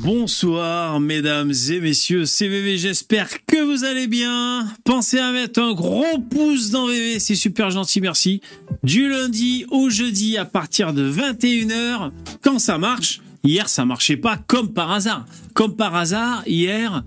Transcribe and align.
Bonsoir 0.00 1.00
mesdames 1.00 1.52
et 1.70 1.78
messieurs, 1.80 2.24
c'est 2.24 2.48
VV, 2.48 2.78
j'espère 2.78 3.28
que 3.44 3.62
vous 3.62 3.84
allez 3.84 4.06
bien. 4.06 4.66
Pensez 4.84 5.18
à 5.18 5.32
mettre 5.32 5.60
un 5.60 5.74
gros 5.74 6.18
pouce 6.30 6.70
dans 6.70 6.86
VV, 6.86 7.18
c'est 7.18 7.34
super 7.34 7.70
gentil, 7.70 8.00
merci. 8.00 8.40
Du 8.82 9.06
lundi 9.10 9.66
au 9.70 9.90
jeudi 9.90 10.38
à 10.38 10.46
partir 10.46 10.94
de 10.94 11.10
21h, 11.12 12.10
quand 12.42 12.58
ça 12.58 12.78
marche. 12.78 13.20
Hier 13.44 13.68
ça 13.68 13.84
marchait 13.84 14.16
pas 14.16 14.38
comme 14.46 14.72
par 14.72 14.90
hasard. 14.90 15.26
Comme 15.52 15.76
par 15.76 15.94
hasard, 15.94 16.42
hier, 16.46 17.04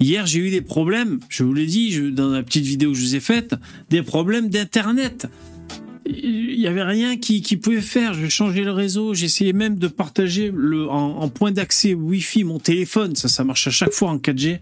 hier 0.00 0.24
j'ai 0.24 0.38
eu 0.38 0.50
des 0.50 0.62
problèmes, 0.62 1.20
je 1.28 1.44
vous 1.44 1.52
l'ai 1.52 1.66
dit 1.66 1.90
je- 1.92 2.04
dans 2.04 2.30
la 2.30 2.42
petite 2.42 2.64
vidéo 2.64 2.92
que 2.92 2.96
je 2.98 3.02
vous 3.02 3.14
ai 3.14 3.20
faite, 3.20 3.54
des 3.90 4.00
problèmes 4.02 4.48
d'internet 4.48 5.26
y 6.62 6.68
avait 6.68 6.82
rien 6.82 7.16
qui, 7.16 7.56
pouvait 7.56 7.80
faire. 7.80 8.14
Je 8.14 8.26
changeais 8.28 8.62
le 8.62 8.72
réseau. 8.72 9.14
J'essayais 9.14 9.52
même 9.52 9.78
de 9.78 9.88
partager 9.88 10.52
en, 10.90 11.28
point 11.28 11.52
d'accès 11.52 11.94
Wi-Fi 11.94 12.44
mon 12.44 12.58
téléphone. 12.58 13.16
Ça, 13.16 13.28
ça 13.28 13.44
marche 13.44 13.66
à 13.66 13.70
chaque 13.70 13.92
fois 13.92 14.10
en 14.10 14.18
4G. 14.18 14.60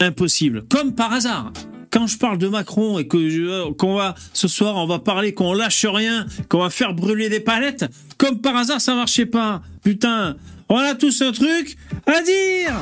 Impossible. 0.00 0.64
Comme 0.68 0.94
par 0.94 1.12
hasard. 1.12 1.52
Quand 1.90 2.08
je 2.08 2.18
parle 2.18 2.38
de 2.38 2.48
Macron 2.48 2.98
et 2.98 3.06
que 3.06 3.70
qu'on 3.74 3.94
va 3.94 4.16
ce 4.32 4.48
soir 4.48 4.74
on 4.74 4.86
va 4.88 4.98
parler 4.98 5.32
qu'on 5.32 5.52
lâche 5.52 5.86
rien, 5.86 6.26
qu'on 6.48 6.58
va 6.58 6.68
faire 6.68 6.92
brûler 6.92 7.28
des 7.28 7.38
palettes, 7.38 7.84
comme 8.18 8.40
par 8.40 8.56
hasard 8.56 8.80
ça 8.80 8.96
marchait 8.96 9.26
pas. 9.26 9.62
Putain, 9.84 10.34
on 10.68 10.76
a 10.76 10.96
tous 10.96 11.22
un 11.22 11.30
truc 11.30 11.76
à 12.06 12.20
dire. 12.20 12.74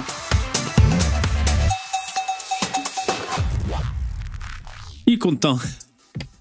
Il 5.06 5.14
est 5.14 5.18
content. 5.18 5.58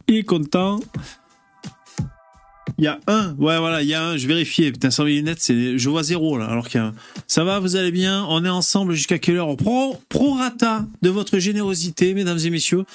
Il 0.07 0.17
est 0.17 0.23
content. 0.23 0.79
Il 2.81 2.85
y 2.85 2.87
a 2.87 2.99
un, 3.05 3.35
ouais 3.35 3.59
voilà, 3.59 3.83
il 3.83 3.87
y 3.87 3.93
a 3.93 4.03
un, 4.03 4.17
je 4.17 4.25
vérifiais, 4.25 4.71
putain 4.71 4.89
sans 4.89 5.03
mes 5.03 5.13
lunettes, 5.13 5.45
je 5.47 5.87
vois 5.87 6.01
zéro 6.01 6.39
là, 6.39 6.47
alors 6.47 6.67
qu'il 6.67 6.81
y 6.81 6.83
a 6.83 6.87
un. 6.87 6.95
Ça 7.27 7.43
va, 7.43 7.59
vous 7.59 7.75
allez 7.75 7.91
bien, 7.91 8.25
on 8.27 8.43
est 8.43 8.49
ensemble 8.49 8.93
jusqu'à 8.95 9.19
quelle 9.19 9.35
heure? 9.35 9.55
Pro, 9.55 10.01
Prorata 10.09 10.87
de 11.03 11.11
votre 11.11 11.37
générosité, 11.37 12.15
mesdames 12.15 12.39
et 12.43 12.49
messieurs. 12.49 12.85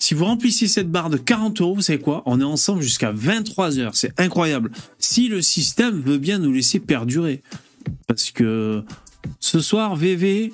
Si 0.00 0.14
vous 0.14 0.24
remplissez 0.24 0.66
cette 0.66 0.90
barre 0.90 1.08
de 1.08 1.18
40 1.18 1.60
euros, 1.60 1.76
vous 1.76 1.82
savez 1.82 2.00
quoi? 2.00 2.24
On 2.26 2.40
est 2.40 2.44
ensemble 2.44 2.82
jusqu'à 2.82 3.12
23 3.12 3.78
heures, 3.78 3.94
c'est 3.94 4.12
incroyable. 4.20 4.72
Si 4.98 5.28
le 5.28 5.40
système 5.40 6.00
veut 6.00 6.18
bien 6.18 6.38
nous 6.38 6.52
laisser 6.52 6.80
perdurer. 6.80 7.40
Parce 8.08 8.32
que 8.32 8.82
ce 9.38 9.60
soir, 9.60 9.94
VV 9.94 10.52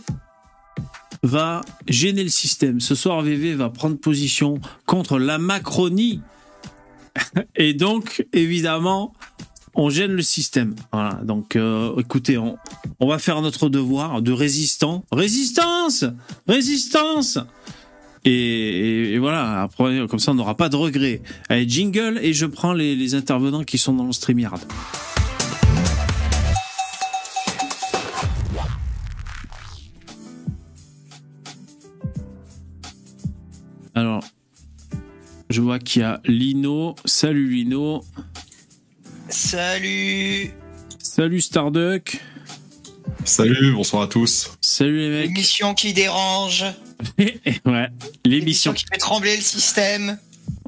va 1.22 1.62
gêner 1.88 2.22
le 2.22 2.28
système. 2.28 2.80
Ce 2.80 2.94
soir, 2.94 3.22
VV 3.22 3.54
va 3.54 3.70
prendre 3.70 3.96
position 3.96 4.60
contre 4.84 5.18
la 5.18 5.38
Macronie. 5.38 6.20
Et 7.56 7.74
donc, 7.74 8.26
évidemment, 8.32 9.12
on 9.74 9.90
gêne 9.90 10.12
le 10.12 10.22
système. 10.22 10.74
Voilà. 10.92 11.20
Donc, 11.24 11.56
euh, 11.56 11.96
écoutez, 11.98 12.38
on, 12.38 12.56
va 13.00 13.18
faire 13.18 13.40
notre 13.42 13.68
devoir 13.68 14.22
de 14.22 14.32
résistant. 14.32 15.04
Résistance 15.12 16.04
Résistance 16.46 17.38
et, 18.26 19.18
voilà, 19.18 19.68
comme 19.76 20.18
ça, 20.18 20.30
on 20.30 20.34
n'aura 20.34 20.56
pas 20.56 20.70
de 20.70 20.76
regrets. 20.76 21.20
Allez, 21.50 21.68
jingle, 21.68 22.18
et 22.22 22.32
je 22.32 22.46
prends 22.46 22.72
les, 22.72 22.96
les 22.96 23.14
intervenants 23.14 23.64
qui 23.64 23.76
sont 23.76 23.92
dans 23.92 24.06
le 24.06 24.12
StreamYard. 24.12 24.60
Alors, 33.94 34.24
je 35.50 35.60
vois 35.60 35.78
qu'il 35.78 36.02
y 36.02 36.04
a 36.04 36.20
Lino. 36.24 36.94
Salut 37.04 37.48
Lino. 37.48 38.02
Salut 39.28 40.50
Salut 40.98 41.40
Starduck. 41.40 42.20
Salut, 43.24 43.72
bonsoir 43.72 44.02
à 44.02 44.06
tous. 44.06 44.50
Salut 44.60 44.98
les 44.98 45.08
mecs. 45.10 45.30
Émission 45.30 45.74
qui 45.74 45.92
dérange, 45.92 46.64
ouais, 47.18 47.40
l'émission. 48.24 48.42
émission 48.42 48.72
qui 48.72 48.84
fait 48.90 48.98
trembler 48.98 49.36
le 49.36 49.42
système. 49.42 50.18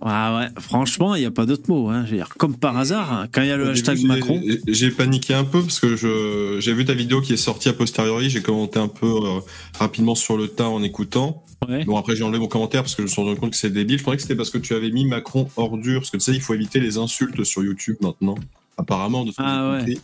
Ah 0.02 0.36
ouais, 0.38 0.48
franchement, 0.60 1.14
il 1.14 1.20
n'y 1.20 1.26
a 1.26 1.30
pas 1.30 1.46
d'autre 1.46 1.64
mot. 1.68 1.88
Hein. 1.88 2.04
Dire, 2.04 2.28
comme 2.38 2.56
par 2.56 2.76
hasard, 2.76 3.12
hein, 3.12 3.28
quand 3.32 3.42
il 3.42 3.48
y 3.48 3.50
a 3.50 3.56
le 3.56 3.66
Au 3.68 3.70
hashtag 3.70 3.96
j'ai- 3.98 4.06
Macron. 4.06 4.42
J'ai 4.68 4.90
paniqué 4.90 5.34
un 5.34 5.44
peu 5.44 5.62
parce 5.62 5.80
que 5.80 5.96
je 5.96 6.58
j'ai 6.60 6.72
vu 6.74 6.84
ta 6.84 6.94
vidéo 6.94 7.20
qui 7.20 7.32
est 7.32 7.36
sortie 7.38 7.68
a 7.68 7.72
posteriori. 7.72 8.30
J'ai 8.30 8.42
commenté 8.42 8.78
un 8.78 8.88
peu 8.88 9.06
euh, 9.06 9.40
rapidement 9.78 10.14
sur 10.14 10.36
le 10.36 10.48
tas 10.48 10.68
en 10.68 10.82
écoutant. 10.82 11.42
Ouais. 11.68 11.84
Bon 11.84 11.96
après 11.96 12.14
j'ai 12.16 12.22
enlevé 12.22 12.38
mon 12.38 12.48
commentaire 12.48 12.82
parce 12.82 12.94
que 12.94 13.02
je 13.02 13.06
me 13.06 13.10
suis 13.10 13.22
rendu 13.22 13.38
compte 13.40 13.50
que 13.50 13.56
c'est 13.56 13.70
débile. 13.70 13.96
Je 13.98 14.02
croyais 14.02 14.16
que 14.16 14.22
c'était 14.22 14.36
parce 14.36 14.50
que 14.50 14.58
tu 14.58 14.74
avais 14.74 14.90
mis 14.90 15.04
Macron 15.06 15.48
ordure 15.56 16.00
parce 16.00 16.10
que 16.10 16.16
tu 16.18 16.22
sais 16.24 16.32
il 16.34 16.40
faut 16.40 16.54
éviter 16.54 16.80
les 16.80 16.98
insultes 16.98 17.42
sur 17.44 17.64
YouTube 17.64 17.96
maintenant. 18.00 18.36
Apparemment 18.76 19.24
de 19.24 19.30
ce 19.32 19.36
que 19.36 19.42
Ah 19.44 19.78
compris. 19.78 20.00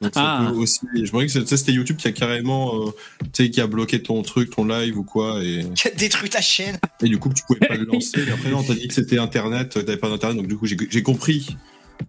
Donc 0.00 0.14
ça 0.14 0.22
Ah. 0.24 0.46
peut 0.50 0.56
aussi. 0.56 0.80
Je 0.94 1.08
croyais 1.08 1.26
que 1.26 1.32
c'était- 1.32 1.56
c'était 1.56 1.72
YouTube 1.72 1.96
qui 1.96 2.08
a 2.08 2.12
carrément 2.12 2.86
euh, 2.86 2.90
tu 3.32 3.44
sais 3.44 3.50
qui 3.50 3.60
a 3.60 3.66
bloqué 3.66 4.00
ton 4.02 4.22
truc, 4.22 4.50
ton 4.50 4.64
live 4.64 4.96
ou 4.96 5.02
quoi 5.04 5.42
et, 5.44 5.66
Qui 5.74 5.88
a 5.88 5.90
détruit 5.90 6.30
ta 6.30 6.40
chaîne. 6.40 6.78
et 7.02 7.08
du 7.08 7.18
coup 7.18 7.30
tu 7.34 7.42
pouvais 7.46 7.60
pas 7.66 7.74
le 7.76 7.84
lancer. 7.84 8.20
Et 8.26 8.30
après 8.30 8.50
non 8.50 8.62
t'as 8.62 8.74
dit 8.74 8.88
que 8.88 8.94
c'était 8.94 9.18
internet, 9.18 9.70
t'avais 9.70 9.96
pas 9.98 10.08
d'internet 10.08 10.38
donc 10.38 10.46
du 10.48 10.56
coup 10.56 10.66
j'ai 10.66 11.02
compris. 11.02 11.56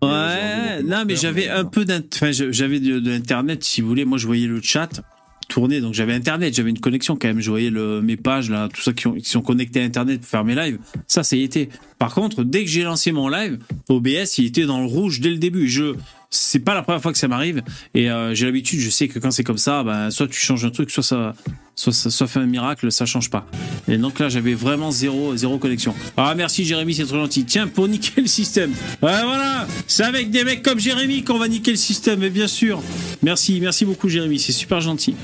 Ouais, 0.04 0.84
non, 0.84 1.04
mais 1.06 1.16
j'avais 1.16 1.48
un 1.50 1.62
euh, 1.62 1.64
peu 1.64 1.84
d'int- 1.84 2.04
enfin, 2.14 2.32
j'avais 2.32 2.80
de, 2.80 3.00
de 3.00 3.10
l'internet, 3.10 3.64
si 3.64 3.82
vous 3.82 3.88
voulez. 3.88 4.06
Moi, 4.06 4.20
je 4.20 4.28
voyais 4.28 4.46
le 4.46 4.62
chat 4.62 5.02
tourner, 5.50 5.82
donc 5.82 5.94
j'avais 5.94 6.14
internet, 6.14 6.56
j'avais 6.56 6.70
une 6.70 6.80
connexion 6.80 7.18
quand 7.18 7.28
même. 7.28 7.42
Je 7.42 7.50
voyais 7.50 7.70
le, 7.70 8.02
mes 8.02 8.16
pages 8.16 8.50
là, 8.50 8.70
tout 8.74 8.82
ça 8.82 8.94
qui, 8.94 9.12
qui 9.22 9.30
sont 9.30 9.42
connectés 9.42 9.82
à 9.82 9.84
internet 9.84 10.22
pour 10.22 10.30
faire 10.30 10.46
mes 10.46 10.56
lives. 10.56 10.80
Ça, 11.08 11.24
ça 11.24 11.36
y. 11.36 11.50
Par 11.98 12.14
contre, 12.14 12.44
dès 12.44 12.64
que 12.64 12.70
j'ai 12.70 12.84
lancé 12.84 13.12
mon 13.12 13.28
live, 13.28 13.60
OBS, 13.90 14.38
il 14.38 14.46
était 14.46 14.66
dans 14.66 14.80
le 14.80 14.86
rouge 14.86 15.20
dès 15.20 15.32
le 15.32 15.38
début. 15.38 15.68
Je, 15.68 15.96
c'est 16.30 16.60
pas 16.60 16.76
la 16.76 16.84
première 16.84 17.02
fois 17.02 17.12
que 17.12 17.18
ça 17.18 17.28
m'arrive, 17.28 17.64
et 17.94 18.10
euh, 18.10 18.36
j'ai 18.36 18.46
l'habitude. 18.46 18.80
Je 18.80 18.90
sais 18.90 19.08
que 19.08 19.18
quand 19.18 19.32
c'est 19.32 19.44
comme 19.44 19.58
ça, 19.58 19.84
ben, 19.84 20.12
soit 20.12 20.28
tu 20.28 20.40
changes 20.40 20.64
un 20.64 20.70
truc, 20.70 20.92
soit 20.92 21.04
ça, 21.04 21.34
ça, 21.76 22.28
fait 22.28 22.40
un 22.40 22.46
miracle, 22.46 22.92
ça 22.92 23.06
change 23.06 23.30
pas. 23.30 23.48
Et 23.88 23.98
donc 23.98 24.20
là, 24.20 24.30
j'avais 24.30 24.54
vraiment 24.54 24.92
zéro, 24.92 25.36
zéro 25.36 25.58
connexion. 25.58 25.96
Ah, 26.18 26.36
merci 26.36 26.66
Jérémy, 26.66 26.94
c'est 26.94 27.06
trop 27.06 27.18
gentil. 27.18 27.46
Tiens, 27.46 27.68
pour 27.68 27.88
niquer 27.88 28.22
le 28.22 28.28
système. 28.28 28.72
Ouais, 29.02 29.24
voilà, 29.24 29.68
c'est 29.88 30.04
avec 30.04 30.30
des 30.30 30.44
mecs 30.44 30.62
comme 30.62 30.80
Jérémy 30.80 31.24
qu'on 31.24 31.40
va 31.40 31.48
niquer 31.48 31.72
le 31.72 31.78
système, 31.78 32.22
et 32.22 32.30
bien 32.30 32.48
sûr. 32.48 32.82
Merci, 33.24 33.60
merci 33.60 33.86
beaucoup 33.86 34.08
Jérémy, 34.08 34.40
c'est 34.40 34.52
super 34.52 34.82
gentil. 34.82 35.16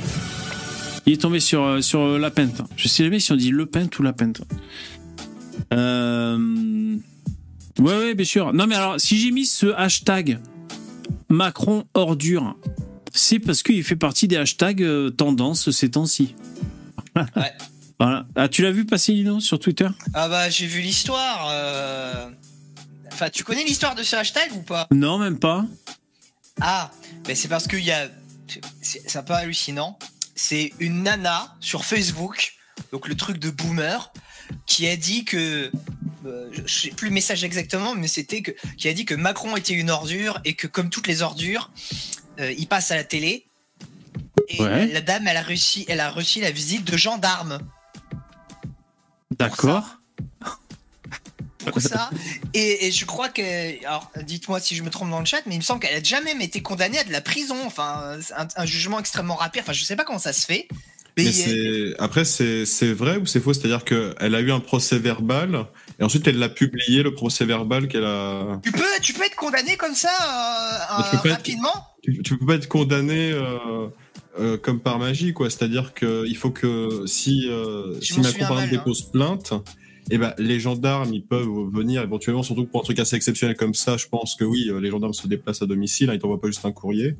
Il 1.05 1.13
est 1.13 1.22
tombé 1.22 1.39
sur, 1.39 1.63
euh, 1.63 1.79
euh, 1.93 2.17
la 2.17 2.31
pente. 2.31 2.61
Je 2.77 2.87
sais 2.87 3.03
jamais 3.03 3.19
si 3.19 3.31
on 3.31 3.35
dit 3.35 3.51
le 3.51 3.67
pente 3.67 3.99
ou 3.99 4.03
la 4.03 4.13
pente. 4.13 4.41
Euh... 5.72 6.97
Ouais, 7.77 7.97
ouais, 7.97 8.16
bien 8.16 8.25
sûr. 8.25 8.53
Non, 8.53 8.66
mais 8.66 8.75
alors, 8.75 8.99
si 8.99 9.19
j'ai 9.19 9.31
mis 9.31 9.45
ce 9.45 9.67
hashtag 9.75 10.39
Macron 11.29 11.85
ordure, 11.93 12.55
c'est 13.13 13.39
parce 13.39 13.63
qu'il 13.63 13.83
fait 13.83 13.95
partie 13.95 14.27
des 14.27 14.37
hashtags 14.37 14.83
euh, 14.83 15.09
tendance 15.09 15.71
ces 15.71 15.91
temps-ci. 15.91 16.35
Ouais. 17.15 17.23
Voilà. 17.97 18.25
Ah, 18.35 18.49
tu 18.49 18.61
l'as 18.61 18.71
vu 18.73 18.85
passer, 18.85 19.13
Lino, 19.13 19.39
sur 19.39 19.57
Twitter? 19.57 19.87
Ah 20.13 20.27
bah 20.27 20.49
j'ai 20.49 20.67
vu 20.67 20.81
l'histoire. 20.81 21.47
euh. 21.49 22.29
Enfin, 23.13 23.29
tu 23.29 23.45
connais 23.45 23.63
l'histoire 23.63 23.95
de 23.95 24.03
ce 24.03 24.17
hashtag 24.17 24.51
ou 24.53 24.61
pas? 24.63 24.85
Non, 24.91 25.17
même 25.17 25.39
pas. 25.39 25.65
Ah, 26.59 26.91
mais 27.25 27.35
c'est 27.35 27.47
parce 27.47 27.67
qu'il 27.67 27.85
y 27.85 27.93
a. 27.93 28.09
C'est 28.81 29.01
c'est 29.07 29.17
un 29.17 29.23
peu 29.23 29.33
hallucinant. 29.33 29.97
C'est 30.35 30.73
une 30.79 31.03
nana 31.03 31.55
sur 31.61 31.85
Facebook, 31.85 32.55
donc 32.91 33.07
le 33.07 33.15
truc 33.15 33.37
de 33.39 33.49
boomer, 33.49 34.11
qui 34.65 34.87
a 34.89 34.97
dit 34.97 35.23
que. 35.23 35.71
Euh, 36.25 36.49
je 36.65 36.81
sais 36.81 36.89
plus 36.89 37.07
le 37.09 37.13
message 37.13 37.43
exactement, 37.43 37.95
mais 37.95 38.07
c'était 38.07 38.41
que. 38.41 38.51
qui 38.77 38.87
a 38.87 38.93
dit 38.93 39.05
que 39.05 39.15
Macron 39.15 39.55
était 39.55 39.73
une 39.73 39.89
ordure 39.89 40.39
et 40.45 40.53
que, 40.53 40.67
comme 40.67 40.89
toutes 40.89 41.07
les 41.07 41.21
ordures, 41.21 41.71
euh, 42.39 42.51
il 42.57 42.67
passe 42.67 42.91
à 42.91 42.95
la 42.95 43.03
télé. 43.03 43.45
Et 44.49 44.61
Ouais. 44.61 44.87
la 44.87 45.01
dame, 45.01 45.27
elle 45.27 45.37
a 45.37 45.41
réussi, 45.41 45.85
elle 45.87 45.99
a 45.99 46.09
reçu 46.11 46.39
la 46.41 46.51
visite 46.51 46.83
de 46.83 46.97
gendarmes. 46.97 47.59
D'accord. 49.37 49.97
pour 51.66 51.81
ça. 51.81 52.11
Et, 52.53 52.85
et 52.87 52.91
je 52.91 53.05
crois 53.05 53.29
que, 53.29 53.83
alors 53.85 54.11
dites-moi 54.23 54.59
si 54.59 54.75
je 54.75 54.83
me 54.83 54.89
trompe 54.91 55.09
dans 55.09 55.19
le 55.19 55.25
chat, 55.25 55.41
mais 55.47 55.55
il 55.55 55.57
me 55.57 55.63
semble 55.63 55.79
qu'elle 55.79 55.95
a 55.95 56.03
jamais 56.03 56.33
même 56.33 56.41
été 56.41 56.61
condamnée 56.61 56.99
à 56.99 57.03
de 57.03 57.11
la 57.11 57.21
prison. 57.21 57.57
Enfin, 57.66 58.17
un, 58.37 58.47
un 58.55 58.66
jugement 58.66 58.99
extrêmement 58.99 59.35
rapide. 59.35 59.61
Enfin, 59.63 59.73
je 59.73 59.83
sais 59.83 59.95
pas 59.95 60.03
comment 60.03 60.19
ça 60.19 60.31
se 60.33 60.45
fait. 60.45 60.67
Mais, 61.17 61.31
après 61.97 62.25
c'est 62.25 62.66
c'est 62.66 62.91
vrai 62.91 63.16
ou 63.16 63.25
c'est 63.25 63.39
faux? 63.39 63.53
C'est-à-dire 63.53 63.85
qu'elle 63.85 64.35
a 64.35 64.39
eu 64.41 64.51
un 64.51 64.59
procès 64.59 64.99
verbal 64.99 65.66
et 65.99 66.03
ensuite 66.03 66.27
elle 66.27 66.37
l'a 66.39 66.49
publié 66.49 67.03
le 67.03 67.13
procès 67.13 67.45
verbal 67.45 67.87
qu'elle 67.87 68.05
a. 68.05 68.59
tu 68.63 68.71
peux, 68.71 68.83
tu 69.01 69.13
peux 69.13 69.23
être 69.25 69.35
condamné 69.35 69.77
comme 69.77 69.95
ça 69.95 70.09
euh, 70.09 70.95
Mais 70.97 71.03
tu 71.03 71.09
peux 71.11 71.15
euh, 71.17 71.21
pas 71.21 71.29
être- 71.29 71.35
rapidement. 71.37 71.73
Tu, 72.03 72.21
tu 72.23 72.37
peux 72.37 72.45
pas 72.45 72.55
être 72.55 72.67
condamné 72.67 73.31
euh, 73.31 73.87
euh, 74.39 74.57
comme 74.57 74.79
par 74.79 74.99
magie 74.99 75.33
quoi. 75.33 75.49
C'est-à-dire 75.49 75.93
que 75.93 76.25
il 76.27 76.35
faut 76.37 76.51
que 76.51 77.03
si 77.07 77.47
euh, 77.49 77.99
si 78.01 78.19
mal, 78.19 78.31
exemple 78.35 78.53
hein. 78.61 78.67
dépose 78.67 79.03
plainte, 79.11 79.53
et 80.11 80.17
ben 80.17 80.33
les 80.37 80.59
gendarmes 80.59 81.13
ils 81.13 81.25
peuvent 81.25 81.47
venir 81.73 82.01
éventuellement 82.03 82.43
surtout 82.43 82.65
pour 82.65 82.81
un 82.81 82.83
truc 82.83 82.99
assez 82.99 83.15
exceptionnel 83.15 83.55
comme 83.55 83.73
ça. 83.73 83.97
Je 83.97 84.07
pense 84.07 84.35
que 84.35 84.43
oui 84.43 84.69
euh, 84.69 84.79
les 84.79 84.91
gendarmes 84.91 85.13
se 85.13 85.27
déplacent 85.27 85.61
à 85.61 85.65
domicile, 85.65 86.09
hein, 86.09 86.13
ils 86.13 86.19
t'envoient 86.19 86.39
pas 86.41 86.47
juste 86.47 86.65
un 86.65 86.71
courrier. 86.71 87.15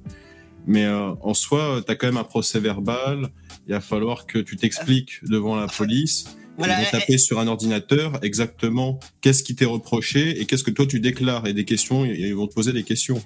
Mais 0.68 0.86
euh, 0.86 1.12
en 1.22 1.34
soi, 1.36 1.82
tu 1.86 1.92
as 1.92 1.96
quand 1.96 2.08
même 2.08 2.18
un 2.18 2.24
procès 2.24 2.60
verbal. 2.60 3.30
Il 3.68 3.74
va 3.74 3.82
falloir 3.82 4.26
que 4.26 4.40
tu 4.40 4.56
t'expliques 4.56 5.24
devant 5.24 5.56
la 5.56 5.68
police. 5.68 6.26
Voilà, 6.58 6.80
ils 6.80 6.86
vont 6.86 6.92
taper 6.92 7.18
sur 7.18 7.40
un 7.40 7.48
ordinateur 7.48 8.20
exactement 8.24 9.00
qu'est-ce 9.22 9.44
qui 9.44 9.56
t'est 9.56 9.66
reproché 9.66 10.40
et 10.40 10.46
qu'est-ce 10.46 10.64
que 10.64 10.72
toi 10.72 10.86
tu 10.86 11.00
déclares 11.00 11.48
et 11.48 11.54
des 11.54 11.66
questions 11.66 12.06
et 12.06 12.16
ils 12.18 12.36
vont 12.36 12.48
te 12.48 12.54
poser 12.54 12.72
des 12.72 12.84
questions. 12.84 13.22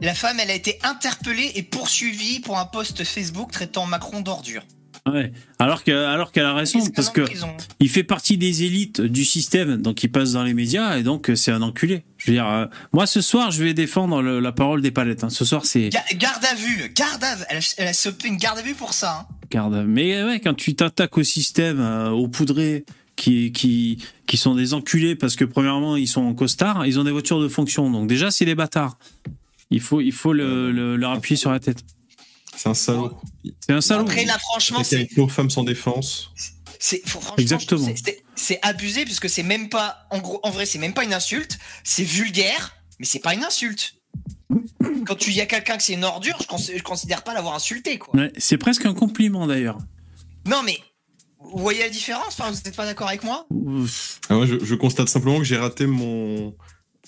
La 0.00 0.14
femme, 0.14 0.38
elle 0.40 0.50
a 0.50 0.54
été 0.54 0.78
interpellée 0.82 1.52
et 1.54 1.62
poursuivie 1.62 2.40
pour 2.40 2.58
un 2.58 2.64
post 2.64 3.04
Facebook 3.04 3.52
traitant 3.52 3.86
Macron 3.86 4.20
d'ordure. 4.20 4.64
Ouais. 5.06 5.32
Alors 5.58 5.82
qu'elle 5.82 5.96
a 5.96 6.54
raison, 6.54 6.78
parce 6.94 7.10
que 7.10 7.22
il 7.80 7.88
fait 7.88 8.04
partie 8.04 8.36
des 8.36 8.62
élites 8.62 9.00
du 9.00 9.24
système, 9.24 9.76
donc 9.76 10.02
il 10.02 10.10
passe 10.10 10.32
dans 10.32 10.44
les 10.44 10.54
médias 10.54 10.96
et 10.96 11.02
donc 11.02 11.30
c'est 11.34 11.50
un 11.50 11.62
enculé. 11.62 12.04
Je 12.24 12.30
veux 12.30 12.36
dire, 12.36 12.46
euh, 12.48 12.66
moi 12.92 13.06
ce 13.06 13.20
soir, 13.20 13.50
je 13.50 13.64
vais 13.64 13.74
défendre 13.74 14.22
le- 14.22 14.38
la 14.38 14.52
parole 14.52 14.80
des 14.80 14.92
palettes. 14.92 15.24
hein. 15.24 15.30
Ce 15.30 15.44
soir, 15.44 15.66
c'est 15.66 15.88
Ga- 15.88 16.04
garde 16.14 16.44
à 16.44 16.54
vue, 16.54 16.92
garde 16.94 17.24
à 17.24 17.34
vue. 17.34 17.44
Elle 17.48 17.56
a, 17.58 17.74
elle 17.78 17.88
a 17.88 17.92
chopé 17.92 18.28
une 18.28 18.36
garde 18.36 18.58
à 18.58 18.62
vue 18.62 18.74
pour 18.74 18.94
ça. 18.94 19.26
hein. 19.28 19.34
garde. 19.50 19.84
Mais 19.86 20.22
ouais, 20.22 20.38
quand 20.40 20.54
tu 20.54 20.74
t'attaques 20.76 21.18
au 21.18 21.22
système, 21.24 21.80
euh, 21.80 22.10
aux 22.10 22.28
poudrés 22.28 22.84
qui, 23.16 23.50
qui, 23.52 23.98
qui 24.26 24.36
sont 24.36 24.54
des 24.54 24.72
enculés 24.72 25.16
parce 25.16 25.34
que 25.36 25.44
premièrement, 25.44 25.96
ils 25.96 26.06
sont 26.08 26.22
en 26.22 26.32
costard, 26.34 26.86
ils 26.86 26.98
ont 27.00 27.04
des 27.04 27.10
voitures 27.10 27.40
de 27.40 27.48
fonction. 27.48 27.90
Donc 27.90 28.06
déjà, 28.08 28.30
c'est 28.30 28.44
des 28.44 28.54
bâtards. 28.54 28.96
Il 29.70 29.80
faut, 29.80 30.00
il 30.00 30.12
faut 30.12 30.32
le, 30.32 30.70
le- 30.70 30.96
leur 30.96 31.10
appuyer 31.12 31.36
sur 31.36 31.50
la 31.50 31.58
tête. 31.60 31.78
C'est 32.56 32.68
un 32.68 32.74
salaud. 32.74 33.12
C'est 33.60 33.72
un 33.72 33.80
salaud. 33.80 34.02
Après 34.02 34.24
là, 34.24 34.38
franchement, 34.38 34.84
c'est 34.84 35.08
une 35.16 35.28
femme 35.28 35.50
sans 35.50 35.64
défense. 35.64 36.30
C'est 36.78 37.06
franchement, 37.08 37.34
Exactement. 37.36 37.80
je 37.80 37.84
trouve 37.86 37.94
que 38.02 38.10
c'est- 38.10 38.21
c'est- 38.34 38.58
abusé 38.62 39.04
puisque 39.04 39.28
c'est 39.28 39.42
même 39.42 39.68
pas 39.68 40.06
en 40.10 40.18
gros 40.18 40.40
en 40.42 40.50
vrai 40.50 40.66
c'est 40.66 40.78
même 40.78 40.94
pas 40.94 41.04
une 41.04 41.14
insulte, 41.14 41.58
c'est 41.84 42.04
vulgaire, 42.04 42.76
mais 42.98 43.06
c'est 43.06 43.18
pas 43.20 43.34
une 43.34 43.44
insulte. 43.44 43.94
Quand 45.06 45.14
tu 45.16 45.30
y 45.32 45.40
a 45.40 45.46
quelqu'un 45.46 45.76
que 45.76 45.82
c'est 45.82 45.94
une 45.94 46.04
ordure, 46.04 46.36
je, 46.40 46.46
cons- 46.46 46.58
je 46.58 46.82
considère 46.82 47.24
pas 47.24 47.34
l'avoir 47.34 47.54
insulté 47.54 47.98
quoi. 47.98 48.14
Ouais, 48.14 48.32
c'est 48.38 48.58
presque 48.58 48.84
un 48.86 48.94
compliment 48.94 49.46
d'ailleurs. 49.46 49.78
Non 50.46 50.62
mais 50.62 50.78
vous 51.40 51.58
voyez 51.58 51.80
la 51.80 51.88
différence? 51.88 52.28
Enfin, 52.38 52.50
vous 52.50 52.58
êtes 52.58 52.76
pas 52.76 52.84
d'accord 52.86 53.08
avec 53.08 53.24
moi? 53.24 53.46
Ah, 54.30 54.34
je, 54.44 54.64
je 54.64 54.74
constate 54.76 55.08
simplement 55.08 55.38
que 55.38 55.44
j'ai 55.44 55.56
raté 55.56 55.86
mon, 55.86 56.54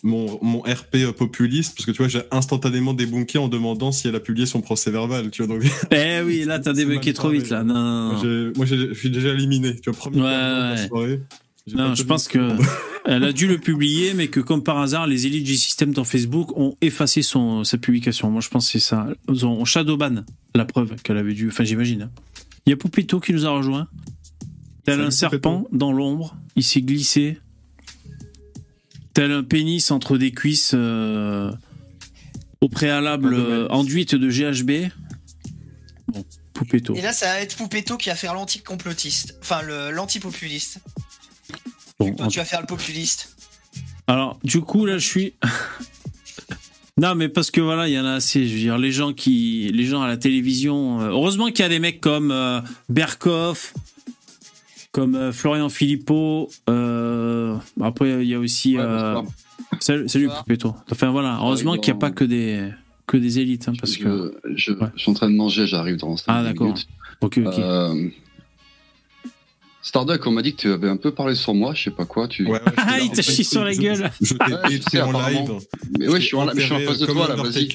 mon, 0.05 0.39
mon 0.43 0.61
RP 0.61 1.11
populiste 1.17 1.75
parce 1.75 1.87
que 1.87 1.91
tu 1.91 1.99
vois, 1.99 2.09
j'ai 2.09 2.23
instantanément 2.31 2.95
débunké 2.95 3.39
en 3.39 3.49
demandant 3.49 3.91
si 3.91 4.07
elle 4.07 4.15
a 4.15 4.21
publié 4.21 4.47
son 4.47 4.61
procès 4.61 4.91
verbal. 4.91 5.31
Tu 5.31 5.43
vois, 5.43 5.57
donc 5.59 5.65
Eh 5.91 6.21
oui, 6.25 6.45
là, 6.45 6.61
t'as 6.61 6.73
mal 6.75 7.01
trop 7.15 7.31
vite 7.31 7.49
là. 7.51 7.65
Non, 7.65 8.23
moi, 8.57 8.67
je 8.67 8.95
suis 8.95 9.11
déjà 9.11 9.31
éliminé. 9.31 9.75
Tu 9.81 9.91
vois, 9.91 9.99
premier 9.99 10.19
Ouais, 10.23 10.29
de 10.29 10.71
la 10.71 10.87
soirée, 10.89 11.21
Non, 11.75 11.95
je 11.95 12.03
pense 12.05 12.29
que 12.29 12.39
elle 13.07 13.25
a 13.25 13.33
dû 13.33 13.49
le 13.49 13.59
publier, 13.59 14.15
mais 14.15 14.29
que 14.29 14.41
comme 14.41 14.63
par 14.63 14.79
hasard, 14.79 15.07
les 15.07 15.27
élites 15.27 15.45
du 15.45 15.57
système 15.57 15.93
dans 15.93 16.05
Facebook 16.05 16.57
ont 16.57 16.77
effacé 16.83 17.23
son, 17.23 17.65
sa 17.65 17.79
publication. 17.79 18.31
Moi, 18.31 18.43
je 18.43 18.49
pense 18.51 18.67
que 18.67 18.73
c'est 18.79 18.85
ça. 18.87 19.09
Ils 19.33 19.47
ont 19.47 19.65
shadowban 19.65 20.25
la 20.55 20.65
preuve 20.67 20.95
qu'elle 21.03 21.17
avait 21.17 21.35
dû. 21.35 21.49
Enfin, 21.49 21.65
j'imagine. 21.65 22.03
hein. 22.03 22.11
Il 22.67 22.71
y 22.71 22.73
a 22.73 22.77
Poupetto 22.77 23.21
qui 23.21 23.33
nous 23.33 23.47
a 23.47 23.51
rejoint. 23.51 23.89
Tel 24.85 25.01
un 25.01 25.11
serpent 25.11 25.67
dans 25.73 25.93
l'ombre, 25.93 26.37
il 26.57 26.63
s'est 26.63 26.83
glissé. 26.83 27.39
Tel 29.15 29.31
un 29.33 29.43
pénis 29.45 29.91
entre 29.91 30.19
des 30.19 30.33
cuisses 30.33 30.73
euh, 30.75 31.51
au 32.61 32.69
préalable 32.69 33.35
euh, 33.35 33.69
enduite 33.69 34.15
de 34.15 34.29
GHB. 34.29 34.91
Bon, 36.09 36.25
Poupetto. 36.53 36.95
Et 36.95 37.01
là 37.01 37.13
ça 37.13 37.27
va 37.27 37.41
être 37.41 37.57
Poupetto 37.57 37.97
qui 37.97 38.09
va 38.09 38.17
faire 38.17 38.35
l'anti-complotiste, 38.35 39.37
enfin 39.41 39.63
le- 39.63 39.91
l'anti-populiste. 39.93 40.79
Bon, 41.99 42.13
Toi 42.15 42.27
tu 42.29 42.39
vas 42.39 42.45
faire 42.45 42.61
le 42.61 42.67
populiste. 42.67 43.37
Alors, 44.07 44.39
du 44.45 44.61
coup, 44.61 44.85
là, 44.85 44.99
je 44.99 45.07
suis. 45.07 45.33
non, 46.99 47.15
mais 47.15 47.29
parce 47.31 47.51
que 47.51 47.61
voilà, 47.63 47.89
il 47.89 47.95
y 47.95 47.99
en 47.99 48.05
a 48.05 48.13
assez. 48.15 48.47
Je 48.47 48.53
veux 48.53 48.61
dire, 48.61 48.77
les 48.79 48.93
gens 48.93 49.13
qui, 49.15 49.71
les 49.73 49.87
gens 49.87 50.03
à 50.03 50.09
la 50.09 50.17
télévision. 50.19 51.01
euh, 51.01 51.09
heureusement 51.09 51.47
qu'il 51.47 51.61
y 51.61 51.63
a 51.63 51.69
des 51.71 51.79
mecs 51.79 52.01
comme 52.03 52.31
euh, 52.31 52.61
Berkoff, 52.91 53.73
comme 54.93 55.15
euh, 55.15 55.33
Florian 55.33 55.69
Philippot. 55.71 56.51
euh, 56.69 57.04
après, 57.81 58.23
il 58.23 58.29
y 58.29 58.35
a 58.35 58.39
aussi. 58.39 58.77
Ouais, 58.77 58.83
euh, 58.85 59.23
salut, 59.81 60.09
salut. 60.09 60.29
Enfin 60.91 61.11
voilà, 61.11 61.39
heureusement 61.41 61.73
Ouais, 61.73 61.79
qu'il 61.81 61.93
n'y 61.93 61.99
a 61.99 62.01
pas 62.01 62.11
que 62.11 62.25
des 62.25 62.69
que 63.07 63.17
des 63.17 63.39
élites, 63.39 63.69
hein, 63.69 63.75
parce 63.79 63.95
je, 63.95 63.99
que. 63.99 64.35
je, 64.57 64.73
Ouais. 64.73 64.87
je 64.97 65.03
suis 65.03 65.11
en 65.11 65.15
train 65.15 65.31
de 65.31 65.37
manger, 65.37 65.67
j'arrive 65.67 65.97
dans 65.97 66.17
5 66.17 66.25
Ah 66.29 66.43
d'accord. 66.43 66.75
Ok, 67.21 67.39
ok. 67.45 67.59
Euh, 67.59 68.09
Starduck, 69.83 70.27
on 70.27 70.31
m'a 70.31 70.41
dit 70.41 70.55
que 70.55 70.63
tu 70.63 70.73
avais 70.73 70.89
un 70.89 70.97
peu 70.97 71.11
parlé 71.11 71.35
sur 71.35 71.53
moi, 71.53 71.75
je 71.75 71.85
sais 71.85 71.91
pas 71.91 72.07
quoi. 72.07 72.27
Tu... 72.27 72.45
Ouais, 72.47 72.53
ouais, 72.53 72.61
je 72.67 72.73
Ah, 72.79 72.97
t'ai- 72.99 73.05
il 73.05 73.11
t'a 73.11 73.21
chié 73.21 73.45
sur 73.45 73.63
la 73.63 73.75
gueule. 73.75 74.11
Je, 74.23 74.29
je 74.29 74.35
t'ai 74.35 74.45
Ouais, 74.55 74.69
détruit 74.71 74.91
sais, 74.93 75.03
en 75.03 75.13
live. 75.13 75.51
Mais 75.99 76.09
ouais, 76.09 76.21
je 76.23 76.25
suis 76.27 76.37
en, 76.37 76.49
je 76.55 76.61
suis 76.61 76.73
en 76.73 76.77
Enterré 76.77 76.87
face 76.87 76.99
de 77.01 77.07
toi 77.07 77.29
là, 77.29 77.35
vas-y. 77.37 77.69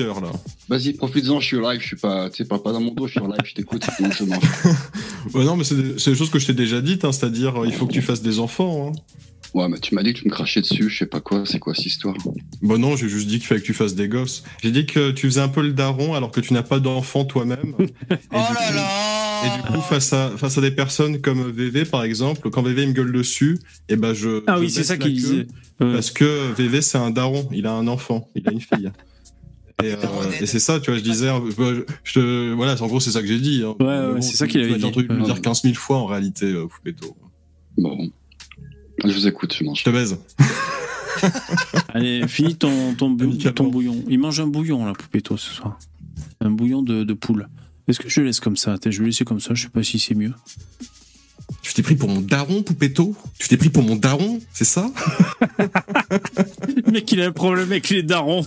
Vas-y, 0.68 0.94
profites-en, 0.94 1.40
je 1.40 1.46
suis 1.46 1.58
live, 1.62 1.80
je 1.80 1.86
suis 1.86 1.96
pas, 1.96 2.30
parle 2.50 2.62
pas 2.64 2.72
dans 2.72 2.82
mon 2.82 2.92
dos, 2.94 3.06
je 3.06 3.12
suis 3.12 3.20
en 3.20 3.28
live, 3.28 3.38
je 3.46 3.54
t'écoute, 3.54 3.86
donc 4.00 4.12
je 4.14 4.24
mange. 4.24 4.44
Ouais, 5.36 5.44
non, 5.46 5.56
mais 5.56 5.64
c'est 5.64 5.76
des, 5.76 6.00
c'est 6.00 6.10
des 6.12 6.18
choses 6.18 6.32
que 6.32 6.40
je 6.40 6.48
t'ai 6.48 6.54
déjà 6.54 6.82
dites, 6.82 7.06
hein, 7.06 7.12
c'est-à-dire 7.12 7.62
euh, 7.62 7.68
il 7.68 7.74
faut 7.74 7.86
que 7.86 7.94
tu 7.94 8.02
fasses 8.02 8.24
des 8.24 8.40
enfants. 8.40 8.88
Hein. 8.92 9.00
Ouais, 9.56 9.68
mais 9.68 9.80
tu 9.80 9.96
m'as 9.96 10.04
dit 10.04 10.14
que 10.14 10.20
tu 10.20 10.26
me 10.28 10.32
crachais 10.32 10.62
dessus, 10.62 10.90
je 10.90 10.98
sais 11.00 11.06
pas 11.08 11.22
quoi, 11.22 11.44
c'est 11.46 11.58
quoi 11.60 11.74
cette 11.74 11.88
histoire? 11.88 12.16
Bon 12.62 12.78
non, 12.78 12.96
j'ai 12.96 13.10
juste 13.10 13.28
dit 13.28 13.40
qu'il 13.40 13.48
fallait 13.48 13.62
que 13.62 13.66
tu 13.66 13.74
fasses 13.74 13.96
des 13.96 14.08
gosses. 14.08 14.44
J'ai 14.62 14.72
dit 14.72 14.86
que 14.86 15.12
tu 15.12 15.26
faisais 15.28 15.42
un 15.42 15.48
peu 15.50 15.62
le 15.64 15.74
daron 15.74 16.14
alors 16.14 16.30
que 16.32 16.40
tu 16.40 16.54
n'as 16.54 16.62
pas 16.64 16.80
d'enfant 16.80 17.26
toi-même. 17.26 17.74
Et 17.80 17.86
Oh 18.32 18.38
du 18.38 18.38
là 18.38 18.46
coup- 18.68 18.76
là 18.76 19.42
Et 19.46 19.58
du 19.58 19.74
coup, 19.74 19.82
face 19.82 20.14
à, 20.14 20.32
face 20.38 20.58
à 20.58 20.62
des 20.62 20.70
personnes 20.72 21.20
comme 21.22 21.50
VV, 21.52 21.86
par 21.86 22.04
exemple, 22.04 22.50
quand 22.52 22.62
VV 22.62 22.86
me 22.88 22.92
gueule 22.94 23.12
dessus, 23.12 23.58
et 23.88 23.96
ben 23.96 24.14
je. 24.14 24.44
ah 24.48 24.56
je 24.58 24.62
oui, 24.62 24.70
c'est 24.70 24.84
ça 24.84 24.98
qu'il 24.98 25.14
disait. 25.14 25.48
Euh, 25.82 25.94
Parce 25.94 26.12
que 26.12 26.52
VV, 26.54 26.82
c'est 26.82 26.98
un 26.98 27.10
daron, 27.10 27.48
il 27.54 27.66
a 27.66 27.72
un 27.74 27.88
enfant, 27.88 28.30
il 28.36 28.48
a 28.48 28.52
une 28.52 28.60
fille. 28.62 28.92
Et, 29.82 29.94
euh, 29.94 29.96
et 30.42 30.46
c'est 30.46 30.60
ça, 30.60 30.82
tu 30.82 30.92
vois, 30.92 31.00
je 31.00 31.04
disais, 31.06 31.30
euh, 31.30 31.40
je, 31.58 31.84
je- 32.04 32.54
voilà, 32.54 32.76
en 32.84 32.88
gros, 32.88 33.00
c'est 33.00 33.12
ça 33.12 33.22
que 33.22 33.28
j'ai 33.28 33.40
dit. 33.40 33.64
hein. 33.66 33.76
Ouais, 33.80 33.86
ouais, 33.86 34.14
bon, 34.16 34.22
c'est 34.22 34.36
ça 34.36 34.46
tu- 34.46 34.52
qu'il 34.52 34.62
avait 34.62 34.72
vas 34.72 34.78
dit. 34.78 34.92
dire- 34.92 35.08
Tu 35.08 35.24
dire 35.24 35.42
15 35.42 35.62
000 35.64 35.74
fois 35.76 36.00
en 36.00 36.06
réalité, 36.06 36.46
euh, 36.48 36.68
Poupetto. 36.68 37.16
Bon. 37.78 38.12
Je 39.06 39.12
vous 39.14 39.28
écoute, 39.28 39.56
je 39.58 39.64
mange. 39.64 39.80
Je 39.80 39.84
te 39.84 39.90
baise. 39.90 40.18
Allez, 41.94 42.28
finis 42.28 42.56
ton, 42.56 42.94
ton, 42.96 43.10
bou- 43.10 43.26
Amicalement. 43.26 43.54
ton 43.56 43.68
bouillon. 43.68 44.04
Il 44.08 44.20
mange 44.20 44.40
un 44.40 44.48
bouillon, 44.48 44.86
là, 44.86 44.94
Poupetto, 44.94 45.38
ce 45.38 45.52
soir. 45.54 45.78
Un 46.42 46.52
bouillon 46.52 46.82
de, 46.82 47.04
de 47.04 47.14
poule. 47.14 47.48
Est-ce 47.88 48.00
que 48.00 48.08
je 48.10 48.22
le 48.22 48.28
laisse 48.28 48.40
comme 48.40 48.56
ça? 48.58 48.76
Je 48.84 48.90
vais 48.90 48.98
le 49.00 49.06
laisser 49.08 49.26
comme 49.26 49.40
ça, 49.40 49.54
je 49.54 49.64
sais 49.64 49.70
pas 49.70 49.84
si 49.84 50.00
c'est 50.00 50.16
mieux. 50.16 50.34
Tu 51.64 51.74
t'es 51.74 51.82
pris 51.82 51.96
pour 51.96 52.08
mon 52.10 52.22
daron, 52.22 52.62
Poupetto? 52.62 53.16
Tu 53.40 53.48
t'es 53.48 53.58
pris 53.58 53.70
pour 53.70 53.84
mon 53.84 53.96
daron, 53.96 54.40
c'est 54.54 54.66
ça? 54.66 54.90
Le 56.86 56.92
mec, 56.92 57.12
il 57.12 57.22
a 57.22 57.26
un 57.28 57.32
problème 57.32 57.72
avec 57.72 57.90
les 57.90 58.04
darons. 58.04 58.46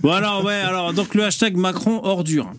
bon, 0.00 0.10
alors, 0.12 0.44
ouais, 0.44 0.54
alors, 0.54 0.92
donc 0.92 1.14
le 1.14 1.24
hashtag 1.24 1.56
Macron 1.56 2.00
ordure. 2.04 2.52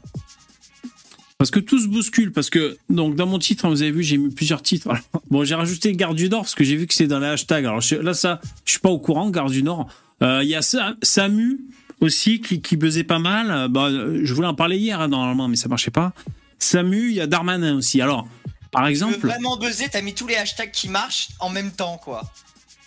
Parce 1.42 1.50
que 1.50 1.60
tout 1.60 1.80
se 1.80 1.88
bouscule, 1.88 2.32
parce 2.32 2.52
que, 2.52 2.78
donc, 2.92 3.16
dans 3.16 3.26
mon 3.26 3.40
titre, 3.40 3.66
hein, 3.66 3.70
vous 3.70 3.82
avez 3.82 3.90
vu, 3.90 4.04
j'ai 4.04 4.18
mis 4.18 4.30
plusieurs 4.30 4.62
titres. 4.62 4.88
Alors, 4.92 5.02
bon, 5.32 5.44
j'ai 5.44 5.56
rajouté 5.56 5.92
Gare 5.94 6.14
du 6.14 6.30
Nord, 6.30 6.42
parce 6.44 6.54
que 6.54 6.64
j'ai 6.64 6.76
vu 6.76 6.86
que 6.86 6.94
c'est 6.94 7.08
dans 7.08 7.20
les 7.20 7.26
hashtags. 7.26 7.66
Alors, 7.66 7.82
je- 7.82 7.96
là, 7.96 8.14
ça, 8.14 8.40
je 8.64 8.74
suis 8.74 8.80
pas 8.80 8.90
au 8.92 9.00
courant, 9.00 9.28
Gare 9.32 9.50
du 9.50 9.64
Nord. 9.64 9.88
Euh, 10.22 10.42
Il 10.44 10.50
y 10.50 10.54
a 10.56 10.62
Sa- 10.62 10.94
Samu 11.02 11.60
aussi, 12.00 12.42
qui, 12.42 12.62
qui 12.62 12.78
buzzait 12.78 13.04
pas 13.04 13.18
mal. 13.18 13.70
Bah, 13.70 13.90
je 13.90 14.32
voulais 14.36 14.48
en 14.48 14.54
parler 14.54 14.78
hier, 14.78 15.02
hein, 15.02 15.08
normalement, 15.08 15.48
mais 15.48 15.56
ça 15.56 15.68
marchait 15.68 15.90
pas. 15.90 16.14
Samu, 16.60 17.10
il 17.10 17.16
y 17.16 17.22
a 17.22 17.26
Darmanin 17.26 17.76
aussi. 17.76 18.02
Alors, 18.02 18.28
par 18.72 18.84
Tu 18.84 18.86
veux 18.86 18.92
exemple, 18.92 19.28
vraiment 19.28 19.58
buzzer, 19.58 19.88
t'as 19.92 20.04
mis 20.04 20.14
tous 20.14 20.28
les 20.28 20.36
hashtags 20.36 20.70
qui 20.72 20.90
marchent 20.90 21.30
en 21.40 21.50
même 21.50 21.72
temps 21.72 22.00
quoi. 22.02 22.22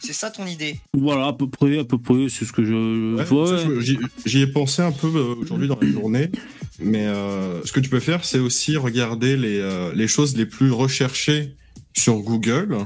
C'est 0.00 0.12
ça 0.12 0.30
ton 0.30 0.46
idée 0.46 0.78
voilà, 0.96 1.26
à 1.28 1.32
peu 1.32 1.49
près, 1.49 1.78
à 1.78 1.84
peu 1.84 1.99
près, 1.99 2.28
c'est 2.28 2.44
ce 2.44 2.52
que 2.52 2.62
je. 2.64 3.16
Ouais, 3.16 3.96
j'y 4.26 4.42
ai 4.42 4.46
pensé 4.46 4.82
un 4.82 4.92
peu 4.92 5.08
euh, 5.08 5.34
aujourd'hui 5.40 5.66
dans 5.66 5.78
la 5.80 5.90
journée, 5.90 6.30
mais 6.81 7.07
euh, 7.07 7.62
ce 7.64 7.73
que 7.73 7.81
tu 7.81 7.88
peux 7.88 8.00
faire, 8.00 8.25
c'est 8.25 8.38
aussi 8.38 8.76
regarder 8.76 9.37
les, 9.37 9.59
euh, 9.59 9.93
les 9.95 10.09
choses 10.09 10.37
les 10.37 10.47
plus 10.47 10.71
recherchées 10.73 11.54
sur 11.97 12.19
Google 12.19 12.78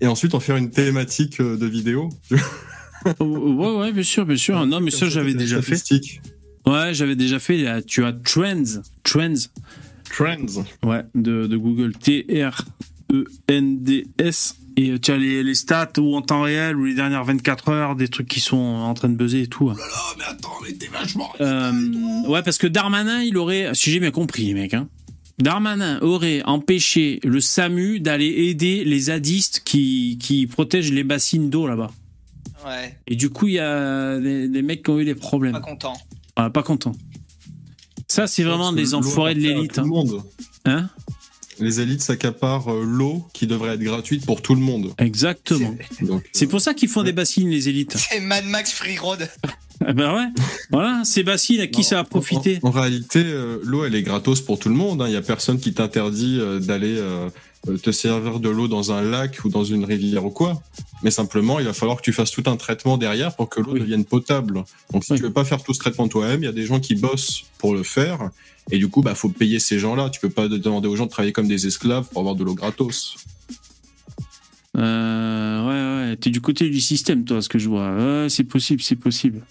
et 0.00 0.06
ensuite 0.06 0.34
en 0.34 0.40
faire 0.40 0.56
une 0.56 0.70
thématique 0.70 1.40
euh, 1.40 1.56
de 1.56 1.66
vidéo. 1.66 2.08
Ouais, 3.18 3.76
ouais, 3.76 3.92
bien 3.92 4.02
sûr, 4.02 4.26
bien 4.26 4.36
sûr. 4.36 4.66
Non, 4.66 4.78
mais 4.78 4.90
ça, 4.90 5.08
j'avais 5.08 5.32
déjà 5.32 5.62
fait. 5.62 5.82
Ouais, 6.66 6.92
j'avais 6.92 7.16
déjà 7.16 7.38
fait. 7.38 7.82
Tu 7.86 8.04
as 8.04 8.12
Trends. 8.12 8.82
Trends. 9.02 9.48
Trends. 10.10 10.64
Ouais, 10.84 11.02
de, 11.14 11.46
de 11.46 11.56
Google. 11.56 11.94
T-R-E-N-D-S. 11.96 12.60
Et 14.80 14.90
euh, 14.90 14.98
tu 14.98 15.10
as 15.10 15.18
les, 15.18 15.42
les 15.42 15.54
stats 15.54 15.92
ou 15.98 16.16
en 16.16 16.22
temps 16.22 16.42
réel 16.42 16.76
ou 16.76 16.86
les 16.86 16.94
dernières 16.94 17.24
24 17.24 17.68
heures, 17.68 17.96
des 17.96 18.08
trucs 18.08 18.28
qui 18.28 18.40
sont 18.40 18.56
en 18.56 18.94
train 18.94 19.08
de 19.10 19.14
buzzer 19.14 19.42
et 19.42 19.46
tout. 19.46 19.70
Oh, 19.70 20.14
mais 20.18 20.24
attends, 20.24 20.54
mais 20.62 20.72
t'es 20.72 20.86
vachement. 20.86 21.30
Euh, 21.40 21.72
ouais, 22.26 22.42
parce 22.42 22.56
que 22.56 22.66
Darmanin, 22.66 23.22
il 23.22 23.36
aurait, 23.36 23.70
si 23.74 23.90
j'ai 23.90 24.00
bien 24.00 24.10
compris, 24.10 24.54
mec, 24.54 24.72
hein, 24.72 24.88
Darmanin 25.38 25.98
aurait 26.00 26.42
empêché 26.44 27.20
le 27.24 27.40
SAMU 27.40 28.00
d'aller 28.00 28.28
aider 28.48 28.84
les 28.84 29.00
zadistes 29.00 29.62
qui, 29.64 30.18
qui 30.20 30.46
protègent 30.46 30.92
les 30.92 31.04
bassines 31.04 31.50
d'eau 31.50 31.66
là-bas. 31.66 31.90
Ouais, 32.64 32.98
Et 33.06 33.16
du 33.16 33.30
coup, 33.30 33.48
il 33.48 33.54
y 33.54 33.58
a 33.58 34.18
des, 34.18 34.48
des 34.48 34.62
mecs 34.62 34.82
qui 34.82 34.90
ont 34.90 34.98
eu 34.98 35.04
des 35.04 35.14
problèmes. 35.14 35.52
pas 35.52 35.60
content. 35.60 35.94
Ah, 36.36 36.50
pas 36.50 36.62
content. 36.62 36.92
Ça, 38.06 38.26
c'est 38.26 38.42
vraiment 38.42 38.72
des 38.72 38.94
enfoirés 38.94 39.34
de 39.34 39.40
l'élite. 39.40 39.78
Hein. 39.78 39.88
Hein? 40.64 40.88
Les 41.60 41.80
élites 41.80 42.00
s'accaparent 42.02 42.72
euh, 42.72 42.82
l'eau 42.84 43.24
qui 43.32 43.46
devrait 43.46 43.74
être 43.74 43.80
gratuite 43.82 44.24
pour 44.26 44.42
tout 44.42 44.54
le 44.54 44.60
monde. 44.60 44.92
Exactement. 44.98 45.74
C'est 46.32 46.46
euh, 46.46 46.48
pour 46.48 46.60
ça 46.60 46.74
qu'ils 46.74 46.88
font 46.88 47.02
des 47.02 47.12
bassines, 47.12 47.48
les 47.50 47.68
élites. 47.68 47.96
C'est 48.10 48.20
Mad 48.20 48.44
Max 48.46 48.72
Free 48.72 48.98
Road. 48.98 49.28
Ah 49.86 49.94
ben 49.94 50.14
ouais, 50.14 50.26
voilà, 50.70 51.02
Sébastien, 51.04 51.62
à 51.62 51.66
qui 51.66 51.78
Non, 51.78 51.84
ça 51.84 51.98
a 52.00 52.04
profité 52.04 52.58
En, 52.62 52.68
en 52.68 52.70
réalité, 52.70 53.22
euh, 53.24 53.58
l'eau, 53.62 53.84
elle 53.86 53.94
est 53.94 54.02
gratos 54.02 54.42
pour 54.42 54.58
tout 54.58 54.68
le 54.68 54.74
monde. 54.74 55.00
hein. 55.00 55.06
Il 55.08 55.14
y 55.14 55.16
a 55.16 55.22
personne 55.22 55.58
qui 55.58 55.72
t'interdit 55.72 56.38
euh, 56.38 56.58
d'aller 56.60 56.96
euh, 56.98 57.30
te 57.82 57.90
servir 57.90 58.40
de 58.40 58.50
l'eau 58.50 58.68
dans 58.68 58.92
un 58.92 59.00
lac 59.00 59.42
ou 59.44 59.48
dans 59.48 59.64
une 59.64 59.86
rivière 59.86 60.26
ou 60.26 60.30
quoi. 60.30 60.62
Mais 61.02 61.10
simplement, 61.10 61.58
il 61.60 61.64
va 61.64 61.72
falloir 61.72 61.96
que 61.96 62.02
tu 62.02 62.12
fasses 62.12 62.30
tout 62.30 62.42
un 62.44 62.56
traitement 62.56 62.98
derrière 62.98 63.34
pour 63.34 63.48
que 63.48 63.60
l'eau 63.60 63.72
Oui. 63.72 63.80
devienne 63.80 64.04
potable. 64.04 64.64
Donc, 64.92 65.02
si 65.04 65.12
Oui. 65.12 65.18
tu 65.18 65.24
veux 65.24 65.32
pas 65.32 65.44
faire 65.46 65.62
tout 65.62 65.72
ce 65.72 65.78
traitement 65.78 66.08
toi-même, 66.08 66.42
il 66.42 66.46
y 66.46 66.48
a 66.48 66.52
des 66.52 66.66
gens 66.66 66.78
qui 66.80 66.94
bossent 66.94 67.44
pour 67.56 67.72
le 67.74 67.82
faire. 67.82 68.28
Et 68.70 68.78
du 68.78 68.88
coup, 68.88 69.02
bah, 69.02 69.14
faut 69.14 69.28
payer 69.28 69.58
ces 69.58 69.78
gens-là. 69.78 70.10
Tu 70.10 70.20
peux 70.20 70.30
pas 70.30 70.48
demander 70.48 70.88
aux 70.88 70.96
gens 70.96 71.06
de 71.06 71.10
travailler 71.10 71.32
comme 71.32 71.48
des 71.48 71.66
esclaves 71.66 72.08
pour 72.08 72.20
avoir 72.20 72.34
de 72.36 72.44
l'eau 72.44 72.54
gratos. 72.54 73.16
Euh, 74.76 75.66
ouais, 75.66 76.10
ouais, 76.10 76.16
t'es 76.16 76.30
du 76.30 76.40
côté 76.40 76.68
du 76.70 76.80
système, 76.80 77.24
toi, 77.24 77.42
ce 77.42 77.48
que 77.48 77.58
je 77.58 77.68
vois. 77.68 77.92
Ouais, 77.94 78.26
c'est 78.28 78.44
possible, 78.44 78.80
c'est 78.82 78.96
possible. 78.96 79.44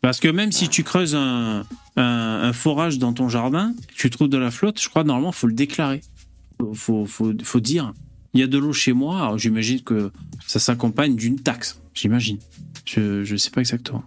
Parce 0.00 0.20
que 0.20 0.28
même 0.28 0.52
si 0.52 0.68
tu 0.68 0.82
creuses 0.84 1.14
un, 1.14 1.64
un, 1.96 2.02
un 2.02 2.52
forage 2.52 2.98
dans 2.98 3.12
ton 3.12 3.28
jardin, 3.28 3.74
tu 3.94 4.10
trouves 4.10 4.28
de 4.28 4.38
la 4.38 4.50
flotte, 4.50 4.80
je 4.80 4.88
crois, 4.88 5.04
normalement, 5.04 5.32
faut 5.32 5.46
le 5.46 5.54
déclarer. 5.54 6.00
Faut, 6.58 6.74
faut, 6.74 7.06
faut, 7.06 7.32
faut 7.42 7.60
dire, 7.60 7.92
il 8.32 8.40
y 8.40 8.42
a 8.42 8.46
de 8.46 8.58
l'eau 8.58 8.72
chez 8.72 8.92
moi, 8.92 9.20
alors 9.20 9.38
j'imagine 9.38 9.80
que 9.82 10.10
ça 10.46 10.58
s'accompagne 10.58 11.16
d'une 11.16 11.38
taxe. 11.40 11.80
J'imagine. 11.94 12.38
Je, 12.84 13.24
je 13.24 13.36
sais 13.36 13.50
pas 13.50 13.60
exactement. 13.60 14.04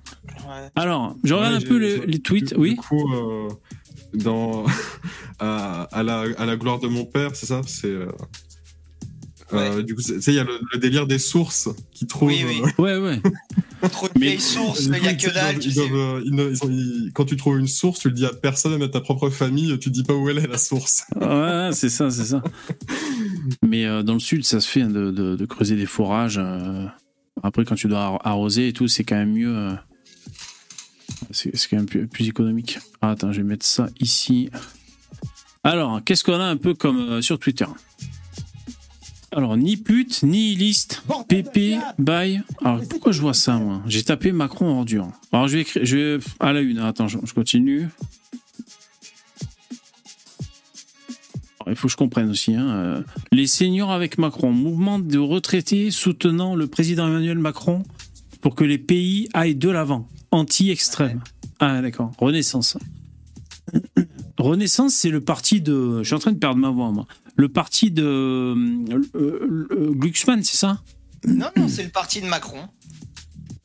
Ouais. 0.48 0.70
Alors, 0.76 1.16
je 1.24 1.34
regarde 1.34 1.56
Ouais, 1.56 1.66
un 1.66 1.68
peu 1.68 1.78
les, 1.78 2.06
les 2.06 2.20
tweets. 2.20 2.54
Du, 2.54 2.60
oui. 2.60 2.70
Du 2.72 2.76
coup, 2.78 3.14
euh, 3.14 3.50
dans 4.18 4.66
à, 5.40 5.84
à 5.84 6.04
la, 6.04 6.26
à 6.38 6.46
la 6.46 6.56
gloire 6.58 6.80
de 6.80 6.88
mon 6.88 7.06
père, 7.06 7.36
c'est 7.36 7.46
ça? 7.46 7.62
C'est 7.66 7.88
euh, 7.88 8.08
euh, 9.54 9.82
du 9.82 9.96
coup, 9.96 10.02
c'est- 10.02 10.16
tu 10.16 10.22
sais, 10.24 10.32
il 10.34 10.36
y 10.36 10.40
a 10.40 10.44
le, 10.44 10.60
le 10.74 10.80
délire 10.80 11.08
des 11.08 11.20
sources 11.20 11.70
qui 11.94 12.06
trouvent. 12.06 12.28
Oui, 12.30 12.44
oui. 12.46 12.62
euh, 12.64 12.82
Ouais, 12.82 12.98
ouais. 12.98 13.22
Trop 13.92 14.08
de 14.08 14.14
Mais- 14.20 14.26
vieilles 14.28 14.40
sources, 14.42 14.86
il 14.86 15.04
y 15.04 15.08
a 15.08 15.14
que 15.14 15.34
dalle. 15.34 15.64
ils 15.64 15.74
doivent, 15.74 15.94
euh, 15.96 16.22
ils 16.26 16.34
ils 16.52 16.58
sont- 16.58 16.70
quand 17.14 17.24
tu 17.26 17.38
trouves 17.38 17.58
une 17.60 17.68
source, 17.68 18.00
tu 18.00 18.10
le 18.10 18.14
dis 18.14 18.26
à 18.26 18.34
personne, 18.34 18.74
même 18.74 18.82
à 18.82 18.88
ta 18.90 19.00
propre 19.00 19.30
famille, 19.30 19.78
tu 19.80 19.90
dis 19.90 20.04
pas 20.04 20.14
où 20.16 20.28
elle 20.30 20.40
est 20.40 20.48
la 20.48 20.58
source. 20.58 21.06
Ouais, 21.16 21.70
c'est 21.72 21.90
ça, 21.90 22.10
c'est 22.12 22.26
ça. 22.26 22.44
Mais 23.66 23.86
euh, 23.86 24.04
dans 24.04 24.14
le 24.16 24.20
sud, 24.20 24.44
ça 24.44 24.60
se 24.60 24.68
fait 24.68 24.82
hein, 24.82 24.90
de, 24.90 25.12
de- 25.12 25.36
de 25.36 25.46
creuser 25.46 25.76
des 25.78 25.86
forages. 25.86 26.40
euh. 26.42 26.86
Après, 27.44 27.64
quand 27.66 27.76
tu 27.76 27.88
dois 27.88 28.00
ar- 28.04 28.28
arroser 28.28 28.68
et 28.70 28.74
tout, 28.74 28.88
c'est 28.88 29.04
quand 29.04 29.16
même 29.16 29.32
mieux. 29.34 29.56
euh. 29.56 29.74
C'est 31.32 31.52
quand 31.70 31.78
même 31.78 31.86
plus, 31.86 32.08
plus 32.08 32.28
économique. 32.28 32.80
Ah, 33.02 33.12
attends, 33.12 33.32
je 33.32 33.42
vais 33.42 33.48
mettre 33.48 33.66
ça 33.66 33.88
ici. 34.00 34.50
Alors, 35.64 36.02
qu'est-ce 36.04 36.24
qu'on 36.24 36.40
a 36.40 36.46
un 36.46 36.58
peu 36.58 36.74
comme 36.74 36.98
euh, 36.98 37.22
sur 37.22 37.38
Twitter? 37.40 37.66
Alors, 39.34 39.58
ni 39.58 39.76
pute, 39.78 40.24
ni 40.24 40.56
liste, 40.56 41.04
PP, 41.28 41.76
bye. 42.00 42.42
Alors, 42.64 42.82
pourquoi 42.90 43.12
je 43.12 43.20
vois 43.22 43.34
ça, 43.34 43.58
moi? 43.58 43.82
J'ai 43.86 44.04
tapé 44.04 44.32
Macron 44.32 44.68
ordure. 44.78 45.12
Alors, 45.34 45.48
je 45.50 45.56
vais 45.58 45.62
écrire. 45.62 45.86
Je 45.86 45.98
vais, 45.98 46.24
à 46.40 46.54
la 46.54 46.62
une, 46.62 46.80
hein. 46.80 46.88
attends, 46.88 47.08
je, 47.10 47.18
je 47.24 47.34
continue. 47.34 47.88
Il 51.70 51.76
faut 51.76 51.88
que 51.88 51.92
je 51.92 51.98
comprenne 51.98 52.30
aussi. 52.30 52.56
hein, 52.56 52.70
euh, 52.70 53.02
Les 53.34 53.46
seniors 53.46 53.92
avec 53.92 54.18
Macron, 54.18 54.54
mouvement 54.54 55.00
de 55.00 55.18
retraités 55.18 55.92
soutenant 55.92 56.56
le 56.56 56.68
président 56.68 57.08
Emmanuel 57.08 57.38
Macron 57.40 57.84
pour 58.40 58.56
que 58.56 58.64
les 58.64 58.78
pays 58.78 59.28
aillent 59.34 59.56
de 59.56 59.70
l'avant. 59.70 60.08
Anti-extrême. 60.32 61.22
Ah, 61.60 61.82
d'accord. 61.82 62.12
Renaissance. 62.18 62.78
Renaissance, 64.38 64.94
c'est 64.94 65.10
le 65.10 65.22
parti 65.22 65.62
de. 65.62 66.00
Je 66.04 66.08
suis 66.08 66.16
en 66.16 66.20
train 66.20 66.32
de 66.32 66.38
perdre 66.38 66.58
ma 66.60 66.70
voix, 66.70 66.92
moi. 66.92 67.08
Le 67.36 67.50
parti 67.50 67.92
de. 67.92 68.04
euh, 68.04 69.02
euh, 69.16 69.92
Glucksmann, 69.94 70.44
c'est 70.44 70.58
ça? 70.58 70.82
Non, 71.26 71.48
non, 71.56 71.68
c'est 71.68 71.84
le 71.84 71.90
parti 71.90 72.22
de 72.22 72.28
Macron. 72.28 72.68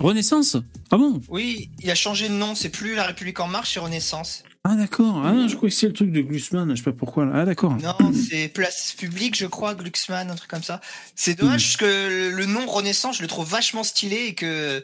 Renaissance? 0.00 0.56
Ah 0.90 0.96
bon? 0.96 1.20
Oui, 1.28 1.70
il 1.80 1.90
a 1.90 1.94
changé 1.94 2.28
de 2.28 2.34
nom, 2.34 2.54
c'est 2.54 2.70
plus 2.70 2.94
La 2.94 3.04
République 3.04 3.38
En 3.38 3.46
Marche, 3.48 3.74
c'est 3.74 3.80
Renaissance. 3.80 4.42
Ah, 4.64 4.74
d'accord. 4.76 5.22
Ah 5.24 5.32
non, 5.32 5.48
je 5.48 5.56
crois 5.56 5.68
que 5.68 5.74
c'est 5.74 5.88
le 5.88 5.92
truc 5.92 6.10
de 6.12 6.20
Glucksmann, 6.22 6.70
je 6.70 6.76
sais 6.76 6.82
pas 6.82 6.92
pourquoi. 6.92 7.24
là. 7.26 7.32
Ah, 7.34 7.44
d'accord. 7.44 7.76
Non, 7.76 8.12
c'est 8.12 8.48
Place 8.48 8.94
Publique, 8.96 9.36
je 9.36 9.46
crois, 9.46 9.74
Glucksmann, 9.74 10.30
un 10.30 10.34
truc 10.34 10.50
comme 10.50 10.62
ça. 10.62 10.80
C'est 11.14 11.34
dommage 11.38 11.76
que 11.76 11.84
le- 11.84 12.30
le 12.36 12.46
nom 12.46 12.66
Renaissance, 12.66 13.16
je 13.18 13.22
le 13.22 13.28
trouve 13.28 13.48
vachement 13.48 13.84
stylé 13.84 14.26
et 14.28 14.34
que 14.34 14.82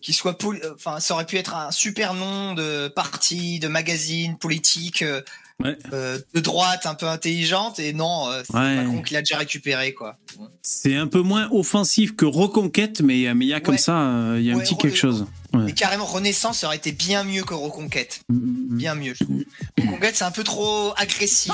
qu'il 0.00 0.14
soit 0.14 0.36
euh, 0.44 0.74
enfin 0.74 1.00
ça 1.00 1.14
aurait 1.14 1.26
pu 1.26 1.36
être 1.36 1.54
un 1.54 1.70
super 1.70 2.14
nom 2.14 2.54
de 2.54 2.88
parti 2.88 3.58
de 3.58 3.68
magazine 3.68 4.36
politique 4.38 5.02
euh, 5.02 5.20
Ouais. 5.60 5.76
euh, 5.92 6.20
de 6.34 6.40
droite 6.40 6.86
un 6.86 6.94
peu 6.94 7.06
intelligente 7.08 7.80
et 7.80 7.92
non 7.92 8.30
euh, 8.30 8.42
c'est 8.48 8.56
Ouais. 8.56 8.76
Macron 8.76 9.02
qui 9.02 9.14
l'a 9.14 9.22
déjà 9.22 9.38
récupéré 9.38 9.92
quoi 9.92 10.16
C'est 10.62 10.94
un 10.94 11.08
peu 11.08 11.20
moins 11.20 11.48
offensif 11.50 12.14
que 12.14 12.24
Reconquête, 12.24 13.00
mais 13.00 13.34
mais 13.34 13.46
il 13.46 13.48
y 13.48 13.54
a 13.54 13.60
comme 13.60 13.74
Ouais. 13.74 13.78
ça, 13.80 14.34
il 14.36 14.42
y 14.44 14.52
a 14.52 14.54
un 14.54 14.60
petit 14.60 14.76
quelque 14.76 14.96
chose. 14.96 15.26
Ouais. 15.54 15.70
et 15.70 15.72
carrément 15.72 16.04
Renaissance 16.04 16.62
aurait 16.64 16.76
été 16.76 16.92
bien 16.92 17.24
mieux 17.24 17.42
que 17.42 17.54
Reconquête 17.54 18.20
Mm, 18.28 18.34
mm, 18.34 18.38
mm. 18.74 18.76
bien 18.76 18.94
mieux 18.94 19.14
je 19.14 19.24
trouve 19.24 19.42
Reconquête 19.80 20.14
c'est 20.16 20.24
un 20.24 20.30
peu 20.30 20.44
trop 20.44 20.92
agressif 20.96 21.52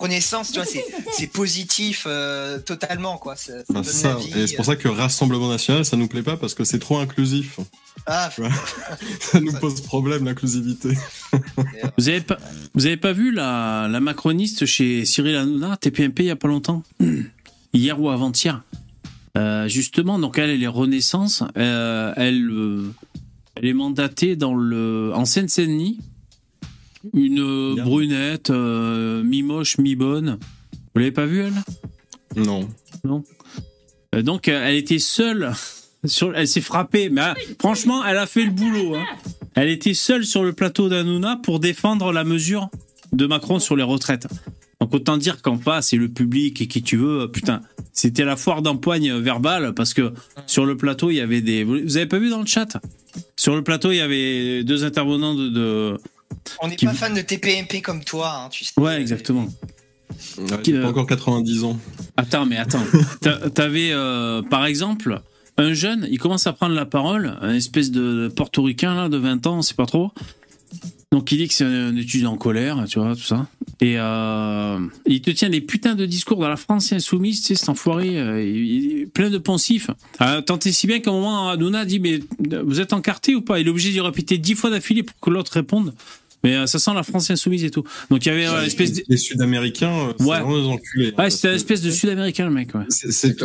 Renaissance 0.00 0.48
tu 0.50 0.54
vois 0.58 0.64
c'est 0.64 0.84
c'est 1.14 1.26
positif 1.26 2.04
euh, 2.06 2.58
totalement 2.58 3.18
quoi 3.18 3.36
ça, 3.36 3.52
vie, 4.14 4.32
Et 4.38 4.46
c'est 4.46 4.56
pour 4.56 4.64
ça 4.64 4.76
que 4.76 4.88
Rassemblement 4.88 5.48
National, 5.48 5.84
ça 5.84 5.96
nous 5.96 6.08
plaît 6.08 6.22
pas 6.22 6.36
parce 6.36 6.54
que 6.54 6.64
c'est 6.64 6.78
trop 6.78 6.98
inclusif. 6.98 7.58
ah, 8.06 8.30
Ça 9.20 9.40
nous 9.40 9.52
pose 9.52 9.80
problème, 9.82 10.24
l'inclusivité. 10.24 10.90
Vous 11.98 12.08
avez 12.08 12.20
pas, 12.20 12.38
vous 12.74 12.86
avez 12.86 12.96
pas 12.96 13.12
vu 13.12 13.32
la, 13.32 13.88
la 13.90 14.00
macroniste 14.00 14.66
chez 14.66 15.04
Cyril 15.04 15.36
Hanouna, 15.36 15.76
TPMP, 15.76 16.20
il 16.20 16.26
y 16.26 16.30
a 16.30 16.36
pas 16.36 16.48
longtemps? 16.48 16.82
Hier 17.74 18.00
ou 18.00 18.08
avant-hier? 18.08 18.62
Euh, 19.36 19.68
justement, 19.68 20.18
donc 20.18 20.38
elle, 20.38 20.50
elle 20.50 20.62
est 20.62 20.66
Renaissance. 20.66 21.42
Euh, 21.56 22.12
elle, 22.16 22.48
euh, 22.50 22.92
elle 23.56 23.66
est 23.66 23.72
mandatée 23.74 24.36
dans 24.36 24.54
le, 24.54 25.12
en 25.14 25.24
Seine-Saint-Denis. 25.24 25.98
Une 27.14 27.74
Bien. 27.74 27.84
brunette, 27.84 28.50
euh, 28.50 29.22
mi-moche, 29.22 29.78
mi-bonne. 29.78 30.38
Vous 30.94 30.98
l'avez 31.00 31.12
pas 31.12 31.26
vue, 31.26 31.40
elle? 31.40 32.42
Non. 32.42 32.68
Euh, 34.14 34.22
Donc, 34.22 34.48
euh, 34.48 34.66
elle 34.66 34.76
était 34.76 34.98
seule. 34.98 35.52
Sur, 36.04 36.34
elle 36.36 36.46
s'est 36.48 36.60
frappée. 36.60 37.08
Mais 37.08 37.22
franchement, 37.60 38.04
elle 38.04 38.18
a 38.18 38.26
fait 38.26 38.44
le 38.44 38.50
boulot. 38.50 38.96
hein. 38.96 39.04
Elle 39.54 39.68
était 39.68 39.94
seule 39.94 40.24
sur 40.24 40.44
le 40.44 40.52
plateau 40.52 40.88
d'Anouna 40.88 41.36
pour 41.42 41.58
défendre 41.58 42.12
la 42.12 42.22
mesure 42.22 42.68
de 43.12 43.26
Macron 43.26 43.58
sur 43.58 43.74
les 43.74 43.82
retraites. 43.82 44.28
Donc, 44.80 44.94
autant 44.94 45.16
dire 45.16 45.42
qu'en 45.42 45.58
face, 45.58 45.88
c'est 45.88 45.96
le 45.96 46.08
public 46.08 46.60
et 46.60 46.68
qui 46.68 46.82
tu 46.82 46.96
veux. 46.96 47.22
euh, 47.22 47.26
Putain, 47.26 47.62
c'était 47.92 48.24
la 48.24 48.36
foire 48.36 48.62
d'empoigne 48.62 49.12
verbale 49.18 49.74
parce 49.74 49.92
que 49.92 50.12
sur 50.46 50.64
le 50.66 50.76
plateau, 50.76 51.10
il 51.10 51.16
y 51.16 51.20
avait 51.20 51.40
des. 51.40 51.64
Vous 51.64 51.96
avez 51.96 52.06
pas 52.06 52.18
vu 52.18 52.30
dans 52.30 52.38
le 52.40 52.46
chat? 52.46 52.76
Sur 53.36 53.56
le 53.56 53.62
plateau, 53.64 53.90
il 53.90 53.96
y 53.96 54.00
avait 54.00 54.62
deux 54.62 54.84
intervenants 54.84 55.34
de. 55.34 55.48
de- 55.48 55.98
on 56.62 56.68
n'est 56.68 56.76
Qui- 56.76 56.86
pas 56.86 56.94
fan 56.94 57.12
de 57.14 57.20
TPMP 57.20 57.82
comme 57.82 58.04
toi 58.04 58.32
hein, 58.44 58.48
tu 58.50 58.64
sais 58.64 58.72
Ouais, 58.76 59.00
exactement. 59.00 59.48
Ouais, 60.38 60.62
Qui, 60.62 60.70
j'ai 60.70 60.76
euh, 60.78 60.82
pas 60.82 60.88
encore 60.88 61.06
90 61.06 61.64
ans. 61.64 61.76
Attends, 62.16 62.46
mais 62.46 62.56
attends. 62.56 62.82
T'a- 63.20 63.50
T'avais, 63.50 63.90
euh, 63.92 64.42
par 64.42 64.64
exemple, 64.66 65.20
un 65.56 65.72
jeune, 65.72 66.06
il 66.10 66.18
commence 66.18 66.46
à 66.46 66.52
prendre 66.52 66.74
la 66.76 66.86
parole, 66.86 67.36
un 67.40 67.52
espèce 67.54 67.90
de 67.90 68.28
portoricain, 68.34 68.94
là, 68.94 69.08
de 69.08 69.16
20 69.16 69.44
ans, 69.48 69.58
on 69.58 69.62
sait 69.62 69.74
pas 69.74 69.86
trop. 69.86 70.12
Donc, 71.10 71.32
il 71.32 71.38
dit 71.38 71.48
que 71.48 71.54
c'est 71.54 71.64
un 71.64 71.96
étudiant 71.96 72.32
en 72.32 72.36
colère, 72.36 72.84
tu 72.86 72.98
vois, 72.98 73.16
tout 73.16 73.22
ça. 73.22 73.46
Et 73.80 73.94
euh, 73.98 74.78
il 75.06 75.22
te 75.22 75.30
tient 75.30 75.48
des 75.48 75.62
putains 75.62 75.94
de 75.94 76.04
discours 76.04 76.38
dans 76.38 76.48
la 76.48 76.56
France 76.56 76.92
insoumise, 76.92 77.40
tu 77.40 77.46
sais, 77.46 77.54
cet 77.54 77.70
enfoiré, 77.70 78.18
euh, 78.18 78.42
il- 78.44 78.66
il 78.92 79.00
est 79.02 79.06
plein 79.06 79.30
de 79.30 79.38
poncifs. 79.38 79.88
Euh, 80.20 80.42
tant 80.42 80.58
et 80.58 80.70
si 80.72 80.86
bien 80.86 81.00
qu'à 81.00 81.10
un 81.10 81.14
moment, 81.14 81.48
Hanouna 81.48 81.86
dit, 81.86 81.98
mais 81.98 82.20
vous 82.62 82.80
êtes 82.80 82.92
encarté 82.92 83.34
ou 83.34 83.40
pas? 83.40 83.58
Il 83.58 83.66
est 83.66 83.70
obligé 83.70 83.90
d'y 83.90 84.00
répéter 84.00 84.36
dix 84.36 84.54
fois 84.54 84.68
d'affilée 84.68 85.02
pour 85.02 85.18
que 85.18 85.30
l'autre 85.30 85.52
réponde. 85.52 85.94
Mais 86.44 86.54
euh, 86.54 86.66
ça 86.66 86.78
sent 86.78 86.92
la 86.94 87.02
France 87.02 87.30
insoumise 87.30 87.64
et 87.64 87.70
tout. 87.70 87.84
Donc, 88.10 88.24
il 88.26 88.28
y 88.28 88.32
avait 88.32 88.46
euh, 88.46 88.62
l'espèce 88.62 88.92
de... 88.92 89.02
Les 89.08 89.16
Sud-Américains, 89.16 90.12
c'est 90.18 90.24
Ouais. 90.26 90.40
vraiment 90.40 90.58
des 90.60 90.66
enculés. 90.68 91.12
hein, 91.16 91.22
Ouais, 91.24 91.30
c'était 91.30 91.48
que- 91.48 91.52
l'espèce 91.54 91.80
de 91.80 91.90
sud-américain, 91.90 92.44
le 92.44 92.52
mec, 92.52 92.74
ouais. 92.74 92.84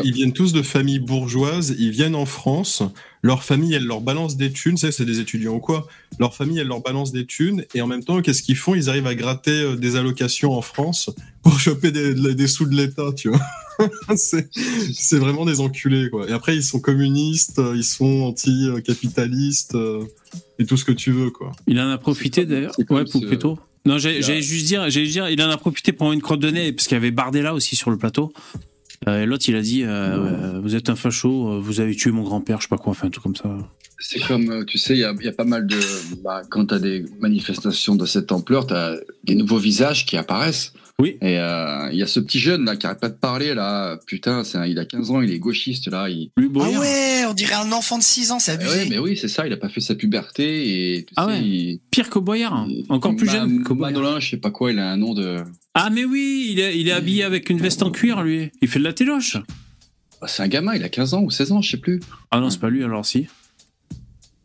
Ils 0.03 0.13
viennent 0.13 0.33
tous 0.33 0.51
de 0.51 0.61
familles 0.61 0.99
bourgeoises, 0.99 1.75
ils 1.79 1.91
viennent 1.91 2.13
en 2.15 2.25
France, 2.27 2.83
leur 3.23 3.43
famille, 3.43 3.73
elle 3.73 3.85
leur 3.85 4.01
balance 4.01 4.35
des 4.35 4.51
thunes, 4.51 4.77
c'est 4.77 5.05
des 5.05 5.19
étudiants 5.19 5.55
ou 5.55 5.59
quoi, 5.59 5.87
leur 6.19 6.35
famille, 6.35 6.59
elle 6.59 6.67
leur 6.67 6.81
balance 6.81 7.13
des 7.13 7.25
thunes, 7.25 7.65
et 7.73 7.81
en 7.81 7.87
même 7.87 8.03
temps, 8.03 8.21
qu'est-ce 8.21 8.43
qu'ils 8.43 8.57
font? 8.57 8.75
Ils 8.75 8.89
arrivent 8.89 9.07
à 9.07 9.15
gratter 9.15 9.63
euh, 9.63 9.75
des 9.75 9.95
allocations 9.95 10.51
en 10.51 10.61
France 10.61 11.09
pour 11.41 11.59
choper 11.59 11.91
des, 11.91 12.13
des 12.13 12.47
sous 12.47 12.65
de 12.65 12.75
l'État, 12.75 13.11
tu 13.15 13.29
vois? 13.29 13.41
c'est 14.15 14.49
c'est 14.93 15.17
vraiment 15.17 15.45
des 15.45 15.61
enculés, 15.61 16.09
quoi. 16.09 16.29
Et 16.29 16.33
après, 16.33 16.55
ils 16.55 16.63
sont 16.63 16.79
communistes, 16.79 17.59
euh, 17.59 17.73
ils 17.75 17.85
sont 17.85 18.23
anti-capitalistes, 18.23 19.75
euh, 19.75 20.03
et 20.59 20.65
tout 20.65 20.77
ce 20.77 20.83
que 20.85 20.91
tu 20.91 21.11
veux, 21.11 21.31
quoi. 21.31 21.53
Il 21.65 21.79
en 21.79 21.89
a 21.89 21.97
profité 21.97 22.45
d'ailleurs? 22.45 22.75
Ouais, 22.89 23.05
Poupetto. 23.05 23.57
Non, 23.85 23.97
j'allais 23.97 24.41
juste 24.41 24.65
dire, 24.65 24.89
j'allais 24.89 25.05
juste 25.05 25.13
dire, 25.13 25.29
il 25.29 25.41
en 25.41 25.49
a 25.49 25.57
profité 25.57 25.91
pour 25.91 26.11
une 26.13 26.21
crotte 26.21 26.39
de 26.39 26.49
nez 26.49 26.71
parce 26.71 26.87
qu'il 26.87 26.95
y 26.95 26.97
avait 26.97 27.11
Bardella 27.11 27.53
aussi 27.53 27.75
sur 27.75 27.89
le 27.89 27.97
plateau. 27.97 28.31
Euh, 29.07 29.25
L'autre, 29.25 29.45
il 29.47 29.55
a 29.55 29.61
dit, 29.61 29.83
euh, 29.83 29.87
euh, 29.87 30.59
vous 30.61 30.75
êtes 30.75 30.89
un 30.89 30.95
facho, 30.95 31.49
euh, 31.49 31.59
vous 31.59 31.79
avez 31.79 31.95
tué 31.95 32.11
mon 32.11 32.23
grand-père, 32.23 32.59
je 32.59 32.63
sais 32.63 32.69
pas 32.69 32.77
quoi, 32.77 32.91
enfin 32.91 33.07
un 33.07 33.09
truc 33.09 33.23
comme 33.23 33.35
ça. 33.35 33.57
C'est 33.99 34.19
comme, 34.19 34.65
tu 34.65 34.77
sais, 34.77 34.95
il 34.95 34.99
y 34.99 35.03
a, 35.03 35.13
il 35.17 35.25
y 35.25 35.29
a 35.29 35.33
pas 35.33 35.45
mal 35.45 35.65
de. 35.65 35.79
Bah, 36.23 36.41
quand 36.49 36.65
tu 36.67 36.73
as 36.73 36.79
des 36.79 37.05
manifestations 37.19 37.95
de 37.95 38.05
cette 38.05 38.31
ampleur, 38.31 38.67
tu 38.67 38.73
as 38.73 38.97
des 39.23 39.35
nouveaux 39.35 39.59
visages 39.59 40.05
qui 40.05 40.17
apparaissent. 40.17 40.73
Oui. 41.03 41.17
Et 41.21 41.37
euh, 41.37 41.89
il 41.91 41.97
y 41.99 42.01
a 42.01 42.07
ce 42.07 42.19
petit 42.19 42.39
jeune 42.39 42.65
là 42.65 42.75
qui 42.75 42.85
arrête 42.87 42.99
pas 42.99 43.09
de 43.09 43.15
parler 43.15 43.53
là. 43.53 43.97
Putain, 44.07 44.43
c'est 44.43 44.57
un- 44.57 44.65
il 44.65 44.79
a 44.79 44.85
15 44.85 45.11
ans, 45.11 45.21
il 45.21 45.31
est 45.31 45.37
gauchiste 45.39 45.87
là. 45.87 46.07
Il... 46.09 46.31
Lui, 46.37 46.49
ah 46.59 46.79
ouais 46.79 47.25
on 47.27 47.33
dirait 47.33 47.55
un 47.55 47.71
enfant 47.71 47.97
de 47.97 48.03
6 48.03 48.31
ans, 48.31 48.39
c'est 48.39 48.53
abusé. 48.53 48.69
Ouais, 48.83 48.87
mais 48.89 48.97
oui, 48.99 49.17
c'est 49.17 49.27
ça. 49.27 49.45
Il 49.45 49.53
a 49.53 49.57
pas 49.57 49.69
fait 49.69 49.81
sa 49.81 49.95
puberté 49.95 50.95
et 50.97 51.03
tu 51.05 51.13
Ah 51.17 51.25
sais, 51.25 51.31
ouais. 51.33 51.41
il- 51.41 51.79
Pire 51.91 52.09
que 52.09 52.19
Boyard, 52.19 52.65
il- 52.69 52.85
encore 52.89 53.15
plus 53.15 53.29
jeune 53.29 53.63
que. 53.63 53.73
Manolin, 53.73 54.19
je 54.19 54.29
sais 54.31 54.37
pas 54.37 54.49
quoi, 54.51 54.71
il 54.71 54.79
a 54.79 54.89
un 54.91 54.97
nom 54.97 55.13
de. 55.13 55.37
Ah 55.75 55.89
mais 55.91 56.05
oui, 56.05 56.49
il 56.51 56.59
est, 56.59 56.79
il 56.79 56.87
est 56.87 56.91
habillé 56.91 57.23
avec 57.23 57.49
une 57.49 57.59
veste 57.59 57.83
en 57.83 57.91
cuir, 57.91 58.23
lui. 58.23 58.51
Il 58.61 58.67
fait 58.67 58.79
de 58.79 58.83
la 58.85 58.93
téloche. 58.93 59.37
Bah, 60.21 60.27
c'est 60.29 60.41
un 60.43 60.47
gamin, 60.47 60.73
il 60.75 60.83
a 60.83 60.89
15 60.89 61.13
ans 61.15 61.21
ou 61.23 61.29
16 61.31 61.51
ans, 61.51 61.61
je 61.61 61.71
sais 61.71 61.77
plus. 61.77 61.99
Ah 62.31 62.39
non, 62.39 62.49
c'est 62.49 62.59
pas 62.61 62.69
lui 62.69 62.83
alors 62.83 63.05
si. 63.05 63.27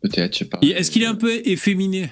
Peut-être, 0.01 0.33
je 0.33 0.39
sais 0.39 0.45
pas. 0.45 0.59
Est-ce 0.61 0.91
qu'il 0.91 1.03
est 1.03 1.07
un 1.07 1.15
peu 1.15 1.41
efféminé? 1.45 2.11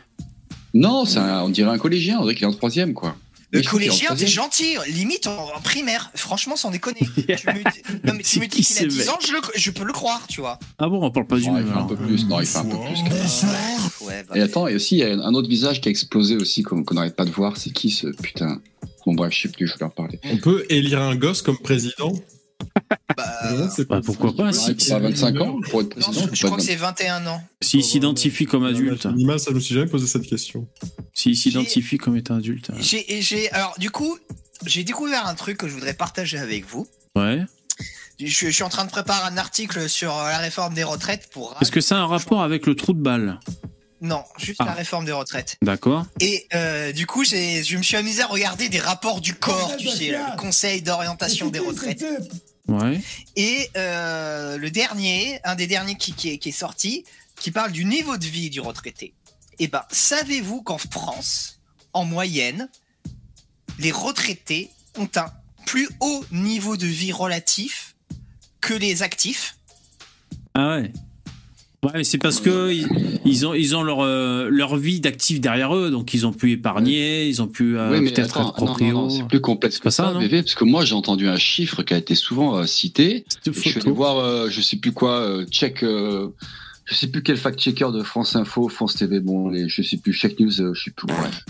Non, 0.73 1.05
c'est 1.05 1.19
un- 1.19 1.41
on 1.43 1.49
dirait 1.49 1.71
un 1.71 1.77
collégien, 1.77 2.17
on 2.19 2.23
dirait 2.23 2.35
qu'il 2.35 2.43
est 2.43 2.47
en 2.47 2.53
troisième, 2.53 2.93
quoi. 2.93 3.17
Le 3.51 3.59
en 3.61 3.63
collégien, 3.63 4.13
t'es 4.15 4.27
gentil, 4.27 4.75
limite 4.89 5.25
en, 5.27 5.55
en 5.55 5.61
primaire. 5.61 6.11
Franchement, 6.15 6.55
sans 6.57 6.69
déconner. 6.69 6.99
tu 7.15 7.47
me, 7.47 7.63
non, 8.05 8.13
mais 8.15 8.23
tu 8.23 8.39
me 8.41 8.45
dis 8.47 8.57
Qui 8.57 8.63
qu'il 8.63 8.75
a 8.77 8.79
c'est, 8.81 8.87
10 8.87 8.97
mec 8.97 9.09
ans, 9.09 9.17
je, 9.25 9.31
le- 9.31 9.39
je 9.55 9.71
peux 9.71 9.85
le 9.85 9.93
croire, 9.93 10.27
tu 10.27 10.41
vois. 10.41 10.59
Ah 10.79 10.89
bon, 10.89 11.01
on 11.01 11.11
parle 11.11 11.27
pas 11.27 11.37
du 11.37 11.49
même 11.49 11.65
il 11.65 11.71
fait 11.71 11.79
un 11.79 11.83
peu 11.85 11.95
plus, 11.95 12.25
non, 12.25 12.41
il 12.41 12.45
fait 12.45 12.57
un 12.57 12.65
peu 12.65 12.77
plus. 12.77 13.43
Ouais, 14.05 14.23
bah, 14.27 14.35
Et 14.37 14.41
attends, 14.41 14.67
et 14.67 14.75
aussi, 14.75 14.95
il 14.95 14.99
y 14.99 15.03
a 15.03 15.13
un 15.13 15.33
autre 15.33 15.47
visage 15.49 15.79
qui 15.81 15.87
a 15.87 15.91
explosé 15.91 16.35
aussi, 16.35 16.63
qu'on 16.63 16.83
n'arrête 16.91 17.15
pas 17.15 17.25
de 17.25 17.31
voir. 17.31 17.55
C'est 17.57 17.71
qui 17.71 17.89
ce 17.89 18.07
putain? 18.07 18.59
Bon, 19.05 19.13
bref, 19.13 19.33
je 19.33 19.43
sais 19.43 19.49
plus, 19.49 19.65
je 19.67 19.73
vais 19.73 19.79
leur 19.79 19.93
parler. 19.93 20.19
On 20.31 20.37
peut 20.37 20.65
élire 20.69 21.01
un 21.01 21.15
gosse 21.15 21.41
comme 21.41 21.57
président? 21.57 22.11
Non, 23.51 23.69
c'est 23.75 23.87
Bah, 23.87 24.01
pourquoi 24.03 24.35
pas 24.35 24.51
si, 24.53 24.71
il 24.71 24.81
faut 24.81 24.93
pas 24.93 24.99
25 24.99 25.41
ans 25.41 25.59
pour 25.69 25.81
être 25.81 25.95
non, 25.97 26.03
président. 26.07 26.29
je, 26.33 26.45
crois 26.45 26.57
que 26.57 26.63
c'est 26.63 26.75
21 26.75 27.27
ans. 27.27 27.41
S'il 27.61 27.83
s'identifie 27.83 28.45
comme 28.45 28.65
adulte. 28.65 29.05
Minimal, 29.05 29.39
ça, 29.39 29.51
je 29.51 29.55
me 29.55 29.59
suis 29.59 29.75
jamais 29.75 29.87
posé 29.89 30.07
cette 30.07 30.27
question. 30.27 30.67
S'il 31.13 31.35
s'identifie 31.37 31.97
comme 31.97 32.15
étant 32.17 32.35
adulte. 32.35 32.71
J'ai, 32.79 33.51
alors, 33.51 33.75
du 33.77 33.89
coup, 33.91 34.17
j'ai 34.65 34.83
découvert 34.83 35.27
un 35.27 35.35
truc 35.35 35.57
que 35.57 35.67
je 35.67 35.73
voudrais 35.73 35.93
partager 35.93 36.37
avec 36.37 36.65
vous. 36.67 36.87
Ouais. 37.15 37.41
Je, 38.19 38.25
je 38.25 38.49
suis 38.49 38.63
en 38.63 38.69
train 38.69 38.85
de 38.85 38.89
préparer 38.91 39.27
un 39.31 39.37
article 39.37 39.87
sur 39.89 40.17
euh, 40.17 40.29
la 40.29 40.39
réforme 40.39 40.73
des 40.73 40.83
retraites 40.83 41.29
pour. 41.31 41.55
Est-ce 41.61 41.71
que 41.71 41.81
ça 41.81 41.97
a 41.97 41.99
un 41.99 42.07
rapport 42.07 42.41
avec 42.41 42.65
le 42.65 42.75
trou 42.75 42.93
de 42.93 42.99
balle? 43.01 43.39
Non, 44.01 44.23
juste 44.37 44.59
Ah. 44.61 44.65
la 44.65 44.73
réforme 44.73 45.05
des 45.05 45.11
retraites. 45.11 45.55
D'accord. 45.63 46.05
Et 46.19 46.47
euh, 46.53 46.91
du 46.91 47.05
coup, 47.07 47.23
j'ai, 47.23 47.63
je 47.63 47.77
me 47.77 47.83
suis 47.83 47.95
amusé 47.95 48.21
à 48.21 48.27
regarder 48.27 48.69
des 48.69 48.77
rapports 48.79 49.21
du 49.21 49.33
corps, 49.33 49.75
tu 49.77 49.87
sais, 49.87 50.11
le 50.11 50.37
Conseil 50.37 50.81
d'orientation 50.83 51.49
des 51.49 51.57
retraites. 51.59 52.05
Ouais. 52.67 52.99
Et 53.35 53.69
euh, 53.77 54.57
le 54.57 54.69
dernier, 54.71 55.39
un 55.43 55.55
des 55.55 55.67
derniers 55.67 55.95
qui, 55.95 56.13
qui 56.13 56.29
est, 56.29 56.37
qui 56.37 56.49
est 56.49 56.51
sorti, 56.51 57.05
qui 57.39 57.51
parle 57.51 57.71
du 57.71 57.85
niveau 57.85 58.17
de 58.17 58.25
vie 58.25 58.49
du 58.49 58.59
retraité. 58.59 59.13
Eh 59.59 59.67
ben, 59.67 59.83
savez-vous 59.89 60.61
qu'en 60.61 60.77
France, 60.77 61.59
en 61.93 62.05
moyenne, 62.05 62.69
les 63.79 63.91
retraités 63.91 64.69
ont 64.97 65.09
un 65.15 65.31
plus 65.65 65.89
haut 65.99 66.25
niveau 66.31 66.77
de 66.77 66.87
vie 66.87 67.11
relatif 67.11 67.95
que 68.61 68.73
les 68.73 69.03
actifs? 69.03 69.57
Ah 70.53 70.77
ouais. 70.77 70.91
Ouais, 71.83 71.91
mais 71.93 72.03
c'est 72.03 72.17
parce 72.17 72.39
que 72.39 72.73
ils, 73.23 73.45
ont 73.45 73.53
ils 73.53 73.75
ont 73.75 73.83
leur 73.83 73.99
euh, 73.99 74.49
leur 74.49 74.77
vie 74.77 74.99
d'actifs 74.99 75.39
derrière 75.39 75.75
eux, 75.75 75.91
donc 75.91 76.13
ils 76.15 76.25
ont 76.25 76.33
pu 76.33 76.51
épargner, 76.53 77.27
ils 77.27 77.39
ont 77.41 77.47
pu 77.47 77.77
euh, 77.77 77.91
oui, 77.91 78.09
peut-être 78.09 78.19
être 78.19 78.39
non, 78.39 78.45
non, 78.45 78.51
proprio. 78.53 78.93
non, 78.93 79.09
c'est 79.11 79.27
plus 79.27 79.41
complexe 79.41 79.77
que 79.77 79.91
ça, 79.91 80.11
ça, 80.13 80.19
parce 80.29 80.55
que 80.55 80.63
moi 80.63 80.83
j'ai 80.85 80.95
entendu 80.95 81.27
un 81.27 81.37
chiffre 81.37 81.83
qui 81.83 81.93
a 81.93 81.97
été 81.97 82.15
souvent 82.15 82.57
euh, 82.57 82.65
cité. 82.65 83.25
Je 83.45 83.51
suis 83.51 83.79
allé 83.79 83.91
voir, 83.91 84.17
euh, 84.17 84.49
je 84.49 84.59
sais 84.59 84.77
plus 84.77 84.91
quoi, 84.91 85.19
euh, 85.19 85.45
check, 85.45 85.83
euh, 85.83 86.29
je 86.85 86.95
sais 86.95 87.07
plus 87.07 87.21
quel 87.21 87.37
fact-checker 87.37 87.91
de 87.91 88.01
France 88.01 88.35
Info, 88.35 88.69
France 88.69 88.95
TV, 88.95 89.19
bon, 89.19 89.49
les, 89.49 89.69
je 89.69 89.81
sais 89.83 89.97
plus, 89.97 90.13
Check 90.13 90.39
News, 90.39 90.61
euh, 90.61 90.73
je 90.73 90.85
sais 90.85 90.91
plus, 90.91 91.05
bref. 91.05 91.43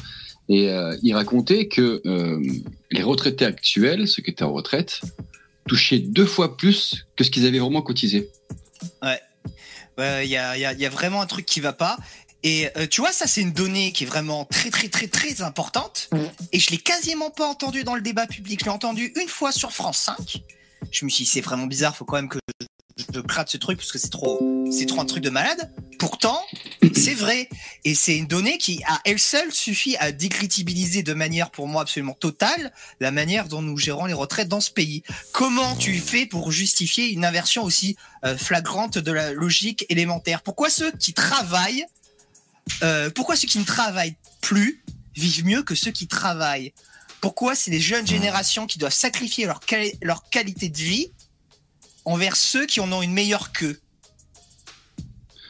Et 0.50 0.70
euh, 0.70 0.96
il 1.04 1.14
racontait 1.14 1.68
que 1.68 2.02
euh, 2.06 2.42
les 2.92 3.04
retraités 3.04 3.46
actuels, 3.46 4.08
ceux 4.08 4.24
qui 4.24 4.32
étaient 4.32 4.44
en 4.44 4.54
retraite, 4.54 5.02
touchaient 5.68 6.00
deux 6.00 6.26
fois 6.26 6.58
plus 6.58 7.06
que 7.16 7.24
ce 7.24 7.30
qu'ils 7.30 7.46
avaient 7.46 7.60
vraiment 7.60 7.82
cotisé. 7.82 8.30
Ouais, 9.02 9.20
Il 9.98 10.30
y, 10.30 10.38
a, 10.38 10.56
il 10.56 10.62
y 10.62 10.66
a- 10.66 10.74
il 10.74 10.80
y 10.80 10.86
a 10.86 10.90
vraiment 10.90 11.22
un 11.22 11.26
truc 11.28 11.46
qui 11.46 11.60
va 11.60 11.74
pas. 11.74 11.98
Et 12.44 12.70
euh, 12.78 12.86
tu 12.88 13.02
vois, 13.02 13.12
ça 13.12 13.26
c'est 13.28 13.42
une 13.42 13.52
donnée 13.52 13.92
qui 13.92 14.04
est 14.04 14.08
vraiment 14.08 14.46
très 14.46 14.70
très 14.70 14.90
très 14.90 15.08
très 15.08 15.42
importante. 15.42 16.10
Et 16.52 16.60
je 16.60 16.70
l'ai 16.70 16.78
quasiment 16.78 17.32
pas 17.32 17.48
entendu 17.48 17.84
dans 17.84 17.96
le 17.96 18.02
débat 18.02 18.28
public. 18.28 18.60
Je 18.60 18.66
l'ai 18.66 18.72
entendu 18.72 19.12
une 19.20 19.28
fois 19.28 19.52
sur 19.52 19.72
France 19.74 19.98
5. 20.00 20.42
Je 20.92 21.04
me 21.06 21.10
suis 21.10 21.24
dit 21.24 21.30
c'est 21.30 21.42
vraiment 21.42 21.66
bizarre, 21.66 21.96
faut 21.98 22.06
quand 22.06 22.18
même 22.18 22.30
que 22.30 22.38
je, 22.98 23.20
crade 23.22 23.50
ce 23.50 23.58
truc 23.58 23.78
parce 23.78 23.92
que 23.92 23.98
c'est 23.98 24.10
trop 24.10 24.40
c'est 24.72 24.86
trop 24.86 25.02
un 25.02 25.06
truc 25.06 25.24
de 25.24 25.30
malade. 25.30 25.72
Pourtant, 26.00 26.40
c'est 26.96 27.14
vrai. 27.14 27.50
Et 27.86 27.96
c'est 27.96 28.18
une 28.18 28.28
donnée 28.28 28.58
qui 28.58 28.84
à 28.86 29.00
elle 29.06 29.20
seule 29.20 29.52
suffit 29.52 29.96
à 29.98 30.12
décrédibiliser 30.12 31.04
de 31.04 31.14
manière 31.14 31.50
pour 31.52 31.68
moi 31.68 31.82
absolument 31.82 32.14
totale 32.14 32.72
la 33.00 33.12
manière 33.12 33.48
dont 33.48 33.62
nous 33.62 33.78
gérons 33.78 34.06
les 34.06 34.14
retraites 34.14 34.48
dans 34.48 34.62
ce 34.62 34.72
pays. 34.72 35.04
Comment 35.32 35.76
tu 35.76 35.98
fais 35.98 36.26
pour 36.26 36.52
justifier 36.52 37.10
une 37.12 37.26
inversion 37.26 37.64
aussi 37.64 37.96
euh, 38.26 38.38
flagrante 38.38 38.98
de 38.98 39.12
la 39.12 39.34
logique 39.34 39.86
élémentaire? 39.90 40.42
Pourquoi 40.42 40.70
ceux 40.70 40.92
qui 40.92 41.14
travaillent, 41.14 41.86
euh, 42.84 43.10
pourquoi 43.10 43.36
ceux 43.36 43.48
qui 43.48 43.60
ne 43.60 43.66
travaillent 43.66 44.16
plus 44.42 44.84
vivent 45.16 45.46
mieux 45.46 45.64
que 45.64 45.76
ceux 45.76 45.92
qui 45.92 46.08
travaillent? 46.08 46.74
Pourquoi 47.22 47.56
c'est 47.56 47.72
les 47.72 47.80
jeunes 47.80 48.06
générations 48.06 48.68
qui 48.68 48.78
doivent 48.78 48.94
sacrifier 48.94 49.48
leur 50.02 50.30
qualité 50.30 50.70
de 50.70 50.78
vie 50.78 51.12
envers 52.08 52.36
ceux 52.36 52.66
qui 52.66 52.80
en 52.80 52.92
ont 52.92 53.02
une 53.02 53.14
meilleure 53.14 53.52
queue 53.52 53.80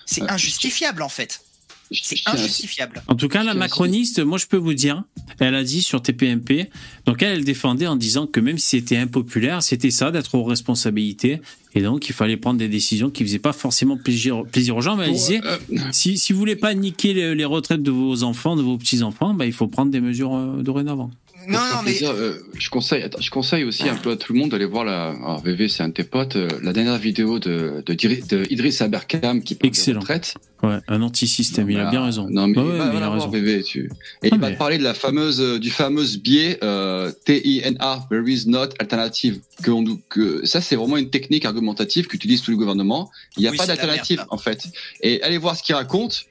C'est 0.05 0.21
Ouais. 0.21 0.31
injustifiable 0.31 1.01
en 1.01 1.09
fait. 1.09 1.41
C'est 1.89 2.17
injustifiable. 2.25 3.01
En 3.07 3.15
tout 3.15 3.29
cas, 3.29 3.43
la 3.43 3.53
macroniste, 3.53 4.19
moi 4.19 4.37
je 4.37 4.45
peux 4.45 4.57
vous 4.57 4.73
dire, 4.73 5.03
elle 5.39 5.55
a 5.55 5.63
dit 5.63 5.81
sur 5.81 6.01
TPMP, 6.01 6.69
donc 7.05 7.21
elle, 7.21 7.37
elle 7.37 7.43
défendait 7.45 7.87
en 7.87 7.95
disant 7.95 8.27
que 8.27 8.41
même 8.41 8.57
si 8.57 8.67
c'était 8.79 8.97
impopulaire, 8.97 9.63
c'était 9.63 9.89
ça 9.91 10.11
d'être 10.11 10.35
aux 10.35 10.43
responsabilités, 10.43 11.41
et 11.75 11.81
donc 11.81 12.09
il 12.09 12.13
fallait 12.13 12.35
prendre 12.35 12.59
des 12.59 12.67
décisions 12.67 13.09
qui 13.09 13.23
faisaient 13.23 13.39
pas 13.39 13.53
forcément 13.53 13.95
plaisir, 13.95 14.43
plaisir 14.51 14.75
aux 14.75 14.81
gens, 14.81 14.97
mais 14.97 15.05
elle 15.05 15.13
disait, 15.13 15.39
Euh, 15.45 15.57
si, 15.93 16.17
si 16.17 16.33
vous 16.33 16.39
voulez 16.39 16.57
pas 16.57 16.73
niquer 16.73 17.13
les, 17.13 17.35
les 17.35 17.45
retraites 17.45 17.83
de 17.83 17.91
vos 17.91 18.23
enfants, 18.23 18.57
de 18.57 18.61
vos 18.63 18.77
petits-enfants, 18.77 19.33
bah, 19.33 19.45
il 19.45 19.53
faut 19.53 19.67
prendre 19.67 19.89
des 19.89 20.01
mesures 20.01 20.35
euh, 20.35 20.61
dorénavant. 20.61 21.09
Non, 21.47 21.59
non, 21.59 21.81
mais 21.85 21.95
euh, 22.03 22.33
je 22.57 22.69
conseille, 22.69 23.03
attends, 23.03 23.21
je 23.21 23.29
conseille 23.31 23.63
aussi 23.63 23.87
un 23.87 23.95
peu 23.95 24.11
à 24.11 24.15
tout 24.17 24.33
le 24.33 24.39
monde 24.39 24.49
d'aller 24.51 24.65
voir 24.65 24.83
la. 24.83 25.11
Alors, 25.11 25.41
VV, 25.41 25.69
c'est 25.69 25.81
un 25.81 25.87
de 25.89 25.93
tes 25.93 26.03
potes, 26.03 26.35
euh, 26.35 26.47
la 26.61 26.73
dernière 26.73 26.97
vidéo 26.97 27.39
de, 27.39 27.81
de, 27.85 27.93
de 27.93 28.51
Idriss 28.51 28.81
Aberkam 28.81 29.41
qui 29.41 29.55
parle 29.55 29.69
Excellent. 29.69 29.99
de 29.99 30.03
retraite. 30.03 30.33
Ouais, 30.63 30.77
un 30.87 31.01
anti-système, 31.01 31.69
il 31.69 31.77
a 31.79 31.85
Bah, 31.85 31.91
bien 31.91 32.03
raison. 32.03 32.27
Non, 32.29 32.47
mais, 32.47 32.53
Bah 32.55 32.63
ouais, 32.63 32.77
va, 32.77 32.85
mais 32.91 32.97
il 32.97 33.03
a 33.03 33.09
raison. 33.09 33.29
VV, 33.29 33.63
tu. 33.63 33.85
Et 33.85 33.89
Ah, 34.23 34.27
il 34.33 34.39
va 34.39 34.47
mais- 34.49 34.53
te 34.55 34.57
parler 34.59 34.77
de 34.77 34.83
la 34.83 34.93
fameuse, 34.93 35.39
euh, 35.39 35.57
du 35.59 35.69
fameux 35.69 36.03
biais 36.21 36.57
euh, 36.63 37.11
TINA, 37.25 38.05
there 38.09 38.23
is 38.27 38.43
not 38.49 38.69
alternative. 38.79 39.39
Que 39.63 39.71
on, 39.71 39.81
nous- 39.83 40.01
que 40.09 40.45
ça, 40.45 40.59
c'est 40.61 40.75
vraiment 40.75 40.97
une 40.97 41.09
technique 41.09 41.45
argumentative 41.45 42.07
qu'utilisent 42.07 42.41
tous 42.41 42.51
les 42.51 42.57
gouvernements. 42.57 43.09
Il 43.37 43.41
n'y 43.41 43.47
a 43.47 43.51
Oui, 43.51 43.57
pas 43.57 43.67
d'alternative, 43.67 44.25
en 44.29 44.37
fait. 44.37 44.65
Et 45.01 45.21
allez 45.23 45.37
voir 45.37 45.55
ce 45.55 45.63
qu'il 45.63 45.75
raconte. 45.75 46.25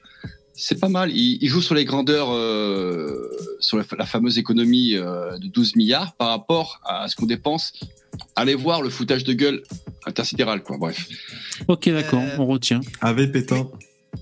C'est 0.57 0.79
pas 0.79 0.89
mal. 0.89 1.11
Il, 1.11 1.37
il 1.41 1.49
joue 1.49 1.61
sur 1.61 1.75
les 1.75 1.85
grandeurs, 1.85 2.29
euh, 2.33 3.29
sur 3.59 3.77
la, 3.77 3.83
la 3.97 4.05
fameuse 4.05 4.37
économie 4.39 4.95
euh, 4.95 5.37
de 5.37 5.47
12 5.47 5.75
milliards 5.75 6.13
par 6.15 6.29
rapport 6.29 6.81
à 6.83 7.07
ce 7.07 7.15
qu'on 7.15 7.27
dépense. 7.27 7.73
Allez 8.35 8.55
voir 8.55 8.81
le 8.81 8.89
foutage 8.89 9.23
de 9.23 9.33
gueule 9.33 9.61
intersidéral, 10.05 10.63
quoi. 10.63 10.77
Bref. 10.77 11.07
Ok, 11.67 11.87
d'accord, 11.89 12.21
Euh, 12.21 12.35
on 12.39 12.47
retient. 12.47 12.81
Avec 13.01 13.31
Pétain. 13.31 13.67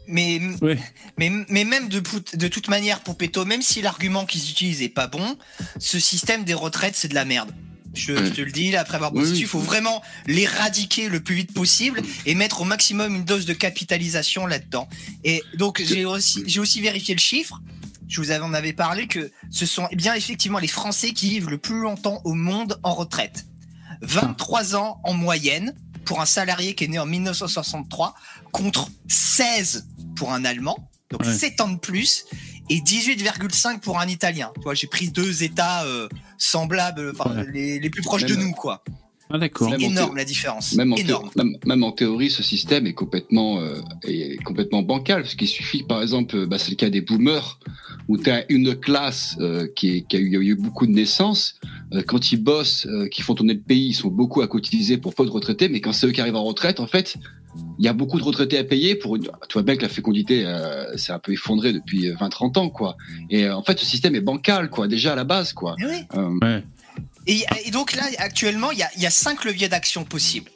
Mais, 0.08 0.42
Ouais. 0.62 0.78
mais, 1.18 1.32
mais 1.50 1.64
même 1.64 1.88
de, 1.88 2.00
toute 2.48 2.68
manière, 2.68 3.00
pour 3.02 3.18
Péto, 3.18 3.46
même 3.46 3.62
si 3.62 3.82
l'argument 3.82 4.26
qu'ils 4.26 4.50
utilisent 4.50 4.82
est 4.82 4.90
pas 4.90 5.08
bon, 5.08 5.38
ce 5.80 6.00
système 6.00 6.44
des 6.44 6.54
retraites, 6.54 6.96
c'est 6.96 7.08
de 7.08 7.16
la 7.16 7.24
merde. 7.26 7.52
Je, 7.96 8.16
je 8.26 8.30
te 8.32 8.42
le 8.42 8.52
dis, 8.52 8.72
là, 8.72 8.82
après 8.82 8.96
avoir 8.96 9.14
Oui, 9.14 9.22
dessus, 9.24 9.42
il 9.42 9.48
faut 9.48 9.60
vraiment 9.60 10.02
l'éradiquer 10.28 11.10
le 11.10 11.20
plus 11.22 11.36
vite 11.36 11.54
possible 11.54 12.02
et 12.26 12.36
mettre 12.36 12.62
au 12.62 12.66
maximum 12.66 13.16
une 13.16 13.24
dose 13.26 13.46
de 13.46 13.54
capitalisation 13.54 14.46
là-dedans. 14.46 14.88
Et 15.24 15.42
donc, 15.58 15.82
j'ai 15.84 16.06
aussi, 16.06 16.44
j'ai 16.46 16.60
aussi 16.60 16.82
vérifié 16.82 17.16
le 17.16 17.20
chiffre. 17.20 17.62
Je 18.08 18.22
vous 18.22 18.32
en 18.32 18.54
avais 18.54 18.74
parlé 18.74 19.08
que 19.08 19.32
ce 19.50 19.66
sont 19.66 19.88
eh 19.92 19.96
bien 19.96 20.14
effectivement 20.14 20.60
les 20.60 20.68
Français 20.68 21.12
qui 21.12 21.30
vivent 21.30 21.50
le 21.50 21.58
plus 21.58 21.80
longtemps 21.80 22.22
au 22.24 22.34
monde 22.36 22.80
en 22.84 22.94
retraite. 22.94 23.46
23 24.02 24.76
ans 24.76 25.00
en 25.04 25.14
moyenne 25.14 25.74
pour 26.04 26.22
un 26.22 26.26
salarié 26.28 26.76
qui 26.76 26.84
est 26.84 26.88
né 26.88 27.00
en 27.00 27.08
1963 27.08 28.14
contre 28.52 28.90
16 29.08 29.88
pour 30.16 30.34
un 30.34 30.46
Allemand, 30.46 30.78
donc 31.10 31.22
Ouais. 31.26 31.34
7 31.34 31.62
ans 31.62 31.70
de 31.70 31.80
plus, 31.80 32.26
et 32.70 32.80
18,5 32.80 33.80
pour 33.80 34.00
un 34.00 34.08
Italien. 34.08 34.52
Tu 34.56 34.62
vois, 34.62 34.74
j'ai 34.74 34.88
pris 34.88 35.10
deux 35.10 35.44
États 35.44 35.86
euh, 35.86 36.08
semblables, 36.38 37.12
enfin, 37.18 37.36
Ouais. 37.36 37.46
les, 37.54 37.80
les 37.80 37.90
plus 37.90 38.02
proches 38.02 38.26
de 38.26 38.36
nous, 38.36 38.52
quoi. 38.52 38.84
Ah, 39.32 39.40
d'accord. 39.40 39.72
C'est 39.72 39.82
énorme 39.84 40.10
théo- 40.10 40.16
la 40.18 40.26
différence. 40.26 40.74
Même 40.76 40.94
en, 40.94 40.98
énorme. 40.98 41.30
théo- 41.32 41.44
même, 41.44 41.58
même 41.66 41.84
en 41.84 41.92
théorie, 41.92 42.30
ce 42.30 42.44
système 42.44 42.86
est 42.86 42.94
complètement, 42.94 43.60
euh, 43.60 43.82
est 44.04 44.38
complètement 44.44 44.84
bancal, 44.84 45.24
parce 45.24 45.34
qu'il 45.34 45.48
suffit, 45.48 45.82
par 45.82 46.02
exemple, 46.04 46.46
bah, 46.46 46.60
c'est 46.60 46.70
le 46.70 46.76
cas 46.76 46.92
des 46.92 47.02
boomers, 47.02 47.60
où 48.08 48.18
tu 48.18 48.30
as 48.30 48.46
une 48.52 48.76
classe 48.76 49.36
euh, 49.40 49.68
qui, 49.76 49.98
est- 49.98 50.08
qui 50.08 50.18
eu, 50.18 50.38
a 50.38 50.42
eu 50.42 50.54
beaucoup 50.56 50.86
de 50.86 50.92
naissances. 50.92 51.56
Euh, 51.94 52.04
quand 52.06 52.32
ils 52.32 52.38
bossent, 52.38 52.86
euh, 52.86 53.08
qui 53.08 53.24
font 53.24 53.34
tourner 53.34 53.56
le 53.56 53.62
pays, 53.62 53.88
ils 53.88 53.94
sont 53.96 54.10
beaucoup 54.10 54.42
à 54.42 54.48
cotiser 54.48 54.98
pour 54.98 55.16
peu 55.16 55.26
de 55.26 55.32
retraités, 55.32 55.70
mais 55.70 55.82
quand 55.82 55.92
c'est 55.92 56.06
eux 56.06 56.12
qui 56.12 56.22
arrivent 56.22 56.36
en 56.36 56.44
retraite, 56.44 56.80
en 56.80 56.86
fait, 56.88 57.16
il 57.78 57.86
y 57.86 57.88
a 57.88 57.94
beaucoup 57.94 58.20
de 58.20 58.24
retraités 58.24 58.58
à 58.58 58.64
payer 58.64 58.96
pour 58.96 59.16
une... 59.16 59.24
Tu 59.24 59.54
vois 59.54 59.64
bien 59.64 59.76
que 59.76 59.82
la 59.82 59.90
fécondité, 59.90 60.46
euh, 60.46 60.96
c'est 60.98 61.12
un 61.12 61.20
peu 61.20 61.34
effondré 61.34 61.74
depuis 61.74 62.10
20-30 62.12 62.60
ans, 62.60 62.70
quoi. 62.70 62.96
Et 63.30 63.46
euh, 63.46 63.56
en 63.56 63.64
fait, 63.64 63.80
ce 63.80 63.86
système 63.86 64.16
est 64.16 64.22
bancal, 64.22 64.70
quoi, 64.70 64.88
déjà 64.88 65.14
à 65.14 65.16
la 65.16 65.24
base, 65.24 65.54
quoi. 65.54 65.76
Eh 65.80 65.86
oui. 65.86 66.04
Euh, 66.16 66.40
Ouais. 66.42 66.64
Et, 67.28 67.44
et 67.66 67.72
donc 67.72 67.96
là, 67.96 68.04
actuellement, 68.20 68.72
il 68.72 68.78
y 68.78 68.84
a, 68.84 68.90
il 68.96 69.02
y 69.02 69.06
a 69.06 69.10
cinq 69.10 69.46
leviers 69.46 69.68
d'action 69.68 70.04
possibles. 70.04 70.52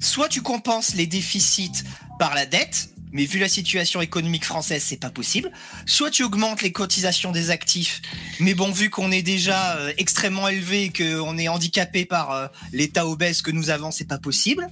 soit 0.00 0.28
tu 0.28 0.42
compenses 0.42 0.94
les 0.94 1.06
déficits 1.06 1.84
par 2.18 2.34
la 2.34 2.46
dette, 2.46 2.90
mais 3.12 3.24
vu 3.24 3.38
la 3.38 3.48
situation 3.48 4.00
économique 4.00 4.44
française, 4.44 4.82
c'est 4.82 5.00
pas 5.00 5.10
possible. 5.10 5.50
Soit 5.86 6.10
tu 6.10 6.22
augmentes 6.22 6.62
les 6.62 6.72
cotisations 6.72 7.32
des 7.32 7.50
actifs, 7.50 8.02
mais 8.40 8.54
bon, 8.54 8.70
vu 8.70 8.90
qu'on 8.90 9.10
est 9.10 9.22
déjà 9.22 9.76
euh, 9.76 9.92
extrêmement 9.98 10.48
élevé 10.48 10.84
et 10.84 10.92
qu'on 10.92 11.38
est 11.38 11.48
handicapé 11.48 12.04
par 12.04 12.32
euh, 12.32 12.46
l'état 12.72 13.06
obèse 13.06 13.42
que 13.42 13.50
nous 13.50 13.70
avons, 13.70 13.90
c'est 13.90 14.08
pas 14.08 14.18
possible. 14.18 14.68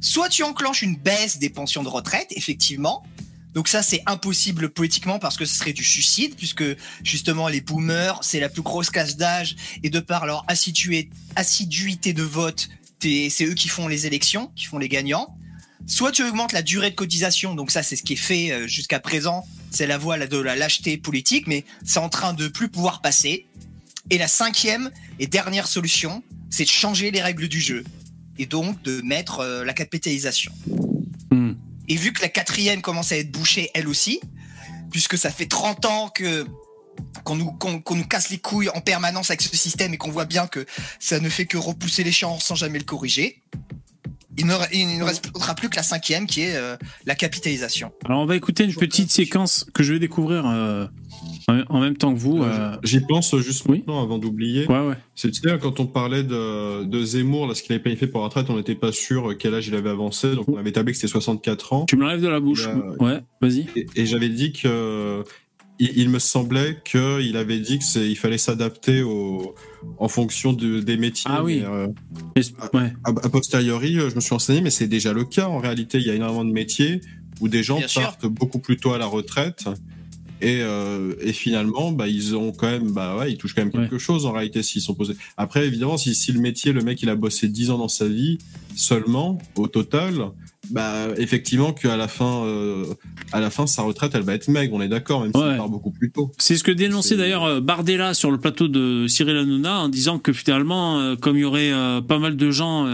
Soit 0.00 0.28
tu 0.28 0.42
enclenches 0.42 0.82
une 0.82 0.96
baisse 0.96 1.38
des 1.38 1.50
pensions 1.50 1.82
de 1.82 1.88
retraite, 1.88 2.28
effectivement. 2.30 3.04
Donc 3.54 3.66
ça, 3.68 3.82
c'est 3.82 4.02
impossible 4.06 4.68
politiquement 4.68 5.18
parce 5.18 5.36
que 5.36 5.44
ce 5.44 5.56
serait 5.56 5.72
du 5.72 5.84
suicide, 5.84 6.36
puisque 6.36 6.64
justement 7.02 7.48
les 7.48 7.60
boomers, 7.60 8.22
c'est 8.22 8.40
la 8.40 8.48
plus 8.48 8.62
grosse 8.62 8.90
classe 8.90 9.16
d'âge, 9.16 9.56
et 9.82 9.90
de 9.90 10.00
par 10.00 10.26
leur 10.26 10.44
assiduité, 10.48 12.12
de 12.12 12.22
vote, 12.22 12.68
c'est 13.00 13.44
eux 13.44 13.54
qui 13.54 13.68
font 13.68 13.88
les 13.88 14.06
élections, 14.06 14.52
qui 14.54 14.66
font 14.66 14.78
les 14.78 14.88
gagnants. 14.88 15.34
Soit 15.86 16.12
tu 16.12 16.22
augmentes 16.22 16.52
la 16.52 16.62
durée 16.62 16.90
de 16.90 16.94
cotisation, 16.94 17.54
donc 17.54 17.70
ça 17.70 17.82
c'est 17.82 17.96
ce 17.96 18.02
qui 18.02 18.12
est 18.12 18.16
fait 18.16 18.52
euh, 18.52 18.66
jusqu'à 18.66 19.00
présent, 19.00 19.46
c'est 19.70 19.86
la 19.86 19.96
voie 19.96 20.18
de 20.18 20.38
la 20.38 20.54
lâcheté 20.54 20.98
politique, 20.98 21.46
mais 21.46 21.64
c'est 21.82 21.98
en 21.98 22.10
train 22.10 22.34
de 22.34 22.46
plus 22.46 22.68
pouvoir 22.68 23.00
passer. 23.00 23.46
Et 24.10 24.18
la 24.18 24.28
cinquième 24.28 24.90
et 25.18 25.26
dernière 25.26 25.66
solution, 25.66 26.22
c'est 26.50 26.64
de 26.64 26.68
changer 26.68 27.10
les 27.10 27.22
règles 27.22 27.48
du 27.48 27.60
jeu, 27.60 27.84
et 28.38 28.46
donc 28.46 28.80
de 28.82 29.00
mettre 29.02 29.40
euh, 29.40 29.64
la 29.64 29.72
capitalisation. 29.72 30.52
Hmm. 31.30 31.52
Et 31.88 31.96
vu 31.96 32.12
que 32.12 32.22
la 32.22 32.28
quatrième 32.28 32.82
commence 32.82 33.12
à 33.12 33.16
être 33.16 33.30
bouchée 33.30 33.70
elle 33.74 33.88
aussi, 33.88 34.20
puisque 34.90 35.18
ça 35.18 35.30
fait 35.30 35.46
30 35.46 35.84
ans 35.86 36.08
que 36.08 36.46
qu'on 37.24 37.36
nous, 37.36 37.52
qu'on, 37.52 37.80
qu'on 37.80 37.94
nous 37.94 38.06
casse 38.06 38.30
les 38.30 38.38
couilles 38.38 38.68
en 38.70 38.80
permanence 38.80 39.30
avec 39.30 39.42
ce 39.42 39.56
système 39.56 39.94
et 39.94 39.96
qu'on 39.96 40.10
voit 40.10 40.24
bien 40.24 40.46
que 40.46 40.66
ça 40.98 41.20
ne 41.20 41.28
fait 41.28 41.46
que 41.46 41.56
repousser 41.56 42.02
l'échéance 42.02 42.44
sans 42.44 42.54
jamais 42.54 42.78
le 42.78 42.84
corriger, 42.84 43.40
il 44.38 44.46
ne, 44.46 44.54
il 44.72 44.98
ne 44.98 45.02
restera 45.04 45.54
plus 45.54 45.68
que 45.68 45.76
la 45.76 45.82
cinquième 45.82 46.26
qui 46.26 46.42
est 46.42 46.56
euh, 46.56 46.76
la 47.06 47.14
capitalisation. 47.14 47.92
Alors 48.06 48.20
on 48.20 48.26
va 48.26 48.36
écouter 48.36 48.64
une 48.64 48.74
petite 48.74 49.10
séquence 49.10 49.66
que 49.74 49.82
je 49.82 49.92
vais 49.92 49.98
découvrir 49.98 50.46
euh, 50.46 50.86
en 51.48 51.60
en 51.68 51.80
même 51.80 51.96
temps 51.96 52.14
que 52.14 52.18
vous. 52.18 52.42
euh, 52.42 52.76
J'y 52.84 53.00
pense 53.00 53.36
juste 53.38 53.64
oui. 53.68 53.78
maintenant 53.78 54.02
avant 54.02 54.18
d'oublier. 54.18 54.66
Ouais, 54.68 54.86
ouais. 54.86 54.94
C'est 55.14 55.30
tu 55.30 55.40
sais, 55.40 55.58
quand 55.60 55.80
on 55.80 55.86
parlait 55.86 56.22
de, 56.22 56.84
de 56.84 57.04
Zemmour, 57.04 57.46
là, 57.48 57.54
ce 57.54 57.62
qu'il 57.62 57.72
avait 57.72 57.82
planifié 57.82 58.06
pour 58.06 58.20
la 58.20 58.26
retraite, 58.28 58.48
on 58.50 58.56
n'était 58.56 58.74
pas 58.74 58.92
sûr 58.92 59.34
quel 59.38 59.54
âge 59.54 59.66
il 59.68 59.74
avait 59.74 59.90
avancé, 59.90 60.34
donc 60.34 60.48
on 60.48 60.56
avait 60.56 60.70
établi 60.70 60.92
que 60.92 60.98
c'était 60.98 61.10
64 61.10 61.72
ans. 61.72 61.84
Tu 61.86 61.96
me 61.96 62.02
l'enlèves 62.02 62.22
de 62.22 62.28
la 62.28 62.40
bouche. 62.40 62.66
Là, 62.66 62.74
Ouais, 63.00 63.18
vas-y. 63.40 63.66
Et, 63.76 63.86
et 63.96 64.06
j'avais 64.06 64.28
dit 64.28 64.52
que 64.52 65.24
il, 65.78 65.92
il 65.96 66.08
me 66.08 66.18
semblait 66.18 66.78
qu'il 66.84 67.36
avait 67.36 67.58
dit 67.60 67.78
que 67.78 67.84
c'est 67.84 68.08
il 68.08 68.16
fallait 68.16 68.38
s'adapter 68.38 69.02
au 69.02 69.54
en 69.98 70.08
fonction 70.08 70.52
de, 70.52 70.80
des 70.80 70.96
métiers. 70.96 71.30
Ah 71.32 71.42
oui. 71.44 71.60
mais, 71.60 71.66
euh, 71.66 71.86
Ouais. 72.74 72.92
a, 73.04 73.10
a 73.10 73.28
posteriori, 73.28 73.98
euh, 73.98 74.10
je 74.10 74.14
me 74.16 74.20
suis 74.20 74.30
renseigné, 74.34 74.60
mais 74.60 74.70
c'est 74.70 74.88
déjà 74.88 75.12
le 75.12 75.24
cas. 75.24 75.46
En 75.48 75.58
réalité, 75.58 75.98
il 75.98 76.06
y 76.06 76.10
a 76.10 76.14
énormément 76.14 76.44
de 76.44 76.52
métiers 76.52 77.00
où 77.40 77.48
des 77.48 77.62
gens 77.62 77.78
Bien 77.78 77.88
sûr. 77.88 78.02
partent 78.02 78.26
beaucoup 78.26 78.58
plus 78.58 78.76
tôt 78.76 78.92
à 78.92 78.98
la 78.98 79.06
retraite. 79.06 79.64
Et, 80.40 80.60
euh, 80.62 81.14
et 81.20 81.32
finalement, 81.32 81.90
bah, 81.90 82.06
ils 82.06 82.36
ont 82.36 82.52
quand 82.52 82.68
même, 82.68 82.92
bah 82.92 83.16
ouais, 83.16 83.32
ils 83.32 83.36
touchent 83.38 83.54
quand 83.54 83.62
même 83.64 83.72
quelque 83.72 83.98
chose 83.98 84.24
en 84.24 84.30
réalité 84.32 84.62
s'ils 84.62 84.82
sont 84.82 84.94
posés. 84.94 85.14
Après, 85.36 85.66
évidemment, 85.66 85.96
si, 85.98 86.14
si 86.14 86.30
le 86.30 86.40
métier, 86.40 86.72
le 86.72 86.80
mec, 86.82 87.02
il 87.02 87.08
a 87.08 87.16
bossé 87.16 87.48
10 87.48 87.70
ans 87.70 87.78
dans 87.78 87.88
sa 87.88 88.06
vie 88.06 88.38
seulement, 88.78 89.38
au 89.56 89.66
total, 89.66 90.14
bah 90.70 91.08
effectivement 91.16 91.72
qu'à 91.72 91.96
la 91.96 92.08
fin, 92.08 92.44
euh, 92.44 92.84
à 93.32 93.40
la 93.40 93.50
fin, 93.50 93.66
sa 93.66 93.82
retraite, 93.82 94.12
elle 94.14 94.22
va 94.22 94.34
être 94.34 94.48
maigre. 94.48 94.74
On 94.74 94.80
est 94.82 94.88
d'accord, 94.88 95.22
même 95.22 95.32
s'il 95.34 95.42
Ouais. 95.42 95.56
part 95.56 95.68
beaucoup 95.68 95.90
plus 95.90 96.10
tôt. 96.10 96.30
C'est 96.38 96.56
ce 96.56 96.62
que 96.64 96.70
dénonçait 96.70 97.16
d'ailleurs 97.16 97.44
euh, 97.44 97.60
Bardella 97.60 98.14
sur 98.14 98.30
le 98.30 98.38
plateau 98.38 98.68
de 98.68 99.06
Cyril 99.08 99.36
Hanouna 99.36 99.80
en 99.80 99.88
disant 99.88 100.18
que 100.18 100.32
finalement, 100.32 100.98
euh, 101.00 101.16
comme 101.16 101.36
il 101.36 101.40
y 101.40 101.44
aurait 101.44 101.72
euh, 101.72 102.00
pas 102.00 102.18
mal 102.18 102.36
de 102.36 102.50
gens 102.50 102.86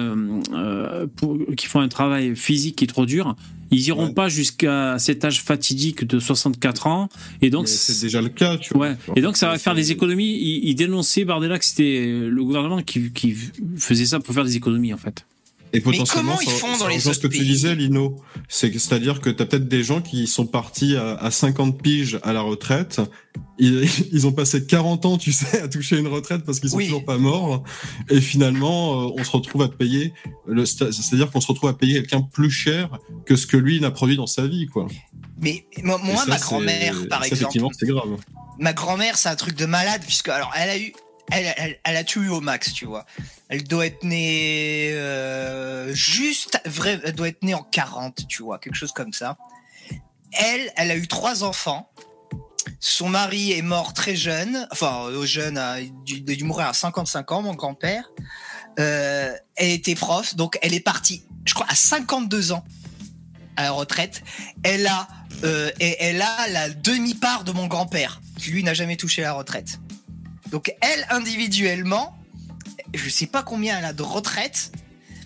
pour- 1.17 1.39
qui 1.57 1.67
font 1.67 1.81
un 1.81 1.89
travail 1.89 2.35
physique 2.37 2.77
qui 2.77 2.85
est 2.85 2.89
trop 2.89 3.07
dur, 3.07 3.35
ils 3.71 3.87
iront 3.89 4.07
Ouais. 4.07 4.15
pas 4.15 4.29
jusqu'à 4.29 4.99
cet 4.99 5.25
âge 5.25 5.43
fatidique 5.43 6.05
de 6.05 6.19
64 6.21 6.87
ans. 6.87 7.09
Et 7.43 7.51
donc, 7.51 7.67
c'est 7.69 8.05
déjà 8.05 8.21
le 8.23 8.29
cas, 8.29 8.57
tu 8.57 8.73
vois. 8.75 8.89
Ouais. 8.91 8.97
Et 9.17 9.21
donc 9.21 9.37
ça 9.37 9.49
va 9.49 9.59
faire 9.59 9.75
des 9.75 9.91
économies. 9.91 10.39
Il, 10.41 10.69
il 10.69 10.75
dénonçait 10.77 11.25
Bardella 11.25 11.59
que 11.59 11.65
c'était 11.65 12.07
le 12.29 12.45
gouvernement 12.45 12.83
qui, 12.83 13.11
qui 13.11 13.35
faisait 13.79 14.07
ça 14.07 14.21
pour 14.21 14.33
faire 14.35 14.45
des 14.45 14.57
économies 14.57 14.95
en 14.95 14.99
fait. 14.99 15.27
Et 15.75 15.81
potentiellement, 15.81 16.37
comment 16.37 16.41
ils 16.41 16.59
font 16.59 16.77
dans 16.79 16.87
les 16.89 16.97
rejoint 16.97 17.13
ce 17.13 17.19
que 17.19 17.27
autres 17.27 17.37
tu 17.37 17.45
disais, 17.45 17.75
Lino. 17.75 18.17
C'est-à-dire 18.49 19.21
que 19.21 19.29
tu 19.31 19.43
as 19.43 19.47
peut-être 19.47 19.69
des 19.69 19.83
gens 19.83 20.01
qui 20.01 20.27
sont 20.27 20.47
partis 20.47 20.97
à, 20.97 21.15
à 21.17 21.31
50 21.31 21.83
piges 21.83 22.19
à 22.23 22.33
la 22.33 22.41
retraite. 22.43 23.01
Ils, 23.59 23.89
ils 24.13 24.27
ont 24.27 24.33
passé 24.33 24.65
40 24.67 25.05
ans, 25.07 25.19
tu 25.19 25.33
sais, 25.33 25.61
à 25.61 25.69
toucher 25.69 25.99
une 25.99 26.07
retraite 26.07 26.45
parce 26.45 26.61
qu'ils 26.61 26.71
sont 26.71 26.77
Oui. 26.77 26.85
toujours 26.87 27.05
pas 27.05 27.19
morts. 27.19 27.65
Et 28.09 28.21
finalement, 28.21 29.03
euh, 29.09 29.13
on 29.19 29.25
se 29.25 29.31
retrouve 29.33 29.63
à 29.63 29.69
payer, 29.69 30.13
c'est-à-dire 30.65 31.31
qu'on 31.31 31.41
se 31.41 31.49
retrouve 31.49 31.71
à 31.71 31.75
payer 31.75 31.95
quelqu'un 31.95 32.23
plus 32.23 32.51
cher 32.51 32.99
que 33.27 33.37
ce 33.37 33.47
que 33.47 33.57
lui 33.57 33.81
n'a 33.81 33.91
produit 33.91 34.17
dans 34.17 34.27
sa 34.27 34.47
vie, 34.47 34.67
quoi. 34.67 34.87
Mais 35.41 35.67
moi, 35.83 35.99
ça, 36.17 36.27
ma 36.29 36.37
grand-mère, 36.39 36.95
par 37.09 37.21
ça, 37.21 37.27
exemple, 37.27 37.35
Effectivement, 37.43 37.71
c'est 37.79 37.87
grave. 37.87 38.09
ma 38.61 38.73
grand-mère, 38.73 39.17
c'est 39.19 39.29
un 39.29 39.35
truc 39.37 39.57
de 39.57 39.67
malade, 39.67 40.03
puisque 40.05 40.29
alors 40.29 40.53
elle 40.57 40.71
a 40.71 40.79
eu, 40.79 40.93
elle, 41.31 41.79
a 41.85 42.03
eu 42.17 42.29
au 42.29 42.41
max, 42.41 42.73
tu 42.73 42.87
vois. 42.87 43.07
Elle 43.49 43.65
doit 43.65 43.87
être 43.87 44.05
née 44.05 44.91
euh, 44.93 45.93
juste, 45.95 46.61
vrai, 46.65 47.01
elle 47.05 47.15
doit 47.15 47.29
être 47.29 47.43
née 47.43 47.55
en 47.55 47.63
40, 47.63 48.27
tu 48.29 48.43
vois, 48.43 48.59
quelque 48.59 48.77
chose 48.77 48.93
comme 48.93 49.13
ça. 49.13 49.37
Elle, 50.33 50.73
elle 50.77 50.91
a 50.91 50.97
eu 50.97 51.09
trois 51.09 51.45
enfants. 51.45 51.91
Son 52.81 53.09
mari 53.09 53.53
est 53.53 53.63
mort 53.63 53.95
très 53.95 54.17
jeune, 54.17 54.67
enfin 54.71 55.05
au 55.05 55.25
jeune, 55.25 55.57
a 55.57 55.79
dû, 56.05 56.45
mourir 56.45 56.67
à 56.67 56.75
55 56.75 57.33
ans, 57.33 57.43
mon 57.43 57.55
grand-père. 57.55 58.11
Euh, 58.79 59.33
elle 59.57 59.71
était 59.71 59.95
prof, 59.95 60.35
donc 60.35 60.59
elle 60.61 60.75
est 60.75 60.81
partie, 60.81 61.25
je 61.47 61.55
crois, 61.55 61.67
à 61.69 61.75
52 61.75 62.53
ans 62.53 62.65
à 63.57 63.63
la 63.63 63.71
retraite. 63.71 64.23
Elle 64.63 64.87
a, 64.87 65.07
euh, 65.45 65.71
et 65.81 65.97
elle 66.01 66.23
a 66.23 66.49
la 66.49 66.69
demi-part 66.71 67.45
de 67.45 67.53
mon 67.53 67.67
grand-père, 67.67 68.21
qui 68.39 68.51
lui 68.51 68.65
n'a 68.65 68.75
jamais 68.75 68.97
touché 68.97 69.23
la 69.23 69.33
retraite. 69.33 69.79
Donc 70.55 70.73
elle, 70.81 71.05
individuellement, 71.11 72.17
je 72.95 73.09
sais 73.09 73.27
pas 73.27 73.43
combien 73.43 73.77
elle 73.77 73.87
a 73.87 73.93
de 73.93 74.05
retraite, 74.05 74.71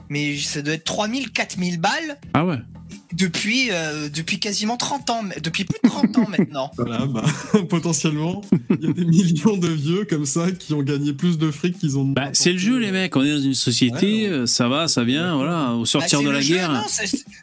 mais 0.09 0.38
ça 0.38 0.62
doit 0.62 0.73
être 0.73 0.85
3000, 0.85 1.33
4000 1.33 1.79
balles 1.79 2.17
Ah 2.33 2.47
ouais. 2.47 2.57
Depuis, 3.14 3.71
euh, 3.71 4.09
depuis 4.09 4.38
quasiment 4.38 4.77
30 4.77 5.11
ans, 5.11 5.21
depuis 5.42 5.64
plus 5.64 5.79
de 5.83 5.88
30 5.88 6.18
ans 6.18 6.29
maintenant. 6.29 6.71
Voilà, 6.77 7.07
bah, 7.07 7.25
potentiellement, 7.68 8.42
il 8.71 8.87
y 8.87 8.90
a 8.90 8.92
des 8.92 9.05
millions 9.05 9.57
de 9.57 9.68
vieux 9.68 10.05
comme 10.09 10.27
ça 10.27 10.51
qui 10.53 10.75
ont 10.75 10.83
gagné 10.83 11.12
plus 11.12 11.38
de 11.38 11.51
fric 11.51 11.79
qu'ils 11.79 11.97
ont. 11.99 12.05
Bah, 12.05 12.29
c'est 12.33 12.53
le 12.53 12.59
jeu 12.59 12.79
les 12.79 12.92
mecs. 12.92 13.16
On 13.16 13.23
est 13.25 13.35
dans 13.35 13.40
une 13.42 13.55
société, 13.55 14.25
Ouais, 14.25 14.29
ouais. 14.31 14.37
euh, 14.40 14.47
ça 14.47 14.68
va, 14.68 14.88
ça 14.88 15.05
vient. 15.05 15.37
Voilà. 15.37 15.73
Au 15.75 15.81
Bah, 15.81 15.87
sortir 15.87 16.23
de 16.23 16.31
la 16.31 16.40
jeu, 16.40 16.55
guerre. 16.57 16.73
non, 16.73 16.83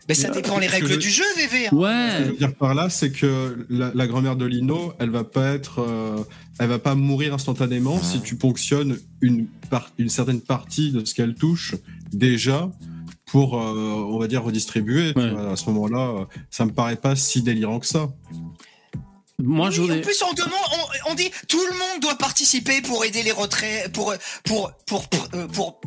mais 0.08 0.13
ça 0.13 0.30
Ouais, 0.30 0.36
dépend 0.41 0.60
les 0.60 0.67
règles 0.67 0.88
je- 0.93 0.99
du 0.99 1.10
jeu, 1.10 1.23
VV. 1.38 1.67
hein. 1.67 1.69
Ce 1.69 1.69
que 1.69 1.75
je 1.75 1.75
Ouais. 1.75 2.23
veux 2.32 2.38
dire 2.38 2.54
par 2.56 2.75
là, 2.75 2.89
c'est 2.89 3.12
que 3.12 3.65
la, 3.69 3.91
la 3.93 4.08
grand-mère 4.08 4.36
de 4.36 4.45
Lino, 4.45 4.93
elle 4.99 5.10
va 5.10 5.23
pas 5.23 5.47
être, 5.54 5.80
euh, 5.80 6.17
elle 6.60 6.69
va 6.69 6.80
pas 6.80 6.95
mourir 6.95 7.34
instantanément 7.34 7.99
si 8.01 8.21
tu 8.21 8.36
ponctionnes 8.36 8.97
une, 9.21 9.47
par- 9.69 9.91
une 9.97 10.10
certaine 10.10 10.41
partie 10.41 10.91
de 10.91 11.04
ce 11.04 11.13
qu'elle 11.15 11.34
touche 11.36 11.75
déjà 12.13 12.69
pour, 13.25 13.59
euh, 13.59 13.73
on 13.73 14.17
va 14.19 14.27
dire, 14.27 14.43
redistribuer. 14.43 15.13
tu 15.13 15.19
Ouais. 15.19 15.29
vois. 15.31 15.51
À 15.51 15.55
ce 15.55 15.65
moment-là, 15.71 16.21
euh, 16.21 16.25
ça 16.49 16.65
me 16.65 16.71
paraît 16.73 16.95
pas 16.95 17.15
si 17.15 17.41
délirant 17.41 17.79
que 17.79 17.88
ça. 17.88 18.09
Moi, 19.43 19.69
je 19.69 19.81
Oui, 19.81 19.91
en 19.91 20.01
plus, 20.01 20.23
on 20.23 20.33
demande, 20.33 20.53
on, 21.07 21.11
on 21.11 21.13
dit 21.15 21.29
tout 21.49 21.59
le 21.59 21.73
monde 21.77 22.01
doit 22.01 22.15
participer 22.15 22.81
pour 22.81 23.03
aider 23.03 23.21
les 23.21 23.33
retraites, 23.33 23.91
pour 23.91 24.13
pour 24.45 24.71
pour 24.85 25.09
pour, 25.09 25.27
euh, 25.33 25.47
pour, 25.47 25.81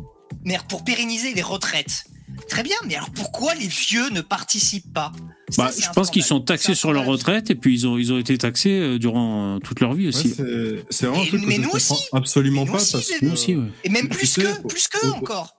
merde, 0.45 0.67
pour 0.69 0.85
pérenniser 0.85 1.33
les 1.33 1.41
retraites. 1.43 2.05
Très 2.51 2.63
bien, 2.63 2.77
mais 2.87 2.95
alors 2.95 3.09
pourquoi 3.11 3.55
les 3.55 3.67
vieux 3.67 4.11
ne 4.11 4.21
participent 4.21 4.93
pas? 4.93 5.13
Ça, 5.49 5.65
Bah, 5.65 5.71
je 5.81 5.89
un 5.89 5.93
pense 5.93 6.11
qu'ils 6.11 6.23
sont 6.25 6.41
taxés 6.41 6.73
un 6.73 6.75
sur 6.75 6.93
leur 6.93 7.07
retraite 7.07 7.49
et 7.51 7.55
puis 7.55 7.73
ils 7.75 7.87
ont, 7.87 7.97
ils 7.97 8.13
ont 8.13 8.19
été 8.19 8.37
taxés 8.37 8.79
euh, 8.79 8.99
durant 8.99 9.57
euh, 9.57 9.59
toute 9.61 9.81
leur 9.81 9.95
vie 9.95 10.05
Ouais, 10.05 10.15
aussi. 10.15 10.35
c'est 10.37 10.85
c'est 10.91 11.07
vraiment 11.07 11.23
un 11.23 11.25
Mais- 11.25 11.29
truc 11.31 11.41
que 11.41 11.47
mais 11.47 11.55
je 11.57 11.61
nous 11.63 11.71
aussi. 11.71 11.95
absolument 12.13 12.61
Mais 12.65 12.67
nous 12.67 12.73
pas 12.77 12.83
aussi, 12.83 12.93
parce 12.93 13.07
que 13.09 13.25
Nous 13.25 13.33
aussi, 13.33 13.57
ouais. 13.57 13.69
Et 13.85 13.89
même 13.89 14.09
plus 14.11 14.27
sais, 14.27 14.43
que 14.43 14.67
plus 14.69 14.89
que 14.89 15.07
au- 15.07 15.13
encore. 15.15 15.57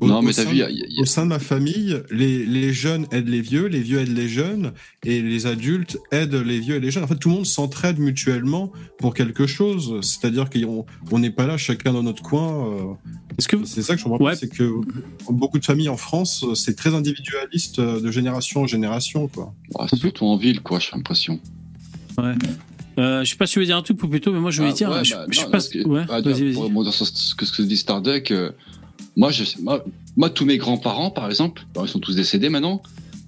Au- 0.00 0.06
Non, 0.08 0.18
au 0.18 0.22
mais 0.22 0.32
t'as 0.32 0.42
sein 0.44 0.50
vu, 0.50 0.56
il 0.56 0.58
y 0.58 0.60
de- 0.60 0.64
a- 0.64 0.70
il 0.70 0.78
y 0.92 0.98
a- 0.98 1.02
Au 1.02 1.04
sein 1.04 1.22
de 1.24 1.28
ma 1.28 1.38
famille, 1.38 2.00
les, 2.10 2.44
les 2.44 2.72
jeunes 2.72 3.06
aident 3.12 3.28
les 3.28 3.40
vieux, 3.40 3.66
les 3.66 3.80
vieux 3.80 4.00
aident 4.00 4.16
les 4.16 4.28
jeunes, 4.28 4.72
et 5.04 5.22
les 5.22 5.46
adultes 5.46 5.98
aident 6.12 6.34
les 6.34 6.58
vieux 6.60 6.76
et 6.76 6.80
les 6.80 6.90
jeunes. 6.90 7.04
En 7.04 7.06
fait, 7.06 7.16
tout 7.16 7.28
le 7.28 7.36
monde 7.36 7.46
s'entraide 7.46 7.98
mutuellement 7.98 8.72
pour 8.98 9.14
quelque 9.14 9.46
chose. 9.46 10.00
C'est-à-dire 10.02 10.50
qu'on 10.50 10.84
on 11.10 11.18
n'est 11.18 11.30
pas 11.30 11.46
là 11.46 11.56
chacun 11.56 11.92
dans 11.92 12.02
notre 12.02 12.22
coin. 12.22 12.68
euh, 12.72 12.94
Est-ce 13.38 13.48
que 13.48 13.64
C'est 13.64 13.82
ça 13.82 13.94
que 13.94 13.98
je 14.00 14.04
comprends 14.04 14.24
Ouais. 14.24 14.32
pas, 14.32 14.36
c'est 14.36 14.48
que 14.48 14.70
beaucoup 15.30 15.58
de 15.58 15.64
familles 15.64 15.88
en 15.88 15.96
France, 15.96 16.44
c'est 16.54 16.76
très 16.76 16.94
individualiste 16.94 17.78
euh, 17.80 18.00
de 18.00 18.10
génération 18.10 18.62
en 18.62 18.66
génération, 18.66 19.28
quoi. 19.28 19.54
Ah, 19.78 19.86
c'est 19.90 19.96
surtout 19.96 20.24
en 20.26 20.36
ville, 20.36 20.60
quoi, 20.60 20.78
j'ai 20.78 20.90
l'impression. 20.94 21.40
euh, 22.98 23.24
je 23.24 23.30
sais 23.30 23.36
pas 23.36 23.46
si 23.46 23.54
tu 23.54 23.58
veux 23.58 23.64
dire 23.66 23.76
un 23.76 23.82
truc 23.82 24.00
ou 24.02 24.08
plutôt, 24.08 24.32
mais 24.32 24.38
moi 24.38 24.50
je 24.52 24.58
voulais 24.58 24.70
Ah, 24.72 24.76
dire. 24.76 24.90
ouais, 24.90 25.04
je, 25.04 25.14
bah, 25.14 25.26
je 25.28 25.38
sais 25.38 25.44
non, 25.46 25.50
pas. 25.50 25.58
que- 25.58 25.88
Ouais, 25.88 26.04
bah, 26.06 26.22
pour 26.22 26.92
ce 26.92 27.34
que, 27.34 27.44
ce 27.44 27.52
que 27.52 27.62
dit 27.62 27.76
Starduck, 27.76 28.30
euh, 28.30 28.52
moi, 29.16 29.30
je, 29.30 29.44
moi, 29.60 29.84
moi, 30.16 30.30
tous 30.30 30.44
mes 30.44 30.56
grands-parents, 30.58 31.10
par 31.10 31.28
exemple, 31.28 31.62
bon, 31.74 31.84
ils 31.84 31.88
sont 31.88 31.98
tous 32.00 32.16
décédés 32.16 32.48
maintenant. 32.48 32.82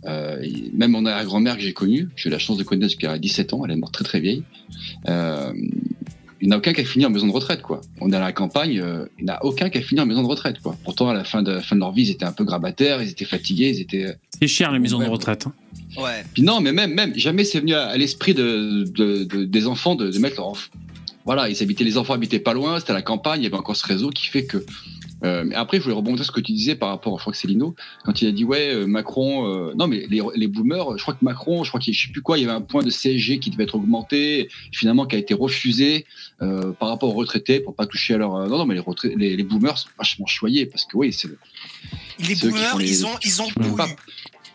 Euh, 0.07 0.45
même 0.73 0.93
mon 0.93 1.05
arrière-grand-mère 1.05 1.57
que 1.57 1.63
j'ai 1.63 1.73
connue, 1.73 2.09
j'ai 2.15 2.29
eu 2.29 2.33
la 2.33 2.39
chance 2.39 2.57
de 2.57 2.63
connaître 2.63 2.91
jusqu'à 2.91 3.19
17 3.19 3.53
ans, 3.55 3.65
elle 3.65 3.73
est 3.73 3.77
morte 3.77 3.93
très 3.95 4.05
très 4.05 4.21
vieille. 4.21 4.45
Euh, 5.09 5.53
il 6.41 6.49
n'y 6.49 6.53
en 6.53 6.57
a 6.57 6.59
aucun 6.59 6.73
qui 6.75 6.83
a 6.83 6.85
fini 6.85 7.05
en 7.07 7.11
maison 7.11 7.27
de 7.27 7.33
retraite, 7.33 7.63
quoi. 7.63 7.81
On 8.01 8.13
est 8.13 8.17
à 8.17 8.21
la 8.21 8.31
campagne, 8.33 8.79
euh, 8.79 9.07
il 9.19 9.25
n'y 9.25 9.31
en 9.31 9.35
a 9.35 9.43
aucun 9.45 9.69
qui 9.71 9.79
a 9.79 9.81
fini 9.83 10.01
en 10.01 10.07
maison 10.07 10.23
de 10.23 10.29
retraite, 10.29 10.61
quoi. 10.61 10.77
Pourtant, 10.85 11.09
à 11.09 11.15
la 11.15 11.25
fin 11.25 11.43
de, 11.43 11.51
la 11.51 11.63
fin 11.63 11.75
de 11.77 11.81
leur 11.81 11.93
vie, 11.93 12.03
ils 12.03 12.11
étaient 12.11 12.27
un 12.27 12.33
peu 12.33 12.45
grabataires, 12.45 13.03
ils 13.03 13.09
étaient 13.09 13.25
fatigués, 13.25 13.71
ils 13.75 13.81
étaient. 13.81 14.17
C'est 14.39 14.47
cher 14.47 14.71
les 14.71 14.79
maisons 14.79 14.99
de 14.99 15.07
retraite. 15.07 15.47
hein. 15.47 15.53
Ouais. 16.01 16.25
Puis 16.35 16.43
non, 16.43 16.61
mais 16.61 16.73
même, 16.73 16.93
même 16.93 17.15
jamais 17.17 17.43
c'est 17.45 17.59
venu 17.61 17.73
à, 17.75 17.87
à 17.87 17.97
l'esprit 17.97 18.35
de, 18.35 18.85
de- 18.85 19.25
de- 19.25 19.45
des 19.45 19.67
enfants 19.67 19.95
de, 19.95 20.11
de 20.11 20.19
mettre 20.19 20.37
leur 20.37 20.53
Voilà, 21.25 21.49
ils 21.49 21.61
habitaient, 21.63 21.85
les 21.85 21.97
enfants 21.97 22.13
habitaient 22.13 22.39
pas 22.39 22.53
loin, 22.53 22.79
c'était 22.81 22.91
à 22.93 22.95
la 22.95 23.03
campagne, 23.03 23.41
il 23.41 23.45
y 23.45 23.47
avait 23.47 23.57
encore 23.57 23.77
ce 23.77 23.87
réseau 23.87 24.11
qui 24.11 24.27
fait 24.27 24.45
que. 24.45 24.65
Euh, 25.25 25.45
mais 25.47 25.55
après, 25.55 25.79
je 25.79 25.83
voulais 25.85 25.95
rebondir 25.95 26.25
sur 26.25 26.27
ce 26.35 26.41
que 26.41 26.45
tu 26.45 26.53
disais 26.53 26.75
par 26.75 26.91
rapport, 26.91 27.17
je 27.19 27.23
crois 27.23 27.33
que 27.33 27.39
c'est 27.39 27.49
Lino, 27.49 27.75
quand 28.05 28.21
il 28.21 28.29
a 28.29 28.33
dit 28.33 28.45
ouais, 28.45 28.75
euh, 28.75 28.87
Macron, 28.87 29.47
euh, 29.47 29.73
non 29.75 29.87
mais 29.87 30.07
les, 30.11 30.21
les 30.35 30.47
boomers, 30.47 30.99
je 30.99 31.03
crois 31.03 31.15
que 31.15 31.25
Macron, 31.25 31.65
je 31.65 31.71
crois 31.71 31.81
qu'il, 31.81 31.95
je 31.95 32.07
sais 32.07 32.13
plus 32.13 32.21
quoi, 32.21 32.37
il 32.37 32.43
y 32.43 32.45
avait 32.45 32.53
un 32.55 32.61
point 32.61 32.83
de 32.83 32.91
CSG 32.91 33.39
qui 33.39 33.49
devait 33.49 33.65
être 33.65 33.77
augmenté, 33.77 34.49
finalement 34.73 35.07
qui 35.07 35.17
a 35.17 35.19
été 35.19 35.33
refusé 35.33 36.05
euh, 36.43 36.73
par 36.73 36.91
rapport 36.91 37.09
aux 37.15 37.19
retraités 37.19 37.61
pour 37.61 37.75
pas 37.75 37.87
toucher 37.87 38.13
à 38.15 38.19
leur. 38.19 38.35
euh, 38.37 38.47
non 38.47 38.59
non, 38.59 38.67
mais 38.67 38.75
les, 38.75 38.81
retrai- 38.81 39.15
les, 39.17 39.37
les 39.37 39.43
boomers 39.43 39.79
sont 39.79 39.89
vachement 39.99 40.27
choyés 40.27 40.67
parce 40.67 40.85
que 40.85 40.97
oui, 40.99 41.13
c'est 41.15 41.29
Les 42.19 42.35
qui 42.35 42.49
boomers, 42.49 42.71
font 42.73 42.79
les- 42.79 42.91
ils 43.01 43.07
ont, 43.07 43.19
ils 43.25 43.41
ont 43.43 43.49
pas. 43.77 43.89
eu. 43.89 43.93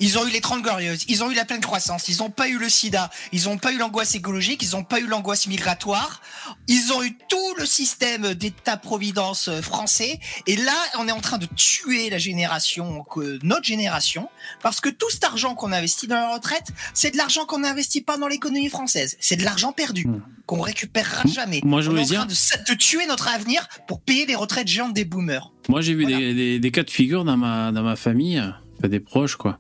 Ils 0.03 0.17
ont 0.17 0.27
eu 0.27 0.31
les 0.31 0.41
30 0.41 0.63
glorieuses, 0.63 1.05
ils 1.07 1.23
ont 1.23 1.31
eu 1.31 1.35
la 1.35 1.45
pleine 1.45 1.61
croissance, 1.61 2.09
ils 2.09 2.21
ont 2.23 2.29
pas 2.31 2.49
eu 2.49 2.57
le 2.57 2.67
sida, 2.67 3.09
ils 3.31 3.47
ont 3.47 3.57
pas 3.57 3.71
eu 3.71 3.77
l'angoisse 3.77 4.15
écologique, 4.15 4.61
ils 4.63 4.75
ont 4.75 4.83
pas 4.83 4.99
eu 4.99 5.05
l'angoisse 5.07 5.47
migratoire, 5.47 6.21
ils 6.67 6.91
ont 6.91 7.03
eu 7.03 7.15
tout 7.29 7.55
le 7.57 7.65
système 7.65 8.33
d'état-providence 8.33 9.47
euh, 9.47 9.61
français. 9.61 10.19
Et 10.47 10.55
là, 10.55 10.73
on 10.99 11.07
est 11.07 11.11
en 11.11 11.21
train 11.21 11.37
de 11.37 11.45
tuer 11.55 12.09
la 12.09 12.17
génération, 12.17 13.05
notre 13.43 13.63
génération, 13.63 14.27
parce 14.61 14.81
que 14.81 14.89
tout 14.89 15.09
cet 15.11 15.23
argent 15.23 15.55
qu'on 15.55 15.71
investit 15.71 16.07
dans 16.07 16.15
la 16.15 16.33
retraite, 16.33 16.67
c'est 16.93 17.11
de 17.11 17.17
l'argent 17.17 17.45
qu'on 17.45 17.59
n'investit 17.59 18.01
pas 18.01 18.17
dans 18.17 18.27
l'économie 18.27 18.69
française. 18.69 19.17
C'est 19.19 19.35
de 19.35 19.43
l'argent 19.43 19.71
perdu, 19.71 20.07
Mm. 20.07 20.21
qu'on 20.47 20.61
récupérera 20.61 21.23
jamais. 21.27 21.61
Moi, 21.63 21.81
je 21.81 21.91
on 21.91 21.95
est 21.97 22.01
en 22.01 22.05
train 22.05 22.25
de, 22.25 22.33
de 22.33 22.73
tuer 22.73 23.05
notre 23.05 23.27
avenir 23.27 23.67
pour 23.87 24.01
payer 24.01 24.25
les 24.25 24.35
retraites 24.35 24.67
géantes 24.67 24.93
des 24.93 25.05
boomers. 25.05 25.51
Moi, 25.69 25.81
j'ai 25.81 25.93
vu 25.93 26.03
Voilà. 26.03 26.17
des, 26.17 26.33
des- 26.33 26.59
des 26.59 26.71
cas 26.71 26.81
de 26.83 26.89
figure 26.89 27.23
dans 27.23 27.37
ma, 27.37 27.71
dans 27.71 27.83
ma 27.83 27.95
famille, 27.95 28.39
enfin, 28.79 28.87
des 28.87 28.99
proches, 28.99 29.35
quoi. 29.35 29.59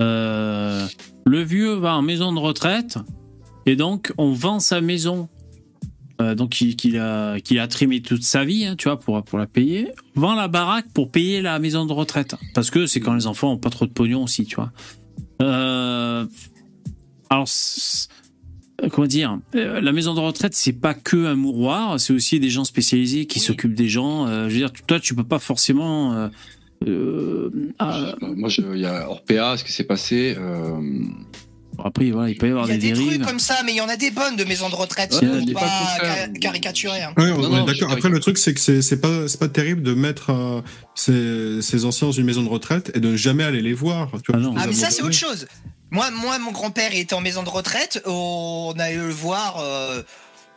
Euh, 0.00 0.86
le 1.24 1.42
vieux 1.42 1.74
va 1.74 1.96
en 1.96 2.02
maison 2.02 2.32
de 2.32 2.38
retraite 2.38 2.98
et 3.66 3.76
donc 3.76 4.12
on 4.18 4.32
vend 4.32 4.60
sa 4.60 4.80
maison, 4.80 5.28
euh, 6.20 6.34
donc 6.34 6.50
qu'il 6.50 6.98
a, 6.98 7.38
trimé 7.68 8.02
toute 8.02 8.22
sa 8.22 8.44
vie, 8.44 8.66
hein, 8.66 8.74
tu 8.76 8.88
vois, 8.88 8.98
pour, 8.98 9.22
pour 9.22 9.38
la 9.38 9.46
payer, 9.46 9.92
vend 10.14 10.34
la 10.34 10.48
baraque 10.48 10.86
pour 10.92 11.10
payer 11.10 11.42
la 11.42 11.58
maison 11.58 11.86
de 11.86 11.92
retraite. 11.92 12.34
Parce 12.54 12.70
que 12.70 12.86
c'est 12.86 13.00
quand 13.00 13.14
les 13.14 13.26
enfants 13.26 13.52
ont 13.52 13.58
pas 13.58 13.70
trop 13.70 13.86
de 13.86 13.92
pognon 13.92 14.24
aussi, 14.24 14.44
tu 14.44 14.56
vois. 14.56 14.72
Euh, 15.42 16.26
alors, 17.30 17.48
comment 18.92 19.06
dire, 19.06 19.38
la 19.54 19.92
maison 19.92 20.14
de 20.14 20.20
retraite, 20.20 20.54
c'est 20.54 20.72
pas 20.72 20.94
que 20.94 21.26
un 21.26 21.34
mouroir, 21.34 21.98
c'est 21.98 22.12
aussi 22.12 22.38
des 22.38 22.50
gens 22.50 22.64
spécialisés 22.64 23.26
qui 23.26 23.38
Oui. 23.38 23.44
s'occupent 23.44 23.74
des 23.74 23.88
gens. 23.88 24.26
Je 24.26 24.52
veux 24.52 24.58
dire, 24.58 24.72
toi, 24.86 25.00
tu 25.00 25.14
peux 25.14 25.24
pas 25.24 25.38
forcément. 25.38 26.28
Euh, 26.86 27.50
euh, 27.54 27.72
ah, 27.78 28.14
Moi, 28.20 28.48
je- 28.48 28.60
il 28.74 28.80
y 28.80 28.86
a 28.86 29.08
Orpea, 29.08 29.56
ce 29.56 29.64
qui 29.64 29.72
s'est 29.72 29.84
passé. 29.84 30.34
euh, 30.38 30.80
après, 31.84 32.10
voilà, 32.12 32.28
il 32.30 32.36
peut 32.38 32.46
y 32.46 32.50
avoir 32.50 32.66
Il 32.66 32.70
y 32.70 32.74
a 32.74 32.78
des 32.78 32.92
des 32.92 33.06
trucs 33.08 33.22
comme 33.26 33.40
ça, 33.40 33.56
mais 33.64 33.72
il 33.72 33.76
y 33.76 33.80
en 33.80 33.88
a 33.88 33.96
des 33.96 34.12
bonnes 34.12 34.36
de 34.36 34.44
maisons 34.44 34.68
de 34.68 34.76
retraite. 34.76 35.12
Ouais, 35.20 35.52
pas, 35.52 35.60
pas 35.60 35.66
tout 35.66 36.00
faire. 36.04 36.14
ca- 36.14 36.28
caricaturer. 36.40 37.02
hein. 37.02 37.12
Ouais, 37.16 37.32
on 37.32 37.38
Non, 37.38 37.44
on 37.46 37.50
non, 37.50 37.66
est 37.66 37.74
je 37.74 37.80
d'accord. 37.80 37.92
Après, 37.96 38.08
le 38.08 38.20
truc, 38.20 38.38
c'est 38.38 38.54
que 38.54 38.60
c'est 38.60 38.80
c'est 38.80 39.00
pas, 39.00 39.26
c'est 39.26 39.40
pas 39.40 39.48
terrible 39.48 39.82
de 39.82 39.92
mettre 39.92 40.30
euh, 40.30 40.60
ces, 40.94 41.60
ces 41.62 41.84
anciens 41.84 42.06
dans 42.08 42.12
une 42.12 42.26
maison 42.26 42.42
de 42.44 42.48
retraite 42.48 42.92
et 42.94 43.00
de 43.00 43.08
ne 43.08 43.16
jamais 43.16 43.42
aller 43.42 43.60
les 43.60 43.74
voir. 43.74 44.10
Tu 44.24 44.30
vois, 44.30 44.36
Ah 44.36 44.38
non. 44.38 44.54
Ah, 44.56 44.66
mais 44.68 44.72
ça, 44.72 44.90
c'est 44.90 45.02
autre 45.02 45.12
chose. 45.14 45.46
Moi, 45.90 46.10
moi, 46.12 46.38
mon 46.38 46.52
grand-père 46.52 46.90
il 46.92 47.00
était 47.00 47.14
en 47.14 47.20
maison 47.20 47.42
de 47.42 47.48
retraite. 47.50 48.00
On 48.06 48.74
a 48.78 48.92
eu 48.92 48.98
le 48.98 49.10
voir 49.10 49.56
euh, 49.60 50.02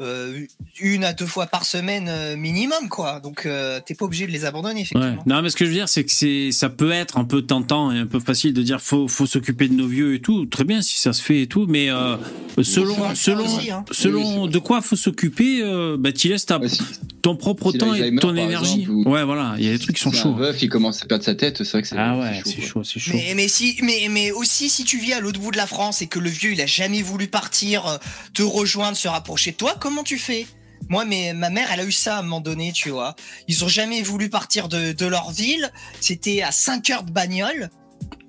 euh, 0.02 0.46
une 0.80 1.04
à 1.04 1.14
deux 1.14 1.26
fois 1.26 1.48
par 1.48 1.66
semaine 1.66 2.08
euh, 2.10 2.36
minimum, 2.38 2.90
quoi. 2.90 3.20
Donc, 3.20 3.46
euh, 3.46 3.80
t'es 3.86 3.96
pas 3.96 4.06
obligé 4.06 4.28
de 4.28 4.32
les 4.32 4.46
abandonner, 4.46 4.82
Ouais. 4.82 4.82
effectivement. 4.82 5.24
Non, 5.26 5.42
mais 5.42 5.50
ce 5.50 5.56
que 5.56 5.66
je 5.66 5.70
veux 5.72 5.76
dire, 5.76 5.90
c'est 5.90 6.04
que 6.04 6.12
c'est, 6.12 6.52
ça 6.52 6.70
peut 6.70 6.92
être 6.92 7.18
un 7.18 7.24
peu 7.26 7.42
tentant 7.42 7.92
et 7.92 7.98
un 8.00 8.06
peu 8.06 8.20
facile 8.20 8.54
de 8.54 8.62
dire 8.62 8.80
faut, 8.82 9.08
faut 9.08 9.26
s'occuper 9.26 9.68
de 9.68 9.74
nos 9.74 9.88
vieux 9.88 10.14
et 10.16 10.20
tout. 10.20 10.46
Très 10.46 10.64
bien 10.64 10.82
si 10.82 11.00
ça 11.00 11.14
se 11.14 11.22
fait 11.22 11.42
et 11.42 11.48
tout, 11.48 11.66
mais 11.68 11.90
euh, 11.90 12.16
selon, 12.62 13.16
selon, 13.16 13.46
aussi, 13.46 13.72
hein. 13.72 13.84
Oui, 13.90 13.96
selon 13.96 14.46
c'est 14.46 14.52
de 14.52 14.60
quoi 14.60 14.82
faut 14.82 14.96
s'occuper, 14.96 15.62
euh, 15.64 15.98
bah, 16.00 16.12
tu 16.12 16.30
laisses 16.30 16.46
ta, 16.46 16.60
ouais, 16.60 16.70
si- 16.70 16.82
ton 17.22 17.36
propre 17.36 17.72
si 17.72 17.78
temps 17.78 17.94
et 17.94 18.16
ton 18.18 18.36
énergie. 18.36 18.82
exemple, 18.82 19.08
ou- 19.08 19.12
Ouais, 19.12 19.24
voilà, 19.24 19.56
il 19.58 19.66
y 19.66 19.70
a 19.70 19.72
des 19.72 19.80
trucs 19.80 19.96
qui 19.96 20.02
sont 20.02 20.12
si 20.12 20.20
un 20.20 20.22
chauds. 20.24 20.34
veuf, 20.36 20.62
il 20.62 20.70
commence 20.70 21.02
à 21.02 21.06
perdre 21.06 21.24
sa 21.24 21.36
tête, 21.36 21.64
c'est 21.64 21.72
vrai 21.72 21.82
que 21.82 21.88
c'est 21.88 21.96
Ah 21.98 22.18
ouais, 22.18 22.42
c'est 22.46 22.62
chaud, 22.62 22.84
c'est 22.84 23.00
chaud. 23.00 23.14
Mais, 23.16 23.34
mais, 23.36 23.48
si, 23.48 23.78
mais, 23.84 24.08
mais 24.10 24.32
aussi, 24.32 24.70
si 24.70 24.84
tu 24.84 24.98
vis 25.00 25.14
à 25.14 25.20
l'autre 25.20 25.40
bout 25.40 25.52
de 25.52 25.58
la 25.58 25.68
France 25.68 26.02
et 26.02 26.08
que 26.08 26.20
le 26.20 26.30
vieux, 26.30 26.52
il 26.54 26.62
a 26.62 26.66
jamais 26.66 27.02
voulu 27.02 27.28
partir, 27.28 27.88
euh, 27.88 27.98
te 28.34 28.44
rejoindre, 28.44 28.98
se 28.98 29.08
rapprocher 29.08 29.52
de 29.52 29.58
toi, 29.58 29.76
comment 29.88 30.04
tu 30.04 30.17
fais? 30.17 30.45
Moi, 30.89 31.06
mais 31.06 31.34
ma 31.34 31.50
mère, 31.50 31.69
elle 31.71 31.80
a 31.80 31.86
eu 31.86 31.91
ça 31.93 32.17
à 32.17 32.19
un 32.19 32.23
moment 32.23 32.41
donné, 32.41 32.73
tu 32.73 32.89
vois. 32.89 33.15
Ils 33.47 33.63
ont 33.63 33.69
jamais 33.69 34.02
voulu 34.02 34.30
partir 34.30 34.67
de, 34.67 34.91
de 34.91 35.06
leur 35.06 35.32
ville. 35.32 35.71
C'était 36.02 36.41
à 36.41 36.52
5 36.52 36.89
heures 36.89 37.04
de 37.04 37.12
bagnole. 37.12 37.69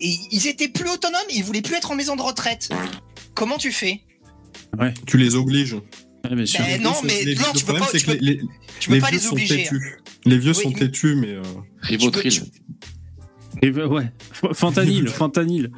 Et 0.01 0.15
ils 0.31 0.47
étaient 0.47 0.69
plus 0.69 0.89
autonomes. 0.89 1.21
Ils 1.35 1.43
voulaient 1.43 1.63
plus 1.63 1.75
être 1.75 1.91
en 1.91 1.97
maison 1.97 2.15
de 2.15 2.23
retraite. 2.23 2.69
Comment 3.35 3.59
tu 3.59 3.73
fais? 3.73 4.03
Tu 5.07 5.19
les 5.19 5.35
obliges. 5.35 5.75
Ouais, 5.75 6.79
non, 6.79 6.93
mais 7.05 7.25
les- 7.25 7.35
non, 7.35 7.43
le 7.53 7.59
tu 7.59 7.65
peux 7.65 7.73
problème, 7.75 7.85
pas- 7.87 7.99
tu 7.99 8.05
peux- 8.07 8.13
les, 8.13 8.35
les- 8.35 8.41
Tu 8.81 8.89
peux 8.89 8.95
les 8.97 9.01
pas 9.01 9.11
vieux 9.11 9.19
les 9.19 9.25
sont 9.25 9.33
obliger. 9.33 9.55
hein. 9.55 9.63
têtus. 9.71 9.97
Les 10.27 10.39
vieux 10.39 10.53
Oui, 10.57 10.63
sont 10.63 10.71
mais- 10.71 10.75
têtus, 10.79 11.15
mais 11.17 11.29
euh, 11.33 11.43
Rivotril. 11.81 12.43
Et 13.63 13.71
ben, 13.71 13.87
ouais, 13.87 14.11
F- 14.43 14.55
fentanyl, 14.55 15.09
fentanyl. 15.09 15.71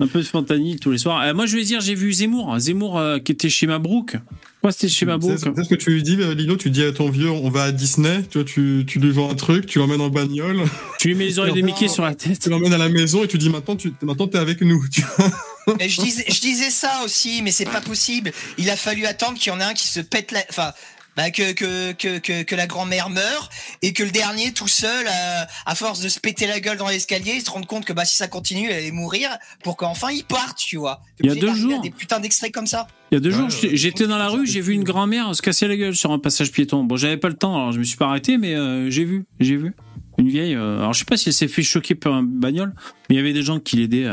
un 0.00 0.06
peu 0.06 0.18
de 0.20 0.24
fentanyl 0.26 0.78
tous 0.80 0.90
les 0.90 0.98
soirs. 0.98 1.22
Euh, 1.22 1.34
moi, 1.34 1.46
je 1.46 1.56
vais 1.56 1.64
dire, 1.64 1.80
j'ai 1.80 1.94
vu 1.94 2.12
Zemmour, 2.12 2.58
Zemmour 2.58 2.98
euh, 2.98 3.18
qui 3.18 3.32
était 3.32 3.48
chez 3.48 3.66
Mabrouk. 3.66 4.16
Quoi, 4.60 4.70
c'était 4.72 4.88
chez 4.88 5.06
Mabrouk 5.06 5.38
c'est 5.38 5.54
c'est 5.56 5.64
ce 5.64 5.68
que 5.68 5.74
tu 5.74 5.90
lui 5.90 6.02
dis, 6.02 6.16
euh, 6.20 6.34
Lino. 6.34 6.56
Tu 6.56 6.70
dis 6.70 6.84
à 6.84 6.92
ton 6.92 7.08
vieux, 7.10 7.30
on 7.30 7.50
va 7.50 7.64
à 7.64 7.72
Disney. 7.72 8.22
Tu 8.30 8.38
vois, 8.38 8.44
tu, 8.44 8.84
tu 8.86 8.98
lui 9.00 9.10
vends 9.10 9.30
un 9.30 9.34
truc, 9.34 9.66
tu 9.66 9.78
l'emmènes 9.78 10.00
en 10.00 10.08
bagnole, 10.10 10.62
Tu 10.98 11.08
lui 11.08 11.14
mets 11.14 11.24
les 11.26 11.38
oreilles 11.38 11.54
de 11.60 11.62
Mickey 11.62 11.88
sur 11.88 12.04
la 12.04 12.14
tête. 12.14 12.38
tu 12.38 12.48
l'emmènes 12.50 12.72
à 12.74 12.78
la 12.78 12.88
maison 12.88 13.24
et 13.24 13.28
tu 13.28 13.38
dis 13.38 13.48
maintenant, 13.50 13.74
tu 13.76 13.92
maintenant 14.02 14.28
t'es 14.28 14.38
avec 14.38 14.60
nous. 14.60 14.84
Tu 14.92 15.02
vois. 15.16 15.30
Et 15.78 15.88
je 15.88 16.00
disais, 16.00 16.24
je 16.28 16.40
disais 16.40 16.70
ça 16.70 17.02
aussi, 17.04 17.40
mais 17.42 17.52
c'est 17.52 17.64
pas 17.64 17.80
possible. 17.80 18.32
Il 18.58 18.68
a 18.68 18.74
fallu 18.76 19.06
attendre 19.06 19.38
qu'il 19.38 19.52
y 19.52 19.56
en 19.56 19.60
ait 19.60 19.64
un 19.64 19.74
qui 19.74 19.86
se 19.86 20.00
pète 20.00 20.32
la, 20.32 20.40
enfin, 20.50 20.72
bah, 21.16 21.30
que, 21.30 21.52
que, 21.52 21.92
que, 21.92 22.18
que, 22.18 22.42
que 22.42 22.54
la 22.54 22.66
grand-mère 22.66 23.10
meure 23.10 23.50
et 23.82 23.92
que 23.92 24.02
le 24.02 24.10
dernier 24.10 24.52
tout 24.52 24.68
seul, 24.68 25.06
euh, 25.06 25.44
à 25.66 25.74
force 25.74 26.00
de 26.00 26.08
se 26.08 26.20
péter 26.20 26.46
la 26.46 26.60
gueule 26.60 26.76
dans 26.78 26.88
l'escalier, 26.88 27.32
il 27.36 27.42
se 27.42 27.50
rende 27.50 27.66
compte 27.66 27.84
que 27.84 27.92
bah 27.92 28.04
si 28.04 28.16
ça 28.16 28.28
continue, 28.28 28.68
il 28.68 28.72
allait 28.72 28.90
mourir 28.90 29.30
pour 29.62 29.76
qu'enfin 29.76 30.10
il 30.10 30.24
parte, 30.24 30.58
tu 30.58 30.76
vois. 30.76 31.00
Il 31.20 31.26
y 31.26 31.30
a 31.30 31.34
deux 31.34 31.54
jours. 31.54 31.80
Des 31.82 31.90
putains 31.90 32.20
d'extraits 32.20 32.52
comme 32.52 32.66
ça. 32.66 32.86
Il 33.10 33.16
y 33.16 33.18
a 33.18 33.20
deux 33.20 33.30
Ouais, 33.30 33.50
jours, 33.50 33.70
j'étais 33.74 34.06
dans 34.06 34.16
la 34.18 34.28
rue, 34.28 34.46
j'ai 34.46 34.60
vu 34.60 34.72
une 34.72 34.84
grand-mère 34.84 35.34
se 35.34 35.42
casser 35.42 35.68
la 35.68 35.76
gueule 35.76 35.94
sur 35.94 36.12
un 36.12 36.18
passage 36.18 36.50
piéton. 36.50 36.84
Bon, 36.84 36.96
j'avais 36.96 37.18
pas 37.18 37.28
le 37.28 37.34
temps, 37.34 37.54
alors 37.56 37.72
je 37.72 37.78
me 37.78 37.84
suis 37.84 37.96
pas 37.96 38.06
arrêté, 38.06 38.38
mais 38.38 38.54
euh, 38.54 38.88
j'ai 38.90 39.04
vu, 39.04 39.24
j'ai 39.40 39.56
vu. 39.56 39.74
Une 40.18 40.28
vieille. 40.28 40.54
euh, 40.54 40.78
alors 40.78 40.92
je 40.92 40.98
sais 40.98 41.04
pas 41.06 41.16
si 41.16 41.28
elle 41.30 41.32
s'est 41.32 41.48
fait 41.48 41.62
choquer 41.62 41.94
par 41.94 42.12
un 42.14 42.22
bagnole, 42.22 42.74
mais 43.08 43.14
il 43.14 43.16
y 43.16 43.20
avait 43.20 43.32
des 43.32 43.42
gens 43.42 43.58
qui 43.60 43.76
l'aidaient. 43.76 44.08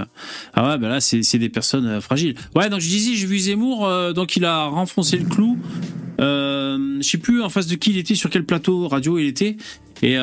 Ah 0.54 0.68
ouais, 0.70 0.78
bah 0.78 0.88
là, 0.90 1.02
c'est 1.02 1.38
des 1.38 1.50
personnes 1.50 1.86
euh, 1.86 2.02
fragiles. 2.02 2.36
Ouais, 2.56 2.70
donc 2.70 2.80
je 2.80 2.88
disais, 2.88 3.16
j'ai 3.16 3.26
vu 3.28 3.38
Zemmour, 3.38 3.86
euh, 3.86 4.14
donc 4.14 4.36
il 4.38 4.46
a 4.46 4.66
renfoncé 4.66 5.18
le 5.18 5.26
clou. 5.26 5.58
Euh, 6.22 6.98
je 7.02 7.08
sais 7.08 7.18
plus 7.18 7.42
en 7.42 7.50
face 7.50 7.68
de 7.68 7.76
qui 7.76 7.92
il 7.92 7.98
était, 7.98 8.16
sur 8.16 8.30
quel 8.30 8.46
plateau 8.46 8.88
radio 8.88 9.18
il 9.20 9.28
était. 9.28 9.58
Et 10.02 10.16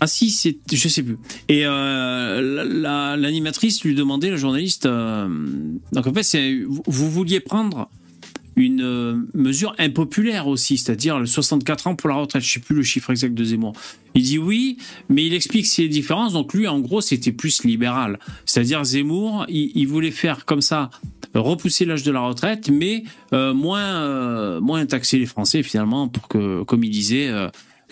ah 0.00 0.06
si, 0.06 0.30
c'est, 0.30 0.58
je 0.72 0.88
sais 0.88 1.02
plus. 1.04 1.16
Et 1.48 1.62
euh, 1.64 2.40
la- 2.40 2.64
la- 2.64 3.16
l'animatrice 3.16 3.84
lui 3.84 3.94
demandait, 3.94 4.30
la 4.30 4.36
journaliste, 4.36 4.86
donc 4.86 6.06
en 6.06 6.12
fait, 6.12 6.36
vous 6.86 7.10
vouliez 7.10 7.38
prendre 7.40 7.88
une 8.56 8.82
euh, 8.82 9.16
mesure 9.34 9.74
impopulaire 9.78 10.46
aussi, 10.46 10.78
c'est-à-dire 10.78 11.18
le 11.18 11.26
64 11.26 11.86
ans 11.86 11.96
pour 11.96 12.08
la 12.08 12.16
retraite. 12.16 12.42
Je 12.42 12.52
sais 12.52 12.60
plus 12.60 12.76
le 12.76 12.82
chiffre 12.82 13.10
exact 13.10 13.34
de 13.34 13.44
Zemmour. 13.44 13.74
Il 14.14 14.22
dit 14.22 14.38
oui, 14.38 14.78
mais 15.08 15.26
il 15.26 15.34
explique 15.34 15.66
ses 15.66 15.88
différences. 15.88 16.32
Donc 16.32 16.52
lui, 16.52 16.68
en 16.68 16.80
gros, 16.80 17.00
c'était 17.00 17.32
plus 17.32 17.64
libéral. 17.64 18.18
C'est-à-dire 18.44 18.84
Zemmour, 18.84 19.46
il, 19.48 19.86
voulait 19.86 20.10
faire 20.10 20.44
comme 20.44 20.60
ça, 20.60 20.90
repousser 21.34 21.84
l'âge 21.84 22.02
de 22.02 22.12
la 22.12 22.20
retraite, 22.20 22.68
mais 22.70 23.04
euh, 23.32 23.54
moins, 23.54 23.80
euh, 23.80 24.60
moins 24.60 24.84
taxer 24.86 25.18
les 25.18 25.26
Français 25.26 25.62
finalement, 25.62 26.08
pour 26.08 26.28
que, 26.28 26.62
comme 26.64 26.84
il 26.84 26.90
disait, 26.90 27.30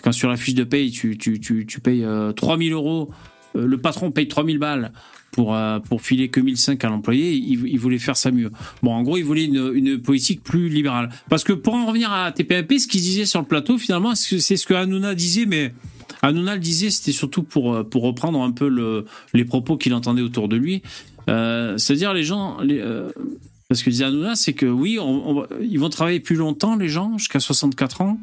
quand 0.01 0.11
sur 0.11 0.29
la 0.29 0.37
fiche 0.37 0.55
de 0.55 0.63
paye, 0.63 0.91
tu, 0.91 1.17
tu, 1.17 1.39
tu, 1.39 1.65
tu 1.65 1.79
payes 1.79 2.03
euh, 2.03 2.31
3000 2.33 2.73
euros, 2.73 3.11
le 3.55 3.77
patron 3.77 4.11
paye 4.11 4.27
3000 4.27 4.57
balles 4.57 4.91
pour, 5.31 5.55
euh, 5.55 5.79
pour 5.79 6.01
filer 6.01 6.29
que 6.29 6.39
1005 6.39 6.83
à 6.83 6.89
l'employé, 6.89 7.31
il, 7.33 7.79
voulait 7.79 7.99
faire 7.99 8.17
ça 8.17 8.31
mieux. 8.31 8.51
Bon, 8.83 8.91
en 8.91 9.01
gros, 9.01 9.17
il 9.17 9.23
voulait 9.23 9.45
une, 9.45 9.71
une 9.73 10.01
politique 10.01 10.43
plus 10.43 10.69
libérale. 10.69 11.09
Parce 11.29 11.43
que 11.43 11.53
pour 11.53 11.73
en 11.73 11.85
revenir 11.85 12.11
à 12.11 12.31
TPMP, 12.31 12.79
ce 12.79 12.87
qu'il 12.87 13.01
disait 13.01 13.25
sur 13.25 13.39
le 13.39 13.45
plateau, 13.47 13.77
finalement, 13.77 14.13
c'est 14.15 14.57
ce 14.57 14.65
que 14.65 14.73
Hanouna 14.73 15.15
disait, 15.15 15.45
mais 15.45 15.73
Hanouna 16.21 16.55
le 16.55 16.59
disait, 16.59 16.89
c'était 16.89 17.13
surtout 17.13 17.43
pour, 17.43 17.73
euh, 17.73 17.83
pour 17.83 18.03
reprendre 18.03 18.41
un 18.41 18.51
peu 18.51 18.67
le, 18.67 19.05
les 19.33 19.45
propos 19.45 19.77
qu'il 19.77 19.93
entendait 19.93 20.21
autour 20.21 20.49
de 20.49 20.57
lui. 20.57 20.81
Euh, 21.29 21.77
C'est-à-dire, 21.77 22.13
les 22.13 22.23
gens. 22.23 22.59
Les, 22.59 22.83
parce 23.69 23.83
que 23.83 23.89
disait 23.89 24.03
Hanouna, 24.03 24.35
c'est 24.35 24.51
que 24.51 24.65
oui, 24.65 24.99
ils 25.61 25.79
vont 25.79 25.89
travailler 25.89 26.19
plus 26.19 26.35
longtemps, 26.35 26.75
les 26.75 26.89
gens, 26.89 27.17
jusqu'à 27.17 27.39
64 27.39 28.01
ans, 28.01 28.19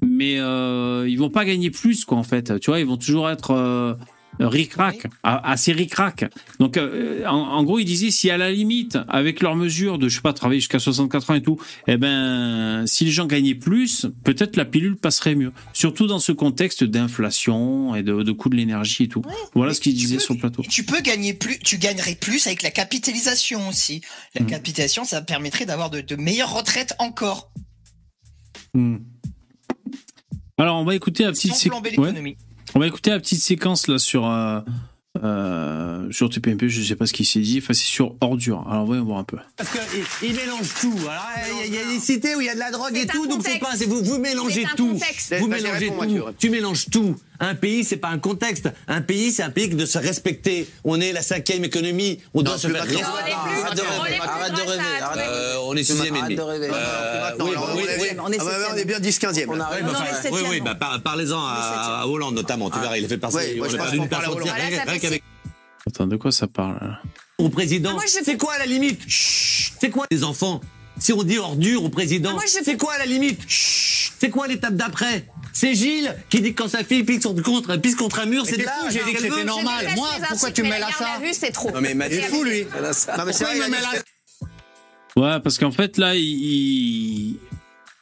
mais 0.00 0.38
euh, 0.38 1.08
ils 1.08 1.18
vont 1.18 1.28
pas 1.28 1.44
gagner 1.44 1.70
plus, 1.70 2.04
quoi, 2.04 2.18
en 2.18 2.22
fait. 2.22 2.60
Tu 2.60 2.70
vois, 2.70 2.78
ils 2.78 2.86
vont 2.86 2.96
toujours 2.96 3.28
être. 3.28 3.96
Ric-rac, 4.46 5.06
assez 5.22 5.72
ric-rac. 5.72 6.24
Donc, 6.58 6.76
euh, 6.76 7.24
en, 7.26 7.34
en 7.36 7.62
gros, 7.64 7.78
il 7.78 7.84
disait 7.84 8.10
si 8.10 8.30
à 8.30 8.38
la 8.38 8.50
limite, 8.50 8.98
avec 9.08 9.40
leurs 9.40 9.56
mesures 9.56 9.98
de, 9.98 10.08
je 10.08 10.16
sais 10.16 10.20
pas, 10.22 10.32
travailler 10.32 10.60
jusqu'à 10.60 10.78
64 10.78 11.30
ans 11.30 11.34
et 11.34 11.42
tout, 11.42 11.58
eh 11.86 11.96
ben, 11.96 12.84
si 12.86 13.04
les 13.04 13.10
gens 13.10 13.26
gagnaient 13.26 13.54
plus, 13.54 14.06
peut-être 14.24 14.56
la 14.56 14.64
pilule 14.64 14.96
passerait 14.96 15.34
mieux. 15.34 15.52
Surtout 15.72 16.06
dans 16.06 16.18
ce 16.18 16.32
contexte 16.32 16.84
d'inflation 16.84 17.94
et 17.94 18.02
de, 18.02 18.22
de 18.22 18.32
coût 18.32 18.48
de 18.48 18.56
l'énergie 18.56 19.04
et 19.04 19.08
tout. 19.08 19.22
Voilà 19.54 19.74
ce 19.74 19.80
qu'il 19.80 19.92
tu 19.92 19.98
disait 19.98 20.16
peux- 20.16 20.20
sur 20.22 20.34
le 20.34 20.40
plateau. 20.40 20.62
Tu 20.68 20.84
peux 20.84 21.00
gagner 21.00 21.34
plus, 21.34 21.58
tu 21.58 21.78
gagnerais 21.78 22.14
plus 22.14 22.46
avec 22.46 22.62
la 22.62 22.70
capitalisation 22.70 23.68
aussi. 23.68 24.00
La 24.34 24.42
Mm. 24.44 24.46
capitalisation, 24.46 25.04
ça 25.04 25.20
permettrait 25.22 25.66
d'avoir 25.66 25.90
de, 25.90 26.00
de 26.00 26.16
meilleures 26.16 26.54
retraites 26.54 26.94
encore. 26.98 27.52
Hmm. 28.74 28.96
Alors, 30.58 30.78
on 30.80 30.84
va 30.84 30.94
écouter 30.94 31.24
la 31.24 31.32
petite 31.32 31.54
séquence. 31.54 31.80
On 32.74 32.78
va 32.78 32.86
écouter 32.86 33.10
la 33.10 33.18
petite 33.20 33.40
séquence 33.42 33.88
là 33.88 33.98
sur 33.98 34.26
euh, 34.28 34.60
euh, 35.24 36.10
sur 36.12 36.30
TPMP. 36.30 36.68
Je 36.68 36.82
sais 36.82 36.94
pas 36.96 37.06
ce 37.06 37.12
qu'il 37.12 37.26
s'est 37.26 37.40
dit. 37.40 37.58
Enfin, 37.62 37.72
c'est 37.74 37.84
sur 37.84 38.14
ordure. 38.20 38.64
Alors, 38.70 38.86
voyons 38.86 39.04
voir 39.04 39.18
un 39.18 39.24
peu. 39.24 39.38
Parce 39.56 39.70
qu'il 39.70 40.28
il 40.30 40.36
mélange 40.36 40.72
tout. 40.80 40.94
Alors, 41.00 41.26
il 41.66 41.74
y, 41.74 41.78
a- 41.78 41.84
des 41.84 41.98
cités 41.98 42.36
où 42.36 42.40
il 42.40 42.46
y 42.46 42.50
a 42.50 42.54
de 42.54 42.60
la 42.60 42.70
drogue 42.70 42.96
et 42.96 43.00
C'est 43.00 43.06
tout, 43.08 43.26
donc 43.26 43.38
faut 43.42 43.48
contexte. 43.48 43.60
pas. 43.60 43.76
c'est 43.76 43.86
Vous, 43.86 44.02
vous 44.04 44.18
mélangez 44.18 44.62
C'est 44.64 44.72
un 44.72 44.76
tout. 44.76 44.92
contexte. 44.92 45.34
Vous 45.40 45.48
mélangez 45.48 45.88
tout. 45.88 46.24
Tu 46.38 46.50
mélanges 46.50 46.86
tout. 46.90 47.16
Un 47.42 47.54
pays, 47.54 47.84
c'est 47.84 47.96
pas 47.96 48.08
un 48.08 48.18
contexte. 48.18 48.68
Un 48.86 49.00
pays, 49.00 49.32
c'est 49.32 49.42
un 49.42 49.50
pays 49.50 49.70
qui 49.70 49.74
doit 49.74 49.86
se 49.86 49.98
respecter. 49.98 50.68
On 50.84 51.00
est 51.00 51.12
la 51.12 51.22
cinquième 51.22 51.64
économie. 51.64 52.20
On 52.34 52.42
doit 52.42 52.54
Non, 52.54 52.58
se 52.60 52.68
faire 52.68 52.84
maintenant. 52.84 53.00
On 53.00 53.26
est 53.26 53.30
plus- 53.30 53.62
Arrête 53.62 53.76
de 53.78 53.82
on 53.82 54.04
est 54.04 54.70
rêver. 54.70 54.80
de. 55.14 55.20
Euh, 55.20 55.56
on 55.64 55.74
est 55.76 55.82
sixième 55.84 56.14
Arrête 56.14 56.22
ennemi. 56.24 56.36
de 56.36 56.42
rêver. 56.42 56.68
Euh, 56.72 57.30
on 57.40 58.30
est- 58.32 58.38
ah 58.40 58.84
bien 58.84 59.00
10-15e. 59.00 59.50
Oui, 60.32 60.40
oui, 60.50 60.60
bah, 60.60 60.74
par- 60.74 61.00
parlez-en 61.02 61.38
à, 61.42 62.00
à 62.02 62.06
Hollande 62.06 62.34
notamment. 62.34 62.70
Tu 62.70 62.78
verras, 62.78 62.96
il 62.98 63.04
a 63.04 63.08
fait 63.08 63.18
passer. 63.18 63.58
On 63.60 63.64
a 63.64 63.68
perdu 63.76 63.96
une 63.96 64.08
personne 64.08 64.34
rien 64.42 64.98
qu'avec 64.98 65.22
Attends, 65.86 66.06
de 66.06 66.16
quoi 66.16 66.30
ça 66.30 66.46
parle 66.46 66.76
là 66.80 66.98
au 67.38 67.48
président. 67.48 67.92
Moi, 67.92 68.02
je- 68.06 68.22
C'est 68.22 68.36
quoi 68.36 68.58
la 68.58 68.66
limite 68.66 69.00
Chut. 69.08 69.72
C'est 69.80 69.88
quoi 69.88 70.04
les 70.10 70.24
enfants 70.24 70.60
Si 70.98 71.14
on 71.14 71.22
dit 71.22 71.38
ordure 71.38 71.82
au 71.84 71.88
président, 71.88 72.32
Moi, 72.32 72.42
je- 72.46 72.62
c'est 72.62 72.76
quoi 72.76 72.98
la 72.98 73.06
limite 73.06 73.40
Chut. 73.48 74.12
C'est 74.20 74.28
quoi 74.28 74.46
l'étape 74.46 74.74
d'après 74.74 75.24
C'est 75.52 75.74
Gilles 75.74 76.14
qui 76.28 76.40
dit 76.40 76.54
que 76.54 76.62
quand 76.62 76.68
sa 76.68 76.84
fille 76.84 77.02
pisse 77.04 77.24
contre, 77.24 77.76
pisse 77.76 77.96
contre 77.96 78.20
un 78.20 78.26
mur, 78.26 78.44
c'est 78.46 78.56
de 78.56 78.62
fou, 78.62 78.86
j'ai 78.90 79.02
dit 79.04 79.12
que 79.12 79.18
qu'elle 79.20 79.30
c'était 79.32 79.44
normal. 79.44 79.86
Moi, 79.96 80.08
pourquoi 80.28 80.50
tu 80.52 80.62
me 80.62 80.68
mêles 80.68 80.80
la 80.80 80.88
à 80.88 80.92
ça 80.92 81.12
à 81.14 81.32
c'est 81.32 81.50
trop. 81.50 81.70
Non 81.70 81.80
mais 81.80 81.94
Mathieu, 81.94 82.18
Il 82.18 82.24
est 82.24 82.28
fou, 82.28 82.44
lui. 82.44 82.62
Non, 82.64 82.68
mais 82.80 82.92
c'est 82.92 83.06
Pourquoi 83.14 83.32
vrai, 83.46 83.56
il 83.56 83.62
me 83.62 83.68
met 83.68 83.76
dit- 83.78 83.82
là 83.82 84.02
Ouais, 85.16 85.40
parce 85.42 85.58
qu'en 85.58 85.72
fait 85.72 85.98
là, 85.98 86.14
il, 86.14 87.36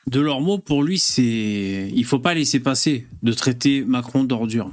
de 0.06 0.20
leurs 0.20 0.40
mots 0.40 0.58
pour 0.58 0.82
lui, 0.82 0.98
c'est 0.98 1.90
il 1.92 2.04
faut 2.04 2.18
pas 2.18 2.34
laisser 2.34 2.60
passer 2.60 3.06
de 3.22 3.32
traiter 3.32 3.82
Macron 3.82 4.24
d'ordure. 4.24 4.70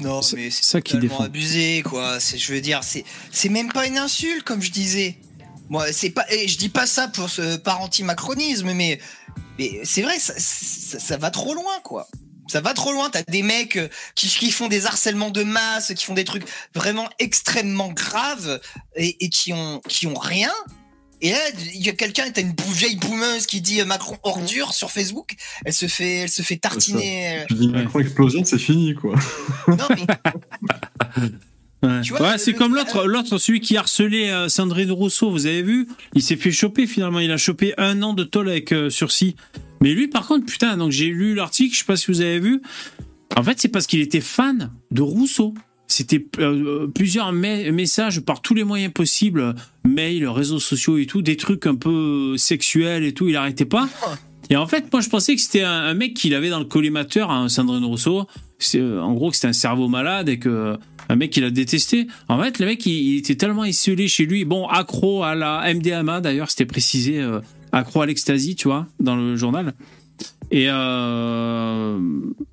Non, 0.00 0.20
C'est- 0.20 0.36
mais 0.36 0.50
c'est 0.50 0.64
c'est 0.64 0.70
ça 0.72 0.80
défend. 1.00 1.22
abusé, 1.24 1.82
quoi. 1.84 2.18
C'est, 2.20 2.36
je 2.36 2.52
veux 2.52 2.60
dire, 2.60 2.80
c'est, 2.82 3.04
c'est 3.30 3.48
même 3.48 3.70
pas 3.72 3.86
une 3.86 3.96
insulte, 3.98 4.42
comme 4.42 4.60
je 4.60 4.70
disais. 4.72 5.16
Moi, 5.70 5.92
c'est 5.92 6.10
pas, 6.10 6.24
et 6.30 6.46
je 6.48 6.58
dis 6.58 6.68
pas 6.68 6.86
ça 6.86 7.08
pour 7.08 7.30
ce 7.30 7.56
par 7.56 7.80
anti-macronisme, 7.80 8.72
mais, 8.74 8.98
mais 9.58 9.80
c'est 9.84 10.02
vrai, 10.02 10.18
ça, 10.18 10.34
ça, 10.36 10.98
ça 10.98 11.16
va 11.16 11.30
trop 11.30 11.54
loin, 11.54 11.80
quoi. 11.82 12.06
Ça 12.48 12.60
va 12.60 12.74
trop 12.74 12.92
loin. 12.92 13.08
T'as 13.08 13.22
des 13.22 13.42
mecs 13.42 13.76
euh, 13.76 13.88
qui, 14.14 14.28
qui 14.28 14.50
font 14.50 14.68
des 14.68 14.84
harcèlements 14.84 15.30
de 15.30 15.42
masse, 15.42 15.92
qui 15.96 16.04
font 16.04 16.12
des 16.12 16.24
trucs 16.24 16.44
vraiment 16.74 17.08
extrêmement 17.18 17.88
graves 17.90 18.60
et, 18.96 19.24
et 19.24 19.28
qui 19.30 19.54
ont, 19.54 19.80
qui 19.88 20.06
ont 20.06 20.18
rien. 20.18 20.52
Et 21.22 21.30
là, 21.30 21.38
il 21.74 21.80
y 21.82 21.88
a 21.88 21.92
quelqu'un, 21.92 22.30
t'as 22.30 22.42
une 22.42 22.54
vieille 22.72 22.96
boumeuse 22.96 23.46
qui 23.46 23.62
dit 23.62 23.80
euh, 23.80 23.86
Macron 23.86 24.18
ordure 24.24 24.74
sur 24.74 24.90
Facebook. 24.90 25.36
Elle 25.64 25.72
se 25.72 25.86
fait, 25.88 26.16
elle 26.16 26.28
se 26.28 26.42
fait 26.42 26.56
tartiner. 26.58 27.38
euh, 27.38 27.44
Tu 27.48 27.54
dis 27.54 27.68
Macron 27.68 28.00
explosion, 28.00 28.44
c'est 28.44 28.58
fini, 28.58 28.94
quoi. 28.94 29.14
Non, 29.66 29.86
mais 29.96 30.04
Ouais, 31.84 32.38
c'est 32.38 32.54
comme 32.54 32.74
l'autre, 32.74 33.06
l'autre, 33.06 33.38
celui 33.38 33.60
qui 33.60 33.76
harcelait 33.76 34.30
euh, 34.30 34.48
Sandrine 34.48 34.90
Rousseau, 34.90 35.30
vous 35.30 35.46
avez 35.46 35.62
vu? 35.62 35.88
Il 36.14 36.22
s'est 36.22 36.36
fait 36.36 36.50
choper 36.50 36.86
finalement, 36.86 37.20
il 37.20 37.30
a 37.30 37.36
chopé 37.36 37.74
un 37.78 38.02
an 38.02 38.14
de 38.14 38.24
tôle 38.24 38.48
avec 38.48 38.72
euh, 38.72 38.90
sursis. 38.90 39.36
Mais 39.80 39.92
lui, 39.92 40.08
par 40.08 40.26
contre, 40.26 40.46
putain, 40.46 40.76
donc 40.76 40.92
j'ai 40.92 41.06
lu 41.06 41.34
l'article, 41.34 41.74
je 41.74 41.80
sais 41.80 41.84
pas 41.84 41.96
si 41.96 42.06
vous 42.08 42.20
avez 42.20 42.38
vu. 42.40 42.62
En 43.36 43.42
fait, 43.42 43.60
c'est 43.60 43.68
parce 43.68 43.86
qu'il 43.86 44.00
était 44.00 44.20
fan 44.20 44.70
de 44.90 45.02
Rousseau. 45.02 45.54
C'était 45.86 46.26
euh, 46.38 46.86
plusieurs 46.86 47.32
me- 47.32 47.70
messages 47.70 48.20
par 48.20 48.40
tous 48.40 48.54
les 48.54 48.64
moyens 48.64 48.92
possibles, 48.92 49.54
mails, 49.84 50.26
réseaux 50.26 50.58
sociaux 50.58 50.96
et 50.96 51.04
tout, 51.06 51.20
des 51.20 51.36
trucs 51.36 51.66
un 51.66 51.74
peu 51.74 52.36
sexuels 52.38 53.04
et 53.04 53.12
tout, 53.12 53.28
il 53.28 53.36
arrêtait 53.36 53.66
pas. 53.66 53.88
Et 54.50 54.56
en 54.56 54.66
fait, 54.66 54.90
moi, 54.92 55.02
je 55.02 55.08
pensais 55.10 55.34
que 55.34 55.40
c'était 55.42 55.62
un, 55.62 55.70
un 55.70 55.94
mec 55.94 56.14
qu'il 56.14 56.34
avait 56.34 56.48
dans 56.50 56.58
le 56.58 56.64
collimateur, 56.64 57.30
hein, 57.30 57.48
Sandrine 57.48 57.84
Rousseau. 57.84 58.26
C'est, 58.58 58.80
euh, 58.80 59.02
en 59.02 59.12
gros, 59.12 59.30
que 59.30 59.36
c'était 59.36 59.48
un 59.48 59.52
cerveau 59.52 59.88
malade 59.88 60.28
et 60.30 60.38
que 60.38 60.78
un 61.08 61.16
mec 61.16 61.30
qu'il 61.30 61.44
a 61.44 61.50
détesté. 61.50 62.06
En 62.28 62.42
fait, 62.42 62.58
le 62.58 62.66
mec, 62.66 62.84
il, 62.86 63.18
était 63.18 63.34
tellement 63.34 63.64
isolé 63.64 64.08
chez 64.08 64.26
lui. 64.26 64.44
Bon, 64.44 64.66
accro 64.66 65.22
à 65.22 65.34
la 65.34 65.72
MDMA, 65.72 66.20
d'ailleurs, 66.20 66.50
c'était 66.50 66.66
précisé, 66.66 67.20
euh, 67.20 67.40
accro 67.72 68.02
à 68.02 68.06
l'ecstasy, 68.06 68.56
tu 68.56 68.68
vois, 68.68 68.86
dans 69.00 69.16
le 69.16 69.36
journal. 69.36 69.74
Et, 70.56 70.68
euh, 70.70 71.98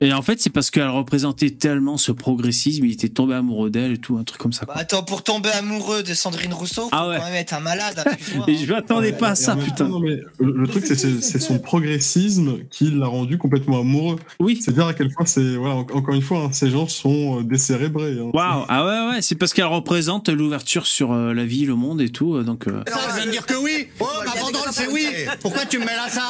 et 0.01 0.11
en 0.11 0.23
fait, 0.23 0.41
c'est 0.41 0.49
parce 0.49 0.71
qu'elle 0.71 0.87
représentait 0.89 1.51
tellement 1.51 1.97
ce 1.97 2.11
progressisme, 2.11 2.83
il 2.85 2.93
était 2.93 3.09
tombé 3.09 3.35
amoureux 3.35 3.69
d'elle 3.69 3.91
et 3.91 3.97
tout, 3.99 4.17
un 4.17 4.23
truc 4.23 4.41
comme 4.41 4.53
ça. 4.53 4.65
Bah, 4.65 4.73
quoi. 4.73 4.81
attends, 4.81 5.03
pour 5.03 5.23
tomber 5.23 5.49
amoureux 5.51 6.01
de 6.01 6.13
Sandrine 6.15 6.51
Rousseau, 6.53 6.83
faut 6.83 6.89
Ah 6.91 7.07
ouais. 7.09 7.17
quand 7.19 7.25
même 7.25 7.35
être 7.35 7.53
un 7.53 7.59
malade. 7.59 8.03
hein, 8.03 8.11
Et 8.47 8.53
hein. 8.55 8.57
je 8.65 8.71
m'attendais 8.73 9.13
pas 9.13 9.29
à 9.29 9.35
ça, 9.35 9.55
putain. 9.55 9.87
non, 9.87 9.99
mais 9.99 10.19
le, 10.39 10.51
le 10.51 10.67
truc, 10.67 10.83
c'est- 10.85 11.21
son 11.39 11.59
progressisme 11.59 12.57
qui 12.71 12.89
l'a 12.91 13.05
rendu 13.07 13.37
complètement 13.37 13.81
amoureux. 13.81 14.15
Oui. 14.39 14.59
C'est 14.63 14.73
dire 14.73 14.87
à 14.87 14.93
quel 14.95 15.09
point 15.13 15.25
c'est. 15.27 15.55
Voilà, 15.55 15.75
en- 15.75 15.79
encore 15.81 16.15
une 16.15 16.21
fois, 16.23 16.45
hein, 16.45 16.49
ces 16.51 16.71
gens 16.71 16.87
sont 16.87 17.39
euh, 17.39 17.43
décérébrés. 17.43 18.17
hein. 18.19 18.31
Waouh, 18.33 18.65
ah 18.67 18.85
ouais, 18.85 19.09
ouais, 19.15 19.21
c'est 19.21 19.35
parce 19.35 19.53
qu'elle 19.53 19.65
représente 19.65 20.27
l'ouverture 20.29 20.87
sur 20.87 21.11
euh, 21.13 21.33
la 21.33 21.45
vie, 21.45 21.65
le 21.65 21.75
monde 21.75 22.01
et 22.01 22.09
tout, 22.09 22.35
euh, 22.35 22.43
donc. 22.43 22.67
euh, 22.67 22.81
Ça, 22.87 22.99
je 23.11 23.15
viens 23.17 23.25
de 23.27 23.31
dire 23.31 23.45
que 23.45 23.53
oui. 23.55 23.87
Oh, 23.99 24.05
ma 24.25 24.41
banderole, 24.41 24.69
c'est 24.71 24.87
oui. 24.87 25.05
Pourquoi 25.41 25.65
tu 25.65 25.77
me 25.79 25.85
mêles 25.85 25.99
à 26.03 26.09
ça? 26.09 26.23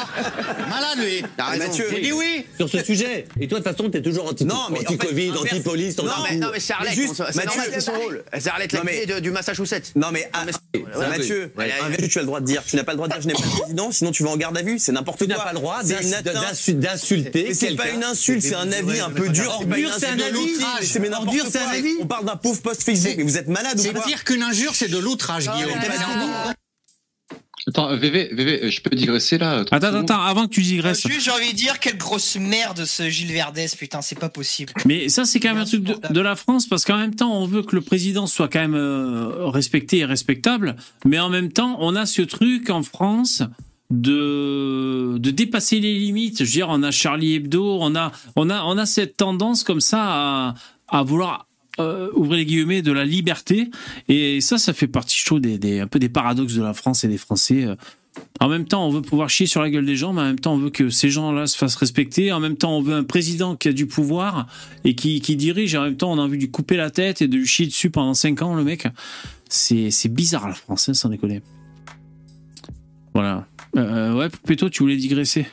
Malade, 0.70 0.98
lui. 1.06 1.24
Mathieu, 1.68 1.86
J'ai 1.92 2.02
dit 2.02 2.12
oui. 2.12 2.46
sur 2.58 2.70
ce 2.70 2.84
sujet. 2.84 3.26
Et 3.40 3.48
toi, 3.48 3.60
de 3.60 3.64
toute 3.64 3.76
façon, 3.76 3.90
t'es 3.90 4.02
toujours 4.02 4.34
Non, 4.46 4.56
anti-Covid, 4.78 5.32
anti-police, 5.32 5.98
Non, 5.98 6.06
anti- 6.10 6.32
mais, 6.32 6.36
non, 6.38 6.48
mais 6.54 6.60
c'est 6.60 6.74
Arlette. 6.74 6.94
C'est 6.94 7.20
Mathieu, 7.20 7.44
normal, 7.46 7.68
c'est 7.74 7.80
son 7.82 7.92
rôle. 7.94 8.24
C'est 8.40 8.50
Arlette 8.50 8.74
Non, 8.74 8.82
de- 8.84 9.20
du 9.20 9.32
Massachusetts. 9.32 9.92
Non 9.96 10.08
mais, 10.12 10.30
ah, 10.34 10.46
Mathieu, 11.10 11.52
tu 12.10 12.18
as 12.18 12.22
le 12.22 12.26
droit 12.28 12.40
de 12.40 12.46
dire. 12.46 12.64
Tu 12.66 12.76
n'as 12.76 12.84
pas 12.84 12.92
le 12.94 12.98
droit 12.98 13.08
de 13.08 13.14
dire 13.14 13.22
je 13.22 13.28
n'aime 13.28 13.38
pas 13.38 13.44
le 13.46 13.60
président, 13.62 13.92
sinon 13.92 14.12
tu 14.12 14.24
vas 14.24 14.30
en 14.30 14.38
garde 14.38 14.58
à 14.58 14.62
vue. 14.62 14.80
C'est 14.80 14.92
n'importe 14.92 15.20
Tu 15.20 15.28
quoi. 15.28 15.36
n'as 15.38 15.44
pas 15.44 15.54
le 15.54 15.60
droit 15.60 15.80
C'est 16.54 16.80
d'insulter 16.80 17.46
Mais 17.50 17.54
c'est 17.54 17.76
pas 17.76 17.90
une 17.90 18.04
insulte, 18.04 18.42
c'est 18.42 18.56
un 18.56 18.72
avis 18.72 19.00
un 19.00 19.10
peu 19.10 19.30
dur. 19.30 19.56
C'est 19.60 19.66
pas 19.68 19.76
Ordure, 19.76 19.94
c'est 20.00 20.06
un 20.08 20.20
avis. 20.20 20.56
C'est 20.82 21.14
Ordure, 21.14 21.46
c'est 21.50 21.60
un 21.60 21.68
avis. 21.70 21.96
On 22.02 22.06
parle 22.08 22.26
d'un 22.26 22.36
pauvre 22.36 22.62
post 22.62 22.84
Facebook, 22.84 23.12
C'est- 23.12 23.18
mais 23.18 23.24
vous 23.24 23.38
êtes 23.38 23.48
malade 23.48 23.80
ou 23.80 23.82
C'est 23.82 23.94
quoi 23.94 24.06
dire 24.06 24.24
qu'une 24.24 24.44
injure, 24.44 24.76
c'est 24.76 24.88
de 24.90 24.98
l'outrage, 24.98 25.50
Guillaume. 25.50 25.72
Attends, 27.68 27.96
VV, 27.96 28.30
VV, 28.34 28.72
je 28.72 28.82
peux 28.82 28.96
digresser 28.96 29.38
là 29.38 29.60
Attends, 29.60 29.76
attends, 29.76 29.96
attends, 29.96 30.22
avant 30.22 30.48
que 30.48 30.54
tu 30.54 30.62
Euh, 30.62 30.64
digresses. 30.64 31.08
Juste, 31.08 31.22
j'ai 31.26 31.32
envie 31.32 31.52
de 31.52 31.58
dire 31.58 31.80
quelle 31.80 31.98
grosse 31.98 32.36
merde 32.38 32.86
ce 32.86 33.10
Gilles 33.10 33.32
Verdès, 33.32 33.68
putain, 33.78 34.02
c'est 34.02 34.20
pas 34.20 34.30
possible. 34.30 34.74
Mais 34.86 35.10
ça, 35.10 35.26
c'est 35.26 35.40
quand 35.40 35.50
même 35.50 35.62
un 35.62 35.66
truc 35.66 35.84
de, 35.84 36.22
la 36.22 36.36
France, 36.36 36.68
parce 36.68 36.86
qu'en 36.86 36.98
même 36.98 37.16
temps, 37.16 37.32
on 37.34 37.46
veut 37.46 37.62
que 37.64 37.76
le 37.76 37.82
président 37.82 38.26
soit 38.26 38.48
quand 38.48 38.60
même 38.60 38.76
euh, 38.76 39.48
respecté 39.48 40.00
et 40.00 40.06
respectable, 40.06 40.76
mais 41.06 41.20
en 41.20 41.30
même 41.30 41.52
temps, 41.52 41.78
on 41.80 41.96
a 41.96 42.06
ce 42.06 42.22
truc 42.24 42.70
en 42.70 42.84
France 42.84 43.44
de, 43.92 45.18
de 45.18 45.32
dépasser 45.32 45.80
les 45.80 45.98
limites. 46.00 46.40
Je 46.40 46.44
veux 46.46 46.50
dire, 46.52 46.68
on 46.70 46.82
a 46.82 46.92
Charlie 46.92 47.36
Hebdo, 47.36 47.78
on 47.80 47.96
a, 47.96 48.12
on 48.36 48.50
a, 48.50 48.64
on 48.64 48.78
a 48.78 48.86
cette 48.86 49.18
tendance 49.18 49.64
comme 49.64 49.82
ça 49.82 50.00
à, 50.02 50.56
à 50.88 51.04
vouloir 51.04 51.48
euh, 51.82 52.10
ouvrir 52.14 52.38
les 52.38 52.46
guillemets 52.46 52.82
de 52.82 52.92
la 52.92 53.06
liberté, 53.06 53.70
et 54.08 54.40
ça, 54.42 54.58
ça 54.58 54.74
fait 54.74 54.88
partie, 54.88 55.18
je 55.20 55.26
trouve, 55.26 55.42
des, 55.42 55.80
un 55.80 55.88
peu 55.88 56.00
des 56.00 56.10
paradoxes 56.10 56.54
de 56.56 56.64
la 56.64 56.74
France 56.74 57.04
et 57.04 57.08
des 57.08 57.18
Français. 57.18 57.66
euh. 57.66 57.76
En 58.42 58.50
même 58.50 58.66
temps, 58.66 58.86
on 58.86 58.90
veut 58.90 59.02
pouvoir 59.02 59.30
chier 59.30 59.46
sur 59.46 59.62
la 59.62 59.70
gueule 59.70 59.86
des 59.86 59.96
gens, 59.96 60.12
mais 60.12 60.20
en 60.22 60.26
même 60.26 60.40
temps, 60.40 60.54
on 60.54 60.58
veut 60.58 60.70
que 60.70 60.90
ces 60.90 61.10
gens-là 61.10 61.48
se 61.48 61.58
fassent 61.58 61.78
respecter. 61.78 62.34
En 62.34 62.42
même 62.42 62.58
temps, 62.58 62.76
on 62.78 62.82
veut 62.82 62.94
un 62.94 63.06
président 63.06 63.56
qui 63.56 63.70
a 63.70 63.74
du 63.74 63.86
pouvoir 63.88 64.48
et 64.84 64.96
qui, 64.96 65.22
dirige. 65.38 65.76
En 65.76 65.84
même 65.84 65.96
temps, 65.96 66.12
on 66.12 66.18
a 66.20 66.22
envie 66.22 66.38
de 66.38 66.44
lui 66.44 66.52
couper 66.52 66.76
la 66.76 66.90
tête 66.90 67.22
et 67.22 67.30
de 67.30 67.38
lui 67.38 67.48
chier 67.48 67.68
dessus 67.68 67.90
pendant 67.90 68.14
5 68.14 68.42
ans, 68.42 68.54
le 68.54 68.66
mec. 68.66 68.86
C'est 69.48 70.10
bizarre, 70.10 70.48
la 70.50 70.54
France, 70.56 70.90
hein, 70.90 70.94
sans 70.94 71.08
déconner. 71.08 71.42
Voilà. 73.14 73.48
Euh, 73.78 74.14
ouais, 74.14 74.28
Poupetto, 74.30 74.70
tu 74.70 74.84
voulais 74.84 74.98
digresser? 74.98 75.46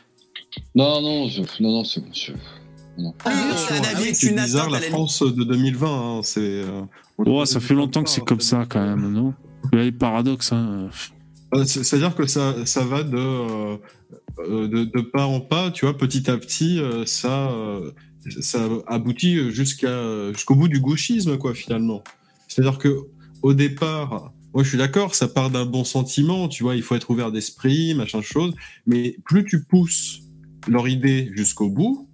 Non, 0.75 1.01
non, 1.01 1.29
non, 1.61 1.71
non, 1.73 1.85
c'est 1.85 2.01
bon. 2.01 2.09
je- 2.12 2.33
Avis, 3.25 4.05
C'est 4.09 4.15
c'est 4.15 4.27
une 4.31 4.37
bizarre, 4.43 4.71
la 4.71 4.81
France 4.81 5.23
de 5.23 5.45
2020. 5.45 6.19
hein, 6.19 6.21
c'est. 6.25 6.41
euh, 6.41 6.83
Oh, 7.19 7.45
ça 7.45 7.61
fait 7.61 7.75
longtemps 7.75 8.03
que 8.05 8.11
c'est 8.11 8.25
comme 8.25 8.41
ça, 8.41 8.67
quand 8.69 8.85
même, 8.85 9.11
non? 9.13 9.35
Il 9.73 9.79
y 9.79 9.83
a 9.83 9.85
les 9.85 9.93
paradoxes, 9.93 10.53
hein. 10.53 10.89
C'est- 11.65 11.83
C'est-à-dire 11.85 12.15
que 12.15 12.27
ça, 12.27 12.55
ça 12.67 12.85
va 12.85 13.03
de, 13.03 13.17
euh, 13.17 13.77
euh, 14.41 14.69
de, 14.69 14.85
de 14.85 15.01
pas 15.01 15.27
en 15.27 15.41
pas, 15.41 15.71
tu 15.71 15.85
vois, 15.87 15.97
petit 15.97 16.31
à 16.31 16.37
petit, 16.38 16.81
ça, 17.07 17.51
ça 18.40 18.69
aboutit 18.87 19.51
jusqu'à 19.51 20.33
jusqu'au 20.33 20.55
bout 20.55 20.69
du 20.69 20.81
gauchisme, 20.81 21.38
quoi, 21.38 21.55
finalement. 21.55 22.03
C'est-à-dire 22.46 22.79
que 22.79 22.96
au 23.42 23.55
départ, 23.55 24.33
moi, 24.55 24.63
je 24.65 24.69
suis 24.69 24.79
d'accord, 24.79 25.15
ça 25.15 25.29
part 25.29 25.51
d'un 25.51 25.65
bon 25.67 25.85
sentiment, 25.85 26.49
tu 26.49 26.63
vois, 26.63 26.75
il 26.77 26.83
faut 26.83 26.94
être 26.94 27.11
ouvert 27.11 27.31
d'esprit, 27.33 27.94
machin 27.94 28.23
chose, 28.23 28.55
mais 28.87 29.17
plus 29.25 29.44
tu 29.44 29.65
pousses 29.65 30.21
leur 30.67 30.88
idée 30.88 31.31
jusqu'au 31.35 31.69
bout, 31.69 32.08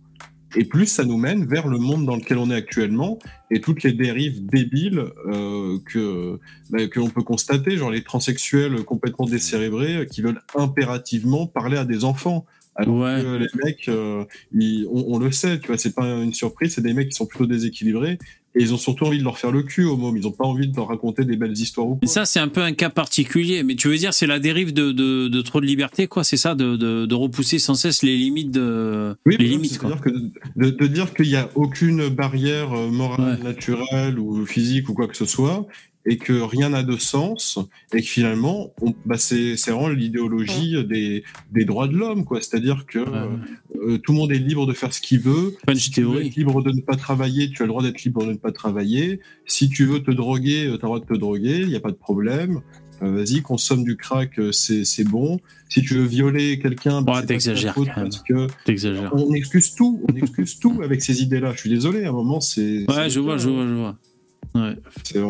et 0.57 0.65
plus 0.65 0.87
ça 0.87 1.05
nous 1.05 1.17
mène 1.17 1.47
vers 1.47 1.67
le 1.69 1.79
monde 1.79 2.05
dans 2.07 2.17
lequel 2.17 2.39
on 2.39 2.51
est 2.51 2.55
actuellement 2.55 3.19
et 3.51 3.61
toutes 3.61 3.83
les 3.83 3.93
dérives 3.93 4.45
débiles 4.47 5.05
euh, 5.27 5.79
que 5.87 6.39
bah, 6.71 6.87
que 6.89 7.01
l'on 7.01 7.09
peut 7.11 7.23
constater, 7.23 7.77
genre 7.77 7.91
les 7.91 8.03
transsexuels 8.03 8.83
complètement 8.85 9.27
décérébrés 9.27 9.97
euh, 9.97 10.05
qui 10.05 10.23
veulent 10.23 10.41
impérativement 10.57 11.47
parler 11.47 11.77
à 11.77 11.85
des 11.85 12.05
enfants. 12.05 12.45
Alors 12.77 12.97
Ouais. 12.99 13.21
que 13.23 13.37
les 13.37 13.47
mecs, 13.65 13.89
euh, 13.89 14.25
ils- 14.53 14.87
on, 14.91 15.15
on 15.15 15.19
le 15.19 15.31
sait, 15.31 15.61
tu 15.61 15.69
vois, 15.69 15.79
c'est 15.79 15.95
pas 15.95 16.07
une 16.09 16.35
surprise, 16.35 16.75
c'est 16.75 16.81
des 16.83 16.93
mecs 16.93 17.09
qui 17.11 17.15
sont 17.15 17.27
plutôt 17.27 17.47
déséquilibrés 17.47 18.19
et 18.57 18.63
ils 18.63 18.73
ont 18.73 18.79
surtout 18.79 19.05
envie 19.07 19.19
de 19.19 19.25
leur 19.25 19.37
faire 19.39 19.51
le 19.51 19.63
cul 19.63 19.85
au 19.85 19.97
môme. 19.97 20.17
Ils 20.17 20.27
ont 20.27 20.33
pas 20.33 20.45
envie 20.45 20.69
de 20.69 20.77
leur 20.77 20.89
raconter 20.89 21.25
des 21.25 21.37
belles 21.37 21.53
histoires 21.59 21.87
ou 21.89 21.99
ça, 22.05 22.25
c'est 22.25 22.39
un 22.41 22.49
peu 22.49 22.63
un 22.63 22.73
cas 22.73 22.91
particulier. 22.91 23.63
Mais 23.65 23.75
tu 23.75 23.89
veux 23.89 23.97
dire, 23.97 24.15
c'est 24.15 24.27
la 24.27 24.39
dérive 24.39 24.73
de, 24.73 24.93
de, 24.93 25.29
de 25.29 25.41
trop 25.43 25.61
de 25.61 25.67
liberté, 25.67 26.07
quoi. 26.07 26.23
C'est 26.25 26.37
ça, 26.37 26.55
de, 26.55 26.77
de, 26.77 27.07
de 27.07 27.15
repousser 27.15 27.59
sans 27.59 27.75
cesse 27.75 28.03
les 28.03 28.17
limites 28.17 28.51
de 28.53 29.17
Oui, 29.27 29.37
les 29.39 29.47
limites, 29.49 29.79
quoi. 29.79 29.91
c'est-à-dire 29.91 30.05
que 30.05 30.61
de, 30.65 30.71
de 30.71 30.87
dire 30.87 31.13
qu'il 31.15 31.29
n'y 31.29 31.37
a 31.37 31.49
aucune 31.55 32.09
barrière 32.09 32.73
euh, 32.73 32.91
morale, 32.91 33.39
Ouais. 33.39 33.45
naturelle 33.45 34.19
ou 34.19 34.45
physique 34.47 34.89
ou 34.89 34.95
quoi 34.95 35.09
que 35.09 35.17
ce 35.17 35.25
soit, 35.25 35.67
et 36.07 36.19
que 36.19 36.33
rien 36.35 36.69
n'a 36.71 36.83
de 36.83 36.97
sens, 36.97 37.59
et 37.95 38.01
que 38.03 38.07
finalement, 38.07 38.73
on, 38.83 38.95
bah 39.07 39.17
c'est 39.17 39.57
c'est 39.57 39.71
vraiment 39.71 39.89
l'idéologie 39.89 40.85
des, 40.85 41.25
des 41.53 41.65
droits 41.65 41.89
de 41.89 41.97
l'homme, 41.97 42.25
quoi. 42.25 42.41
C'est-à-dire 42.41 42.85
que 42.87 42.99
Ouais. 42.99 43.29
euh, 43.77 43.99
tout 43.99 44.13
le 44.13 44.19
monde 44.19 44.33
est 44.33 44.39
libre 44.39 44.67
de 44.67 44.73
faire 44.73 44.93
ce 44.93 45.01
qu'il 45.01 45.21
veut. 45.21 45.55
Punch 45.67 45.79
Si 45.79 45.91
tu 45.91 46.03
veux 46.03 46.11
théorie. 46.11 46.27
être 46.29 46.37
libre 46.37 46.63
de 46.63 46.71
ne 46.73 46.81
pas 46.81 46.97
travailler, 46.97 47.51
tu 47.51 47.63
as 47.63 47.67
le 47.67 47.69
droit 47.71 47.83
d'être 47.83 48.03
libre 48.05 48.25
de 48.27 48.33
ne 48.33 48.37
pas 48.37 48.53
travailler. 48.53 49.21
Si 49.47 49.69
tu 49.69 49.85
veux 49.87 50.01
te 50.03 50.11
droguer, 50.11 50.65
tu 50.65 50.69
as 50.69 50.73
le 50.73 50.79
droit 50.79 51.01
de 51.01 51.07
te 51.07 51.15
droguer, 51.15 51.61
il 51.61 51.69
n'y 51.69 51.77
a 51.77 51.81
pas 51.81 51.91
de 51.91 51.97
problème. 51.97 52.61
Euh, 53.03 53.11
Vas-y, 53.11 53.43
consomme 53.43 53.83
du 53.83 53.97
crack, 53.97 54.39
euh, 54.39 54.53
c'est 54.53 54.85
c'est 54.85 55.03
bon. 55.05 55.41
Si 55.69 55.83
tu 55.83 55.95
veux 55.95 56.05
violer 56.05 56.59
quelqu'un, 56.61 57.03
bah, 57.03 57.21
ta 57.23 57.27
t'exagères 57.27 57.75
faute 57.75 57.89
quand 57.89 58.03
même. 58.03 58.11
parce 58.11 58.23
que 58.23 58.47
T'exagères. 58.65 59.11
on 59.15 59.33
excuse 59.35 59.75
tout, 59.75 60.01
on 60.09 60.15
excuse 60.15 60.59
tout 60.61 60.81
avec 60.83 61.03
ces 61.03 61.21
idées-là. 61.23 61.53
Je 61.55 61.59
suis 61.61 61.71
désolé, 61.71 62.05
à 62.05 62.11
un 62.11 62.13
moment, 62.13 62.41
c'est. 62.41 62.85
Ouais, 62.89 63.11
je 63.11 63.19
vois, 63.21 63.37
je 63.37 63.49
vois, 63.49 63.67
je 63.67 63.73
vois. 63.75 63.97
Il 65.15 65.21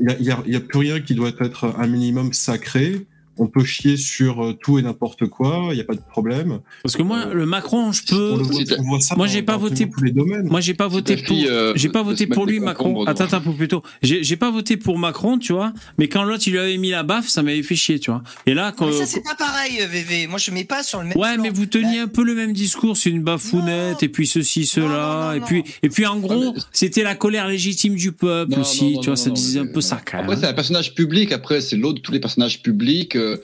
n'y 0.00 0.12
a, 0.12 0.18
y 0.20 0.30
a- 0.30 0.42
y 0.46 0.56
a 0.56 0.60
plus 0.60 0.78
rien 0.78 1.00
qui 1.00 1.14
doit 1.14 1.32
être 1.40 1.74
un 1.78 1.86
minimum 1.86 2.32
sacré. 2.32 3.06
On 3.38 3.46
peut 3.46 3.64
chier 3.64 3.96
sur 3.96 4.44
euh, 4.44 4.52
tout 4.52 4.78
et 4.78 4.82
n'importe 4.82 5.26
quoi, 5.26 5.68
il 5.70 5.74
n'y 5.76 5.80
a 5.80 5.84
pas 5.84 5.94
de 5.94 6.00
problème. 6.10 6.60
Parce 6.82 6.94
que 6.96 7.02
moi, 7.02 7.26
le 7.32 7.46
Macron, 7.46 7.90
je 7.90 8.02
peux. 8.04 8.36
le 8.36 8.42
voit, 8.42 8.52
Si 8.54 8.64
t'as- 8.66 8.76
on 8.78 8.82
voit 8.82 9.00
ça 9.00 9.14
Moi, 9.16 9.26
dans- 9.28 9.32
j'ai 9.32 9.42
pas 9.42 9.56
voté 9.56 9.88
tous 9.88 10.02
les 10.04 10.10
domaines. 10.10 10.46
Moi, 10.48 10.60
j'ai 10.60 10.74
pas 10.74 10.88
voté 10.88 11.16
pour. 11.16 11.36
euh, 11.48 11.72
J'ai 11.74 11.88
pas 11.88 12.02
voté 12.02 12.26
pour 12.26 12.44
lui, 12.44 12.60
Macron. 12.60 12.90
concombres 12.90 13.08
Attends, 13.08 13.24
devant. 13.24 13.36
attends, 13.38 13.52
plutôt. 13.52 13.82
J'ai 14.02 14.22
j'ai 14.22 14.36
pas 14.36 14.50
voté 14.50 14.76
pour 14.76 14.98
Macron, 14.98 15.38
tu 15.38 15.54
vois. 15.54 15.72
Mais 15.96 16.08
quand 16.08 16.22
l'autre, 16.24 16.42
il 16.48 16.50
lui 16.52 16.58
avait 16.58 16.76
mis 16.76 16.90
la 16.90 17.02
baffe, 17.02 17.28
ça 17.28 17.42
m'avait 17.42 17.62
fait 17.62 17.76
chier, 17.76 17.98
tu 17.98 18.10
vois. 18.10 18.22
Et 18.44 18.52
là, 18.52 18.72
quand. 18.76 18.86
Mais 18.86 18.92
ça, 18.92 19.06
c'est 19.06 19.22
pas 19.22 19.34
pareil, 19.36 19.78
euh, 19.80 19.86
VV. 19.86 20.26
Moi, 20.26 20.38
je 20.38 20.50
mets 20.50 20.64
pas 20.64 20.82
sur 20.82 21.00
le 21.00 21.06
même. 21.08 21.16
Ouais, 21.16 21.34
plan. 21.34 21.42
mais 21.42 21.50
vous 21.50 21.66
teniez 21.66 22.00
un 22.00 22.08
peu 22.08 22.22
le 22.24 22.34
même 22.34 22.52
discours, 22.52 22.96
c'est 22.96 23.10
une 23.10 23.22
bafounette, 23.22 23.92
Non. 23.92 23.98
et 24.02 24.08
puis 24.08 24.26
ceci, 24.26 24.66
cela, 24.66 24.86
Non, 24.86 25.24
non, 25.28 25.32
et 25.32 25.40
puis, 25.40 25.64
et 25.82 25.88
puis 25.88 26.04
en 26.04 26.18
gros, 26.18 26.44
Ah, 26.48 26.52
mais- 26.56 26.62
c'était 26.72 27.02
la 27.04 27.14
colère 27.14 27.48
légitime 27.48 27.94
du 27.94 28.12
peuple 28.12 28.52
Non, 28.52 28.60
aussi, 28.60 28.84
non, 28.84 28.90
non, 28.96 29.00
tu 29.00 29.04
vois, 29.06 29.12
non, 29.12 29.16
ça 29.16 29.28
non, 29.30 29.34
disait 29.34 29.60
un 29.60 29.66
peu 29.66 29.80
ça. 29.80 30.00
Après, 30.12 30.36
c'est 30.36 30.46
un 30.46 30.52
personnage 30.52 30.94
public. 30.94 31.32
Après, 31.32 31.60
c'est 31.62 31.76
l'autre 31.76 31.94
de 31.96 32.00
tous 32.02 32.12
les 32.12 32.20
personnages 32.20 32.60
publics. 32.62 33.16
Euh, 33.30 33.36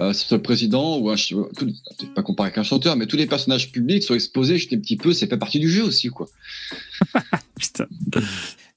euh, 0.00 0.12
c'est 0.12 0.30
le 0.32 0.42
président 0.42 0.98
ou 0.98 1.10
un. 1.10 1.14
tout- 1.16 1.48
pas 2.14 2.22
comparé 2.22 2.48
avec 2.48 2.58
un 2.58 2.62
chanteur, 2.64 2.96
mais 2.96 3.06
tous 3.06 3.16
les 3.16 3.26
personnages 3.26 3.70
publics 3.70 4.02
sont 4.02 4.14
exposés. 4.14 4.58
J'étais 4.58 4.76
un 4.76 4.80
petit 4.80 4.96
peu. 4.96 5.12
Ça 5.12 5.26
fait 5.26 5.36
partie 5.36 5.60
du 5.60 5.70
jeu 5.70 5.84
aussi, 5.84 6.08
quoi. 6.08 6.28
Putain. 7.58 7.86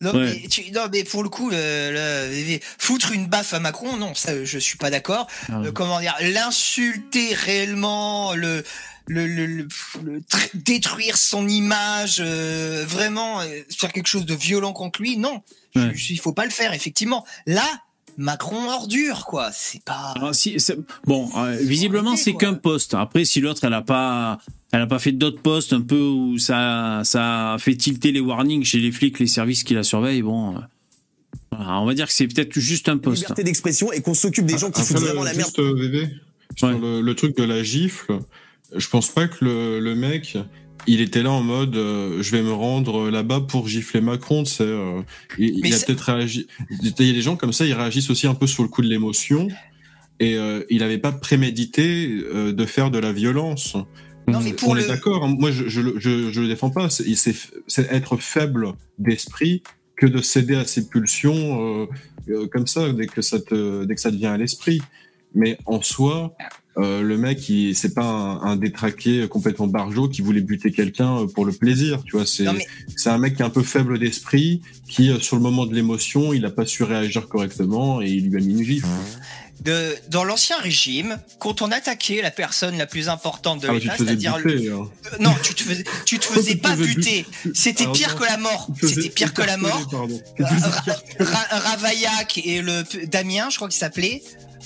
Non, 0.01 0.13
Ouais. 0.13 0.39
mais, 0.41 0.47
tu- 0.47 0.71
non, 0.71 0.83
mais 0.91 1.03
pour 1.03 1.23
le 1.23 1.29
coup, 1.29 1.49
le, 1.49 1.55
le- 1.91 2.29
VV, 2.29 2.61
foutre 2.77 3.11
une 3.11 3.27
baffe 3.27 3.53
à 3.53 3.59
Macron, 3.59 3.97
non, 3.97 4.13
ça, 4.15 4.45
je 4.45 4.57
suis 4.59 4.77
pas 4.77 4.89
d'accord. 4.89 5.27
Ah. 5.49 5.61
Euh, 5.65 5.71
comment 5.73 5.99
dire, 5.99 6.15
l'insulter 6.21 7.33
réellement, 7.33 8.33
le, 8.33 8.63
le, 9.07 9.27
le, 9.27 9.45
le- 9.45 9.67
le 10.03 10.19
tr- 10.21 10.49
détruire 10.53 11.17
son 11.17 11.47
image, 11.49 12.17
euh, 12.23 12.85
vraiment 12.87 13.41
euh, 13.41 13.47
faire 13.77 13.91
quelque 13.91 14.07
chose 14.07 14.25
de 14.25 14.35
violent 14.35 14.71
contre 14.73 15.01
lui, 15.01 15.17
non, 15.17 15.41
Ouais. 15.75 15.91
il 16.09 16.19
faut 16.19 16.33
pas 16.33 16.45
le 16.45 16.51
faire, 16.51 16.73
effectivement. 16.73 17.25
Là, 17.45 17.67
Macron 18.19 18.69
ordure, 18.69 19.25
quoi. 19.25 19.49
C'est 19.53 19.83
pas. 19.83 20.13
Alors, 20.15 20.35
si, 20.35 20.59
c'est- 20.59 20.77
bon, 21.05 21.29
euh, 21.37 21.57
visiblement, 21.61 22.15
c'est 22.15 22.33
quoi. 22.33 22.41
qu'un 22.41 22.53
poste. 22.53 22.93
Après, 22.93 23.25
si 23.25 23.39
l'autre, 23.41 23.63
elle 23.63 23.73
a 23.73 23.81
pas, 23.81 24.39
elle 24.71 24.81
a 24.81 24.87
pas 24.87 24.99
fait 24.99 25.11
d'autres 25.13 25.41
postes 25.41 25.73
un 25.73 25.81
peu 25.81 25.99
où 25.99 26.37
ça, 26.37 27.01
ça 27.05 27.53
a 27.53 27.57
fait 27.57 27.75
tilter 27.75 28.11
les 28.11 28.19
warnings 28.19 28.63
chez 28.65 28.79
les 28.79 28.91
flics, 28.91 29.17
les 29.19 29.27
services 29.27 29.63
qui 29.63 29.73
la 29.73 29.83
surveillent, 29.83 30.21
bon. 30.21 30.57
euh, 30.57 30.59
voilà, 31.51 31.79
on 31.81 31.85
va 31.85 31.93
dire 31.93 32.07
que 32.07 32.13
c'est 32.13 32.27
peut-être 32.27 32.59
juste 32.59 32.89
un 32.89 32.97
poste. 32.97 33.21
Liberté 33.23 33.43
d'expression 33.43 33.91
et 33.91 34.01
qu'on 34.01 34.13
s'occupe 34.13 34.45
des 34.45 34.57
gens 34.57 34.69
qui 34.71 34.81
Après, 34.81 34.93
foutent 34.93 35.03
vraiment 35.03 35.23
la 35.23 35.33
merde. 35.33 35.45
juste, 35.47 35.59
euh, 35.59 36.05
sur 36.55 36.67
Ouais. 36.67 36.77
le, 36.79 37.01
le 37.01 37.15
truc 37.15 37.35
de 37.37 37.43
la 37.43 37.63
gifle, 37.63 38.19
je 38.75 38.87
pense 38.89 39.07
pas 39.09 39.27
que 39.27 39.43
le, 39.45 39.79
le 39.79 39.95
mec, 39.95 40.37
il 40.87 41.01
était 41.01 41.23
là 41.23 41.31
en 41.31 41.41
mode 41.41 41.75
euh, 41.75 42.21
je 42.21 42.31
vais 42.31 42.41
me 42.41 42.51
rendre 42.53 43.09
là-bas 43.09 43.41
pour 43.41 43.67
gifler 43.67 44.01
Macron. 44.01 44.45
C'est, 44.45 44.63
euh, 44.63 45.01
il, 45.37 45.73
a 45.73 45.77
peut-être 45.79 46.01
réagi. 46.01 46.47
Il 46.81 46.87
y 46.87 47.09
a 47.09 47.13
des 47.13 47.21
gens 47.21 47.35
comme 47.35 47.53
ça, 47.53 47.65
ils 47.65 47.73
réagissent 47.73 48.09
aussi 48.09 48.27
un 48.27 48.35
peu 48.35 48.47
sur 48.47 48.63
le 48.63 48.69
coup 48.69 48.81
de 48.81 48.87
l'émotion. 48.87 49.47
Et 50.19 50.35
euh, 50.37 50.63
il 50.69 50.79
n'avait 50.79 50.97
pas 50.97 51.11
prémédité 51.13 52.09
euh, 52.33 52.51
de 52.51 52.65
faire 52.65 52.91
de 52.91 52.97
la 52.99 53.13
violence. 53.13 53.77
Non, 54.27 54.41
mais 54.41 54.53
pour 54.53 54.69
On 54.69 54.73
le. 54.73 54.81
est 54.81 54.87
d'accord. 54.87 55.23
hein. 55.23 55.35
Moi, 55.39 55.51
je, 55.51 55.67
je, 55.69 55.81
le- 55.81 55.95
je, 55.97 56.31
je 56.31 56.41
le 56.41 56.47
défends 56.47 56.69
pas. 56.69 56.89
C'est, 56.89 57.07
être 57.91 58.17
faible 58.17 58.73
d'esprit 58.97 59.63
que 59.95 60.05
de 60.05 60.21
céder 60.21 60.55
à 60.55 60.65
ses 60.65 60.87
pulsions 60.87 61.83
euh, 61.83 61.87
euh, 62.29 62.47
comme 62.47 62.67
ça 62.67 62.91
dès 62.91 63.07
que 63.07 63.21
ça 63.21 63.39
te, 63.39 63.85
dès 63.85 63.95
que 63.95 64.01
ça 64.01 64.11
te 64.11 64.15
vient 64.17 64.33
à 64.33 64.37
l'esprit. 64.37 64.81
Mais 65.35 65.57
en 65.65 65.81
soi, 65.81 66.35
euh, 66.79 67.01
le 67.01 67.17
mec, 67.17 67.47
il, 67.49 67.75
c'est 67.75 67.93
pas 67.93 68.03
un, 68.03 68.41
un 68.41 68.55
détraqué 68.55 69.27
complètement 69.27 69.67
barjot 69.67 70.07
qui 70.09 70.21
voulait 70.21 70.41
buter 70.41 70.71
quelqu'un 70.71 71.19
euh, 71.21 71.27
pour 71.27 71.45
le 71.45 71.51
plaisir. 71.51 72.01
Tu 72.05 72.15
vois, 72.15 72.25
c'est, 72.25 72.43
Non, 72.43 72.53
mais- 72.53 72.65
c'est 72.95 73.09
un 73.09 73.17
mec 73.17 73.35
qui 73.35 73.41
est 73.41 73.45
un 73.45 73.49
peu 73.49 73.63
faible 73.63 73.99
d'esprit, 73.99 74.61
qui 74.87 75.09
euh, 75.11 75.19
sur 75.19 75.35
le 75.35 75.41
moment 75.41 75.65
de 75.65 75.75
l'émotion, 75.75 76.33
il 76.33 76.45
a 76.45 76.49
pas 76.51 76.65
su 76.65 76.83
réagir 76.83 77.27
correctement 77.27 78.01
et 78.01 78.07
il 78.09 78.29
lui 78.29 78.41
a 78.41 78.45
mis 78.45 78.53
une 78.53 78.63
gifle. 78.63 78.87
de, 79.65 79.95
dans 80.09 80.23
l'ancien 80.23 80.57
régime, 80.59 81.17
quand 81.37 81.61
on 81.61 81.69
attaquait 81.71 82.21
la 82.21 82.31
personne 82.31 82.77
la 82.77 82.85
plus 82.85 83.09
importante 83.09 83.61
de 83.61 83.67
Ah, 83.67 83.73
l'État, 83.73 83.95
c'est-à-dire 83.97 84.37
le, 84.37 84.71
hein. 84.73 84.87
Euh, 85.13 85.17
Non, 85.19 85.35
tu 85.43 85.53
te 85.53 85.63
faisais, 85.63 85.83
tu 86.05 86.17
te 86.17 86.23
faisais 86.25 86.55
pas 86.55 86.75
buter. 86.77 87.25
C'était 87.53 87.87
pire 87.91 88.15
que 88.15 88.23
la 88.23 88.37
mort. 88.37 88.69
C'était 88.81 89.09
pire 89.09 89.33
que 89.33 89.41
la 89.41 89.57
mort. 89.57 89.91
Ravaillac 91.49 92.37
et 92.43 92.61
le 92.61 92.83
Damien, 93.07 93.49
je 93.49 93.55
crois 93.57 93.67
qu'il 93.67 93.77
s'appelait. 93.79 94.21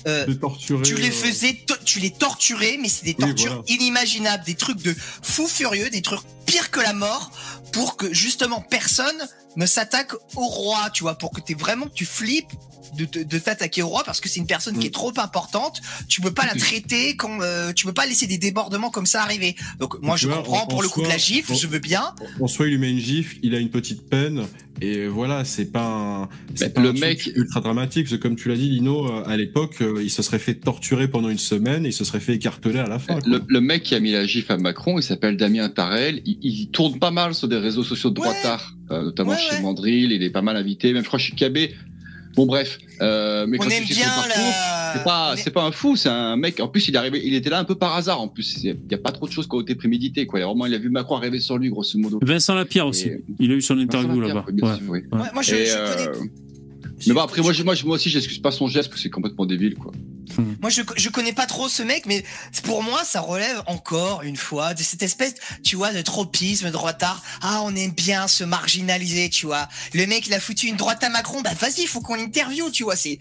Euh, 0.08 0.34
torturer. 0.36 0.84
tu 0.84 0.96
les 0.96 1.10
euh, 1.10 1.12
faisais, 1.12 1.54
to- 1.66 1.76
tu 1.86 2.00
les 2.00 2.12
torturais, 2.12 2.78
mais 2.82 2.90
c'est 2.90 3.06
des 3.06 3.16
Oui, 3.20 3.26
tortures 3.28 3.64
voilà. 3.64 3.64
inimaginables, 3.68 4.44
des 4.46 4.56
trucs 4.56 4.82
de 4.82 4.96
fou 5.22 5.48
furieux, 5.48 5.90
des 5.90 6.02
trucs 6.02 6.20
pires 6.46 6.72
que 6.72 6.80
la 6.80 6.94
mort, 6.94 7.32
pour 7.72 7.96
que 7.98 8.14
justement 8.14 8.62
personne 8.62 9.16
ne 9.56 9.66
s'attaque 9.66 10.14
au 10.36 10.46
roi, 10.48 10.90
tu 10.94 11.04
vois, 11.04 11.16
pour 11.18 11.32
que 11.32 11.42
t'aies 11.42 11.54
vraiment 11.54 11.86
que 11.88 11.94
tu 11.94 12.06
flippes 12.06 12.52
de, 12.98 13.06
te- 13.06 13.20
de 13.20 13.40
t'attaquer 13.40 13.82
au 13.82 13.88
roi 13.88 14.04
parce 14.06 14.20
que 14.22 14.30
c'est 14.30 14.40
une 14.40 14.46
personne 14.46 14.78
qui 14.78 14.86
est 14.86 14.90
Mm. 14.90 14.94
trop 14.94 15.14
importante. 15.18 15.82
Tu 16.08 16.22
peux 16.22 16.34
pas 16.34 16.46
la 16.46 16.54
traiter 16.54 17.16
quand 17.16 17.42
euh, 17.42 17.74
tu 17.74 17.86
peux 17.88 17.94
pas 17.94 18.06
laisser 18.06 18.28
des 18.28 18.38
débordements 18.38 18.92
comme 18.92 19.08
ça 19.08 19.24
arriver. 19.24 19.56
Donc 19.80 20.00
moi 20.02 20.16
je 20.16 20.28
vois, 20.28 20.38
comprends 20.38 20.64
en- 20.64 20.68
pour 20.68 20.80
en 20.80 20.82
le 20.84 20.90
coup 20.90 21.02
de 21.02 21.08
la 21.08 21.18
gifle, 21.18 21.54
en- 21.54 21.56
je 21.56 21.66
veux 21.68 21.80
bien. 21.80 22.04
En 22.40 22.48
soi, 22.48 22.68
il 22.68 22.72
lui 22.72 22.78
met 22.78 22.92
une 22.92 23.00
gifle, 23.00 23.38
il 23.42 23.56
a 23.56 23.60
une 23.60 23.70
petite 23.72 24.08
peine, 24.10 24.46
et 24.82 25.08
voilà, 25.08 25.44
c'est 25.46 25.72
pas 25.72 25.86
un, 25.86 26.26
pas 26.28 26.82
le 26.82 26.90
un 26.90 26.94
truc 26.94 27.00
mec- 27.02 27.32
ultra 27.36 27.62
dramatique. 27.62 28.06
parce 28.06 28.18
que 28.18 28.22
Comme 28.22 28.36
tu 28.36 28.50
l'as 28.50 28.56
dit, 28.58 28.70
Lino, 28.70 29.08
euh, 29.08 29.24
à 29.26 29.38
l'époque, 29.38 29.82
euh, 29.82 30.02
il 30.04 30.12
se 30.12 30.22
serait 30.22 30.38
fait 30.40 30.56
torturer 30.56 31.08
pendant 31.08 31.30
une 31.30 31.40
semaine 31.40 31.86
et 31.86 31.90
il 31.90 31.94
se 31.94 32.04
serait 32.04 32.20
fait 32.20 32.34
écarteler 32.36 32.80
à 32.80 32.88
la 32.88 33.00
fin. 33.00 33.18
Le, 33.26 33.42
le 33.48 33.62
mec 33.62 33.84
qui 33.84 33.96
a 33.96 34.00
mis 34.00 34.12
la 34.12 34.28
gifle 34.28 34.52
à 34.52 34.58
Macron, 34.58 35.00
il 35.00 35.04
s'appelle 35.04 35.36
Damien 35.38 35.70
Tarel. 35.70 36.22
Il, 36.26 36.38
il 36.44 36.68
tourne 36.70 37.00
pas 37.00 37.12
mal 37.12 37.34
sur 37.34 37.48
des 37.48 37.58
réseaux 37.58 37.84
sociaux 37.84 38.12
de 38.12 38.20
Ouais. 38.20 38.28
droitard, 38.28 38.76
notamment 38.90 39.32
Ouais, 39.32 39.38
chez 39.38 39.56
ouais. 39.56 39.62
Mandril. 39.62 40.12
Il 40.12 40.24
est 40.24 40.30
pas 40.30 40.42
mal 40.42 40.56
invité, 40.58 40.94
même 40.94 41.04
je 41.04 41.08
crois 41.08 41.20
chez 41.20 41.34
KB. 41.36 41.72
Bon 42.36 42.48
bref, 42.48 42.80
euh, 43.00 43.46
mais 43.48 43.58
On 43.60 43.62
quand 43.64 43.70
tu 43.70 43.76
aime 43.76 43.84
bien 43.84 43.96
son 43.96 44.22
parcours, 44.22 44.44
la. 44.44 44.94
c'est 44.96 45.04
pas, 45.04 45.30
on 45.30 45.34
est- 45.36 45.38
c'est 45.38 45.52
pas 45.52 45.64
un 45.66 45.72
fou, 45.72 45.96
c'est 45.96 46.10
un 46.10 46.36
mec. 46.36 46.60
En 46.60 46.68
plus, 46.68 46.88
il 46.88 46.96
est 46.96 46.98
arrivé, 46.98 47.22
il 47.24 47.36
était 47.36 47.52
là 47.52 47.60
un 47.60 47.64
peu 47.64 47.76
par 47.76 47.96
hasard. 47.96 48.20
En 48.22 48.28
plus, 48.28 48.58
il 48.64 48.76
y 48.90 48.94
a 48.96 48.98
pas 48.98 49.12
trop 49.12 49.28
de 49.28 49.32
choses 49.32 49.48
qui 49.48 49.56
ont 49.56 49.62
été 49.62 49.76
préméditées. 49.76 50.26
Quoi. 50.26 50.40
Il 50.40 50.42
a 50.42 50.48
vraiment, 50.48 50.66
il 50.66 50.74
a 50.74 50.80
vu 50.80 50.90
Macron 50.90 51.16
arriver 51.18 51.40
sur 51.40 51.60
lui, 51.60 51.70
grosso 51.70 51.96
modo. 52.00 52.20
Vincent 52.24 52.56
Lapierre 52.56 52.88
aussi. 52.88 53.10
Et- 53.10 53.24
Il 53.40 53.52
a 53.52 53.54
eu 53.54 53.62
son 53.62 53.76
Vincent 53.76 53.84
interview 54.00 54.20
là-bas. 54.22 54.46
Ouais. 54.50 54.72
oui. 54.88 55.00
Ouais, 55.12 55.20
moi 55.32 55.44
je, 55.44 55.56
je 55.58 55.62
euh, 55.78 56.08
connais. 56.08 56.32
Mais 57.08 57.14
bon, 57.14 57.22
après, 57.22 57.42
moi, 57.42 57.54
je- 57.54 57.64
moi, 57.64 57.76
moi 57.86 57.96
aussi, 57.96 58.10
j'excuse 58.10 58.40
pas 58.40 58.52
son 58.52 58.68
geste 58.68 58.90
parce 58.90 58.98
que 59.00 59.04
c'est 59.04 59.10
complètement 59.10 59.46
débile, 59.46 59.76
quoi. 59.76 59.92
Moi, 60.62 60.70
je, 60.72 60.82
je 60.96 61.10
connais 61.10 61.34
pas 61.34 61.46
trop 61.46 61.70
ce 61.70 61.84
mec, 61.84 62.06
mais 62.08 62.24
pour 62.64 62.82
moi, 62.82 63.04
ça 63.04 63.22
relève 63.22 63.62
encore 63.68 64.24
une 64.24 64.36
fois 64.38 64.74
de 64.74 64.82
cette 64.82 65.04
espèce, 65.04 65.36
tu 65.64 65.76
vois, 65.76 65.94
de 65.94 66.02
tropisme, 66.02 66.66
de 66.68 66.72
droitard. 66.72 67.22
Ah, 67.42 67.62
on 67.64 67.76
aime 67.76 67.92
bien 67.92 68.28
se 68.28 68.44
marginaliser, 68.44 69.30
tu 69.30 69.46
vois. 69.46 69.68
Le 69.94 70.06
mec, 70.08 70.26
il 70.28 70.34
a 70.34 70.40
foutu 70.40 70.68
une 70.68 70.76
droite 70.78 71.04
à 71.04 71.10
Macron, 71.10 71.42
bah 71.42 71.52
vas-y, 71.60 71.82
il 71.82 71.88
faut 71.88 72.02
qu'on 72.02 72.16
l'interview, 72.16 72.70
tu 72.72 72.84
vois. 72.84 72.96
C'est, 72.96 73.20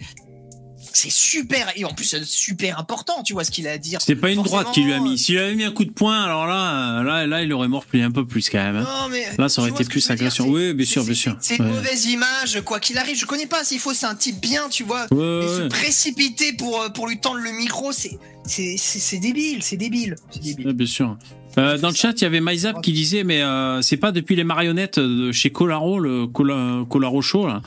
c'est 0.93 1.11
super, 1.11 1.73
et 1.77 1.85
en 1.85 1.93
plus, 1.95 2.05
c'est 2.05 2.25
super 2.25 2.79
important, 2.79 3.23
tu 3.23 3.33
vois, 3.33 3.45
ce 3.45 3.51
qu'il 3.51 3.67
a 3.69 3.73
à 3.73 3.79
dire. 3.79 4.01
C'était 4.01 4.21
pas 4.21 4.31
une 4.31 4.43
droite 4.43 4.69
qui 4.73 4.83
lui 4.83 4.93
a 4.93 5.01
mis. 5.01 5.19
S'il 5.19 5.39
avait 5.39 5.55
mis 5.55 5.65
un 5.65 5.71
coup 5.71 5.85
de 5.85 5.91
poing, 5.91 6.21
alors 6.23 6.47
là, 6.47 7.01
euh, 7.01 7.03
là, 7.03 7.27
là, 7.27 7.43
il 7.43 7.53
aurait 7.53 7.69
morflé 7.69 8.03
un 8.03 8.11
peu 8.11 8.27
plus 8.27 8.49
quand 8.51 8.59
même. 8.59 8.77
hein. 8.77 8.85
Non, 8.87 9.09
mais 9.11 9.25
Là, 9.39 9.49
ça 9.49 9.63
aurait 9.63 9.71
été 9.71 9.85
plus 9.85 10.09
agression. 10.11 10.47
Oui, 10.49 10.75
bien 10.75 10.87
sûr, 10.87 11.05
bien 11.05 11.15
sûr. 11.15 11.37
C'est 11.41 11.57
une 11.57 11.67
Ouais. 11.67 11.71
mauvaise 11.73 12.07
image, 12.07 12.61
quoi 12.65 12.81
qu'il 12.81 12.99
arrive. 12.99 13.17
Je 13.19 13.27
connais 13.27 13.47
pas. 13.47 13.65
S'il 13.65 13.79
faut, 13.79 13.95
c'est 13.95 14.07
un 14.07 14.15
type 14.15 14.41
bien, 14.41 14.69
tu 14.71 14.83
vois. 14.85 15.03
Ouais, 15.13 15.17
Mais 15.21 15.47
ouais, 15.47 15.57
se 15.65 15.69
précipiter 15.69 16.53
pour, 16.55 16.81
euh, 16.83 16.89
pour 16.89 17.07
lui 17.09 17.19
tendre 17.19 17.39
le 17.41 17.53
micro, 17.53 17.93
c'est, 17.93 18.19
c'est, 18.45 19.19
débile, 19.19 19.63
c'est 19.63 19.77
débile, 19.77 20.17
c'est 20.31 20.43
débile. 20.43 20.73
Bien 20.73 20.87
sûr. 20.87 21.17
Euh, 21.59 21.77
dans 21.79 21.89
le 21.91 21.95
chat, 21.95 22.13
il 22.21 22.23
y 22.23 22.25
avait 22.27 22.41
MyZap 22.41 22.81
qui 22.83 22.93
disait, 22.93 23.25
mais 23.25 23.43
euh, 23.43 23.83
c'est 23.83 23.99
pas 23.99 24.11
depuis 24.11 24.37
les 24.37 24.45
marionnettes 24.45 24.99
de 24.99 25.33
chez 25.33 25.51
Colaro, 25.51 25.99
le 25.99 26.27
Cola- 26.27 26.85
Colaro 26.89 27.21
Show, 27.21 27.47
là, 27.47 27.61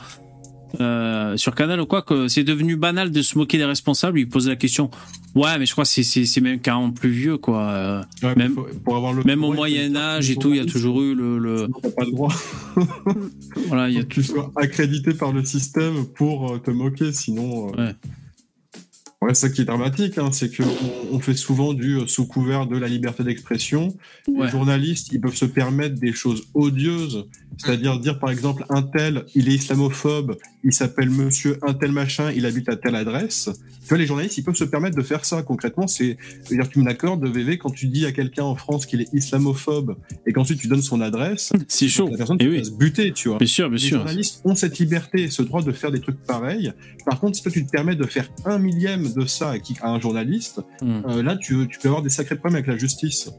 euh, 0.80 1.36
sur 1.36 1.54
Canal 1.54 1.80
ou 1.80 1.86
quoi, 1.86 2.02
que 2.02 2.28
c'est 2.28 2.44
devenu 2.44 2.76
banal 2.76 3.10
de 3.10 3.22
se 3.22 3.38
moquer 3.38 3.58
des 3.58 3.64
responsables. 3.64 4.18
Il 4.18 4.28
posait 4.28 4.50
la 4.50 4.56
question. 4.56 4.90
Ouais, 5.34 5.58
mais 5.58 5.66
je 5.66 5.72
crois 5.72 5.84
que 5.84 5.90
c'est- 5.90 6.40
même 6.40 6.60
carrément 6.60 6.90
plus 6.90 7.10
vieux, 7.10 7.36
quoi. 7.36 7.62
Euh, 7.62 8.02
Ouais, 8.22 8.34
même 8.36 8.54
faut- 8.54 8.66
pour 8.84 8.96
avoir 8.96 9.12
le 9.12 9.22
même 9.24 9.40
au 9.40 9.48
droit, 9.48 9.56
Moyen 9.56 9.94
Âge 9.96 10.30
et 10.30 10.36
tout, 10.36 10.50
il 10.50 10.56
y 10.56 10.60
a 10.60 10.64
toujours 10.66 11.02
eu 11.02 11.14
le, 11.14 11.68
pas 11.96 12.04
le 12.04 12.12
droit. 12.12 12.32
voilà, 13.68 13.88
il 13.88 13.94
y 13.94 13.98
a 13.98 14.00
Faut 14.02 14.06
que 14.08 14.14
tu 14.14 14.22
sois 14.22 14.52
accrédité 14.56 15.14
par 15.14 15.32
le 15.32 15.44
système 15.44 16.06
pour 16.14 16.52
euh, 16.54 16.58
te 16.58 16.70
moquer, 16.70 17.12
sinon. 17.12 17.72
euh, 17.78 17.86
Ouais. 17.88 17.94
Ouais, 19.26 19.34
c'est 19.34 19.48
ça 19.48 19.52
qui 19.52 19.62
est 19.62 19.64
dramatique, 19.64 20.18
hein, 20.18 20.30
c'est 20.30 20.56
qu'on 20.56 20.62
on 21.10 21.18
fait 21.18 21.34
souvent 21.34 21.74
du 21.74 21.96
euh, 21.96 22.06
sous 22.06 22.28
couvert 22.28 22.68
de 22.68 22.78
la 22.78 22.86
liberté 22.86 23.24
d'expression. 23.24 23.96
Ouais. 24.28 24.44
Les 24.44 24.50
journalistes, 24.52 25.08
ils 25.10 25.20
peuvent 25.20 25.34
se 25.34 25.46
permettre 25.46 25.96
des 25.96 26.12
choses 26.12 26.44
odieuses, 26.54 27.26
c'est-à-dire 27.56 27.98
dire 27.98 28.20
par 28.20 28.30
exemple 28.30 28.64
un 28.68 28.82
tel, 28.82 29.26
il 29.34 29.48
est 29.48 29.54
islamophobe, 29.54 30.36
il 30.62 30.72
s'appelle 30.72 31.10
Monsieur 31.10 31.58
un 31.66 31.74
tel 31.74 31.90
machin, 31.90 32.30
il 32.30 32.46
habite 32.46 32.68
à 32.68 32.76
telle 32.76 32.94
adresse. 32.94 33.50
Tu 33.86 33.90
vois, 33.90 33.98
les 33.98 34.06
journalistes, 34.06 34.36
ils 34.36 34.42
peuvent 34.42 34.56
se 34.56 34.64
permettre 34.64 34.96
de 34.96 35.02
faire 35.02 35.24
ça. 35.24 35.42
Concrètement, 35.42 35.86
c'est, 35.86 36.16
dire, 36.50 36.68
tu 36.68 36.80
me 36.80 36.84
l'accordes, 36.84 37.24
VV, 37.24 37.56
quand 37.56 37.70
tu 37.70 37.86
dis 37.86 38.04
à 38.04 38.10
quelqu'un 38.10 38.42
en 38.42 38.56
France 38.56 38.84
qu'il 38.84 39.00
est 39.00 39.08
islamophobe 39.14 39.96
et 40.26 40.32
qu'ensuite 40.32 40.58
tu 40.58 40.66
donnes 40.66 40.82
son 40.82 41.00
adresse, 41.00 41.52
C'est 41.68 41.86
chaud. 41.88 42.08
la 42.10 42.16
personne 42.16 42.36
Eh 42.40 42.46
peut 42.46 42.50
oui. 42.50 42.64
se 42.64 42.72
buter, 42.72 43.12
tu 43.12 43.28
vois. 43.28 43.38
Bien 43.38 43.46
sûr, 43.46 43.68
bien 43.68 43.78
Les 43.78 43.82
sûr. 43.84 43.98
journalistes 43.98 44.40
ont 44.44 44.56
cette 44.56 44.78
liberté 44.78 45.22
et 45.22 45.30
ce 45.30 45.42
droit 45.42 45.62
de 45.62 45.70
faire 45.70 45.92
des 45.92 46.00
trucs 46.00 46.20
pareils. 46.24 46.72
Par 47.04 47.20
contre, 47.20 47.36
si 47.36 47.42
toi 47.42 47.52
tu 47.52 47.64
te 47.64 47.70
permets 47.70 47.94
de 47.94 48.04
faire 48.04 48.28
un 48.44 48.58
millième 48.58 49.12
de 49.12 49.24
ça 49.26 49.54
à, 49.82 49.88
un 49.90 50.00
journaliste, 50.00 50.60
Mm. 50.82 51.00
euh, 51.08 51.22
là 51.22 51.36
tu, 51.36 51.68
tu 51.68 51.78
peux 51.78 51.88
avoir 51.88 52.02
des 52.02 52.10
sacrés 52.10 52.36
problèmes 52.36 52.56
avec 52.56 52.66
la 52.66 52.76
justice. 52.76 53.30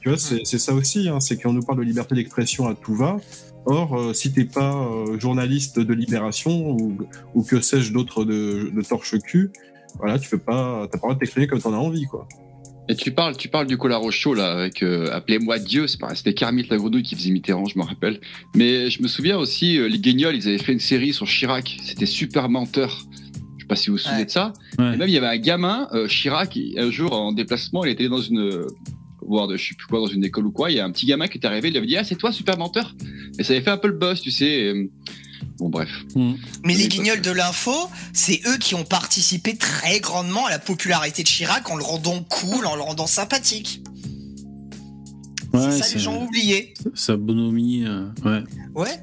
Tu 0.00 0.08
vois, 0.08 0.18
c'est 0.18 0.44
ça 0.58 0.74
aussi, 0.74 1.08
hein, 1.08 1.20
c'est 1.20 1.40
qu'on 1.40 1.52
nous 1.52 1.62
parle 1.62 1.78
de 1.78 1.84
liberté 1.84 2.14
d'expression 2.14 2.66
à 2.66 2.74
tout 2.74 2.94
va. 2.94 3.18
Or, 3.66 3.94
euh, 3.98 4.14
si 4.14 4.32
t'es 4.32 4.44
pas 4.44 4.74
euh, 4.74 5.18
journaliste 5.20 5.78
de 5.78 5.92
Libération 5.92 6.70
ou, 6.70 6.96
ou 7.34 7.42
que 7.42 7.60
sais-je 7.60 7.92
d'autres 7.92 8.24
de, 8.24 8.70
de 8.74 8.82
torche-cul, 8.82 9.50
voilà, 9.98 10.18
tu 10.18 10.28
peux 10.30 10.38
pas, 10.38 10.86
t'as 10.86 10.88
pas 10.88 10.94
le 10.94 10.98
droit 11.00 11.14
de 11.14 11.18
t'exprimer 11.20 11.46
comme 11.46 11.60
t'en 11.60 11.72
as 11.72 11.76
envie, 11.78 12.04
quoi. 12.04 12.26
Et 12.88 12.94
tu 12.94 13.10
parles, 13.10 13.36
tu 13.36 13.48
parles 13.48 13.66
du 13.66 13.76
Colaro 13.76 14.12
Show 14.12 14.34
là 14.34 14.52
avec 14.52 14.82
euh, 14.84 15.10
appelez-moi 15.12 15.58
Dieu, 15.58 15.88
c'est 15.88 15.98
pas- 15.98 16.14
c'était 16.14 16.34
Kermit 16.34 16.66
la 16.70 16.76
grenouille 16.76 17.02
qui 17.02 17.16
faisait 17.16 17.30
Mitterrand, 17.30 17.64
je 17.66 17.76
me 17.78 17.82
rappelle. 17.84 18.20
Mais 18.54 18.90
je 18.90 19.02
me 19.02 19.08
souviens 19.08 19.36
aussi 19.38 19.76
euh, 19.78 19.88
les 19.88 19.98
Guignols, 19.98 20.36
ils 20.36 20.46
avaient 20.48 20.58
fait 20.58 20.72
une 20.72 20.78
série 20.78 21.12
sur 21.12 21.26
Chirac, 21.26 21.76
c'était 21.82 22.06
super 22.06 22.48
menteur. 22.48 23.02
Je 23.56 23.62
sais 23.62 23.66
pas 23.66 23.74
si 23.74 23.88
vous 23.90 23.94
vous 23.96 23.98
souvenez 23.98 24.20
Ouais. 24.20 24.24
de 24.26 24.30
ça. 24.30 24.52
Ouais. 24.78 24.94
Et 24.94 24.96
même 24.98 25.08
il 25.08 25.14
y 25.14 25.18
avait 25.18 25.26
un 25.26 25.36
gamin, 25.38 25.88
euh, 25.94 26.06
Chirac, 26.06 26.54
il- 26.54 26.78
un 26.78 26.90
jour 26.92 27.12
en 27.12 27.32
déplacement, 27.32 27.84
il 27.84 27.90
était 27.90 28.08
dans 28.08 28.20
une 28.20 28.38
euh, 28.38 28.66
voir 29.20 29.48
de 29.48 29.56
je 29.56 29.70
sais 29.70 29.74
plus 29.74 29.88
quoi 29.88 29.98
dans 29.98 30.06
une 30.06 30.24
école 30.24 30.46
ou 30.46 30.52
quoi, 30.52 30.70
il 30.70 30.76
y 30.76 30.80
a 30.80 30.84
un 30.84 30.92
petit 30.92 31.06
gamin 31.06 31.26
qui 31.26 31.38
est 31.38 31.44
arrivé, 31.44 31.70
il 31.70 31.76
avait 31.76 31.88
dit 31.88 31.96
"Ah, 31.96 32.04
c'est 32.04 32.14
toi 32.14 32.30
super 32.30 32.56
menteur?" 32.56 32.94
Et 33.40 33.42
ça 33.42 33.52
avait 33.52 33.62
fait 33.62 33.70
un 33.70 33.78
peu 33.78 33.88
le 33.88 33.94
buzz, 33.98 34.20
tu 34.20 34.30
sais. 34.30 34.72
Bon 35.58 35.68
bref. 35.68 35.90
Mm. 36.14 36.34
Mais 36.64 36.74
les 36.74 36.88
guignols 36.88 37.20
de 37.20 37.30
l'info, 37.30 37.74
c'est 38.12 38.40
eux 38.46 38.58
qui 38.58 38.74
ont 38.74 38.84
participé 38.84 39.56
très 39.56 40.00
grandement 40.00 40.46
à 40.46 40.50
la 40.50 40.58
popularité 40.58 41.22
de 41.22 41.28
Chirac 41.28 41.70
en 41.70 41.76
le 41.76 41.84
rendant 41.84 42.22
cool, 42.24 42.66
en 42.66 42.76
le 42.76 42.82
rendant 42.82 43.06
sympathique. 43.06 43.82
Ouais, 45.52 45.70
c'est 45.70 45.82
ça 45.82 45.94
les 45.94 46.00
gens 46.00 46.14
ont 46.14 46.24
oublié. 46.26 46.74
sa 46.94 47.16
bonhomie. 47.16 47.84
euh, 47.86 48.06
ouais. 48.24 48.42
Ouais. 48.74 49.00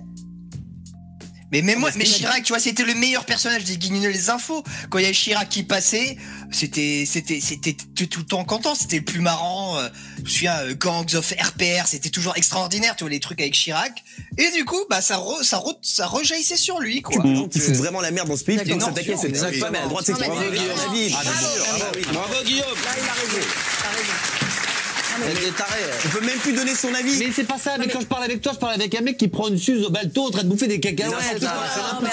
Mais 1.54 1.62
même 1.62 1.80
moi, 1.80 1.90
mais 1.92 2.00
mais 2.00 2.06
c'est- 2.06 2.16
Chirac, 2.18 2.44
tu 2.44 2.52
vois, 2.52 2.60
c'était 2.60 2.84
le 2.84 2.96
meilleur 2.96 3.26
personnage 3.26 3.64
des 3.64 3.78
Guignols 3.78 4.12
des 4.12 4.30
infos. 4.30 4.64
Quand 4.90 4.98
il 4.98 5.04
y 5.04 5.06
avait 5.06 5.14
Chirac 5.14 5.48
qui 5.48 5.64
passait, 5.64 6.18
c'était, 6.52 7.06
c'était, 7.08 7.40
c'était 7.40 7.78
tout 7.96 8.08
tout 8.08 8.20
le 8.20 8.26
temps 8.26 8.44
content. 8.44 8.74
C'était 8.76 8.98
le 8.98 9.06
plus 9.06 9.22
marrant. 9.22 9.78
euh, 9.78 9.88
Je 10.18 10.22
me 10.24 10.28
souviens, 10.30 10.58
euh, 10.62 10.74
Gangs 10.76 11.14
of 11.16 11.32
RPR, 11.40 11.88
c'était 11.88 12.10
toujours 12.10 12.36
extraordinaire, 12.38 12.96
tu 12.96 13.04
vois, 13.04 13.12
les 13.12 13.20
trucs 13.20 13.40
avec 13.40 13.54
Chirac. 13.54 14.04
Et 14.38 14.50
du 14.52 14.66
coup, 14.66 14.82
bah, 14.90 15.00
ça, 15.02 15.18
re- 15.18 15.44
ça, 15.44 15.58
re- 15.60 15.78
ça 15.84 16.08
rejaillissait 16.08 16.58
sur 16.58 16.80
lui, 16.80 17.02
quoi. 17.02 17.22
Les 17.24 17.36
gens 17.36 17.42
Donc, 17.42 17.56
euh, 17.56 17.60
foutent 17.60 17.76
vraiment 17.76 18.02
la 18.02 18.12
merde 18.12 18.28
dans 18.28 18.36
ce 18.38 18.44
pays, 18.44 18.58
que 18.58 18.68
s'attaquer 18.80 19.14
à 19.14 19.18
cette 19.18 19.38
femme, 19.38 19.54
elle 19.76 19.76
a 19.76 19.84
le 19.84 19.90
droit 19.90 20.02
de 20.02 20.12
Non, 20.12 20.18
mais 20.20 20.26
s'exprimer. 20.26 20.46
c'est 20.52 20.60
Guillaume, 20.60 20.96
évident. 20.96 21.20
la. 21.24 21.30
Ah, 21.30 21.34
Ah, 21.36 21.56
sûr. 21.56 21.66
Ah, 21.72 21.78
bah 21.80 21.92
oui. 21.96 22.02
Bravo 22.12 22.44
Guillaume 22.44 22.66
Là, 22.84 22.92
il 22.98 23.08
a 23.10 23.14
raison. 23.14 24.43
Est 25.22 25.58
tarée. 25.58 25.80
On 26.06 26.10
peut 26.10 26.26
même 26.26 26.40
plus 26.40 26.54
donner 26.54 26.74
son 26.74 26.94
avis. 26.94 27.18
Mais 27.20 27.32
c'est 27.34 27.44
pas 27.44 27.58
ça, 27.58 27.72
mais 27.78 27.88
quand 27.88 28.02
je 28.02 28.06
parle 28.06 28.24
avec 28.24 28.42
toi, 28.42 28.52
je 28.54 28.60
parle 28.60 28.74
avec 28.74 28.96
un 28.96 29.02
mec 29.02 29.18
qui 29.18 29.28
prend 29.28 29.48
une 29.48 29.58
suze 29.58 29.86
au 29.86 29.90
balto 29.90 30.26
en 30.26 30.32
train 30.32 30.44
de 30.44 30.50
bouffer 30.50 30.68
des 30.68 30.80
cacahuètes. 30.80 31.16
Mais 32.02 32.10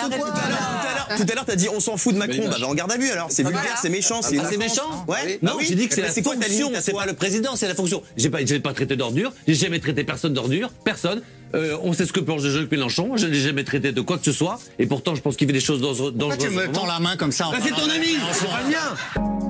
Tout 1.16 1.26
à 1.30 1.34
l'heure, 1.34 1.44
t'as 1.46 1.56
dit 1.56 1.68
on 1.68 1.80
s'en 1.80 1.96
fout 1.96 2.14
de 2.14 2.18
Macron. 2.18 2.48
Bah, 2.48 2.56
en 2.66 2.74
garde 2.74 2.92
à 2.92 2.96
vue 2.98 3.10
alors. 3.10 3.28
C'est 3.30 3.42
vulgaire, 3.42 3.62
voilà. 3.62 3.78
c'est 3.80 3.88
méchant. 3.88 4.20
Ah, 4.22 4.26
c'est 4.28 4.38
offense. 4.38 4.56
méchant 4.56 5.04
Ouais. 5.08 5.38
Non, 5.42 5.52
j'ai 5.60 5.74
dit 5.74 5.88
que 5.88 5.94
c'est 5.94 6.02
Mais 6.02 6.08
la 6.08 6.14
ta 6.14 6.22
fonction, 6.22 6.72
c'est 6.80 6.92
pas 6.92 7.06
le 7.06 7.14
président, 7.14 7.56
c'est 7.56 7.68
la 7.68 7.74
fonction. 7.74 8.02
J'ai 8.16 8.30
pas, 8.30 8.44
j'ai 8.44 8.60
pas 8.60 8.72
traité 8.72 8.96
d'ordure, 8.96 9.32
j'ai 9.46 9.54
jamais 9.54 9.80
traité 9.80 10.04
personne 10.04 10.34
d'ordure, 10.34 10.70
personne. 10.84 11.22
Euh, 11.54 11.76
on 11.82 11.92
sait 11.92 12.06
ce 12.06 12.12
que 12.12 12.20
pense 12.20 12.42
Jean-Luc 12.42 12.70
Mélenchon, 12.70 13.16
je 13.16 13.26
n'ai 13.26 13.40
jamais 13.40 13.64
traité 13.64 13.90
de 13.90 14.00
quoi 14.00 14.18
que 14.18 14.24
ce 14.24 14.32
soit, 14.32 14.60
et 14.78 14.86
pourtant 14.86 15.16
je 15.16 15.20
pense 15.20 15.36
qu'il 15.36 15.48
fait 15.48 15.52
des 15.52 15.60
choses 15.60 15.80
dangereuses. 15.80 16.14
Pourquoi 16.16 16.36
tu 16.36 16.48
me 16.50 16.70
tends 16.70 16.86
la 16.86 17.00
main 17.00 17.16
comme 17.16 17.32
ça 17.32 17.48
en 17.48 17.52
Bah, 17.52 17.58
c'est 17.62 17.70
ton 17.70 17.90
ami, 17.90 18.16
c'est 18.32 18.46
pas 18.46 18.60
le 18.62 18.70
mien. 18.70 19.49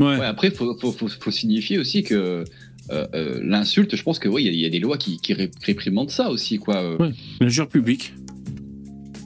Ouais. 0.00 0.18
Ouais, 0.18 0.24
après, 0.26 0.50
faut, 0.50 0.76
faut, 0.78 0.92
faut, 0.92 1.08
faut 1.08 1.30
signifier 1.30 1.78
aussi 1.78 2.02
que 2.02 2.14
euh, 2.14 2.44
euh, 3.14 3.40
l'insulte, 3.42 3.96
je 3.96 4.02
pense 4.02 4.18
que 4.18 4.28
oui, 4.28 4.44
il 4.44 4.46
y 4.46 4.48
a- 4.48 4.52
il 4.52 4.60
y, 4.60 4.66
a 4.66 4.70
des 4.70 4.78
lois 4.78 4.96
qui, 4.96 5.18
qui 5.20 5.34
ré- 5.34 5.50
réprimandent 5.62 6.10
ça 6.10 6.30
aussi, 6.30 6.58
quoi. 6.58 6.76
Euh, 6.82 6.96
Ouais. 6.98 7.12
L'injure 7.40 7.68
publique. 7.68 8.14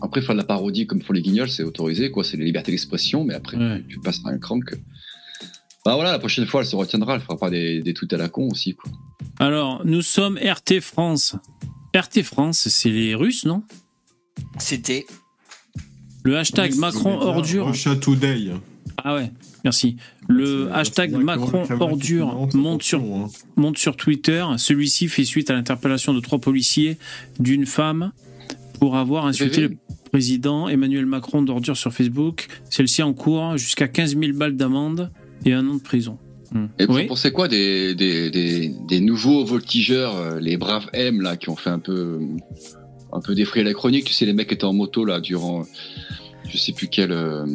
Après, 0.01 0.21
faire 0.21 0.35
de 0.35 0.41
la 0.41 0.47
parodie 0.47 0.87
comme 0.87 1.01
font 1.03 1.13
les 1.13 1.23
guignols, 1.23 1.49
c'est 1.51 1.63
autorisé, 1.63 2.11
quoi. 2.11 2.25
C'est 2.25 2.37
la 2.37 2.45
liberté 2.45 2.73
d'expression, 2.73 3.23
mais 3.25 3.35
après, 3.35 3.57
Ouais. 3.57 3.85
tu 3.89 4.01
passes 4.01 4.21
à 4.25 4.31
un 4.31 4.39
cran 4.39 4.59
que. 4.61 4.75
Bah 5.85 5.95
voilà, 5.97 6.13
la 6.13 6.19
prochaine 6.19 6.47
fois, 6.47 6.61
elle 6.63 6.67
se 6.67 6.77
retiendra, 6.77 7.15
elle 7.17 7.21
fera 7.21 7.37
pas 7.37 7.51
des, 7.51 7.81
des 7.83 7.93
tweets 7.95 8.13
à 8.13 8.17
la 8.17 8.29
con 8.29 8.49
aussi, 8.49 8.75
quoi. 8.75 8.91
Alors, 9.39 9.83
nous 9.85 10.03
sommes 10.03 10.39
RT 10.39 10.81
France. 10.81 11.37
RT 11.95 12.23
France, 12.23 12.69
c'est 12.69 12.91
les 12.91 13.15
Russes, 13.15 13.45
non? 13.45 13.63
C'était. 14.59 15.05
Le 16.25 16.37
hashtag 16.39 16.73
Oui, 16.73 16.79
Macron 16.79 17.21
ordure. 17.21 17.67
Russia 17.67 17.95
Today. 17.97 18.51
Ah 19.05 19.15
ouais, 19.17 19.31
merci. 19.65 19.97
Le 20.29 20.71
hashtag 20.73 21.13
Macron 21.13 21.63
ordure 21.81 22.49
monte 22.55 22.83
sur, 22.83 23.01
hein. 23.01 23.29
monte 23.57 23.79
sur 23.79 23.97
Twitter. 23.97 24.45
Celui-ci 24.57 25.09
fait 25.09 25.25
suite 25.25 25.51
à 25.51 25.55
l'interpellation 25.55 26.15
de 26.15 26.21
trois 26.21 26.39
policiers 26.39 26.99
d'une 27.41 27.67
femme 27.67 28.13
pour 28.79 28.97
avoir 28.97 29.27
insulté 29.27 29.61
le 29.63 29.77
président 30.11 30.69
Emmanuel 30.69 31.07
Macron 31.07 31.43
d'ordure 31.43 31.77
sur 31.77 31.93
Facebook. 31.93 32.49
Celle-ci 32.69 33.03
en 33.03 33.13
cours 33.15 33.57
jusqu'à 33.57 33.89
15 33.89 34.17
000 34.19 34.33
balles 34.37 34.57
d'amende 34.57 35.11
et 35.45 35.53
un 35.53 35.67
an 35.69 35.75
de 35.77 35.81
prison. 35.81 36.19
Hmm. 36.53 36.67
Et 36.79 36.85
vous 36.85 36.95
Oui. 36.97 37.07
pensez 37.07 37.33
quoi 37.33 37.49
des, 37.49 37.95
des, 37.95 38.31
des, 38.31 38.69
des 38.89 39.01
nouveaux 39.01 39.45
voltigeurs, 39.45 40.15
euh, 40.17 40.39
les 40.39 40.59
braves 40.59 40.87
M, 40.93 41.23
là, 41.23 41.37
qui 41.39 41.49
ont 41.49 41.57
fait 41.57 41.71
un 41.71 41.79
peu, 41.79 42.21
un 43.13 43.21
peu 43.21 43.35
défrayer 43.35 43.65
la 43.65 43.73
chronique? 43.73 44.05
Tu 44.05 44.13
sais, 44.13 44.27
les 44.27 44.35
mecs 44.35 44.49
qui 44.49 44.55
étaient 44.55 44.65
en 44.67 44.75
moto, 44.75 45.07
là, 45.07 45.21
durant, 45.21 45.65
je 46.53 46.59
sais 46.59 46.73
plus 46.73 46.89
quel, 46.89 47.11
euh, 47.13 47.47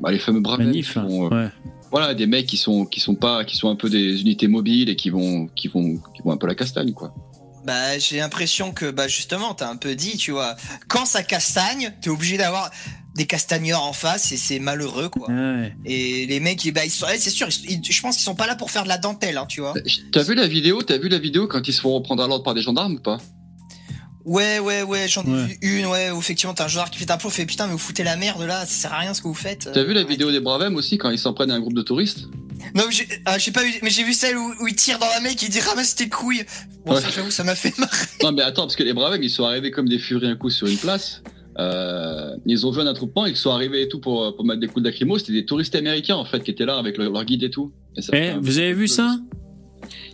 bah, 0.00 0.10
les 0.12 0.18
fameux 0.18 0.40
braves 0.40 0.60
M. 0.60 0.66
Manif, 0.66 0.92
qui 0.92 0.98
là. 0.98 1.04
font, 1.04 1.26
euh, 1.26 1.44
Ouais. 1.44 1.50
Voilà, 1.90 2.14
des 2.14 2.26
mecs 2.26 2.46
qui 2.46 2.56
sont, 2.56 2.84
qui 2.86 3.00
sont 3.00 3.14
pas, 3.16 3.44
qui 3.44 3.56
sont 3.56 3.68
un 3.68 3.74
peu 3.76 3.90
des 3.90 4.20
unités 4.20 4.46
mobiles 4.46 4.88
et 4.88 4.96
qui 4.96 5.10
vont, 5.10 5.48
qui 5.56 5.66
vont, 5.68 5.96
qui 6.14 6.22
vont 6.24 6.30
un 6.32 6.36
peu 6.36 6.46
la 6.46 6.54
castagne, 6.54 6.92
quoi. 6.92 7.12
Bah, 7.64 7.98
j'ai 7.98 8.18
l'impression 8.18 8.70
que, 8.72 8.90
bah, 8.90 9.08
justement, 9.08 9.54
t'as 9.54 9.68
un 9.68 9.76
peu 9.76 9.94
dit, 9.96 10.16
tu 10.16 10.30
vois, 10.30 10.56
quand 10.88 11.04
ça 11.04 11.22
castagne, 11.22 11.92
t'es 12.00 12.08
obligé 12.08 12.36
d'avoir 12.38 12.70
des 13.16 13.26
castagneurs 13.26 13.82
en 13.82 13.92
face 13.92 14.30
et 14.30 14.36
c'est 14.36 14.60
malheureux, 14.60 15.08
quoi. 15.08 15.28
Ouais. 15.30 15.74
Et 15.84 16.26
les 16.26 16.38
mecs, 16.40 16.64
ils- 16.64 16.70
bah, 16.72 16.84
ils 16.84 16.90
sont, 16.90 17.06
ouais, 17.06 17.18
c'est 17.18 17.28
sûr, 17.30 17.48
ils- 17.68 17.80
je 17.84 18.00
pense 18.00 18.14
qu'ils 18.16 18.24
sont 18.24 18.36
pas 18.36 18.46
là 18.46 18.54
pour 18.54 18.70
faire 18.70 18.84
de 18.84 18.88
la 18.88 18.96
dentelle, 18.98 19.36
hein, 19.36 19.46
tu 19.48 19.60
vois. 19.60 19.74
T'as 20.12 20.22
vu 20.22 20.34
la 20.36 20.46
vidéo, 20.46 20.80
t'as 20.82 20.96
vu 20.96 21.08
la 21.08 21.18
vidéo 21.18 21.48
quand 21.48 21.66
ils 21.66 21.72
se 21.72 21.80
font 21.80 21.92
reprendre 21.92 22.22
à 22.22 22.28
l'ordre 22.28 22.44
par 22.44 22.54
des 22.54 22.62
gendarmes 22.62 22.94
ou 22.94 23.00
pas? 23.00 23.18
Ouais, 24.24 24.58
ouais, 24.58 24.82
ouais, 24.82 25.08
j'en 25.08 25.22
ai 25.24 25.30
Ouais. 25.30 25.58
vu 25.62 25.78
une, 25.80 25.86
ouais, 25.86 26.10
où 26.10 26.18
effectivement, 26.18 26.52
t'as 26.54 26.64
un 26.66 26.68
joueur 26.68 26.90
qui 26.90 26.98
fait 26.98 27.10
un 27.10 27.16
plomb, 27.16 27.30
fait 27.30 27.46
putain, 27.46 27.66
mais 27.66 27.72
vous 27.72 27.78
foutez 27.78 28.04
la 28.04 28.16
merde 28.16 28.42
là, 28.42 28.60
ça 28.66 28.66
sert 28.66 28.92
à 28.92 28.98
rien 28.98 29.14
ce 29.14 29.22
que 29.22 29.28
vous 29.28 29.34
faites. 29.34 29.70
T'as 29.72 29.82
vu 29.82 29.94
la 29.94 30.00
Euh, 30.00 30.04
vidéo 30.04 30.30
des 30.30 30.40
braves 30.40 30.62
M 30.62 30.76
aussi 30.76 30.98
quand 30.98 31.10
ils 31.10 31.18
s'en 31.18 31.32
prennent 31.32 31.50
à 31.50 31.54
un 31.54 31.60
groupe 31.60 31.72
de 31.74 31.82
touristes 31.82 32.28
Non, 32.74 32.84
mais 32.86 32.92
j'ai 32.92 33.08
ah, 33.24 33.38
j'ai 33.38 33.50
pas 33.50 33.62
vu, 33.62 33.72
mais 33.82 33.88
j'ai 33.90 34.04
vu 34.04 34.12
celle 34.12 34.36
où, 34.36 34.52
où 34.60 34.66
il 34.68 34.74
tire 34.76 34.98
dans 34.98 35.08
la 35.08 35.20
mec, 35.20 35.40
il 35.42 35.48
dit 35.48 35.60
ramasse 35.60 35.94
tes 35.94 36.08
couilles. 36.10 36.44
Bon, 36.84 36.94
Ouais. 36.94 37.00
ça, 37.00 37.08
j'avoue, 37.08 37.30
ça 37.30 37.44
m'a 37.44 37.54
fait 37.54 37.76
marrer. 37.78 37.96
Non 38.22 38.32
mais 38.32 38.42
attends, 38.42 38.62
parce 38.62 38.76
que 38.76 38.82
les 38.82 38.92
braves 38.92 39.14
M, 39.14 39.22
ils 39.22 39.30
sont 39.30 39.44
arrivés 39.44 39.70
comme 39.70 39.88
des 39.88 39.98
furies 39.98 40.26
un 40.28 40.36
coup 40.36 40.50
sur 40.50 40.66
une 40.66 40.76
place. 40.76 41.22
Euh, 41.58 42.36
ils 42.46 42.66
ont 42.66 42.70
vu 42.70 42.80
un 42.80 42.86
attroupement, 42.86 43.26
ils 43.26 43.36
sont 43.36 43.50
arrivés 43.50 43.82
et 43.82 43.88
tout 43.88 44.00
pour, 44.00 44.34
pour 44.36 44.44
mettre 44.44 44.60
des 44.60 44.66
coups 44.66 44.82
de 44.82 44.88
lacrymo. 44.88 45.18
C'était 45.18 45.32
des 45.32 45.44
touristes 45.46 45.74
américains 45.74 46.16
en 46.16 46.24
fait 46.24 46.42
qui 46.44 46.50
étaient 46.50 46.64
là 46.66 46.76
avec 46.78 46.96
leur, 46.98 47.10
leur 47.10 47.24
guide 47.24 47.42
et 47.42 47.50
tout. 47.50 47.72
Et 47.96 48.02
ça 48.02 48.12
Eh, 48.14 48.32
vous 48.40 48.58
avez 48.58 48.72
vu 48.74 48.86
ça 48.88 49.16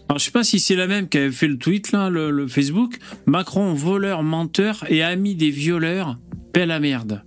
Alors, 0.09 0.19
je 0.19 0.25
sais 0.25 0.31
pas 0.31 0.45
si 0.45 0.61
c'est 0.61 0.77
la 0.77 0.87
même 0.87 1.09
qui 1.09 1.19
avait 1.19 1.33
fait 1.33 1.49
le 1.49 1.59
tweet, 1.59 1.91
là, 1.93 2.09
le, 2.11 2.31
le 2.31 2.47
Facebook. 2.47 2.99
Macron, 3.27 3.75
voleur, 3.75 4.23
menteur 4.23 4.85
et 4.89 5.03
ami 5.03 5.35
des 5.35 5.51
violeurs, 5.51 6.19
paie 6.53 6.67
la 6.67 6.79
merde. 6.81 7.23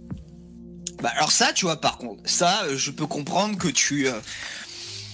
Bah, 1.01 1.11
alors 1.17 1.31
ça, 1.31 1.51
tu 1.53 1.65
vois, 1.65 1.79
par 1.81 1.97
contre, 1.97 2.21
ça, 2.25 2.63
euh, 2.65 2.77
je 2.77 2.91
peux 2.91 3.05
comprendre 3.07 3.57
que 3.57 3.67
tu. 3.67 4.07
euh, 4.07 4.13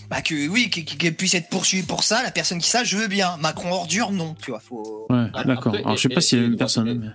bah, 0.10 0.22
que 0.22 0.48
oui, 0.48 0.70
que- 0.70 0.82
que- 0.82 0.96
qu'elle 0.96 1.16
puisse 1.16 1.34
être 1.34 1.50
poursuivie 1.50 1.86
pour 1.86 2.04
ça, 2.04 2.22
la 2.24 2.32
personne 2.32 2.60
qui 2.60 2.70
ça, 2.70 2.84
je 2.84 2.98
veux 2.98 3.08
bien. 3.08 3.38
Macron 3.38 3.72
ordure, 3.72 4.12
non, 4.12 4.36
tu 4.42 4.52
vois, 4.52 4.60
faut. 4.60 5.08
Ouais, 5.10 5.26
d'accord. 5.46 5.74
Alors, 5.76 5.96
je 5.98 6.02
sais 6.04 6.10
pas 6.10 6.22
si 6.22 6.30
c'est 6.30 6.36
la 6.38 6.44
même 6.44 6.58
personne. 6.58 7.00
mais- 7.00 7.08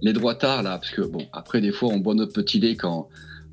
Les 0.00 0.12
droitards 0.12 0.62
là, 0.62 0.78
parce 0.78 0.92
que 0.92 1.02
bon, 1.02 1.26
après 1.32 1.60
des 1.60 1.72
fois 1.72 1.88
on 1.88 1.98
boit 1.98 2.14
notre 2.14 2.32
petit 2.32 2.60
lait 2.60 2.76
quand 2.76 3.08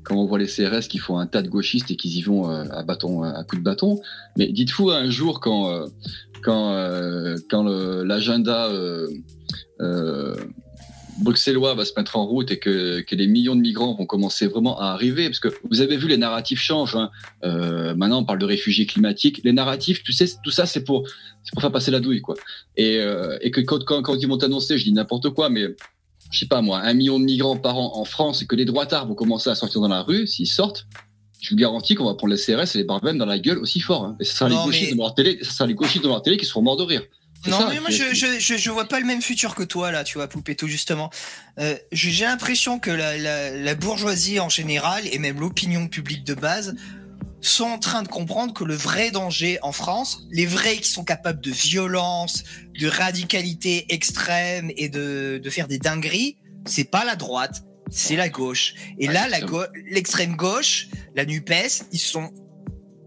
quand 0.06 0.14
on 0.16 0.24
voit 0.24 0.38
les 0.38 0.46
CRS 0.46 0.86
qui 0.88 0.98
font 0.98 1.18
un 1.18 1.26
tas 1.26 1.42
de 1.42 1.48
gauchistes 1.48 1.90
et 1.90 1.96
qu'ils 1.96 2.16
y 2.16 2.22
vont 2.22 2.48
euh, 2.48 2.64
à 2.70 2.82
bâton, 2.84 3.22
à 3.24 3.42
coup 3.44 3.56
de 3.56 3.62
bâton. 3.62 4.00
Mais 4.38 4.46
dites-vous 4.52 4.90
un 4.90 5.10
jour 5.10 5.40
quand, 5.40 5.70
euh, 5.70 5.86
quand, 6.42 6.72
euh, 6.72 7.36
quand 7.50 7.64
l'agenda 7.64 8.66
euh, 8.66 9.08
euh, 9.80 10.36
bruxellois 11.18 11.74
va 11.74 11.84
se 11.84 11.92
mettre 11.96 12.16
en 12.16 12.26
route 12.26 12.50
et 12.50 12.58
que, 12.58 13.00
que 13.00 13.16
les 13.16 13.26
millions 13.26 13.56
de 13.56 13.62
migrants 13.62 13.94
vont 13.94 14.06
commencer 14.06 14.46
vraiment 14.46 14.78
à 14.78 14.88
arriver, 14.88 15.24
parce 15.30 15.40
que 15.40 15.48
vous 15.70 15.80
avez 15.80 15.96
vu 15.96 16.08
les 16.08 16.18
narratifs 16.18 16.60
changent. 16.60 16.94
hein. 16.94 17.10
Euh, 17.44 17.94
maintenant, 17.94 18.20
on 18.20 18.24
parle 18.24 18.38
de 18.38 18.44
réfugiés 18.44 18.86
climatiques. 18.86 19.40
Les 19.42 19.52
narratifs, 19.52 20.02
tu 20.02 20.12
sais, 20.12 20.26
tout 20.44 20.50
ça, 20.50 20.66
c'est 20.66 20.84
pour, 20.84 21.08
pour 21.52 21.62
faire 21.62 21.72
passer 21.72 21.90
la 21.90 22.00
douille, 22.00 22.20
quoi. 22.20 22.34
Et, 22.76 22.98
euh, 22.98 23.38
et 23.40 23.50
que 23.50 23.60
quand, 23.62 23.82
quand, 23.84 24.02
quand 24.02 24.14
ils 24.14 24.28
vont 24.28 24.36
annoncer, 24.38 24.76
je 24.78 24.84
dis 24.84 24.92
n'importe 24.92 25.30
quoi, 25.30 25.48
mais 25.48 25.74
je 26.30 26.38
sais 26.38 26.46
pas 26.46 26.60
moi, 26.62 26.80
un 26.80 26.94
million 26.94 27.18
de 27.18 27.24
migrants 27.24 27.56
par 27.56 27.78
an 27.78 27.92
en 27.96 28.04
France 28.04 28.42
et 28.42 28.46
que 28.46 28.56
les 28.56 28.64
droitards 28.64 29.06
vont 29.06 29.14
commencer 29.14 29.50
à 29.50 29.54
sortir 29.54 29.80
dans 29.80 29.88
la 29.88 30.02
rue, 30.02 30.26
s'ils 30.26 30.46
sortent, 30.48 30.86
je 31.40 31.50
vous 31.50 31.56
garantis 31.56 31.94
qu'on 31.94 32.04
va 32.06 32.14
prendre 32.14 32.34
les 32.34 32.40
CRS 32.40 32.74
et 32.74 32.78
les 32.78 32.84
barbèmes 32.84 33.18
dans 33.18 33.26
la 33.26 33.38
gueule 33.38 33.58
aussi 33.58 33.80
fort. 33.80 34.04
hein. 34.04 34.16
Et 34.20 34.24
ce 34.24 34.36
sera 34.36 34.48
les 34.48 34.56
gauchistes 34.56 34.90
mais- 34.90 34.92
de 34.92 34.98
leur 34.98 35.14
télé, 35.14 35.38
ce 35.42 35.52
sera 35.52 35.66
les 35.66 35.74
gauchistes 35.74 36.02
de 36.02 36.08
leur 36.08 36.22
télé 36.22 36.36
qui 36.36 36.44
seront 36.46 36.62
morts 36.62 36.76
de 36.76 36.82
rire. 36.82 37.02
Non, 37.46 37.58
ça, 37.58 37.68
mais 37.68 37.78
moi, 37.78 37.90
je, 37.90 38.12
je, 38.12 38.70
vois 38.70 38.86
pas 38.86 38.98
le 38.98 39.06
même 39.06 39.22
futur 39.22 39.54
que 39.54 39.62
toi, 39.62 39.92
là, 39.92 40.02
tu 40.02 40.18
vois, 40.18 40.26
Poupetto, 40.26 40.66
justement. 40.66 41.10
Euh, 41.60 41.76
j'ai 41.92 42.10
j'ai 42.10 42.24
l'impression 42.24 42.80
que 42.80 42.90
la, 42.90 43.16
la, 43.18 43.56
la 43.56 43.74
bourgeoisie 43.76 44.40
en 44.40 44.48
général, 44.48 45.04
et 45.12 45.18
même 45.18 45.38
l'opinion 45.38 45.86
publique 45.86 46.24
de 46.24 46.34
base, 46.34 46.74
sont 47.48 47.64
en 47.64 47.78
train 47.78 48.02
de 48.02 48.08
comprendre 48.08 48.52
que 48.52 48.64
le 48.64 48.74
vrai 48.74 49.10
danger 49.10 49.58
en 49.62 49.72
France, 49.72 50.22
les 50.30 50.46
vrais 50.46 50.76
qui 50.76 50.88
sont 50.88 51.04
capables 51.04 51.40
de 51.40 51.50
violence, 51.50 52.44
de 52.78 52.88
radicalité 52.88 53.86
extrême 53.92 54.70
et 54.76 54.88
de, 54.88 55.40
de 55.42 55.50
faire 55.50 55.68
des 55.68 55.78
dingueries, 55.78 56.36
c'est 56.64 56.90
pas 56.90 57.04
la 57.04 57.16
droite, 57.16 57.62
c'est 57.90 58.16
la 58.16 58.28
gauche. 58.28 58.74
Et 58.98 59.08
Ouais, 59.08 59.14
là, 59.14 59.28
l'extrême 59.90 60.36
gauche, 60.36 60.88
la 61.14 61.24
NUPES, 61.24 61.84
ils 61.92 61.98
sont 61.98 62.32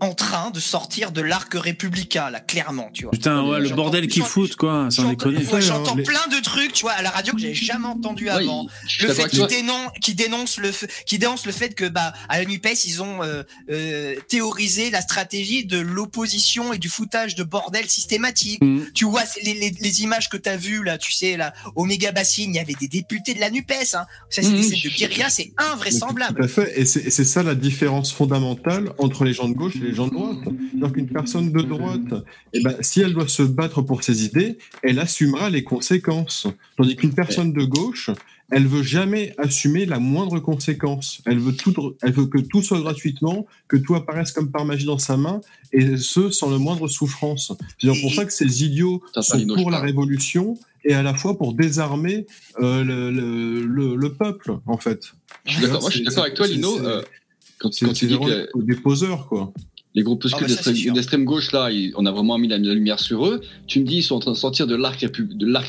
en 0.02 0.14
train 0.14 0.52
de 0.52 0.60
sortir 0.60 1.12
de 1.12 1.22
l'arc 1.22 1.54
républicain, 1.54 2.30
là, 2.30 2.40
clairement, 2.40 2.90
tu 2.94 3.04
vois. 3.04 3.12
Putain, 3.12 3.44
ouais, 3.44 3.60
le 3.60 3.70
bordel 3.70 4.08
qu'ils 4.08 4.24
foutent, 4.24 4.56
quoi, 4.56 4.88
sans 4.90 5.04
J'entends 5.04 5.30
déconner. 5.30 5.46
ouais, 5.46 5.62
j'entends 5.62 5.96
plein 5.96 6.28
de 6.32 6.42
trucs, 6.42 6.74
tu 6.74 6.82
vois, 6.84 6.92
à 6.94 7.02
la 7.02 7.10
radio 7.10 7.34
que 7.34 7.40
j'avais 7.40 7.54
jamais 7.54 7.88
entendu 7.88 8.26
Ouais, 8.26 8.32
avant. 8.32 8.68
Le 9.02 9.14
fait 9.14 9.28
qu'ils 9.30 9.46
dénoncent, 9.48 9.92
qu'ils 10.02 10.16
dénoncent 10.16 10.58
le, 10.60 10.72
qu'ils 11.06 11.20
dénoncent 11.20 11.46
le 11.46 11.52
fait 11.52 11.76
que, 11.76 11.86
bah, 11.86 12.14
à 12.30 12.40
la 12.40 12.46
Nupes, 12.46 12.68
ils 12.86 13.02
ont 13.02 13.24
euh, 13.24 13.44
euh, 13.70 14.16
théorisé 14.28 14.90
la 14.92 15.02
stratégie 15.02 15.66
de 15.66 15.80
l'opposition 15.80 16.74
et 16.74 16.78
du 16.78 16.90
foutage 16.90 17.36
de 17.36 17.44
bordel 17.44 17.88
systématique. 17.90 18.62
Mm. 18.64 18.82
Tu 18.94 19.06
vois, 19.06 19.24
les, 19.44 19.54
les, 19.54 19.72
les 19.80 20.02
images 20.04 20.30
que 20.30 20.38
t'as 20.38 20.56
vues 20.58 20.84
là, 20.84 20.98
tu 20.98 21.12
sais, 21.12 21.38
là, 21.38 21.54
au 21.76 21.86
méga 21.86 22.12
bassine, 22.12 22.52
il 22.54 22.58
y 22.58 22.60
avait 22.60 22.74
des 22.80 22.88
députés 22.88 23.34
de 23.34 23.40
la 23.40 23.50
Nupes. 23.50 23.72
Hein. 23.72 24.06
Ça, 24.30 24.42
c'est 24.42 24.52
des 24.52 24.64
scènes 24.64 24.80
de 24.84 24.90
guérilla, 24.90 25.30
c'est 25.30 25.46
Tout 25.58 25.64
invraisemblable. 25.74 26.44
à 26.44 26.48
fait. 26.48 26.74
Et 26.80 26.86
c'est 26.86 27.00
et 27.10 27.12
c'est 27.12 27.24
ça 27.26 27.44
la 27.44 27.56
différence 27.56 28.12
fondamentale 28.14 28.92
entre 28.98 29.24
les 29.24 29.34
gens 29.34 29.48
de 29.50 29.54
gauche 29.54 29.76
et 29.76 29.80
les 29.80 29.89
gens 29.94 30.08
de 30.08 30.14
droite. 30.14 30.38
C'est-à-dire 30.44 30.94
qu'une 30.94 31.08
personne 31.10 31.52
de 31.52 31.62
droite, 31.62 32.14
eh 32.54 32.62
ben, 32.62 32.76
si 32.82 33.02
elle 33.02 33.14
doit 33.14 33.28
se 33.28 33.44
battre 33.44 33.82
pour 33.82 34.04
ses 34.04 34.26
idées, 34.26 34.58
elle 34.84 35.00
assumera 35.00 35.50
les 35.50 35.64
conséquences. 35.64 36.48
Tandis 36.78 36.96
qu'une 36.96 37.14
personne 37.14 37.54
de 37.54 37.64
gauche, 37.64 38.10
elle 38.52 38.66
veut 38.66 38.82
jamais 38.82 39.36
assumer 39.38 39.86
la 39.86 40.00
moindre 40.00 40.40
conséquence. 40.40 41.22
Elle 41.26 41.38
veut 41.38 41.56
tout, 41.56 41.96
elle 42.02 42.14
veut 42.14 42.26
que 42.26 42.40
tout 42.40 42.64
soit 42.64 42.80
gratuitement, 42.82 43.46
que 43.68 43.78
tout 43.78 43.94
apparaisse 43.94 44.32
comme 44.32 44.50
par 44.50 44.66
magie 44.66 44.86
dans 44.86 44.98
sa 44.98 45.18
main, 45.18 45.42
et 45.72 45.98
ce 45.98 46.32
sans 46.32 46.50
le 46.50 46.58
moindre 46.58 46.88
souffrance. 46.88 47.54
C'est 47.80 48.02
pour 48.02 48.14
ça 48.14 48.26
que 48.26 48.34
ces 48.34 48.64
idiots 48.64 49.04
sont 49.22 49.46
pour 49.56 49.70
la 49.70 49.80
révolution 49.80 50.58
et 50.84 50.94
à 50.94 51.04
la 51.04 51.14
fois 51.14 51.38
pour 51.38 51.54
désarmer 51.54 52.26
euh, 52.60 52.84
le, 52.84 53.12
le, 53.12 53.66
le, 53.66 53.96
le 53.96 54.14
peuple, 54.14 54.54
en 54.66 54.78
fait. 54.78 55.12
Je 55.46 55.54
suis 55.54 55.62
d'accord. 55.62 56.24
Avec 56.24 56.34
toi, 56.34 56.48
Lino. 56.48 56.80
euh, 56.80 57.04
quand, 57.60 57.70
quand 57.82 57.94
tu 57.94 58.08
dis 58.08 58.18
que 58.18 58.48
des 58.64 58.76
poseurs, 58.78 59.28
quoi. 59.28 59.54
Les 59.96 60.04
groupuscules 60.04 60.46
Ah 60.46 60.48
bah 60.64 60.94
d'extrême- 60.94 61.24
gauche, 61.26 61.52
là, 61.52 61.72
ils- 61.72 61.94
on 61.96 62.06
a 62.06 62.12
vraiment 62.12 62.38
mis 62.38 62.48
la, 62.48 62.58
la 62.58 62.74
lumière 62.74 63.00
sur 63.00 63.26
eux. 63.26 63.42
Tu 63.68 63.80
me 63.80 63.86
dis, 63.86 63.98
ils 63.98 64.04
sont 64.04 64.16
en 64.16 64.20
train 64.20 64.32
de 64.32 64.38
sortir 64.38 64.68
de 64.68 64.76
l'arc 64.76 65.00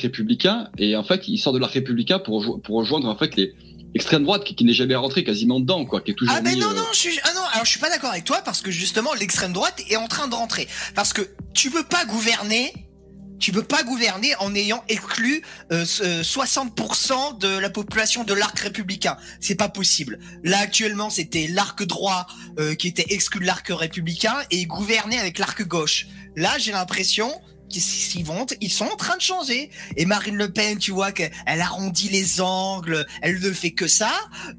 républicain, 0.02 0.68
et 0.78 0.94
en 0.96 1.02
fait, 1.04 1.26
ils 1.28 1.38
sortent 1.38 1.56
de 1.56 1.60
l'arc 1.60 1.72
républicain 1.74 2.18
pour, 2.18 2.60
pour 2.62 2.76
rejoindre 2.76 3.08
en 3.08 3.16
fait 3.16 3.36
les 3.36 3.54
extrême 3.94 4.22
droite 4.22 4.44
qui, 4.44 4.54
qui 4.54 4.64
n'est 4.64 4.72
jamais 4.72 4.94
rentré 4.94 5.24
quasiment 5.24 5.58
dedans, 5.58 5.84
quoi, 5.84 6.00
qui 6.00 6.12
est 6.12 6.14
toujours 6.14 6.34
Ah 6.36 6.40
ben 6.42 6.54
mis, 6.54 6.60
non 6.60 6.68
euh, 6.70 6.74
non 6.74 6.82
je 6.92 6.98
suis 6.98 7.18
ah 7.24 7.30
non 7.34 7.40
alors 7.52 7.64
je 7.64 7.70
suis 7.70 7.80
pas 7.80 7.90
d'accord 7.90 8.10
avec 8.10 8.24
toi 8.24 8.40
parce 8.44 8.60
que 8.62 8.70
justement 8.70 9.12
l'extrême 9.14 9.52
droite 9.52 9.82
est 9.88 9.96
en 9.96 10.06
train 10.06 10.28
de 10.28 10.34
rentrer 10.36 10.68
parce 10.94 11.12
que 11.12 11.22
tu 11.54 11.70
peux 11.72 11.82
pas 11.82 12.04
gouverner 12.04 12.72
tu 13.40 13.50
peux 13.52 13.64
pas 13.64 13.82
gouverner 13.82 14.34
en 14.36 14.54
ayant 14.54 14.84
exclu 14.88 15.42
euh, 15.72 15.84
ce- 15.84 16.02
euh, 16.02 16.22
60% 16.22 17.38
de 17.38 17.48
la 17.58 17.70
population 17.70 18.22
de 18.24 18.34
l'arc 18.34 18.58
républicain. 18.58 19.16
C'est 19.40 19.54
pas 19.54 19.68
possible. 19.68 20.18
Là 20.44 20.58
actuellement, 20.58 21.10
c'était 21.10 21.46
l'arc 21.48 21.82
droit 21.84 22.26
euh, 22.58 22.74
qui 22.74 22.86
était 22.88 23.06
exclu 23.12 23.40
de 23.40 23.46
l'arc 23.46 23.66
républicain 23.70 24.36
et 24.50 24.66
gouverner 24.66 25.18
avec 25.18 25.38
l'arc 25.38 25.62
gauche. 25.66 26.06
Là, 26.36 26.56
j'ai 26.58 26.70
l'impression 26.72 27.32
qu'ils 27.70 28.24
vont, 28.26 28.44
ils 28.60 28.70
sont 28.70 28.84
en 28.84 28.96
train 28.96 29.16
de 29.16 29.22
changer. 29.22 29.70
Et 29.96 30.04
Marine 30.04 30.36
Le 30.36 30.52
Pen, 30.52 30.78
tu 30.78 30.90
vois 30.90 31.12
qu'elle 31.12 31.30
arrondit 31.46 32.08
les 32.10 32.40
angles, 32.40 33.06
elle 33.22 33.40
ne 33.40 33.52
fait 33.52 33.70
que 33.70 33.86
ça. 33.88 34.12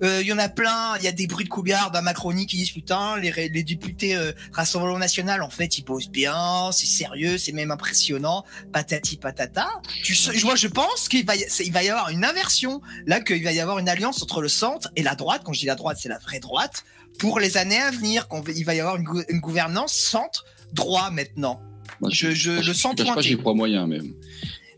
Euh, 0.03 0.21
Il 0.21 0.27
y 0.27 0.33
en 0.33 0.37
a 0.39 0.49
plein, 0.49 0.97
il 0.97 1.03
y 1.03 1.07
a 1.07 1.11
des 1.11 1.27
bruits 1.27 1.45
de 1.45 1.49
couillard 1.49 1.91
dans 1.91 2.01
Macronie 2.01 2.47
qui 2.47 2.57
disent 2.57 2.71
putain, 2.71 3.17
les, 3.17 3.31
députés 3.63 4.15
euh, 4.15 4.31
Rassemblement 4.53 4.97
National, 4.97 5.41
en 5.43 5.49
fait, 5.49 5.77
ils 5.77 5.83
bossent 5.83 6.09
bien, 6.09 6.71
c'est 6.71 6.85
sérieux, 6.87 7.37
c'est 7.37 7.51
même 7.51 7.69
impressionnant, 7.71 8.43
patati 8.71 9.17
patata. 9.17 9.67
Tu 10.03 10.15
sais, 10.15 10.31
moi, 10.43 10.55
je 10.55 10.67
pense 10.67 11.09
qu'il 11.09 11.25
va, 11.25 11.35
y- 11.35 11.89
avoir 11.89 12.09
une 12.09 12.23
inversion, 12.25 12.81
là, 13.05 13.19
qu'il 13.19 13.43
va 13.43 13.51
y 13.51 13.59
avoir 13.59 13.77
une 13.79 13.89
alliance 13.89 14.23
entre 14.23 14.41
le 14.41 14.49
centre 14.49 14.89
et 14.95 15.03
la 15.03 15.15
droite. 15.15 15.41
Quand 15.45 15.53
je 15.53 15.59
dis 15.59 15.65
la 15.65 15.75
droite, 15.75 15.97
c'est 16.01 16.09
la 16.09 16.17
vraie 16.19 16.39
droite. 16.39 16.83
Pour 17.19 17.39
les 17.39 17.57
années 17.57 17.81
à 17.81 17.91
venir, 17.91 18.27
qu'on 18.29 18.41
va- 18.41 18.51
il 18.53 18.63
va 18.63 18.73
y 18.73 18.79
avoir 18.79 18.95
une, 18.95 19.03
gou- 19.03 19.23
une 19.29 19.39
gouvernance 19.41 19.93
centre-droit 19.93 21.09
maintenant. 21.11 21.61
Moi, 22.01 22.09
je- 22.11 22.31
je 22.31 22.51
le 22.51 22.73
sens 22.73 22.91
je 22.93 22.97
cache 22.97 23.07
pas, 23.07 23.13
pointer. 23.13 23.29
j'y 23.29 23.37
crois 23.37 23.53
moyen, 23.53 23.87
même. 23.87 24.11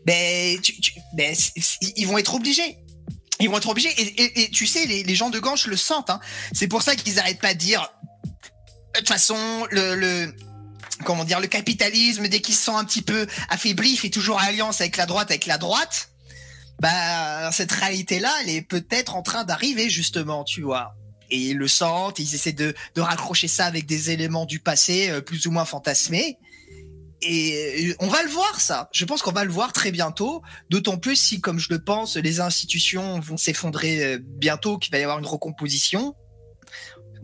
Ben, 0.06 0.60
tu, 0.60 0.78
tu- 0.80 0.92
ben, 1.16 1.34
ils 1.96 2.06
vont 2.06 2.18
être 2.18 2.34
obligés. 2.34 2.76
Ils 3.40 3.48
vont 3.50 3.56
être 3.58 3.68
obligés. 3.68 3.90
Et, 3.98 4.22
et- 4.22 4.42
et 4.44 4.50
tu 4.50 4.66
sais, 4.66 4.86
les, 4.86 5.02
les 5.02 5.14
gens 5.14 5.30
de 5.30 5.38
gauche 5.40 5.66
le 5.66 5.76
sentent. 5.76 6.10
Hein. 6.10 6.20
C'est 6.52 6.68
pour 6.68 6.82
ça 6.82 6.94
qu'ils 6.94 7.18
arrêtent 7.18 7.40
pas 7.40 7.54
de 7.54 7.58
dire. 7.58 7.90
De 8.94 8.98
toute 9.00 9.08
façon, 9.08 9.36
le, 9.70 9.96
le 9.96 10.32
comment 11.04 11.24
dire, 11.24 11.40
le 11.40 11.48
capitalisme 11.48 12.28
dès 12.28 12.40
qu'il 12.40 12.54
se 12.54 12.66
sent 12.66 12.70
un 12.74 12.84
petit 12.84 13.02
peu 13.02 13.26
affaibli, 13.48 13.90
il 13.92 13.96
fait 13.96 14.10
toujours 14.10 14.38
alliance 14.40 14.80
avec 14.80 14.96
la 14.96 15.06
droite, 15.06 15.30
avec 15.30 15.46
la 15.46 15.58
droite. 15.58 16.10
Bah, 16.80 17.50
cette 17.52 17.72
réalité-là, 17.72 18.32
elle 18.42 18.50
est 18.50 18.62
peut-être 18.62 19.16
en 19.16 19.22
train 19.22 19.44
d'arriver 19.44 19.88
justement, 19.90 20.44
tu 20.44 20.62
vois. 20.62 20.94
Et 21.30 21.38
ils 21.38 21.56
le 21.56 21.68
sentent, 21.68 22.18
ils 22.18 22.34
essaient 22.34 22.52
de, 22.52 22.74
de 22.94 23.00
raccrocher 23.00 23.48
ça 23.48 23.64
avec 23.66 23.86
des 23.86 24.10
éléments 24.10 24.44
du 24.44 24.60
passé 24.60 25.08
euh, 25.08 25.20
plus 25.20 25.46
ou 25.46 25.50
moins 25.50 25.64
fantasmés. 25.64 26.36
Et 27.26 27.88
euh, 27.90 27.94
on 28.00 28.06
va 28.08 28.22
le 28.22 28.28
voir 28.28 28.60
ça. 28.60 28.88
Je 28.92 29.04
pense 29.04 29.22
qu'on 29.22 29.32
va 29.32 29.44
le 29.44 29.50
voir 29.50 29.72
très 29.72 29.90
bientôt. 29.90 30.42
D'autant 30.70 30.96
plus 30.98 31.16
si, 31.16 31.40
comme 31.40 31.58
je 31.58 31.68
le 31.70 31.82
pense, 31.82 32.16
les 32.16 32.40
institutions 32.40 33.18
vont 33.20 33.36
s'effondrer 33.36 34.04
euh, 34.04 34.18
bientôt, 34.22 34.78
qu'il 34.78 34.92
va 34.92 34.98
y 34.98 35.02
avoir 35.02 35.18
une 35.18 35.26
recomposition. 35.26 36.14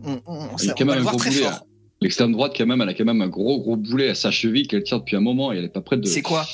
On, 0.03 0.21
on- 0.25 0.49
Il 0.57 0.65
y 0.65 0.69
a 0.69 0.73
on 0.73 0.75
quand 0.77 0.85
va 0.85 0.95
le 0.95 1.01
voir 1.01 1.15
très 1.15 1.29
boulet. 1.29 1.41
fort. 1.43 1.51
hein. 1.53 1.61
L'extrême 2.03 2.31
droite, 2.31 2.53
quand 2.57 2.65
même, 2.65 2.81
elle 2.81 2.89
a 2.89 2.95
quand 2.95 3.05
même 3.05 3.21
un 3.21 3.27
gros, 3.27 3.61
gros 3.61 3.75
boulet 3.75 4.09
à 4.09 4.15
sa 4.15 4.31
cheville 4.31 4.65
qu'elle 4.67 4.81
tire 4.81 4.99
depuis 5.01 5.15
un 5.15 5.21
moment 5.21 5.53
et 5.53 5.57
elle 5.57 5.65
est 5.65 5.69
pas 5.69 5.81
prête 5.81 6.01
de. 6.01 6.07
C'est 6.07 6.23
quoi? 6.23 6.47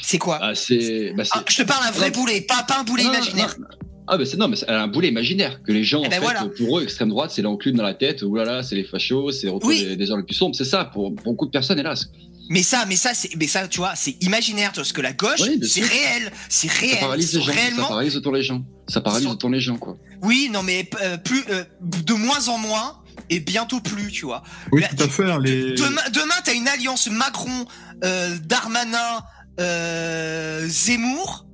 C'est 0.00 0.18
quoi? 0.18 0.38
Ah, 0.40 0.54
c'est. 0.54 1.12
Bah, 1.16 1.24
Ah, 1.32 1.42
Je 1.48 1.56
te 1.56 1.62
parle 1.66 1.84
un 1.84 1.90
vrai 1.90 2.12
boulet, 2.12 2.40
pas, 2.42 2.62
pas 2.62 2.78
un 2.78 2.84
boulet 2.84 3.02
Non, 3.02 3.10
imaginaire. 3.12 3.56
non. 3.58 3.66
Ah, 4.06 4.16
mais 4.18 4.24
c'est 4.26 4.36
non, 4.36 4.46
mais 4.46 4.54
c'est- 4.54 4.66
elle 4.68 4.74
a 4.76 4.82
un 4.82 4.86
boulet 4.88 5.08
imaginaire 5.08 5.60
que 5.64 5.72
les 5.72 5.82
gens, 5.82 6.02
Eh 6.04 6.06
en 6.06 6.10
ben 6.10 6.16
fait, 6.16 6.20
voilà. 6.22 6.46
pour 6.56 6.78
eux, 6.78 6.82
extrême 6.84 7.08
droite, 7.08 7.32
c'est 7.32 7.42
l'enclume 7.42 7.76
dans 7.76 7.82
la 7.82 7.94
tête. 7.94 8.22
Ouh 8.22 8.36
là 8.36 8.44
là, 8.44 8.62
c'est 8.62 8.76
les 8.76 8.84
fachos, 8.84 9.32
c'est 9.32 9.48
Oui. 9.48 9.84
des, 9.84 9.96
des 9.96 10.10
heures 10.12 10.18
les 10.18 10.22
plus 10.22 10.34
sombres. 10.36 10.54
C'est 10.54 10.64
ça 10.64 10.84
pour 10.84 11.10
beaucoup 11.10 11.46
de 11.46 11.50
personnes, 11.50 11.80
hélas. 11.80 12.06
Mais 12.52 12.62
ça, 12.62 12.84
mais 12.86 12.96
ça, 12.96 13.14
c'est, 13.14 13.34
mais 13.36 13.46
ça, 13.46 13.66
tu 13.66 13.78
vois, 13.78 13.94
c'est 13.96 14.22
imaginaire, 14.22 14.72
parce 14.74 14.92
que 14.92 15.00
la 15.00 15.14
gauche, 15.14 15.40
Oui, 15.40 15.58
c'est 15.66 15.80
réel, 15.80 16.30
c'est 16.50 16.68
Ça 16.68 16.80
réel. 16.80 16.98
paralyse 17.00 17.32
Ils 17.32 17.38
les. 17.38 17.82
Ça 17.82 17.88
paralyse 17.88 18.16
autour 18.16 18.32
les 18.34 18.42
gens. 18.42 18.62
Ça 18.88 19.00
paralyse 19.00 19.26
sont- 19.26 19.32
autour 19.32 19.48
les 19.48 19.60
gens, 19.60 19.78
quoi. 19.78 19.96
Oui, 20.20 20.50
non, 20.52 20.62
mais 20.62 20.88
euh, 21.00 21.16
plus, 21.16 21.42
euh, 21.48 21.64
de 21.80 22.12
moins 22.12 22.48
en 22.48 22.58
moins 22.58 23.00
et 23.30 23.40
bientôt 23.40 23.80
plus, 23.80 24.08
tu 24.12 24.26
vois. 24.26 24.42
Oui, 24.70 24.82
Là, 24.82 24.88
tout 24.94 25.02
à 25.04 25.08
fait. 25.08 25.24
hein, 25.30 25.38
Les... 25.42 25.72
Demain, 25.72 26.02
demain 26.12 26.34
t'as 26.44 26.52
une 26.52 26.68
alliance 26.68 27.08
Macron, 27.08 27.64
euh, 28.04 28.36
Darmanin, 28.44 29.22
euh, 29.58 30.66
Zemmour 30.68 31.46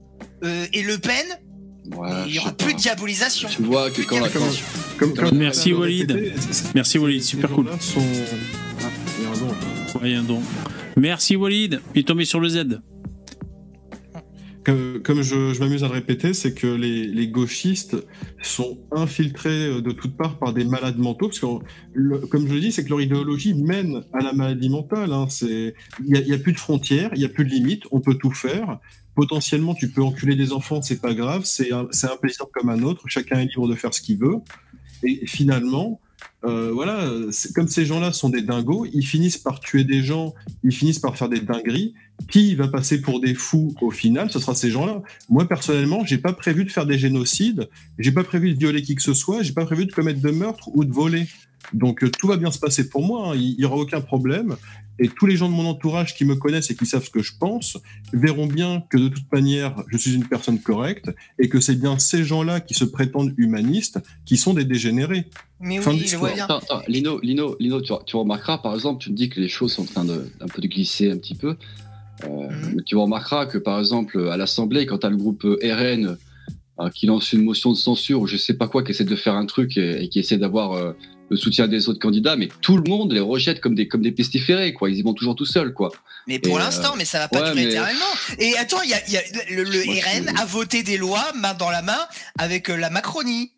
euh, 0.43 0.67
et 0.73 0.83
Le 0.83 0.99
Pen. 0.99 1.15
Ouais, 1.97 2.11
il 2.27 2.33
y 2.33 2.35
je 2.35 2.41
aura 2.41 2.53
plus 2.53 2.67
pas. 2.69 2.73
de 2.75 2.79
diabolisation. 2.79 3.49
Tu 3.49 3.63
vois 3.63 3.91
que 3.93 4.03
quand 4.03 4.19
la 4.21 4.29
diabolisation. 4.29 4.65
Comme- 4.99 5.15
comme- 5.15 5.39
Merci, 5.39 5.71
comme- 5.71 5.81
Walid. 5.81 6.35
Merci 6.75 6.99
Walid, 6.99 7.23
super 7.23 7.51
cool. 7.51 7.67
Sont... 7.81 8.03
Ah, 8.83 8.87
il 9.19 9.25
y 9.25 9.27
a 9.27 9.31
un 9.31 9.37
don. 9.37 9.55
Rien 10.01 10.23
donc. 10.23 10.43
Merci 10.99 11.37
Walid, 11.37 11.81
il 11.95 12.01
est 12.01 12.09
tombé 12.09 12.25
sur 12.25 12.41
le 12.41 12.49
Z. 12.49 12.81
Comme, 14.65 15.23
je, 15.23 15.59
m'amuse 15.61 15.85
à 15.85 15.87
le 15.87 15.95
répéter, 15.95 16.35
c'est 16.35 16.53
que 16.53 16.67
les, 16.67 17.29
gauchistes 17.29 17.97
sont 18.43 18.79
infiltrés 18.91 19.67
euh, 19.67 19.81
de 19.81 19.93
toutes 19.93 20.17
parts 20.17 20.39
par 20.39 20.53
des 20.53 20.65
malades 20.65 20.99
mentaux, 20.99 21.29
parce 21.29 21.39
que, 21.39 22.27
comme 22.27 22.47
je 22.47 22.53
le 22.53 22.61
dis, 22.61 22.73
c'est 22.73 22.85
que 22.85 22.91
leur 22.91 23.01
idéologie 23.01 23.55
mène 23.55 24.03
à 24.13 24.23
la 24.23 24.33
maladie 24.35 24.69
mentale. 24.69 25.13
hein. 25.13 25.27
Il 25.41 25.73
n'y 26.05 26.33
a, 26.35 26.39
plus 26.39 26.53
de 26.53 26.59
frontières, 26.59 27.11
il 27.15 27.21
n'y 27.21 27.25
a 27.25 27.31
plus 27.31 27.45
de 27.45 27.51
limites, 27.51 27.85
on 27.93 28.01
peut 28.01 28.17
tout 28.17 28.33
faire. 28.33 28.79
Potentiellement, 29.15 29.75
tu 29.75 29.89
peux 29.89 30.03
enculer 30.03 30.35
des 30.35 30.53
enfants, 30.53 30.83
c'est 30.83 31.01
pas 31.01 31.15
grave, 31.15 31.43
c'est 31.45 31.73
un, 31.73 31.87
un 31.87 32.17
plaisir 32.21 32.47
comme 32.53 32.69
un 32.69 32.83
autre, 32.83 33.05
chacun 33.07 33.39
est 33.39 33.47
libre 33.47 33.69
de 33.69 33.75
faire 33.75 33.95
ce 33.95 34.03
qu'il 34.03 34.19
veut. 34.19 34.37
Et 35.03 35.27
finalement, 35.27 36.01
euh, 36.49 36.71
voilà, 36.73 37.11
comme 37.55 37.69
ces 37.69 37.85
gens-là 37.85 38.13
sont 38.13 38.29
des 38.29 38.43
dingos, 38.43 38.87
ils 38.93 39.07
finissent 39.07 39.39
par 39.39 39.61
tuer 39.61 39.85
des 39.85 40.03
gens, 40.03 40.35
ils 40.65 40.73
finissent 40.73 40.99
par 40.99 41.17
faire 41.17 41.29
des 41.29 41.41
dingueries. 41.41 41.95
Qui 42.29 42.57
va 42.57 42.67
passer 42.67 43.01
pour 43.01 43.21
des 43.21 43.33
fous 43.33 43.75
au 43.81 43.93
final 43.93 44.29
Ce 44.29 44.41
sera 44.41 44.53
ces 44.53 44.71
gens-là. 44.71 45.03
Moi 45.29 45.47
personnellement, 45.47 46.05
j'ai 46.05 46.19
pas 46.19 46.33
prévu 46.33 46.65
de 46.65 46.71
faire 46.71 46.85
des 46.85 46.99
génocides, 46.99 47.69
j'ai 47.97 48.11
pas 48.11 48.25
prévu 48.25 48.55
de 48.55 48.59
violer 48.59 48.83
qui 48.83 48.97
que 48.97 49.03
ce 49.03 49.15
soit, 49.15 49.43
j'ai 49.43 49.53
pas 49.53 49.65
prévu 49.65 49.87
de 49.87 49.93
commettre 49.93 50.21
de 50.21 50.31
meurtre 50.33 50.69
ou 50.75 50.85
de 50.85 50.93
voler. 50.93 51.29
Donc 51.73 52.03
euh, 52.03 52.11
tout 52.11 52.27
va 52.27 52.37
bien 52.37 52.51
se 52.51 52.59
passer 52.59 52.89
pour 52.89 53.07
moi, 53.07 53.31
hein. 53.31 53.37
il 53.37 53.59
y, 53.59 53.65
aura 53.65 53.77
aucun 53.77 54.01
problème. 54.01 54.57
Et 54.99 55.09
tous 55.09 55.27
les 55.27 55.37
gens 55.37 55.49
de 55.49 55.55
mon 55.55 55.67
entourage 55.67 56.15
qui 56.15 56.25
me 56.25 56.35
connaissent 56.35 56.71
et 56.71 56.75
qui 56.77 56.87
savent 56.87 57.05
ce 57.05 57.11
que 57.11 57.23
je 57.23 57.33
pense 57.39 57.79
verront 58.13 58.47
bien 58.47 58.83
que 58.91 58.99
de 58.99 59.09
toute 59.09 59.31
manière, 59.33 59.85
je 59.89 59.97
suis 59.97 60.15
une 60.15 60.27
personne 60.27 60.59
correcte 60.61 61.11
et 61.39 61.49
que 61.49 61.61
c'est 61.61 61.77
bien 61.77 61.99
ces 61.99 62.25
gens-là 62.25 62.61
qui 62.61 62.75
se 62.75 62.85
prétendent 62.85 63.35
humanistes 63.37 64.01
qui 64.25 64.37
sont 64.37 64.55
des 64.55 64.65
dégénérés. 64.65 65.27
Mais 65.61 65.79
Fin 65.81 65.91
oui, 65.93 65.97
voit 66.17 66.31
l'histoire. 66.31 66.35
bien. 66.35 66.45
Attends, 66.45 66.59
attends, 66.59 66.83
Lino, 66.89 67.21
Lino, 67.21 67.57
Lino 67.61 67.81
tu, 67.81 67.93
tu 68.07 68.17
remarqueras, 68.17 68.59
par 68.59 68.75
exemple, 68.75 69.03
tu 69.03 69.11
me 69.11 69.17
dis 69.17 69.29
que 69.29 69.41
les 69.41 69.49
choses 69.49 69.73
sont 69.73 69.83
en 69.83 69.87
train 69.87 70.05
de, 70.05 70.31
un 70.41 70.47
peu 70.47 70.61
de 70.63 70.69
glisser 70.69 71.11
un 71.11 71.17
petit 71.17 71.35
peu. 71.35 71.57
Euh, 72.25 72.27
Mhm. 72.51 72.73
mais 72.77 72.83
Tu 72.83 72.97
remarqueras 72.97 73.47
que, 73.47 73.59
par 73.59 73.79
exemple, 73.79 74.29
à 74.33 74.37
l'Assemblée, 74.37 74.87
quand 74.87 74.99
tu 74.99 75.07
as 75.07 75.11
le 75.11 75.17
groupe 75.17 75.45
euh, 75.45 75.59
RN 75.63 76.07
euh, 76.07 76.15
qui 76.95 77.07
lance 77.07 77.33
une 77.33 77.43
motion 77.43 77.73
de 77.73 77.77
censure 77.77 78.21
ou 78.21 78.27
je 78.27 78.37
sais 78.37 78.55
pas 78.55 78.69
quoi, 78.69 78.83
qui 78.85 78.93
essaie 78.93 79.05
de 79.05 79.17
faire 79.17 79.35
un 79.35 79.47
truc 79.47 79.77
et, 79.77 80.05
et 80.05 80.09
qui 80.09 80.19
essaie 80.21 80.39
d'avoir 80.39 80.73
euh, 80.73 80.93
le 81.31 81.37
soutien 81.37 81.69
des 81.69 81.89
autres 81.91 81.99
candidats, 81.99 82.37
mais 82.37 82.49
tout 82.63 82.77
le 82.79 82.89
monde 82.89 83.13
les 83.13 83.21
rejette 83.21 83.61
comme 83.61 83.75
des, 83.75 83.87
comme 83.87 84.01
des 84.01 84.13
pestiférés, 84.13 84.73
quoi. 84.73 84.89
Ils 84.89 84.97
y 84.97 85.03
vont 85.03 85.13
toujours 85.13 85.35
tout 85.37 85.45
seuls, 85.45 85.75
quoi. 85.75 85.91
Mais 86.27 86.39
pour 86.39 86.57
Et, 86.59 86.63
l'instant, 86.63 86.93
euh, 86.93 86.97
mais 86.97 87.05
ça 87.05 87.19
va 87.19 87.29
pas 87.29 87.41
ouais, 87.41 87.51
durer 87.53 87.65
mais- 87.65 87.71
éternellement. 87.71 88.05
Et 88.39 88.57
attends, 88.57 88.81
il 88.83 88.89
y 88.91 88.95
a, 88.95 89.11
y 89.11 89.17
a- 89.19 89.23
le, 89.51 89.65
le 89.65 89.85
Moi, 89.85 89.95
RN 90.31 90.39
a 90.39 90.45
voté 90.47 90.83
des 90.83 90.97
lois 90.97 91.27
main 91.37 91.53
dans 91.55 91.69
la 91.71 91.83
main 91.83 91.99
avec 92.39 92.71
euh, 92.71 92.77
la 92.77 92.89
Macronie. 92.89 93.53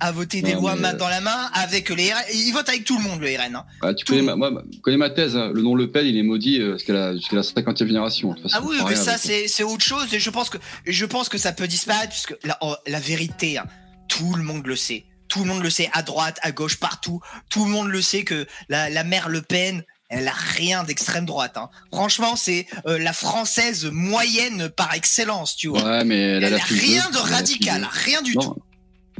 A 0.00 0.10
voté 0.10 0.42
des 0.42 0.54
Non, 0.54 0.62
lois 0.62 0.74
main 0.76 0.94
dans 0.94 1.08
la 1.08 1.20
main 1.20 1.48
avec 1.54 1.88
les 1.90 2.12
RN. 2.12 2.20
Il 2.34 2.52
vote 2.52 2.68
avec 2.68 2.84
tout 2.84 2.96
le 2.98 3.04
monde, 3.04 3.20
le 3.20 3.28
RN. 3.28 3.54
hein. 3.54 3.64
Ah, 3.82 3.94
tu 3.94 4.04
connais 4.04 4.22
ma, 4.22 4.34
moi, 4.34 4.50
connais 4.82 4.96
ma 4.96 5.10
thèse, 5.10 5.36
hein. 5.36 5.50
le 5.54 5.62
nom 5.62 5.74
Le 5.76 5.90
Pen, 5.92 6.04
il 6.04 6.16
est 6.16 6.22
maudit 6.24 6.60
euh, 6.60 6.72
jusqu'à 6.74 6.92
la, 6.92 7.14
jusqu'à 7.16 7.36
la 7.36 7.42
50e 7.42 7.86
génération. 7.86 8.34
façon, 8.34 8.48
Ah 8.52 8.62
oui, 8.64 8.76
mais 8.88 8.96
ça 8.96 9.16
c'est 9.16 9.46
c'est 9.46 9.62
autre 9.62 9.84
chose 9.84 10.12
et 10.12 10.18
je 10.18 10.30
pense 10.30 10.50
que 10.50 10.58
je 10.86 11.04
pense 11.04 11.28
que 11.28 11.38
ça 11.38 11.52
peut 11.52 11.68
disparaître 11.68 12.08
puisque 12.10 12.34
la, 12.44 12.58
oh, 12.62 12.74
la 12.88 12.98
vérité, 12.98 13.58
hein, 13.58 13.66
tout 14.08 14.34
le 14.34 14.42
monde 14.42 14.66
le 14.66 14.74
sait, 14.74 15.04
tout 15.28 15.40
le 15.40 15.44
monde 15.46 15.62
le 15.62 15.70
sait 15.70 15.88
à 15.92 16.02
droite, 16.02 16.38
à 16.42 16.50
gauche, 16.50 16.78
partout, 16.78 17.20
tout 17.48 17.64
le 17.64 17.70
monde 17.70 17.88
le 17.88 18.02
sait 18.02 18.24
que 18.24 18.46
la, 18.68 18.90
la 18.90 19.04
mère 19.04 19.28
Le 19.28 19.40
Pen, 19.40 19.84
elle 20.08 20.26
a 20.28 20.34
rien 20.56 20.82
d'extrême 20.84 21.24
droite. 21.26 21.56
Hein. 21.56 21.70
Franchement, 21.92 22.34
c'est 22.36 22.66
euh, 22.86 22.98
la 22.98 23.12
française 23.14 23.86
moyenne 23.90 24.68
par 24.68 24.92
excellence, 24.94 25.56
tu 25.56 25.68
vois. 25.68 25.82
Ouais, 25.84 26.04
mais 26.04 26.18
elle 26.20 26.44
elle 26.44 26.54
a 26.54 26.58
rien 26.64 27.08
de 27.10 27.16
radical, 27.18 27.88
rien 27.90 28.20
du 28.20 28.34
tout. 28.34 28.56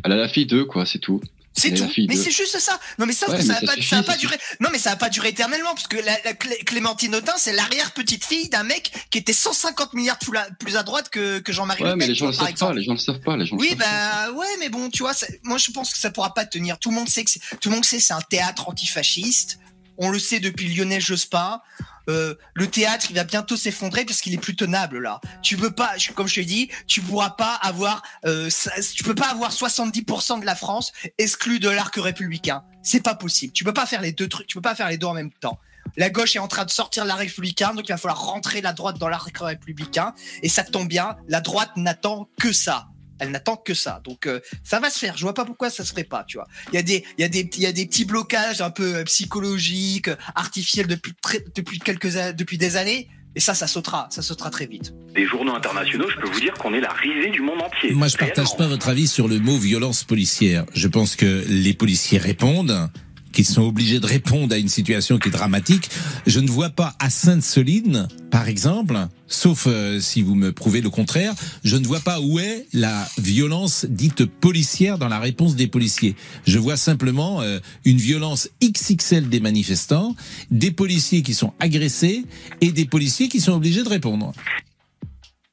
Elle 0.05 0.13
a 0.13 0.17
la 0.17 0.29
fille 0.29 0.47
d'eux, 0.47 0.65
quoi, 0.65 0.87
c'est 0.87 0.99
tout. 0.99 1.21
C'est 1.55 1.75
tout. 1.75 1.87
Mais 2.09 2.17
c'est 2.17 2.31
juste 2.31 2.59
ça. 2.59 2.81
Non, 2.99 3.05
mais 3.05 3.13
ça, 3.13 3.29
Ouais, 3.31 3.37
ça 3.37 3.43
mais 3.43 3.49
va 3.53 3.61
ça 3.61 3.67
pas, 3.77 3.83
ça 3.83 4.03
pas 4.03 4.17
durer. 4.17 4.37
Non, 4.61 4.71
mais 4.73 4.79
ça 4.79 4.89
va 4.91 4.97
pas 4.97 5.11
durer 5.11 5.29
éternellement, 5.29 5.75
parce 5.75 5.87
que 5.87 5.99
la, 5.99 6.17
la 6.25 6.33
Clé- 6.33 6.57
Clémentine 6.65 7.15
Autain, 7.15 7.35
c'est 7.37 7.53
l'arrière 7.53 7.93
petite 7.93 8.25
fille 8.25 8.49
d'un 8.49 8.63
mec 8.63 8.91
qui 9.11 9.19
était 9.19 9.35
150 9.35 9.93
milliards 9.93 10.19
plus, 10.19 10.33
la- 10.33 10.49
plus 10.59 10.77
à 10.79 10.83
droite 10.83 11.11
que, 11.11 11.41
que 11.41 11.53
Jean-Marie 11.53 11.83
Ouais, 11.83 11.91
Le 11.91 11.97
mais 11.97 12.05
Pen, 12.05 12.09
les 12.09 12.15
gens 12.15 12.27
le 12.31 12.33
par 12.37 12.47
savent 12.49 12.55
pas, 12.69 12.73
les 12.73 12.83
gens 12.83 12.93
le 12.93 12.99
savent 12.99 13.21
pas, 13.21 13.37
les 13.37 13.45
gens 13.45 13.57
le 13.57 13.61
Oui, 13.61 13.77
pas. 13.77 13.85
bah 13.85 14.33
ouais, 14.33 14.47
mais 14.61 14.71
bon, 14.71 14.89
tu 14.89 15.03
vois, 15.03 15.13
ça- 15.13 15.27
moi 15.43 15.59
je 15.59 15.71
pense 15.73 15.93
que 15.93 15.99
ça 15.99 16.11
pourra 16.11 16.33
pas 16.33 16.47
tenir. 16.47 16.79
Tout 16.79 16.89
le 16.89 16.95
monde 16.97 17.09
sait 17.11 17.23
que 17.23 17.31
c'est- 17.31 17.41
tout 17.61 17.69
le 17.69 17.75
monde 17.75 17.85
sait 17.85 17.99
que 17.99 18.03
c'est 18.03 18.15
un 18.15 18.23
théâtre 18.23 18.71
antifasciste. 18.71 19.59
On 19.99 20.11
le 20.11 20.19
sait 20.19 20.41
depuis 20.41 20.75
Lionel 20.75 21.01
Jospin. 21.01 21.61
Euh, 22.09 22.35
le 22.55 22.67
théâtre, 22.67 23.13
va 23.13 23.25
bientôt 23.25 23.57
s'effondrer 23.57 24.05
parce 24.05 24.21
qu'il 24.21 24.35
est 24.35 24.39
plus 24.39 24.57
tenable 24.57 24.99
là. 24.99 25.21
Tu 25.43 25.57
peux 25.57 25.71
pas, 25.71 25.95
comme 26.15 26.27
je 26.27 26.37
t'ai 26.37 26.45
dit, 26.45 26.69
tu 26.87 27.01
pourras 27.01 27.31
pas 27.31 27.55
avoir, 27.55 28.03
euh, 28.25 28.51
tu 28.95 29.05
peux 29.05 29.15
pas 29.15 29.29
avoir 29.29 29.53
70% 29.53 30.41
de 30.41 30.47
la 30.47 30.57
France 30.57 30.93
exclue 31.19 31.61
de 31.61 31.69
l'arc 31.69 31.95
républicain. 31.97 32.65
C'est 32.83 33.03
pas 33.03 33.15
possible. 33.15 33.53
Tu 33.53 33.63
peux 33.65 33.73
pas 33.73 33.87
faire 33.87 34.01
les 34.01 34.13
deux 34.13 34.29
trucs. 34.29 34.47
Tu 34.47 34.57
peux 34.57 34.63
pas 34.63 34.75
faire 34.75 34.89
les 34.89 34.99
deux 34.99 35.07
en 35.07 35.15
même 35.15 35.31
temps. 35.31 35.61
La 35.97 36.11
gauche 36.11 36.37
est 36.37 36.41
en 36.41 36.49
train 36.49 36.65
de 36.65 36.71
sortir 36.71 37.05
de 37.05 37.09
l'arc 37.09 37.21
républicain, 37.21 37.75
donc 37.75 37.89
il 37.89 37.93
va 37.93 37.99
falloir 37.99 38.25
rentrer 38.25 38.61
la 38.61 38.73
droite 38.73 38.99
dans 38.99 39.09
l'arc 39.09 39.37
républicain. 39.37 40.15
Et 40.43 40.49
ça 40.49 40.65
tombe 40.65 40.89
bien, 40.89 41.17
la 41.29 41.41
droite 41.41 41.71
n'attend 41.77 42.29
que 42.41 42.53
ça. 42.53 42.89
Elle 43.23 43.31
n'attend 43.31 43.57
que 43.57 43.73
ça. 43.73 44.01
Donc 44.03 44.27
euh, 44.27 44.41
ça 44.65 44.81
va 44.81 44.91
se 44.91 44.99
faire. 44.99 45.17
Je 45.17 45.23
vois 45.23 45.33
pas 45.33 45.45
pourquoi 45.45 45.71
ça 45.71 45.85
se 45.85 45.91
ferait 45.91 46.03
pas, 46.03 46.25
tu 46.27 46.39
vois. 46.39 46.49
Il 46.73 46.75
y 46.75 46.79
a 46.79 46.83
des 46.83 47.05
il 47.19 47.23
y 47.23 47.25
a 47.25 47.29
des 47.29 47.49
il 47.57 47.63
y 47.63 47.67
a 47.67 47.73
des 47.73 47.87
petits 47.87 48.05
blocages 48.05 48.61
un 48.61 48.71
peu 48.71 48.97
euh, 48.97 49.05
psychologiques, 49.05 50.11
artificiels 50.35 50.89
depuis 50.89 51.13
très- 51.23 51.45
depuis 51.55 51.79
quelques 51.79 52.13
depuis 52.35 52.59
des 52.59 52.77
années 52.77 53.09
et 53.37 53.41
ça 53.41 53.55
ça 53.55 53.67
sautera, 53.69 54.09
ça 54.11 54.23
sautera 54.23 54.51
très 54.51 54.67
vite. 54.67 54.93
Des 55.15 55.25
journaux 55.25 55.55
internationaux, 55.55 56.09
je 56.11 56.17
peux 56.21 56.29
vous 56.29 56.41
dire 56.41 56.53
qu'on 56.55 56.75
est 56.75 56.81
la 56.81 56.93
risée 56.93 57.31
du 57.31 57.41
monde 57.41 57.63
entier. 57.63 57.93
Moi, 57.93 58.09
je 58.09 58.17
partage 58.17 58.57
pas 58.59 58.67
votre 58.67 58.89
avis 58.89 59.07
sur 59.07 59.29
le 59.29 59.39
mot 59.39 59.57
violence 59.57 60.05
policière. 60.05 60.67
Je 60.75 60.89
pense 60.89 61.15
que 61.17 61.45
les 61.49 61.75
policiers 61.75 62.19
répondent, 62.19 62.91
qu'ils 63.33 63.47
sont 63.47 63.63
obligés 63.63 63.99
de 63.99 64.07
répondre 64.07 64.55
à 64.55 64.59
une 64.59 64.69
situation 64.69 65.19
qui 65.19 65.29
est 65.29 65.33
dramatique. 65.33 65.91
Je 66.27 66.41
ne 66.41 66.49
vois 66.49 66.71
pas 66.71 66.95
à 66.99 67.11
Sainte-Soline, 67.11 68.09
par 68.31 68.49
exemple, 68.49 68.97
sauf 69.27 69.67
euh, 69.67 70.01
si 70.01 70.23
vous 70.23 70.35
me 70.35 70.53
prouvez 70.53 70.81
le 70.81 70.91
contraire, 70.91 71.35
je 71.65 71.77
ne 71.77 71.87
vois 71.87 72.01
pas 72.01 72.21
où 72.21 72.39
est 72.39 72.67
la 72.73 73.09
violence 73.19 73.87
dite 73.89 74.27
policière 74.27 74.99
dans 74.99 75.09
la 75.09 75.19
réponse 75.19 75.57
des 75.57 75.67
policiers. 75.67 76.15
Je 76.47 76.59
vois 76.59 76.77
simplement 76.77 77.41
euh, 77.41 77.59
une 77.85 77.99
violence 77.99 78.49
XXL 78.63 79.29
des 79.29 79.41
manifestants, 79.41 80.15
des 80.51 80.71
policiers 80.71 81.23
qui 81.23 81.35
sont 81.35 81.53
agressés 81.59 82.25
et 82.61 82.73
des 82.73 82.85
policiers 82.85 83.29
qui 83.29 83.41
sont 83.41 83.53
obligés 83.53 83.83
de 83.83 83.89
répondre. 83.89 84.33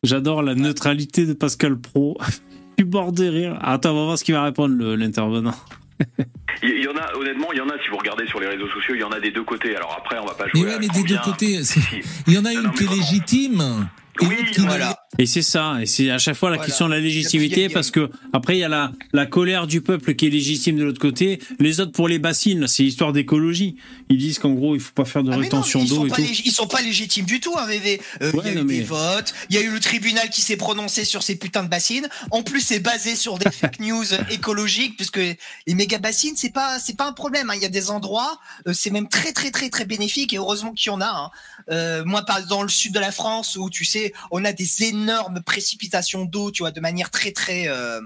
J'adore 0.03 0.43
la 0.43 0.55
neutralité 0.55 1.25
de 1.25 1.33
Pascal 1.33 1.79
Pro. 1.79 2.17
Du 2.77 2.85
bord 2.85 3.11
de 3.11 3.25
rire. 3.25 3.59
Attends, 3.61 3.91
on 3.91 3.95
va 3.95 4.03
voir 4.05 4.17
ce 4.17 4.23
qu'il 4.23 4.33
va 4.33 4.43
répondre 4.43 4.95
l'intervenant. 4.95 5.53
Il 6.63 6.83
y 6.83 6.87
en 6.87 6.97
a, 6.97 7.15
honnêtement, 7.15 7.53
il 7.53 7.57
y 7.57 7.61
en 7.61 7.69
a, 7.69 7.73
si 7.81 7.89
vous 7.89 7.97
regardez 7.97 8.27
sur 8.27 8.39
les 8.39 8.47
réseaux 8.47 8.67
sociaux, 8.67 8.93
il 8.95 8.99
y 8.99 9.03
en 9.03 9.11
a 9.11 9.19
des 9.19 9.31
deux 9.31 9.43
côtés. 9.43 9.75
Alors 9.77 9.95
après, 9.97 10.17
on 10.19 10.25
va 10.25 10.33
pas 10.33 10.45
Mais 10.53 10.59
jouer 10.59 10.69
ouais, 10.69 10.75
à 10.75 10.79
mais 10.79 10.87
des 10.89 11.03
deux 11.03 11.17
côtés, 11.23 11.61
il 12.27 12.33
y 12.33 12.37
en 12.37 12.43
a 12.43 12.51
Non, 12.53 12.59
une 12.59 12.67
non, 12.67 12.71
qui 12.71 12.83
est 12.83 12.89
légitime. 12.89 13.87
Et 14.21 14.25
Oui, 14.25 14.35
l'autre 14.37 14.51
qui 14.51 14.61
Voilà. 14.61 14.97
Et 15.17 15.25
c'est 15.25 15.41
ça, 15.41 15.79
et 15.81 15.87
c'est 15.87 16.11
à 16.11 16.19
chaque 16.19 16.35
fois 16.35 16.51
la 16.51 16.57
Voilà. 16.57 16.67
question 16.67 16.87
de 16.87 16.93
la 16.93 16.99
légitimité, 16.99 17.67
parce 17.67 17.89
que 17.89 18.11
après 18.31 18.57
il 18.57 18.59
y 18.59 18.63
a 18.63 18.69
la, 18.69 18.91
la 19.11 19.25
colère 19.25 19.65
du 19.65 19.81
peuple 19.81 20.13
qui 20.13 20.27
est 20.27 20.29
légitime 20.29 20.77
de 20.77 20.83
l'autre 20.83 20.99
côté. 21.01 21.39
Les 21.59 21.79
autres 21.79 21.91
pour 21.91 22.07
les 22.07 22.19
bassines, 22.19 22.59
là, 22.59 22.67
c'est 22.67 22.83
histoire 22.85 23.11
d'écologie. 23.11 23.75
Ils 24.09 24.19
disent 24.19 24.37
qu'en 24.37 24.51
gros 24.53 24.75
il 24.75 24.79
faut 24.81 24.93
pas 24.93 25.05
faire 25.05 25.23
de 25.23 25.31
Ah, 25.31 25.37
rétention 25.37 25.83
d'eau 25.83 26.05
et 26.05 26.11
tout. 26.11 26.21
ils 26.21 26.51
sont 26.51 26.67
pas 26.67 26.81
légitimes 26.81 27.25
du 27.25 27.39
tout, 27.39 27.53
hein, 27.57 27.65
VV. 27.65 27.99
Euh, 28.21 28.31
Ouais, 28.33 28.41
il 28.45 28.53
y 28.53 28.57
a 28.57 28.61
eu 28.61 28.63
mais- 28.63 28.77
des 28.77 28.83
votes, 28.83 29.33
il 29.49 29.55
y 29.55 29.59
a 29.59 29.61
eu 29.61 29.71
le 29.71 29.79
tribunal 29.79 30.29
qui 30.29 30.41
s'est 30.43 30.57
prononcé 30.57 31.03
sur 31.05 31.23
ces 31.23 31.35
putains 31.37 31.63
de 31.63 31.69
bassines. 31.69 32.07
En 32.29 32.43
plus, 32.43 32.61
c'est 32.61 32.79
basé 32.79 33.15
sur 33.15 33.39
des 33.39 33.49
fake 33.51 33.79
news 33.79 34.05
écologiques, 34.29 34.95
puisque 34.95 35.17
les 35.17 35.73
méga 35.73 35.97
bassines, 35.97 36.35
c'est 36.37 36.53
pas, 36.53 36.77
c'est 36.77 36.95
pas 36.95 37.07
un 37.07 37.13
problème. 37.13 37.49
hein. 37.49 37.53
Il 37.55 37.63
y 37.63 37.65
a 37.65 37.69
des 37.69 37.89
endroits, 37.89 38.39
euh, 38.67 38.73
c'est 38.73 38.91
même 38.91 39.09
très, 39.09 39.31
très, 39.33 39.49
très, 39.49 39.71
très 39.71 39.85
bénéfique, 39.85 40.33
et 40.33 40.37
heureusement 40.37 40.71
qu'il 40.71 40.91
y 40.91 40.95
en 40.95 41.01
a. 41.01 41.07
hein. 41.07 41.31
Euh, 41.71 42.03
moi, 42.05 42.21
par 42.21 42.45
dans 42.45 42.61
le 42.61 42.69
sud 42.69 42.93
de 42.93 42.99
la 42.99 43.11
France, 43.11 43.55
où 43.59 43.71
tu 43.71 43.85
sais, 43.85 44.13
on 44.29 44.45
a 44.45 44.53
des 44.53 44.83
énormes 44.83 44.98
précipitations 45.39 46.25
d'eau, 46.25 46.51
tu 46.51 46.63
vois, 46.63 46.71
de 46.71 46.79
manière 46.79 47.11
très, 47.11 47.31
très 47.31 47.67
euh, 47.67 48.01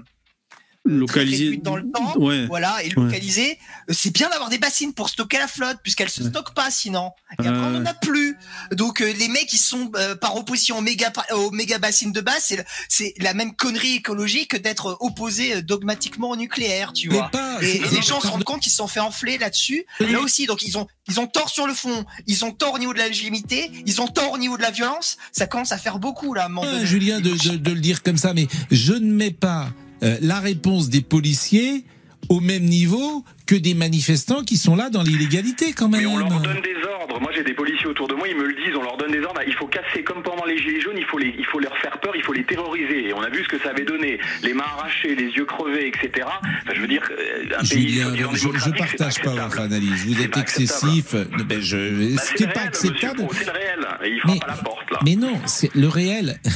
Localisé 0.86 1.44
réduite 1.44 1.62
dans 1.62 1.76
le 1.76 1.90
temps. 1.90 2.14
Ouais. 2.18 2.46
voilà, 2.46 2.82
et 2.84 2.90
localisé. 2.90 3.58
Euh, 3.90 3.94
C'est 3.96 4.12
bien 4.12 4.28
d'avoir 4.28 4.50
des 4.50 4.58
bassines 4.58 4.92
pour 4.92 5.08
stocker 5.08 5.38
la 5.38 5.48
flotte, 5.48 5.78
puisqu'elle 5.82 6.10
se 6.10 6.22
Ouais. 6.22 6.28
stocke 6.28 6.52
pas 6.54 6.70
sinon. 6.70 7.10
Et 7.42 7.46
après, 7.46 7.60
on 7.66 7.76
en 7.76 7.86
a 7.86 7.94
plus. 7.94 8.36
Donc, 8.72 9.00
euh, 9.00 9.12
les 9.18 9.28
mecs, 9.28 9.50
ils 9.52 9.58
sont 9.58 9.90
euh, 9.96 10.14
par 10.14 10.36
opposition 10.36 10.76
aux 10.78 10.82
méga, 10.82 11.10
aux 11.32 11.50
méga 11.50 11.78
bassines 11.78 12.12
de 12.12 12.20
base. 12.20 12.54
C'est 12.88 13.14
la 13.18 13.32
même 13.34 13.54
connerie 13.56 13.94
écologique 13.94 14.50
que 14.50 14.56
d'être 14.58 14.98
opposé 15.00 15.56
euh, 15.56 15.62
dogmatiquement 15.62 16.30
au 16.30 16.36
nucléaire, 16.36 16.92
tu 16.92 17.08
Mais 17.08 17.16
vois. 17.16 17.28
pas. 17.30 17.58
Et, 17.62 17.80
les 17.90 18.02
gens 18.02 18.20
se 18.20 18.26
rendent 18.26 18.44
compte 18.44 18.60
qu'ils 18.60 18.70
se 18.72 18.78
sont 18.78 18.86
fait 18.88 19.00
enfler 19.00 19.38
là-dessus. 19.38 19.84
Là 20.00 20.20
aussi, 20.20 20.46
donc 20.46 20.62
ils 20.62 20.76
ont 20.76 20.86
ils 21.08 21.18
ont 21.20 21.26
tort 21.26 21.48
sur 21.50 21.66
le 21.66 21.74
fond, 21.74 22.04
ils 22.26 22.44
ont 22.44 22.52
tort 22.52 22.74
au 22.74 22.78
niveau 22.78 22.92
de 22.94 22.98
la 22.98 23.08
légitimité, 23.08 23.70
ils 23.86 24.00
ont 24.00 24.06
tort 24.08 24.32
au 24.32 24.38
niveau 24.38 24.56
de 24.56 24.62
la 24.62 24.70
violence. 24.70 25.16
Ça 25.32 25.46
commence 25.46 25.72
à 25.72 25.78
faire 25.78 25.98
beaucoup 25.98 26.34
là. 26.34 26.42
à 26.42 26.46
un 26.46 26.48
moment 26.48 26.62
Ouais, 26.66 26.72
donné. 26.74 26.86
Julien, 26.86 27.20
de, 27.20 27.30
de- 27.30 27.56
de 27.56 27.70
le 27.70 27.80
dire 27.80 28.02
comme 28.02 28.16
ça, 28.18 28.32
mais 28.34 28.46
je 28.70 28.92
ne 28.94 29.12
mets 29.12 29.30
pas 29.30 29.68
euh, 30.04 30.16
la 30.20 30.40
réponse 30.40 30.88
des 30.90 31.00
policiers 31.00 31.84
au 32.30 32.40
même 32.40 32.64
niveau 32.64 33.24
que 33.46 33.54
des 33.54 33.74
manifestants 33.74 34.42
qui 34.42 34.56
sont 34.56 34.76
là 34.76 34.88
dans 34.88 35.02
l'illégalité 35.02 35.72
quand 35.74 35.88
même. 35.90 36.00
Mais 36.00 36.06
on 36.06 36.16
leur 36.16 36.40
donne 36.40 36.62
des 36.62 36.76
ordres. 37.00 37.20
Moi, 37.20 37.30
j'ai 37.34 37.44
des 37.44 37.52
policiers 37.52 37.86
autour 37.86 38.08
de 38.08 38.14
moi, 38.14 38.26
ils 38.26 38.34
me 38.36 38.46
le 38.46 38.54
disent. 38.54 38.74
On 38.78 38.82
leur 38.82 38.96
donne 38.96 39.12
des 39.12 39.20
ordres. 39.20 39.40
Il 39.46 39.52
faut 39.52 39.66
casser, 39.66 40.02
comme 40.02 40.22
pendant 40.22 40.46
les 40.46 40.56
Gilets 40.56 40.80
jaunes, 40.80 40.96
il 40.96 41.04
faut, 41.04 41.18
les, 41.18 41.34
il 41.38 41.44
faut 41.44 41.58
leur 41.60 41.76
faire 41.78 42.00
peur, 42.00 42.14
il 42.16 42.22
faut 42.22 42.32
les 42.32 42.44
terroriser. 42.44 43.08
Et 43.08 43.12
on 43.12 43.20
a 43.20 43.28
vu 43.28 43.44
ce 43.44 43.48
que 43.48 43.58
ça 43.62 43.70
avait 43.70 43.84
donné. 43.84 44.18
Les 44.42 44.54
mains 44.54 44.64
arrachées, 44.64 45.14
les 45.14 45.26
yeux 45.26 45.44
crevés, 45.44 45.88
etc. 45.88 46.26
Enfin, 46.26 46.72
je 46.74 46.80
veux 46.80 46.88
dire, 46.88 47.02
euh, 47.10 47.44
un 47.58 47.62
pays 47.62 47.88
je, 47.92 47.98
je 47.98 48.04
démocratique, 48.16 48.72
c'est 48.72 48.76
partage 48.78 49.22
pas 49.22 49.30
votre 49.44 49.60
analyse. 49.60 50.06
Vous 50.06 50.22
êtes 50.22 50.36
excessif. 50.38 51.14
Ben 51.46 51.60
je, 51.60 52.14
Bah, 52.16 52.22
ce 52.22 52.34
qui 52.34 52.46
n'est 52.46 52.52
pas 52.52 52.60
acceptable. 52.62 53.26
C'est 53.32 53.44
le 53.44 53.52
réel. 53.52 53.86
Et 54.04 54.08
il 54.10 54.20
frappe 54.20 54.34
Mais- 54.34 54.44
à 54.44 54.46
la 54.48 54.56
porte, 54.56 54.90
là. 54.90 54.98
Mais 55.04 55.16
non, 55.16 55.38
c'est 55.44 55.74
le 55.74 55.88
réel. 55.88 56.40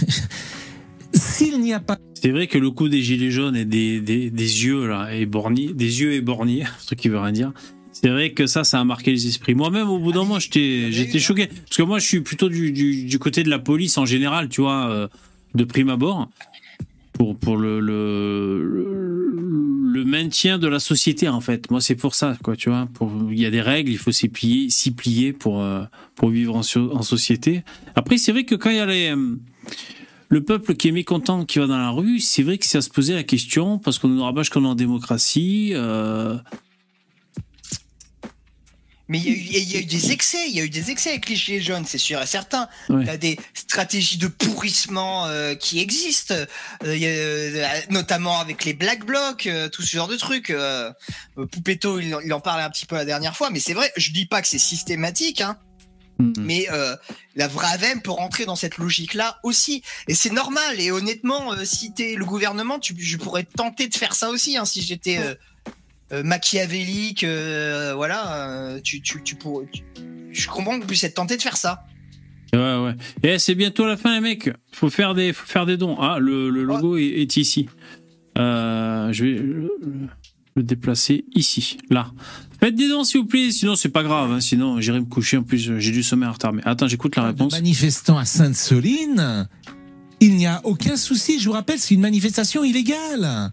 S'il 1.18 1.60
n'y 1.60 1.72
a 1.72 1.80
pas 1.80 1.98
C'est 2.14 2.30
vrai 2.30 2.46
que 2.46 2.58
le 2.58 2.70
coup 2.70 2.88
des 2.88 3.02
gilets 3.02 3.30
jaunes 3.30 3.56
et 3.56 3.64
des, 3.64 4.00
des, 4.00 4.30
des 4.30 4.64
yeux 4.64 4.86
là 4.86 5.12
et 5.12 5.26
borniers, 5.26 5.72
des 5.74 6.00
yeux 6.00 6.12
et 6.12 6.20
borniers, 6.20 6.62
un 6.64 6.84
truc 6.86 7.00
qui 7.00 7.08
veut 7.08 7.18
rien 7.18 7.32
dire. 7.32 7.52
C'est 7.92 8.08
vrai 8.08 8.32
que 8.32 8.46
ça, 8.46 8.62
ça 8.62 8.78
a 8.78 8.84
marqué 8.84 9.10
les 9.10 9.26
esprits. 9.26 9.56
Moi-même, 9.56 9.88
au 9.88 9.98
bout 9.98 10.12
d'un 10.12 10.20
moment, 10.20 10.38
j'étais, 10.38 10.92
j'étais 10.92 11.18
choqué 11.18 11.48
parce 11.48 11.76
que 11.76 11.82
moi, 11.82 11.98
je 11.98 12.06
suis 12.06 12.20
plutôt 12.20 12.48
du, 12.48 12.70
du, 12.70 13.04
du 13.04 13.18
côté 13.18 13.42
de 13.42 13.50
la 13.50 13.58
police 13.58 13.98
en 13.98 14.06
général, 14.06 14.48
tu 14.48 14.60
vois, 14.60 14.88
euh, 14.88 15.08
de 15.56 15.64
prime 15.64 15.88
abord. 15.88 16.30
pour, 17.12 17.34
pour 17.36 17.56
le, 17.56 17.80
le, 17.80 18.62
le, 18.64 19.92
le 19.92 20.04
maintien 20.04 20.58
de 20.58 20.68
la 20.68 20.78
société, 20.78 21.28
en 21.28 21.40
fait. 21.40 21.68
Moi, 21.72 21.80
c'est 21.80 21.96
pour 21.96 22.14
ça, 22.14 22.36
quoi, 22.44 22.54
tu 22.54 22.70
vois. 22.70 22.88
Il 23.32 23.38
y 23.38 23.46
a 23.46 23.50
des 23.50 23.62
règles, 23.62 23.90
il 23.90 23.98
faut 23.98 24.12
s'y 24.12 24.28
plier, 24.28 24.68
plier 24.96 25.32
pour, 25.32 25.60
euh, 25.60 25.82
pour 26.14 26.30
vivre 26.30 26.54
en, 26.54 26.60
en 26.60 27.02
société. 27.02 27.64
Après, 27.96 28.18
c'est 28.18 28.30
vrai 28.30 28.44
que 28.44 28.54
quand 28.54 28.70
il 28.70 28.76
y 28.76 28.80
a 28.80 28.86
les, 28.86 29.12
le 30.28 30.44
peuple 30.44 30.74
qui 30.74 30.88
est 30.88 30.92
mécontent, 30.92 31.44
qui 31.44 31.58
va 31.58 31.66
dans 31.66 31.78
la 31.78 31.90
rue, 31.90 32.20
c'est 32.20 32.42
vrai 32.42 32.58
que 32.58 32.66
c'est 32.66 32.78
à 32.78 32.82
se 32.82 32.90
poser 32.90 33.14
la 33.14 33.22
question, 33.24 33.78
parce 33.78 33.98
qu'on 33.98 34.08
nous 34.08 34.22
rabâche 34.22 34.50
qu'on 34.50 34.64
est 34.64 34.68
en 34.68 34.74
démocratie. 34.74 35.70
euh, 35.74 36.36
Mais 39.10 39.18
il 39.20 39.24
y, 39.24 39.28
a 39.28 39.32
eu- 39.32 39.62
il 39.62 39.72
y 39.72 39.76
a 39.76 39.80
eu 39.80 39.84
des 39.86 40.12
excès, 40.12 40.50
il 40.50 40.54
y 40.54 40.60
a 40.60 40.64
eu 40.64 40.68
des 40.68 40.90
excès 40.90 41.08
avec 41.08 41.30
les 41.30 41.34
gilets 41.34 41.62
jaunes, 41.62 41.86
c'est 41.86 41.96
sûr 41.96 42.20
et 42.20 42.26
certain. 42.26 42.68
Ouais. 42.90 43.00
Il 43.00 43.06
y 43.06 43.10
a 43.10 43.16
des 43.16 43.38
stratégies 43.54 44.18
de 44.18 44.26
pourrissement 44.26 45.24
euh, 45.24 45.54
qui 45.54 45.80
existent, 45.80 46.34
euh, 46.84 46.94
y 46.94 47.06
a, 47.06 47.08
euh, 47.08 47.80
notamment 47.88 48.38
avec 48.38 48.66
les 48.66 48.74
black 48.74 49.06
blocs, 49.06 49.46
euh, 49.46 49.70
tout 49.70 49.80
ce 49.80 49.96
genre 49.96 50.08
de 50.08 50.16
trucs. 50.16 50.50
Euh, 50.50 50.92
Poupetto, 51.50 52.00
il, 52.00 52.14
en- 52.14 52.20
il 52.20 52.30
en 52.34 52.40
parlait 52.40 52.64
un 52.64 52.68
petit 52.68 52.84
peu 52.84 52.96
la 52.96 53.06
dernière 53.06 53.34
fois, 53.34 53.48
mais 53.48 53.60
c'est 53.60 53.72
vrai, 53.72 53.90
je 53.96 54.10
dis 54.12 54.26
pas 54.26 54.42
que 54.42 54.48
c'est 54.48 54.58
systématique, 54.58 55.40
hein, 55.40 55.56
mm, 56.18 56.32
mais 56.38 56.66
euh, 56.72 56.94
la 57.36 57.48
Vraven 57.48 58.00
peut 58.02 58.10
rentrer 58.10 58.44
dans 58.46 58.56
cette 58.56 58.78
logique-là 58.78 59.38
aussi. 59.42 59.82
Et 60.08 60.14
c'est 60.14 60.32
normal. 60.32 60.80
Et 60.80 60.90
honnêtement, 60.90 61.52
euh, 61.52 61.64
si 61.64 61.92
t'es 61.94 62.14
le 62.16 62.24
gouvernement, 62.24 62.78
tu, 62.78 62.94
je 62.98 63.16
pourrais 63.16 63.44
tenter 63.44 63.88
de 63.88 63.94
faire 63.94 64.14
ça 64.14 64.30
aussi, 64.30 64.56
hein, 64.56 64.64
si 64.64 64.82
j'étais 64.82 65.18
euh, 65.18 65.34
euh, 66.12 66.22
machiavélique. 66.22 67.24
euh, 67.24 67.92
voilà, 67.94 68.76
tu, 68.84 69.00
tu, 69.02 69.22
tu 69.22 69.34
pourrais. 69.36 69.66
tu- 69.72 69.82
je 70.30 70.48
comprends 70.48 70.78
qu'on 70.78 70.86
puisse 70.86 71.04
être 71.04 71.14
tenté 71.14 71.36
de 71.36 71.42
faire 71.42 71.56
ça. 71.56 71.84
Ouais, 72.52 72.76
ouais. 72.78 72.94
Et 73.22 73.38
c'est 73.38 73.54
bientôt 73.54 73.86
la 73.86 73.96
fin, 73.96 74.14
les 74.14 74.20
mecs. 74.20 74.50
Faut 74.72 74.88
faire 74.90 75.14
des, 75.14 75.32
faut 75.32 75.46
faire 75.46 75.66
des 75.66 75.76
dons. 75.76 75.96
Ah, 76.00 76.18
le, 76.18 76.48
le 76.50 76.62
logo 76.64 76.96
est, 76.96 77.04
est 77.04 77.36
ici. 77.36 77.68
Je 78.36 79.22
vais 79.24 79.68
le 80.58 80.64
déplacer 80.64 81.24
ici, 81.34 81.78
là. 81.90 82.12
Faites 82.60 82.74
des 82.74 82.88
dons, 82.88 83.04
s'il 83.04 83.20
vous 83.20 83.26
plaît. 83.26 83.50
Sinon, 83.52 83.76
c'est 83.76 83.88
pas 83.88 84.02
grave. 84.02 84.32
hein. 84.32 84.40
Sinon, 84.40 84.80
j'irai 84.80 85.00
me 85.00 85.06
coucher. 85.06 85.36
En 85.36 85.42
plus, 85.44 85.78
j'ai 85.78 85.92
du 85.92 86.02
sommeil 86.02 86.28
en 86.28 86.32
retard. 86.32 86.52
Mais 86.52 86.62
attends, 86.64 86.88
j'écoute 86.88 87.14
la 87.16 87.24
réponse. 87.24 87.52
Manifestant 87.52 88.18
à 88.18 88.24
Sainte-Soline, 88.24 89.48
il 90.20 90.34
n'y 90.36 90.46
a 90.46 90.60
aucun 90.64 90.96
souci. 90.96 91.38
Je 91.38 91.46
vous 91.48 91.52
rappelle, 91.54 91.78
c'est 91.78 91.94
une 91.94 92.00
manifestation 92.00 92.64
illégale. 92.64 93.52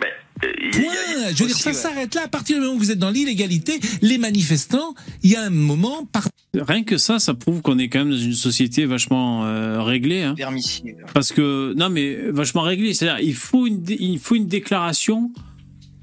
Point. 0.00 0.92
Je 1.34 1.42
veux 1.42 1.48
dire, 1.48 1.56
ça 1.56 1.72
s'arrête 1.72 2.14
là. 2.14 2.22
À 2.24 2.28
partir 2.28 2.56
du 2.56 2.62
moment 2.62 2.74
où 2.76 2.78
vous 2.78 2.90
êtes 2.90 2.98
dans 2.98 3.10
l'illégalité, 3.10 3.78
les 4.02 4.18
manifestants, 4.18 4.94
il 5.22 5.30
y 5.30 5.36
a 5.36 5.42
un 5.42 5.50
moment 5.50 6.04
par 6.06 6.28
Rien 6.54 6.84
que 6.84 6.96
ça, 6.96 7.18
ça 7.18 7.34
prouve 7.34 7.60
qu'on 7.60 7.78
est 7.78 7.88
quand 7.90 7.98
même 8.00 8.10
dans 8.10 8.16
une 8.18 8.32
société 8.32 8.86
vachement 8.86 9.44
euh, 9.44 9.82
réglée. 9.82 10.22
Hein. 10.22 10.34
Permissible. 10.34 11.04
Parce 11.12 11.32
que, 11.32 11.74
non, 11.76 11.90
mais 11.90 12.30
vachement 12.30 12.62
réglée. 12.62 12.94
C'est-à-dire, 12.94 13.22
il 13.22 13.34
faut 13.34 13.66
une, 13.66 13.82
dé- 13.82 13.98
il 14.00 14.18
faut 14.18 14.34
une 14.36 14.46
déclaration 14.46 15.30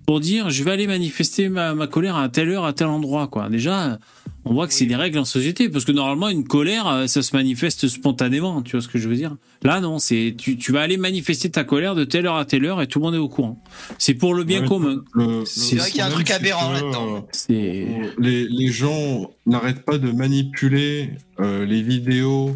pour 0.05 0.19
dire 0.19 0.49
je 0.49 0.63
vais 0.63 0.71
aller 0.71 0.87
manifester 0.87 1.49
ma, 1.49 1.73
ma 1.73 1.87
colère 1.87 2.15
à 2.15 2.29
telle 2.29 2.49
heure, 2.49 2.65
à 2.65 2.73
tel 2.73 2.87
endroit. 2.87 3.27
Quoi. 3.27 3.49
Déjà, 3.49 3.99
on 4.45 4.53
voit 4.53 4.67
que 4.67 4.73
c'est 4.73 4.85
des 4.85 4.95
règles 4.95 5.19
en 5.19 5.25
société. 5.25 5.69
Parce 5.69 5.85
que 5.85 5.91
normalement, 5.91 6.27
une 6.29 6.45
colère, 6.45 6.87
euh, 6.87 7.07
ça 7.07 7.21
se 7.21 7.35
manifeste 7.35 7.87
spontanément. 7.87 8.61
Tu 8.61 8.71
vois 8.71 8.81
ce 8.81 8.87
que 8.87 8.99
je 8.99 9.07
veux 9.07 9.15
dire 9.15 9.35
Là, 9.63 9.79
non, 9.79 9.99
c'est 9.99 10.35
tu, 10.37 10.57
tu 10.57 10.71
vas 10.73 10.81
aller 10.81 10.97
manifester 10.97 11.49
ta 11.49 11.63
colère 11.63 11.95
de 11.95 12.03
telle 12.03 12.25
heure 12.27 12.35
à 12.35 12.43
telle 12.45 12.65
heure 12.65 12.81
et 12.81 12.87
tout 12.87 12.99
le 12.99 13.05
monde 13.05 13.15
est 13.15 13.19
au 13.19 13.29
courant. 13.29 13.63
C'est 13.97 14.13
pour 14.13 14.33
le 14.33 14.43
bien 14.43 14.61
Ouais, 14.63 14.67
commun. 14.67 15.03
C'est 15.45 15.77
vrai 15.77 15.89
qu'il 15.89 15.99
y 15.99 16.01
a 16.01 16.07
un 16.07 16.09
truc 16.09 16.29
aberrant 16.31 16.71
là-dedans. 16.73 17.25
euh, 17.49 17.85
les, 18.19 18.47
les 18.47 18.67
gens 18.67 19.31
n'arrêtent 19.45 19.85
pas 19.85 19.97
de 19.97 20.11
manipuler 20.11 21.11
euh, 21.39 21.65
les 21.65 21.81
vidéos 21.81 22.55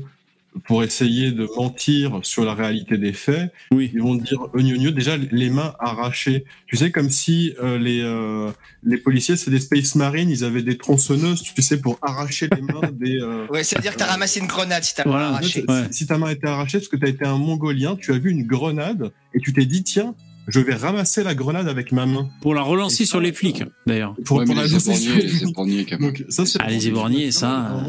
pour 0.65 0.83
essayer 0.83 1.31
de 1.31 1.47
mentir 1.55 2.19
sur 2.23 2.43
la 2.45 2.53
réalité 2.53 2.97
des 2.97 3.13
faits. 3.13 3.51
Oui. 3.71 3.91
Ils 3.93 4.01
vont 4.01 4.15
dire 4.15 4.47
oignonneux, 4.53 4.91
déjà 4.91 5.17
les 5.17 5.49
mains 5.49 5.73
arrachées. 5.79 6.45
Tu 6.67 6.77
sais, 6.77 6.91
comme 6.91 7.09
si 7.09 7.53
euh, 7.61 7.77
les, 7.77 8.01
euh, 8.01 8.49
les 8.83 8.97
policiers, 8.97 9.35
c'est 9.37 9.51
des 9.51 9.59
Space 9.59 9.95
Marines, 9.95 10.29
ils 10.29 10.43
avaient 10.43 10.63
des 10.63 10.77
tronçonneuses, 10.77 11.41
tu 11.43 11.61
sais, 11.61 11.79
pour 11.79 11.97
arracher 12.01 12.47
les 12.55 12.61
mains 12.61 12.89
des... 12.93 13.19
euh, 13.21 13.45
Ouais, 13.51 13.63
ça 13.63 13.75
veut 13.77 13.81
dire 13.81 13.93
que 13.93 13.99
t'as 13.99 14.05
ramassé 14.07 14.39
une 14.39 14.47
grenade 14.47 14.83
si 14.83 14.95
t'as 14.95 15.03
Voilà. 15.03 15.27
arraché. 15.29 15.65
si- 15.67 15.93
Si 15.99 16.07
ta 16.07 16.17
main 16.17 16.27
a 16.27 16.31
été 16.31 16.47
arrachée 16.47 16.77
parce 16.79 16.87
que 16.89 16.97
tu 16.97 17.05
as 17.05 17.09
été 17.09 17.25
un 17.25 17.37
mongolien, 17.37 17.95
tu 17.95 18.13
as 18.13 18.17
vu 18.17 18.31
une 18.31 18.45
grenade 18.45 19.11
et 19.33 19.39
tu 19.39 19.53
t'es 19.53 19.65
dit, 19.65 19.83
tiens, 19.83 20.15
je 20.47 20.59
vais 20.59 20.75
ramasser 20.75 21.23
la 21.23 21.35
grenade 21.35 21.67
avec 21.67 21.91
ma 21.91 22.05
main. 22.05 22.29
Pour 22.41 22.53
la 22.55 22.61
relancer 22.61 23.05
sur 23.05 23.19
les 23.19 23.33
flics, 23.33 23.63
d'ailleurs. 23.85 24.15
Pour, 24.25 24.37
Ouais, 24.37 24.45
pour 24.45 24.55
mais 24.55 24.61
la 24.61 24.67
les 24.67 24.73
lancer 24.73 24.93
sur 24.95 25.15
les 25.15 25.27
flics. 25.27 25.99
Donc, 25.99 26.23
ça, 26.29 26.45
c'est 26.45 26.57
Ah, 26.61 26.69
les 26.69 26.87
éborgnés, 26.87 27.31
ça, 27.31 27.81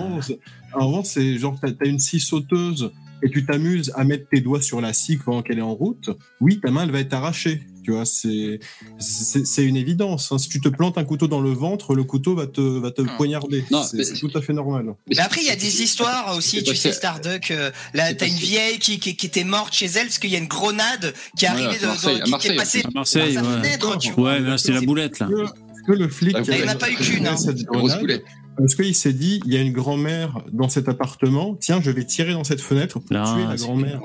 moment, 0.74 1.02
c'est- 1.04 1.38
genre, 1.38 1.56
t'as 1.60 1.68
as 1.80 1.86
une 1.86 1.98
scie 1.98 2.20
sauteuse 2.20 2.90
et 3.22 3.30
tu 3.30 3.44
t'amuses 3.44 3.92
à 3.96 4.04
mettre 4.04 4.28
tes 4.28 4.40
doigts 4.40 4.60
sur 4.62 4.80
la 4.80 4.92
scie 4.92 5.16
pendant 5.16 5.42
qu'elle 5.42 5.58
est 5.58 5.62
en 5.62 5.74
route. 5.74 6.10
Oui, 6.40 6.60
ta 6.60 6.70
main, 6.70 6.84
elle 6.84 6.90
va 6.92 7.00
être 7.00 7.14
arrachée. 7.14 7.62
Tu 7.88 7.94
vois, 7.94 8.04
c'est 8.04 8.60
c'est 8.98 9.46
c'est 9.46 9.64
une 9.64 9.76
évidence. 9.78 10.30
hein. 10.30 10.36
Si 10.36 10.50
tu 10.50 10.60
te 10.60 10.68
plantes 10.68 10.98
un 10.98 11.04
couteau 11.04 11.26
dans 11.26 11.40
le 11.40 11.52
ventre, 11.52 11.94
le 11.94 12.04
couteau 12.04 12.34
va 12.34 12.46
te, 12.46 12.60
va 12.60 12.90
te 12.90 13.00
poignarder. 13.16 13.64
Non, 13.70 13.82
C'est 13.82 14.04
c'est 14.04 14.18
tout 14.18 14.30
à 14.34 14.42
fait 14.42 14.52
normal. 14.52 14.94
Mais 15.08 15.18
après, 15.20 15.40
il 15.40 15.46
y 15.46 15.50
a 15.50 15.56
des 15.56 15.82
histoires 15.82 16.36
aussi, 16.36 16.58
c'est 16.58 16.64
tu 16.64 16.76
sais, 16.76 16.92
Starduck. 16.92 17.50
euh, 17.50 17.70
là, 17.94 18.08
c'est 18.08 18.16
t'as 18.16 18.26
une 18.26 18.34
vieille 18.34 18.78
qui, 18.78 18.98
qui, 18.98 19.16
qui 19.16 19.24
était 19.24 19.42
morte 19.44 19.72
chez 19.72 19.86
elle 19.86 20.08
parce 20.08 20.18
qu'il 20.18 20.28
y 20.28 20.34
a 20.34 20.38
une 20.38 20.48
grenade 20.48 21.14
qui 21.38 21.46
est 21.46 21.48
arrivée 21.48 21.78
de, 21.78 21.86
Marseille, 21.86 22.18
de- 22.18 22.24
qui, 22.24 22.30
Marseille, 22.30 22.52
est 22.52 22.56
passée 22.56 22.82
À 22.84 22.90
Marseille, 22.94 23.34
par 23.36 23.44
sa 23.44 23.50
ouais. 23.50 23.56
fenêtre, 23.62 23.96
tu 23.98 24.12
vois. 24.12 24.32
Ouais, 24.38 24.58
c'était 24.58 24.74
la 24.74 24.80
boulette, 24.82 25.18
là. 25.18 25.28
Est-ce 25.30 25.82
que 25.86 25.92
le 25.92 26.08
flic 26.10 26.36
Ah, 26.38 26.42
il 26.46 26.58
y 26.58 26.62
en 26.64 26.66
a 26.66 26.70
avait 26.72 26.78
pas 26.78 26.90
eu 26.90 26.96
qu'une, 26.96 27.26
hein. 27.26 27.36
Grosse 27.72 27.96
boulette. 28.00 28.24
Parce 28.58 28.74
qu'il 28.74 28.94
s'est 28.94 29.12
dit, 29.14 29.40
il 29.46 29.54
y 29.54 29.56
a 29.56 29.60
une 29.60 29.72
grand-mère 29.72 30.40
dans 30.52 30.68
cet 30.68 30.90
appartement, 30.90 31.56
tiens, 31.58 31.80
je 31.82 31.90
vais 31.90 32.04
tirer 32.04 32.32
dans 32.34 32.44
cette 32.44 32.60
fenêtre 32.60 32.98
pour 32.98 33.16
Non, 33.16 33.24
tuer 33.34 33.44
la 33.44 33.56
c'est- 33.56 33.64
grand-mère. 33.64 34.02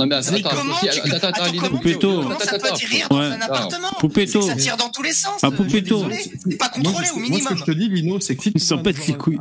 Non, 0.00 0.06
mais 0.06 0.14
attends, 0.16 0.32
Mais 0.32 0.38
attends, 0.38 0.56
comment 0.56 0.74
si, 0.76 0.80
tu- 0.88 1.00
attends, 1.00 1.28
attends, 1.28 1.28
attends, 1.44 1.52
comment- 1.58 1.68
Poupetto. 1.78 2.22
Comment 2.22 2.38
ça 2.38 2.46
peut 2.50 2.56
attends, 2.66 2.74
atterrir 2.74 3.08
dans 3.10 3.18
Ouais. 3.18 3.24
un 3.26 3.40
appartement 3.40 3.88
Poupetto. 3.98 4.42
Ça 4.42 4.54
tire 4.56 4.76
dans 4.76 4.88
tous 4.88 5.02
les 5.02 5.12
sens. 5.12 5.40
Ah, 5.42 5.50
Poupetto. 5.50 5.96
désolé. 6.04 6.16
C'est 6.18 6.56
pas 6.58 6.70
Moi, 6.76 6.84
contrôlé 6.84 7.06
ce- 7.06 7.12
au 7.12 7.16
Moi, 7.16 7.24
ce 7.26 7.30
minimum. 7.32 7.52
que 7.52 7.58
je 7.58 7.64
te 7.64 7.70
dis, 7.72 7.88
Lino, 7.88 8.18
c'est 8.20 8.36
que 8.36 8.42
si 8.42 8.52
tu 8.52 8.58
veux 8.58 8.72
avoir 8.78 8.94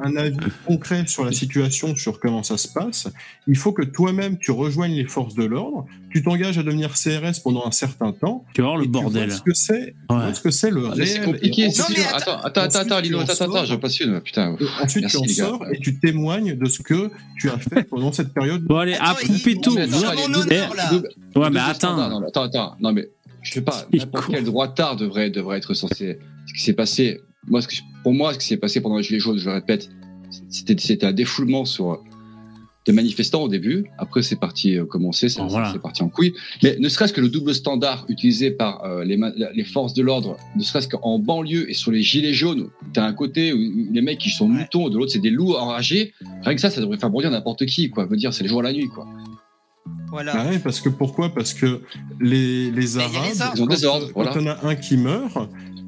un 0.03 0.15
avis 0.17 0.37
concret 0.67 1.03
sur 1.07 1.23
la 1.25 1.31
situation, 1.31 1.95
sur 1.95 2.19
comment 2.19 2.43
ça 2.43 2.57
se 2.57 2.67
passe, 2.67 3.07
il 3.47 3.57
faut 3.57 3.71
que 3.71 3.83
toi-même, 3.83 4.37
tu 4.37 4.51
rejoignes 4.51 4.95
les 4.95 5.05
forces 5.05 5.35
de 5.35 5.45
l'ordre, 5.45 5.85
tu 6.11 6.23
t'engages 6.23 6.57
à 6.57 6.63
devenir 6.63 6.95
CRS 6.95 7.39
pendant 7.43 7.65
un 7.65 7.71
certain 7.71 8.11
temps. 8.11 8.43
Tu 8.53 8.61
vas 8.61 8.67
voir 8.69 8.77
le 8.77 8.87
bordel. 8.87 9.29
vois 9.29 9.37
ce 9.37 9.41
que 9.43 9.53
c'est, 9.53 9.95
ce 10.33 10.41
que 10.41 10.49
c'est 10.51 10.71
le 10.71 10.85
Ah, 10.87 10.93
mais 10.97 11.03
réel. 11.03 11.07
c'est 11.19 11.23
compliqué, 11.25 11.65
attends, 11.67 11.83
Attends, 11.83 12.15
attends, 12.15 12.41
attends, 12.43 12.61
attends, 12.79 12.95
ensuite, 12.95 13.05
Lino, 13.05 13.19
attends, 13.21 13.33
attends, 13.45 13.65
je 13.65 13.75
passionne, 13.75 14.19
putain. 14.21 14.55
ensuite, 14.83 15.07
tu 15.07 15.17
en 15.17 15.23
sors 15.27 15.63
et 15.71 15.79
tu 15.79 15.99
témoignes 15.99 16.55
de 16.57 16.65
ce 16.67 16.81
que 16.81 17.11
tu 17.39 17.49
as 17.49 17.57
fait 17.59 17.83
pendant 17.83 18.11
cette 18.11 18.33
période. 18.33 18.63
Bon, 18.63 18.77
allez, 18.77 18.95
à 18.95 19.13
Poupetto. 19.15 19.71
Ouais, 20.49 21.49
mais 21.51 21.59
attends. 21.59 22.09
Non, 22.09 22.19
mais 22.19 22.27
attends, 22.27 22.43
attends, 22.43 22.75
non, 22.79 22.93
mais 22.93 23.09
je 23.41 23.53
sais 23.53 23.61
pas, 23.61 23.87
n'importe 23.93 24.27
quel 24.29 24.43
droitard 24.43 24.95
devrait, 24.95 25.29
devrait 25.29 25.57
être 25.57 25.73
censé. 25.73 26.19
Ce 26.47 26.53
qui 26.53 26.61
s'est 26.61 26.73
passé, 26.73 27.21
moi, 27.47 27.61
ce 27.61 27.67
que, 27.67 27.75
pour 28.03 28.13
moi, 28.13 28.33
ce 28.33 28.39
qui 28.39 28.47
s'est 28.47 28.57
passé 28.57 28.81
pendant 28.81 28.97
les 28.97 29.03
Gilets 29.03 29.19
jaunes, 29.19 29.37
je 29.37 29.45
le 29.45 29.53
répète, 29.53 29.89
c'était, 30.49 31.05
un 31.05 31.13
défoulement 31.13 31.65
sur 31.65 32.03
des 32.85 32.91
manifestants 32.91 33.43
au 33.43 33.47
début. 33.47 33.85
Après, 33.97 34.23
c'est 34.23 34.39
parti 34.39 34.77
euh, 34.77 34.85
commencer, 34.85 35.29
c'est, 35.29 35.41
voilà. 35.41 35.73
parti 35.81 36.01
en 36.01 36.09
couille. 36.09 36.33
Mais 36.63 36.77
ne 36.79 36.89
serait-ce 36.89 37.13
que 37.13 37.21
le 37.21 37.29
double 37.29 37.53
standard 37.53 38.05
utilisé 38.09 38.51
par 38.51 38.83
euh, 38.83 39.03
les, 39.03 39.63
forces 39.63 39.93
de 39.93 40.01
l'ordre, 40.01 40.37
ne 40.55 40.63
serait-ce 40.63 40.87
qu'en 40.87 41.19
banlieue 41.19 41.69
et 41.69 41.73
sur 41.73 41.91
les 41.91 42.01
Gilets 42.01 42.33
jaunes, 42.33 42.69
t'as 42.93 43.05
un 43.05 43.13
côté 43.13 43.53
où 43.53 43.57
les 43.91 44.01
mecs 44.01 44.17
qui 44.17 44.29
sont 44.29 44.49
Ouais. 44.49 44.61
moutons, 44.61 44.89
de 44.89 44.97
l'autre, 44.97 45.11
c'est 45.11 45.19
des 45.19 45.29
loups 45.29 45.55
enragés. 45.55 46.13
Rien 46.43 46.55
que 46.55 46.61
ça, 46.61 46.69
ça 46.69 46.81
devrait 46.81 46.97
faire 46.97 47.09
bondir 47.09 47.29
n'importe 47.29 47.65
qui, 47.65 47.89
quoi. 47.89 48.05
Je 48.05 48.09
veux 48.09 48.17
dire, 48.17 48.33
c'est 48.33 48.43
le 48.43 48.49
jour 48.49 48.61
et 48.61 48.63
la 48.63 48.73
nuit, 48.73 48.87
quoi. 48.87 49.07
Voilà. 50.11 50.45
Ouais, 50.47 50.59
parce 50.59 50.81
que 50.81 50.89
pourquoi? 50.89 51.33
Parce 51.33 51.53
que 51.53 51.81
les, 52.19 52.71
les 52.71 52.97
Arabes. 52.97 53.13
Ils 53.55 53.61
ont 53.61 53.65
des 53.67 53.75
quand, 53.77 53.83
ordres, 53.87 54.11
quand 54.13 54.23
voilà. 54.33 54.57
on 54.63 54.67
a 54.67 54.69
un 54.71 54.75
qui 54.75 54.97
meurt, 54.97 55.37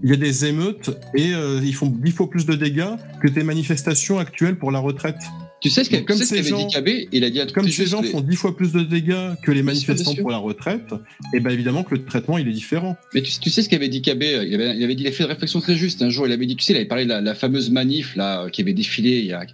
il 0.04 0.10
y 0.10 0.14
a 0.14 0.16
des 0.16 0.46
émeutes 0.46 0.90
et 1.16 1.34
euh, 1.34 1.60
ils 1.64 1.74
font 1.76 1.88
dix 1.88 2.12
fois 2.12 2.30
plus 2.30 2.46
de 2.46 2.56
dégâts 2.56 2.96
que 3.22 3.28
tes 3.28 3.44
manifestations 3.44 4.20
actuelles 4.20 4.58
pour 4.58 4.72
la 4.72 4.80
retraite. 4.80 5.18
Tu 5.60 5.70
sais 5.70 5.84
ce 5.84 5.90
tu 5.92 5.96
sais 6.16 6.36
qu'avait 6.38 6.50
gens- 6.50 6.66
dit 6.68 6.74
Cabé 6.74 7.08
Il 7.12 7.24
a 7.24 7.30
dit 7.30 7.40
un 7.40 7.44
truc 7.46 7.54
Comme 7.54 7.70
ces 7.70 7.86
gens 7.86 8.02
les- 8.02 8.10
font 8.10 8.22
dix 8.22 8.36
fois 8.36 8.56
plus 8.56 8.72
de 8.72 8.82
dégâts 8.82 9.36
que 9.44 9.52
les 9.52 9.62
Bien 9.62 9.74
manifestants 9.74 10.14
bien 10.14 10.22
pour 10.24 10.32
la 10.32 10.38
retraite, 10.38 10.92
et 11.36 11.40
ben 11.40 11.52
évidemment 11.52 11.84
que 11.84 11.94
le 11.94 12.04
traitement 12.04 12.40
il 12.40 12.48
est 12.48 12.52
différent. 12.52 12.96
Mais 13.14 13.22
tu, 13.22 13.32
tu 13.40 13.52
sais 13.52 13.62
ce 13.62 13.70
qu'avait 13.70 13.88
dit 13.88 14.02
Cabé 14.02 14.44
il 14.48 14.56
avait, 14.56 14.76
il 14.76 14.84
avait 14.84 14.96
dit, 14.96 15.04
il 15.04 15.08
a 15.08 15.12
fait 15.12 15.24
une 15.24 15.30
réflexion 15.30 15.60
très 15.62 15.76
juste 15.76 16.02
un 16.02 16.10
jour. 16.10 16.26
Il 16.26 16.32
avait 16.34 16.48
dit, 16.48 16.56
tu 16.56 16.64
sais, 16.66 16.74
il 16.74 16.78
avait 16.78 16.86
parlé 16.86 17.04
de 17.04 17.10
la, 17.10 17.22
la 17.22 17.36
fameuse 17.36 17.70
manif 17.70 18.16
là 18.16 18.50
qui 18.50 18.62
avait 18.62 18.74
défilé 18.74 19.20
il 19.20 19.26
y 19.28 19.34
a, 19.34 19.46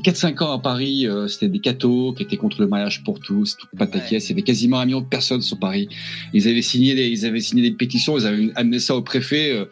a 0.00 0.02
4-5 0.12 0.42
ans 0.42 0.52
à 0.52 0.58
Paris. 0.58 1.06
euh, 1.06 1.28
C'était 1.28 1.48
des 1.48 1.58
cathos 1.58 2.14
qui 2.14 2.22
étaient 2.22 2.36
contre 2.36 2.60
le 2.60 2.66
mariage 2.66 3.02
pour 3.04 3.20
tous, 3.20 3.56
tout 3.56 3.66
pataquès. 3.76 4.24
Il 4.26 4.28
y 4.30 4.32
avait 4.32 4.42
quasiment 4.42 4.80
un 4.80 4.86
million 4.86 5.00
de 5.00 5.06
personnes 5.06 5.42
sur 5.42 5.58
Paris. 5.58 5.88
Ils 6.32 6.48
avaient 6.48 6.62
signé 6.62 6.94
des, 6.94 7.08
ils 7.08 7.26
avaient 7.26 7.40
signé 7.40 7.62
des 7.62 7.72
pétitions. 7.76 8.16
Ils 8.18 8.26
avaient 8.26 8.50
amené 8.54 8.78
ça 8.78 8.96
au 8.96 9.02
préfet. 9.02 9.52
euh, 9.52 9.66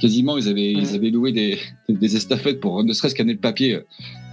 quasiment, 0.00 0.38
ils 0.38 0.48
avaient, 0.48 0.72
ils 0.72 0.94
avaient 0.94 1.10
loué 1.10 1.32
des, 1.32 1.58
des 1.88 2.16
estafettes 2.16 2.60
pour 2.60 2.82
ne 2.84 2.92
serait-ce 2.92 3.14
qu'amener 3.14 3.34
le 3.34 3.40
papier. 3.40 3.80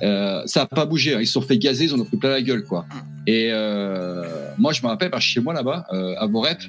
Euh, 0.03 0.41
ça 0.45 0.63
a 0.63 0.65
pas 0.67 0.85
bougé. 0.85 1.15
hein. 1.15 1.19
Ils 1.21 1.27
se 1.27 1.33
sont 1.33 1.41
fait 1.41 1.57
gazer. 1.57 1.85
Ils 1.85 1.93
en 1.93 1.99
ont 1.99 2.05
pris 2.05 2.17
plein 2.17 2.29
la 2.31 2.41
gueule, 2.41 2.63
quoi. 2.63 2.85
Et 3.27 3.49
euh, 3.51 4.23
moi, 4.57 4.73
je 4.73 4.81
me 4.81 4.87
rappelle, 4.87 5.09
que 5.11 5.19
chez 5.19 5.39
moi 5.41 5.53
là-bas, 5.53 5.85
euh, 5.93 6.13
à 6.17 6.27
Borep, 6.27 6.59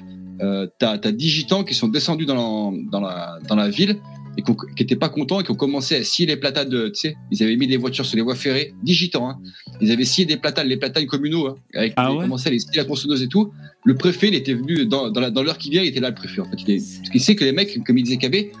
euh, 0.41 0.67
t'as 0.79 0.97
t'as 0.97 1.11
10 1.11 1.29
gitans 1.29 1.63
qui 1.63 1.73
sont 1.75 1.87
descendus 1.87 2.25
dans 2.25 2.35
la, 2.35 2.77
dans 2.91 3.01
la, 3.01 3.37
dans 3.47 3.55
la 3.55 3.69
ville 3.69 3.97
et 4.37 4.41
qui 4.41 4.83
étaient 4.83 4.95
pas 4.95 5.09
contents 5.09 5.39
et 5.41 5.43
qui 5.43 5.51
ont 5.51 5.55
commencé 5.55 5.95
à 5.95 6.03
scier 6.03 6.25
les 6.25 6.35
platanes 6.37 6.69
de, 6.69 6.87
tu 6.89 6.95
sais, 7.01 7.15
ils 7.31 7.43
avaient 7.43 7.55
mis 7.55 7.67
des 7.67 7.77
voitures 7.77 8.05
sur 8.05 8.15
les 8.15 8.21
voies 8.23 8.35
ferrées, 8.35 8.73
digitants, 8.83 9.29
hein. 9.29 9.39
Ils 9.81 9.91
avaient 9.91 10.05
scié 10.05 10.25
des 10.25 10.37
platanes, 10.37 10.67
les 10.67 10.77
platanes 10.77 11.05
communaux, 11.05 11.47
hein, 11.47 11.55
avec, 11.75 11.93
Ah 11.97 12.09
ils 12.11 12.15
ouais 12.17 12.23
commençaient 12.23 12.49
à 12.49 12.51
les 12.51 12.59
scier 12.59 12.71
la 12.77 12.85
tronçonneuse 12.85 13.21
et 13.21 13.27
tout. 13.27 13.51
Le 13.85 13.95
préfet, 13.95 14.29
il 14.29 14.35
était 14.35 14.53
venu 14.53 14.85
dans, 14.85 15.09
dans 15.11 15.21
la- 15.21 15.29
dans 15.31 15.43
l'heure 15.43 15.57
qui 15.57 15.69
vient, 15.69 15.81
il 15.83 15.87
était 15.89 15.99
là, 15.99 16.09
le 16.09 16.15
préfet, 16.15 16.41
en 16.41 16.45
fait. 16.45 16.57
Il 16.67 16.71
est, 16.71 16.77
parce 16.99 17.09
qu'il 17.09 17.21
sait 17.21 17.35
que 17.35 17.43
les 17.45 17.51
mecs, 17.51 17.83
comme 17.83 17.97
il 17.97 18.03
disait 18.03 18.17
KB, 18.17 18.51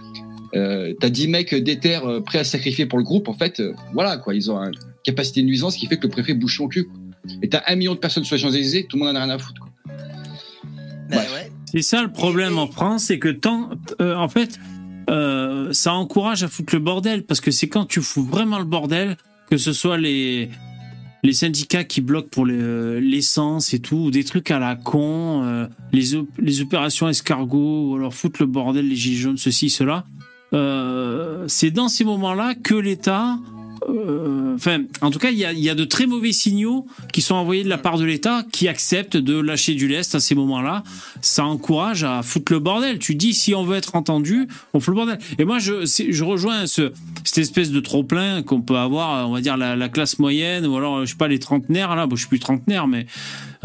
euh, 0.55 0.93
t'as 0.99 1.09
10 1.09 1.27
mecs 1.29 1.55
d'éther 1.55 2.05
euh, 2.05 2.19
prêts 2.21 2.39
à 2.39 2.43
sacrifier 2.43 2.85
pour 2.85 2.99
le 2.99 3.03
groupe, 3.03 3.27
en 3.27 3.33
fait, 3.33 3.59
euh, 3.59 3.73
voilà, 3.93 4.17
quoi. 4.17 4.35
Ils 4.35 4.51
ont 4.51 4.57
une 4.59 4.71
capacité 5.03 5.41
de 5.41 5.47
nuisance 5.47 5.75
qui 5.77 5.87
fait 5.87 5.97
que 5.97 6.03
le 6.03 6.09
préfet 6.11 6.33
bouge 6.35 6.55
son 6.57 6.67
cul, 6.67 6.85
quoi. 6.85 6.93
Et 7.41 7.49
t'as 7.49 7.63
un 7.67 7.75
million 7.75 7.93
de 7.95 7.99
personnes 7.99 8.25
sur 8.25 8.35
les 8.35 8.41
Champs-Élysées, 8.41 8.85
tout 8.87 8.97
le 8.97 9.03
monde 9.05 9.15
en 9.15 9.19
a 9.19 9.23
rien 9.23 9.33
à 9.33 9.39
foutre, 9.39 9.59
quoi. 9.61 9.69
Bah 11.09 11.17
ouais. 11.17 11.51
C'est 11.71 11.81
ça 11.81 12.01
le 12.03 12.11
problème 12.11 12.57
en 12.59 12.67
France, 12.67 13.05
c'est 13.05 13.17
que 13.19 13.29
tant, 13.29 13.71
euh, 14.01 14.15
en 14.15 14.27
fait, 14.29 14.59
ça 15.73 15.93
encourage 15.93 16.43
à 16.43 16.47
foutre 16.47 16.73
le 16.73 16.79
bordel 16.79 17.23
parce 17.23 17.41
que 17.41 17.51
c'est 17.51 17.67
quand 17.67 17.85
tu 17.85 18.01
fous 18.01 18.23
vraiment 18.23 18.59
le 18.59 18.65
bordel 18.65 19.17
que 19.49 19.57
ce 19.57 19.73
soit 19.73 19.97
les 19.97 20.49
les 21.23 21.33
syndicats 21.33 21.85
qui 21.85 22.01
bloquent 22.01 22.27
pour 22.29 22.45
les, 22.45 22.99
l'essence 22.99 23.73
et 23.73 23.79
tout, 23.79 23.95
ou 23.95 24.11
des 24.11 24.25
trucs 24.25 24.51
à 24.51 24.59
la 24.59 24.75
con, 24.75 25.43
euh, 25.45 25.67
les, 25.93 26.21
les 26.37 26.61
opérations 26.61 27.07
escargots, 27.07 27.91
ou 27.91 27.95
alors 27.95 28.13
foutre 28.13 28.41
le 28.41 28.47
bordel, 28.47 28.89
les 28.89 28.95
gilets 28.97 29.15
jaunes, 29.15 29.37
ceci, 29.37 29.69
cela. 29.69 30.03
Euh, 30.53 31.45
c'est 31.47 31.71
dans 31.71 31.87
ces 31.87 32.03
moments-là 32.03 32.55
que 32.55 32.75
l'État, 32.75 33.39
euh, 33.89 34.55
enfin, 34.55 34.83
en 35.01 35.11
tout 35.11 35.19
cas, 35.19 35.31
il 35.31 35.37
y 35.37 35.69
a, 35.69 35.75
de 35.75 35.83
très 35.83 36.05
mauvais 36.05 36.31
signaux 36.31 36.85
qui 37.11 37.21
sont 37.21 37.35
envoyés 37.35 37.63
de 37.63 37.69
la 37.69 37.77
part 37.77 37.97
de 37.97 38.05
l'État 38.05 38.43
qui 38.51 38.67
accepte 38.67 39.17
de 39.17 39.39
lâcher 39.39 39.75
du 39.75 39.87
lest 39.87 40.15
à 40.15 40.19
ces 40.19 40.35
moments-là. 40.35 40.83
Ça 41.21 41.45
encourage 41.45 42.03
à 42.03 42.21
foutre 42.23 42.53
le 42.53 42.59
bordel. 42.59 42.99
Tu 42.99 43.15
dis, 43.15 43.33
si 43.33 43.55
on 43.55 43.63
veut 43.63 43.77
être 43.77 43.95
entendu, 43.95 44.47
on 44.73 44.79
fout 44.79 44.93
le 44.93 44.95
bordel. 44.95 45.19
Et 45.37 45.45
moi, 45.45 45.59
je, 45.59 46.23
rejoins 46.23 46.67
ce, 46.67 46.91
cette 47.23 47.39
espèce 47.39 47.71
de 47.71 47.79
trop-plein 47.79 48.43
qu'on 48.43 48.61
peut 48.61 48.77
avoir, 48.77 49.29
on 49.29 49.33
va 49.33 49.41
dire, 49.41 49.57
la, 49.57 49.75
la 49.75 49.89
classe 49.89 50.19
moyenne, 50.19 50.65
ou 50.65 50.77
alors, 50.77 51.05
je 51.05 51.11
sais 51.11 51.17
pas, 51.17 51.27
les 51.27 51.39
trentenaires, 51.39 51.95
là, 51.95 52.07
bon, 52.07 52.15
je 52.15 52.21
suis 52.21 52.29
plus 52.29 52.39
trentenaire, 52.39 52.87
mais 52.87 53.05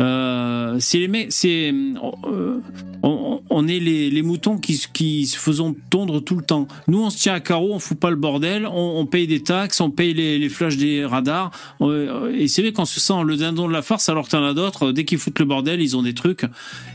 euh, 0.01 0.77
c'est 0.81 0.99
les 0.99 1.09
mecs, 1.09 1.33
c'est, 1.33 1.73
euh, 1.73 2.59
on, 3.03 3.41
on 3.51 3.69
est 3.69 3.79
les, 3.81 4.11
les 4.11 4.23
moutons 4.23 4.59
qui, 4.59 4.81
qui 4.93 5.27
se 5.27 5.39
faisons 5.39 5.75
tondre 5.91 6.21
tout 6.23 6.37
le 6.37 6.43
temps. 6.43 6.69
Nous, 6.87 7.01
on 7.03 7.11
se 7.11 7.19
tient 7.19 7.35
à 7.35 7.41
carreau, 7.41 7.73
on 7.73 7.79
fout 7.79 7.99
pas 7.99 8.11
le 8.11 8.17
bordel, 8.17 8.67
on, 8.67 8.95
on 8.99 9.07
paye 9.07 9.27
des 9.27 9.43
taxes, 9.43 9.81
on 9.81 9.91
paye 9.91 10.15
les, 10.15 10.39
les 10.39 10.49
flashs 10.49 10.77
des 10.77 11.05
radars, 11.05 11.51
euh, 11.81 12.33
et 12.37 12.49
c'est 12.49 12.63
vrai 12.63 12.73
qu'on 12.73 12.85
se 12.85 13.01
sent 13.01 13.23
le 13.25 13.37
dindon 13.37 13.67
de 13.69 13.73
la 13.73 13.83
farce, 13.83 14.09
alors 14.09 14.27
que 14.27 14.31
t'en 14.31 14.45
as 14.45 14.55
d'autres, 14.55 14.93
dès 14.93 15.05
qu'ils 15.05 15.19
foutent 15.19 15.39
le 15.39 15.45
bordel, 15.45 15.81
ils 15.81 15.97
ont 15.97 16.03
des 16.03 16.15
trucs, 16.15 16.45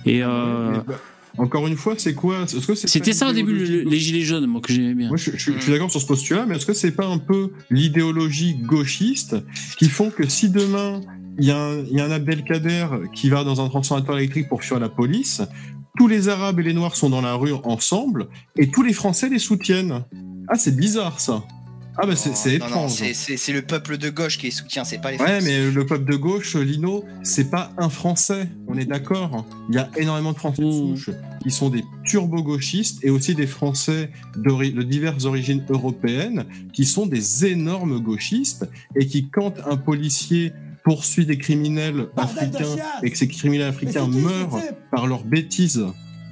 et 0.05 0.23
euh, 0.23 0.77
bah, 0.87 0.99
encore 1.39 1.65
une 1.67 1.75
fois, 1.77 1.95
c'est 1.97 2.13
quoi? 2.13 2.43
Est-ce 2.43 2.67
que 2.67 2.75
c'est 2.75 2.87
c'était 2.87 3.09
pas 3.11 3.17
ça 3.17 3.29
au 3.29 3.33
début, 3.33 3.53
le- 3.53 3.81
les 3.89 3.99
gilets 3.99 4.21
jaunes, 4.21 4.45
moi, 4.45 4.61
que 4.61 4.71
j'aimais 4.71 4.93
bien. 4.93 5.07
Moi, 5.07 5.17
je, 5.17 5.31
je- 5.31 5.51
je 5.53 5.59
suis 5.59 5.71
d'accord 5.71 5.89
sur 5.89 5.99
ce 5.99 6.05
postulat, 6.05 6.45
mais 6.45 6.57
est-ce 6.57 6.65
que 6.67 6.73
c'est 6.73 6.91
pas 6.91 7.07
un 7.07 7.17
peu 7.17 7.49
l'idéologie 7.71 8.53
gauchiste 8.55 9.35
qui 9.79 9.89
font 9.89 10.09
que 10.11 10.27
si 10.27 10.49
demain 10.49 11.01
il 11.39 11.45
y, 11.45 11.51
a 11.51 11.57
un- 11.57 11.79
il 11.79 11.93
y 11.97 11.99
a 12.01 12.05
un 12.05 12.11
Abdelkader 12.11 12.87
qui 13.13 13.29
va 13.29 13.43
dans 13.43 13.59
un 13.61 13.69
transformateur 13.69 14.17
électrique 14.17 14.49
pour 14.49 14.63
fuir 14.63 14.79
la 14.79 14.89
police, 14.89 15.41
tous 15.97 16.07
les 16.07 16.29
Arabes 16.29 16.59
et 16.59 16.63
les 16.63 16.73
Noirs 16.73 16.95
sont 16.95 17.09
dans 17.09 17.21
la 17.21 17.33
rue 17.35 17.53
ensemble 17.63 18.27
et 18.57 18.69
tous 18.69 18.83
les 18.83 18.93
Français 18.93 19.29
les 19.29 19.39
soutiennent 19.39 20.03
Ah, 20.49 20.55
c'est 20.55 20.75
bizarre 20.75 21.19
ça. 21.21 21.43
Ah, 21.95 22.07
bah 22.07 22.15
c'est 22.15 22.55
étrange. 22.55 22.89
c'est- 22.91 23.13
c'est 23.13 23.37
c'est 23.37 23.53
le 23.53 23.61
peuple 23.61 23.97
de 23.99 24.09
gauche 24.09 24.39
qui 24.39 24.47
les 24.47 24.51
soutient, 24.51 24.83
c'est 24.83 24.97
pas 24.99 25.11
les 25.11 25.19
Ouais, 25.19 25.27
Français. 25.27 25.45
mais 25.45 25.71
le 25.71 25.85
peuple 25.85 26.05
de 26.11 26.15
gauche, 26.17 26.55
Lino, 26.55 27.05
c'est 27.21 27.51
pas 27.51 27.71
un 27.77 27.87
Français, 27.87 28.49
on 28.67 28.75
est 28.79 28.85
d'accord. 28.85 29.45
Il 29.69 29.75
y 29.75 29.77
a 29.77 29.89
énormément 29.97 30.33
de 30.33 30.37
Français 30.39 30.63
de 30.63 30.67
Mmh. 30.67 30.97
souche 30.97 31.09
qui 31.43 31.51
sont 31.51 31.69
des 31.69 31.83
turbo-gauchistes 32.03 32.99
et 33.05 33.11
aussi 33.11 33.35
des 33.35 33.45
Français 33.45 34.09
de 34.35 34.81
diverses 34.83 35.25
origines 35.25 35.63
européennes 35.69 36.45
qui 36.73 36.85
sont 36.85 37.05
des 37.05 37.45
énormes 37.45 37.99
gauchistes 37.99 38.67
et 38.95 39.05
qui, 39.05 39.29
quand 39.29 39.53
un 39.69 39.77
policier 39.77 40.51
poursuit 40.83 41.25
des 41.25 41.37
criminels 41.37 42.07
africains 42.17 42.75
et 43.03 43.09
que 43.11 43.17
ces 43.17 43.27
criminels 43.27 43.69
africains 43.69 44.07
meurent 44.07 44.59
par 44.91 45.07
leurs 45.07 45.23
bêtises 45.23 45.85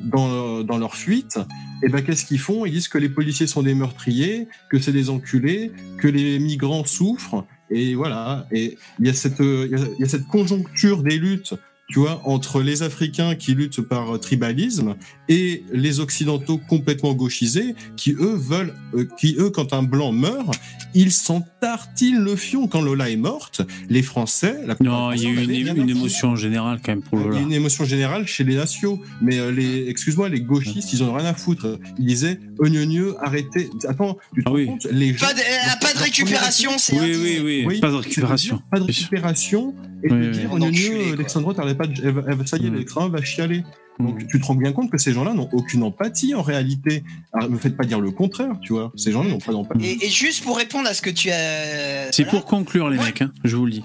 dans, 0.04 0.64
dans 0.64 0.78
leur 0.80 0.96
fuite, 0.96 1.40
et 1.84 1.88
ben 1.90 2.02
qu'est-ce 2.02 2.26
qu'ils 2.26 2.40
font? 2.40 2.66
Ils 2.66 2.72
disent 2.72 2.88
que 2.88 2.98
les 2.98 3.10
policiers 3.10 3.46
sont 3.48 3.62
des 3.62 3.76
meurtriers, 3.76 4.48
que 4.70 4.80
c'est 4.80 4.92
des 4.92 5.10
enculés, 5.12 5.72
que 6.00 6.08
les 6.08 6.40
migrants 6.40 6.86
souffrent, 6.86 7.46
et 7.70 7.94
voilà. 7.94 8.48
Et 8.52 8.78
il 9.00 9.06
y 9.06 9.10
a 9.10 9.14
cette, 9.14 9.42
euh, 9.42 9.68
il 9.72 10.00
y 10.02 10.04
a- 10.04 10.10
cette 10.10 10.28
conjoncture 10.28 11.04
des 11.04 11.18
luttes, 11.20 11.54
tu 11.90 12.00
vois, 12.00 12.22
entre 12.26 12.62
les 12.64 12.82
Africains 12.84 13.36
qui 13.36 13.54
luttent 13.54 13.82
par 13.82 14.20
tribalisme 14.20 14.96
et 15.32 15.64
les 15.72 16.02
Occidentaux 16.02 16.58
complètement 16.68 17.14
gauchisés, 17.14 17.74
qui 17.96 18.12
eux 18.20 18.36
veulent, 18.36 18.74
euh, 18.96 19.08
qui 19.18 19.38
eux, 19.40 19.50
quand 19.50 19.72
un 19.72 19.82
blanc 19.82 20.12
meurt, 20.12 20.60
ils 20.94 21.14
s'en 21.14 21.40
tartinent 21.62 22.20
le 22.22 22.36
fion. 22.36 22.68
Quand 22.68 22.82
Lola 22.82 23.10
est 23.10 23.16
morte, 23.16 23.62
les 23.90 24.02
Français, 24.02 24.58
la 24.68 24.76
Non, 24.82 25.14
il 25.14 25.24
y 25.24 25.28
a 25.28 25.30
eu 25.30 25.44
une, 25.78 25.90
émotion 25.90 26.36
générale 26.36 26.80
quand 26.84 26.92
même 26.92 27.02
pour 27.02 27.18
Il 27.18 27.34
y 27.34 27.38
a 27.38 27.40
une 27.40 27.54
émotion 27.54 27.86
générale 27.86 28.28
chez 28.28 28.44
les 28.44 28.56
nations, 28.58 29.00
mais 29.22 29.40
euh, 29.40 29.52
les, 29.52 29.88
excuse-moi, 29.88 30.28
les 30.28 30.42
gauchistes, 30.42 30.92
ils 30.92 31.02
en 31.02 31.08
ont 31.08 31.14
rien 31.14 31.28
à 31.28 31.34
foutre. 31.34 31.80
Ils 31.98 32.08
disaient, 32.08 32.38
ognonieux, 32.60 33.16
arrêtez. 33.22 33.70
Attends, 33.88 34.18
tu 34.36 34.44
te 34.44 34.50
Ah 34.50 34.52
oui. 34.52 34.66
compte, 34.66 34.86
les 34.92 35.14
gens. 35.14 35.28
Pas 35.28 35.34
de, 35.34 35.40
euh, 35.40 35.80
pas 35.80 35.94
de 35.94 36.00
récupération, 36.04 36.72
c'est 36.78 37.00
Oui, 37.00 37.16
oui, 37.16 37.42
oui, 37.42 37.64
Oui, 37.66 37.80
pas 37.80 37.90
de 37.90 37.96
récupération. 37.96 38.62
Pas 38.70 38.80
de 38.80 38.84
récupération. 38.84 39.74
Et 40.04 40.12
Oui, 40.12 40.20
de 40.20 40.26
oui. 40.26 40.32
dire, 40.32 40.50
On 40.52 40.56
ognonieux, 40.56 41.16
l'extrême 41.16 41.44
droite, 41.44 41.58
elle 41.62 41.68
va 41.70 41.76
pas, 41.76 41.88
de- 41.88 42.02
elle 42.04 42.12
va- 42.12 42.24
elle 42.28 42.36
va- 42.36 42.46
ça 42.46 42.58
y 42.58 42.66
est, 42.66 42.70
Mm. 42.70 42.84
droite 42.84 43.12
va 43.12 43.22
chialer. 43.24 43.64
Donc 44.00 44.26
tu 44.28 44.40
te 44.42 44.46
rends 44.46 44.56
bien 44.56 44.72
compte 44.72 44.90
que 44.90 44.98
ces 44.98 45.14
gens-là 45.14 45.34
n'ont 45.34 45.50
aucune 45.54 45.84
empathie 45.84 46.34
en 46.34 46.42
réalité. 46.42 47.04
Alors, 47.34 47.50
me 47.50 47.58
faites 47.58 47.78
pas 47.78 47.84
dire 47.84 48.00
le 48.00 48.10
contraire, 48.12 48.56
tu 48.62 48.74
vois. 48.74 48.92
Ces 48.96 49.12
gens-là 49.12 49.30
n'ont 49.30 49.38
pas 49.40 49.52
d'empathie. 49.52 49.86
Et, 49.86 50.06
et 50.06 50.10
juste 50.10 50.44
pour 50.44 50.58
répondre 50.58 50.88
à 50.88 50.94
ce 50.94 51.02
que 51.02 51.10
tu 51.12 51.30
as. 51.30 52.12
C'est 52.12 52.24
voilà, 52.24 52.40
pour 52.40 52.46
conclure 52.46 52.90
les 52.90 52.98
Ouais. 52.98 53.06
mecs, 53.06 53.22
hein, 53.22 53.32
je 53.44 53.56
vous 53.56 53.66
le 53.66 53.72
dis. 53.74 53.84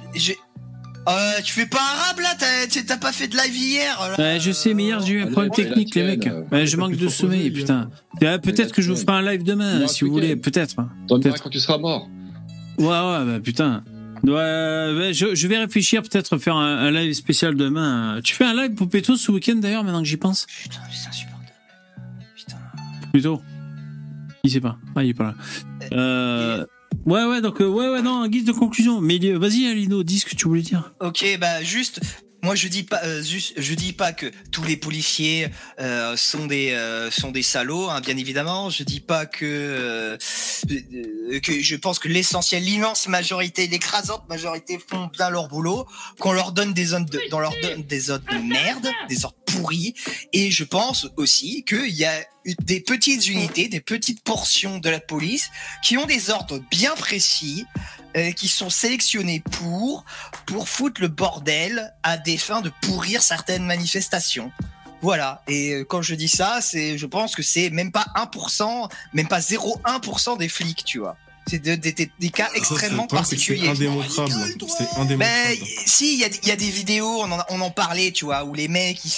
Euh, 1.08 1.12
tu 1.44 1.52
fais 1.52 1.66
pas 1.66 1.78
arabe 1.78 2.18
là 2.18 2.34
T'as 2.86 2.96
pas 2.96 3.12
fait 3.12 3.28
de 3.28 3.36
live 3.36 3.54
hier 3.56 3.96
là 4.10 4.16
Ouais, 4.18 4.40
je 4.40 4.50
sais, 4.50 4.74
mais 4.74 4.84
hier 4.84 5.00
j'ai 5.00 5.12
eu 5.14 5.20
un 5.22 5.26
Euh, 5.26 5.30
problème 5.30 5.50
ouais, 5.52 5.64
technique, 5.64 5.94
les 5.94 6.02
mecs. 6.02 6.26
euh, 6.26 6.42
Ouais, 6.50 6.66
je 6.66 6.76
manque 6.76 6.96
de 6.96 7.08
sommeil, 7.08 7.50
putain. 7.50 7.90
Peut-être 8.18 8.72
que 8.72 8.82
je 8.82 8.90
vous 8.92 8.98
ferai 8.98 9.12
un 9.18 9.22
live 9.22 9.44
demain, 9.44 9.80
Non, 9.80 9.86
si 9.86 10.04
vous 10.04 10.10
voulez, 10.10 10.34
peut-être. 10.34 10.74
T'en 11.06 11.20
Peut-être. 11.20 11.42
quand 11.42 11.50
tu 11.50 11.60
seras 11.60 11.78
mort. 11.78 12.08
Ouais, 12.78 12.86
ouais, 12.86 13.24
bah 13.24 13.38
putain. 13.42 13.84
Ouais, 14.24 15.12
je, 15.12 15.34
je 15.34 15.48
vais 15.48 15.58
réfléchir, 15.58 16.02
peut-être 16.02 16.38
faire 16.38 16.56
un, 16.56 16.78
un 16.78 16.90
live 16.90 17.12
spécial 17.12 17.54
demain. 17.54 18.20
Tu 18.24 18.34
fais 18.34 18.44
un 18.44 18.54
live 18.54 18.74
pour 18.74 18.88
Péto 18.88 19.16
ce 19.16 19.30
week-end 19.30 19.56
d'ailleurs, 19.56 19.84
maintenant 19.84 20.02
que 20.02 20.08
j'y 20.08 20.16
pense? 20.16 20.46
Putain, 20.46 20.80
c'est 20.90 21.08
insupportable. 21.08 21.52
Putain. 22.34 22.56
Plutôt. 23.12 23.42
Il 24.42 24.50
sait 24.50 24.60
pas. 24.60 24.78
Ah, 24.94 25.02
il 25.02 25.10
est 25.10 25.14
pas 25.14 25.24
là. 25.24 25.34
Euh, 25.92 26.64
ouais, 27.04 27.24
ouais, 27.24 27.40
donc, 27.40 27.60
euh, 27.60 27.66
ouais, 27.66 27.88
ouais, 27.88 28.02
non, 28.02 28.22
en 28.22 28.28
guise 28.28 28.44
de 28.44 28.52
conclusion. 28.52 29.00
Mais 29.00 29.18
euh, 29.24 29.38
vas-y, 29.38 29.66
Alino, 29.66 30.02
dis 30.02 30.20
ce 30.20 30.26
que 30.26 30.34
tu 30.34 30.46
voulais 30.48 30.62
dire. 30.62 30.92
Ok, 31.00 31.24
bah 31.40 31.62
juste. 31.62 32.00
Moi, 32.46 32.54
je 32.54 32.68
dis 32.68 32.84
pas, 32.84 33.00
euh, 33.02 33.24
je 33.24 33.74
dis 33.74 33.92
pas 33.92 34.12
que 34.12 34.30
tous 34.52 34.62
les 34.62 34.76
policiers 34.76 35.48
euh, 35.80 36.16
sont 36.16 36.46
des 36.46 36.70
euh, 36.70 37.10
sont 37.10 37.32
des 37.32 37.42
salauds, 37.42 37.90
hein, 37.90 38.00
bien 38.00 38.16
évidemment. 38.16 38.70
Je 38.70 38.84
dis 38.84 39.00
pas 39.00 39.26
que 39.26 40.16
que 41.42 41.60
je 41.60 41.74
pense 41.74 41.98
que 41.98 42.06
l'essentiel, 42.06 42.62
l'immense 42.62 43.08
majorité, 43.08 43.66
l'écrasante 43.66 44.28
majorité 44.28 44.78
font 44.78 45.06
bien 45.06 45.28
leur 45.28 45.48
boulot. 45.48 45.88
Qu'on 46.20 46.30
leur 46.30 46.52
donne 46.52 46.72
des 46.72 46.84
zones 46.84 47.06
de, 47.06 47.20
dans 47.32 47.40
leur 47.40 47.52
donne 47.62 47.82
des 47.82 48.10
ordres 48.10 48.32
de 48.32 48.38
merde, 48.38 48.92
des 49.08 49.24
ordres 49.24 49.38
pourris. 49.46 49.94
Et 50.32 50.52
je 50.52 50.62
pense 50.62 51.08
aussi 51.16 51.64
qu'il 51.64 51.96
y 51.96 52.04
a 52.04 52.24
des 52.62 52.80
petites 52.80 53.26
unités, 53.28 53.68
des 53.68 53.80
petites 53.80 54.22
portions 54.22 54.78
de 54.78 54.88
la 54.88 55.00
police 55.00 55.50
qui 55.82 55.98
ont 55.98 56.06
des 56.06 56.30
ordres 56.30 56.60
bien 56.70 56.94
précis, 56.94 57.66
euh, 58.16 58.30
qui 58.30 58.48
sont 58.48 58.70
sélectionnés 58.70 59.40
pour 59.40 60.04
pour 60.46 60.68
foutre 60.68 61.00
le 61.00 61.08
bordel 61.08 61.92
à 62.02 62.16
des 62.16 62.36
fins 62.36 62.60
de 62.60 62.70
pourrir 62.82 63.22
certaines 63.22 63.64
manifestations. 63.64 64.52
Voilà. 65.02 65.42
Et 65.48 65.72
euh, 65.72 65.84
quand 65.84 66.02
je 66.02 66.14
dis 66.14 66.28
ça, 66.28 66.60
c'est, 66.60 66.98
je 66.98 67.06
pense 67.06 67.34
que 67.34 67.42
c'est 67.42 67.70
même 67.70 67.92
pas 67.92 68.06
1%, 68.16 68.90
même 69.12 69.28
pas 69.28 69.40
0,1% 69.40 70.38
des 70.38 70.48
flics, 70.48 70.84
tu 70.84 70.98
vois. 70.98 71.16
C'est 71.48 71.60
de- 71.60 71.76
des- 71.76 72.30
cas 72.30 72.50
extrêmement 72.56 73.06
problème, 73.06 73.24
c'est 73.24 73.36
particuliers. 73.36 73.68
indémontrable. 73.68 74.32
C'est 74.68 74.98
indémontrable. 74.98 75.16
Mais 75.18 75.60
si, 75.86 76.14
il 76.14 76.18
y 76.18 76.24
a, 76.24 76.28
il 76.42 76.48
y 76.48 76.50
a 76.50 76.56
des 76.56 76.70
vidéos, 76.70 77.20
on 77.22 77.30
en, 77.30 77.38
on 77.50 77.60
en 77.60 77.70
parlait, 77.70 78.10
tu 78.10 78.24
vois, 78.24 78.42
où 78.44 78.52
les 78.52 78.66
mecs, 78.66 78.98
ils, 79.04 79.12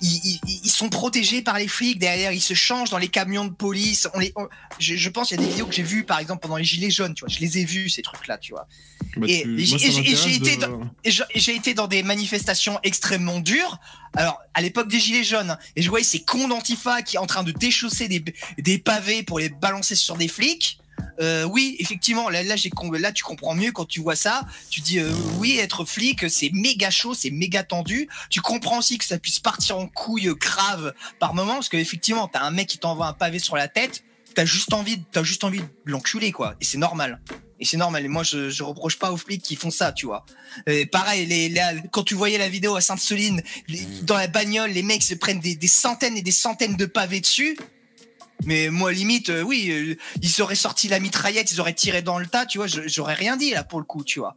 ils, 0.00 0.40
ils- 0.46 0.60
ils 0.64 0.70
sont 0.70 0.88
protégés 0.88 1.42
par 1.42 1.58
les 1.58 1.68
flics 1.68 1.98
derrière, 1.98 2.32
ils 2.32 2.40
se 2.40 2.54
changent 2.54 2.88
dans 2.88 2.96
les 2.98 3.08
camions 3.08 3.44
de 3.44 3.50
police. 3.52 4.08
On 4.14 4.18
les, 4.18 4.32
on- 4.36 4.48
je, 4.78 4.96
je 4.96 5.08
pense, 5.10 5.30
il 5.30 5.38
y 5.38 5.42
a 5.42 5.42
des 5.42 5.50
vidéos 5.50 5.66
que 5.66 5.74
j'ai 5.74 5.82
vues, 5.82 6.04
par 6.04 6.18
exemple, 6.20 6.40
pendant 6.40 6.56
les 6.56 6.64
gilets 6.64 6.90
jaunes, 6.90 7.12
tu 7.14 7.20
vois, 7.20 7.28
je 7.28 7.40
les 7.40 7.58
ai 7.58 7.64
vues, 7.66 7.90
ces 7.90 8.00
trucs-là, 8.00 8.38
tu 8.38 8.52
vois. 8.52 8.66
Bah, 9.18 9.26
et- 9.28 9.44
j'ai- 9.58 9.76
été 10.36 10.56
de- 10.56 10.60
dans- 10.66 10.80
été 11.54 11.74
des 11.86 12.02
manifestations 12.02 12.80
extrêmement 12.82 13.40
dures. 13.40 13.78
Alors, 14.16 14.40
à 14.54 14.62
l'époque 14.62 14.88
des 14.88 15.00
Gilets 15.00 15.24
jaunes, 15.24 15.58
et 15.76 15.82
je 15.82 15.90
voyais 15.90 16.04
ces 16.04 16.20
cons 16.20 16.48
d'Antifa 16.48 17.02
qui 17.02 17.18
en 17.20 17.26
train 17.26 17.42
de 17.42 17.52
déchausser 17.52 18.08
des, 18.08 18.24
des 18.58 18.78
pavés 18.78 19.22
pour 19.22 19.38
les 19.38 19.50
balancer 19.50 19.96
sur 19.96 20.16
des 20.16 20.28
flics. 20.28 20.78
Euh, 21.20 21.44
oui, 21.44 21.76
effectivement, 21.78 22.28
là, 22.28 22.42
là, 22.42 22.56
là, 22.98 23.12
tu 23.12 23.22
comprends 23.24 23.54
mieux 23.54 23.72
quand 23.72 23.84
tu 23.84 24.00
vois 24.00 24.16
ça. 24.16 24.42
Tu 24.70 24.80
dis, 24.80 24.98
euh, 24.98 25.12
oui, 25.38 25.58
être 25.58 25.84
flic, 25.84 26.28
c'est 26.28 26.50
méga 26.52 26.90
chaud, 26.90 27.14
c'est 27.14 27.30
méga 27.30 27.62
tendu. 27.62 28.08
Tu 28.30 28.40
comprends 28.40 28.78
aussi 28.78 28.98
que 28.98 29.04
ça 29.04 29.18
puisse 29.18 29.38
partir 29.38 29.78
en 29.78 29.86
couille 29.86 30.32
grave 30.38 30.92
par 31.20 31.34
moment, 31.34 31.54
parce 31.54 31.68
que 31.68 31.76
effectivement, 31.76 32.28
t'as 32.28 32.42
un 32.42 32.50
mec 32.50 32.68
qui 32.68 32.78
t'envoie 32.78 33.06
un 33.06 33.12
pavé 33.12 33.38
sur 33.38 33.56
la 33.56 33.68
tête. 33.68 34.02
t'as 34.34 34.44
juste 34.44 34.72
envie, 34.72 35.00
t'as 35.12 35.22
juste 35.22 35.44
envie 35.44 35.60
de 35.60 35.66
l'enculer, 35.84 36.32
quoi. 36.32 36.56
Et 36.60 36.64
c'est 36.64 36.78
normal. 36.78 37.20
Et 37.60 37.64
c'est 37.64 37.76
normal. 37.76 38.04
Et 38.04 38.08
moi, 38.08 38.24
je, 38.24 38.50
je 38.50 38.64
reproche 38.64 38.98
pas 38.98 39.12
aux 39.12 39.16
flics 39.16 39.40
qui 39.42 39.54
font 39.54 39.70
ça, 39.70 39.92
tu 39.92 40.06
vois. 40.06 40.26
Et 40.66 40.86
pareil, 40.86 41.24
les, 41.26 41.48
les- 41.48 41.62
quand 41.92 42.02
tu 42.02 42.16
voyais 42.16 42.36
la 42.36 42.48
vidéo 42.48 42.74
à 42.74 42.80
Sainte-Soline, 42.80 43.40
les- 43.68 43.86
dans 44.02 44.16
la 44.16 44.26
bagnole, 44.26 44.72
les 44.72 44.82
mecs 44.82 45.04
se 45.04 45.14
prennent 45.14 45.38
des, 45.38 45.54
des 45.54 45.68
centaines 45.68 46.16
et 46.16 46.22
des 46.22 46.32
centaines 46.32 46.74
de 46.76 46.84
pavés 46.86 47.20
dessus. 47.20 47.56
Mais 48.46 48.70
moi, 48.70 48.92
limite, 48.92 49.30
euh, 49.30 49.42
oui, 49.42 49.70
euh, 49.70 49.96
ils 50.22 50.42
auraient 50.42 50.54
sorti 50.54 50.88
la 50.88 51.00
mitraillette, 51.00 51.50
ils 51.52 51.60
auraient 51.60 51.72
tiré 51.74 52.02
dans 52.02 52.18
le 52.18 52.26
tas, 52.26 52.46
tu 52.46 52.58
vois. 52.58 52.66
J'aurais 52.66 53.14
rien 53.14 53.36
dit 53.36 53.50
là 53.50 53.64
pour 53.64 53.78
le 53.78 53.84
coup, 53.84 54.04
tu 54.04 54.18
vois. 54.20 54.36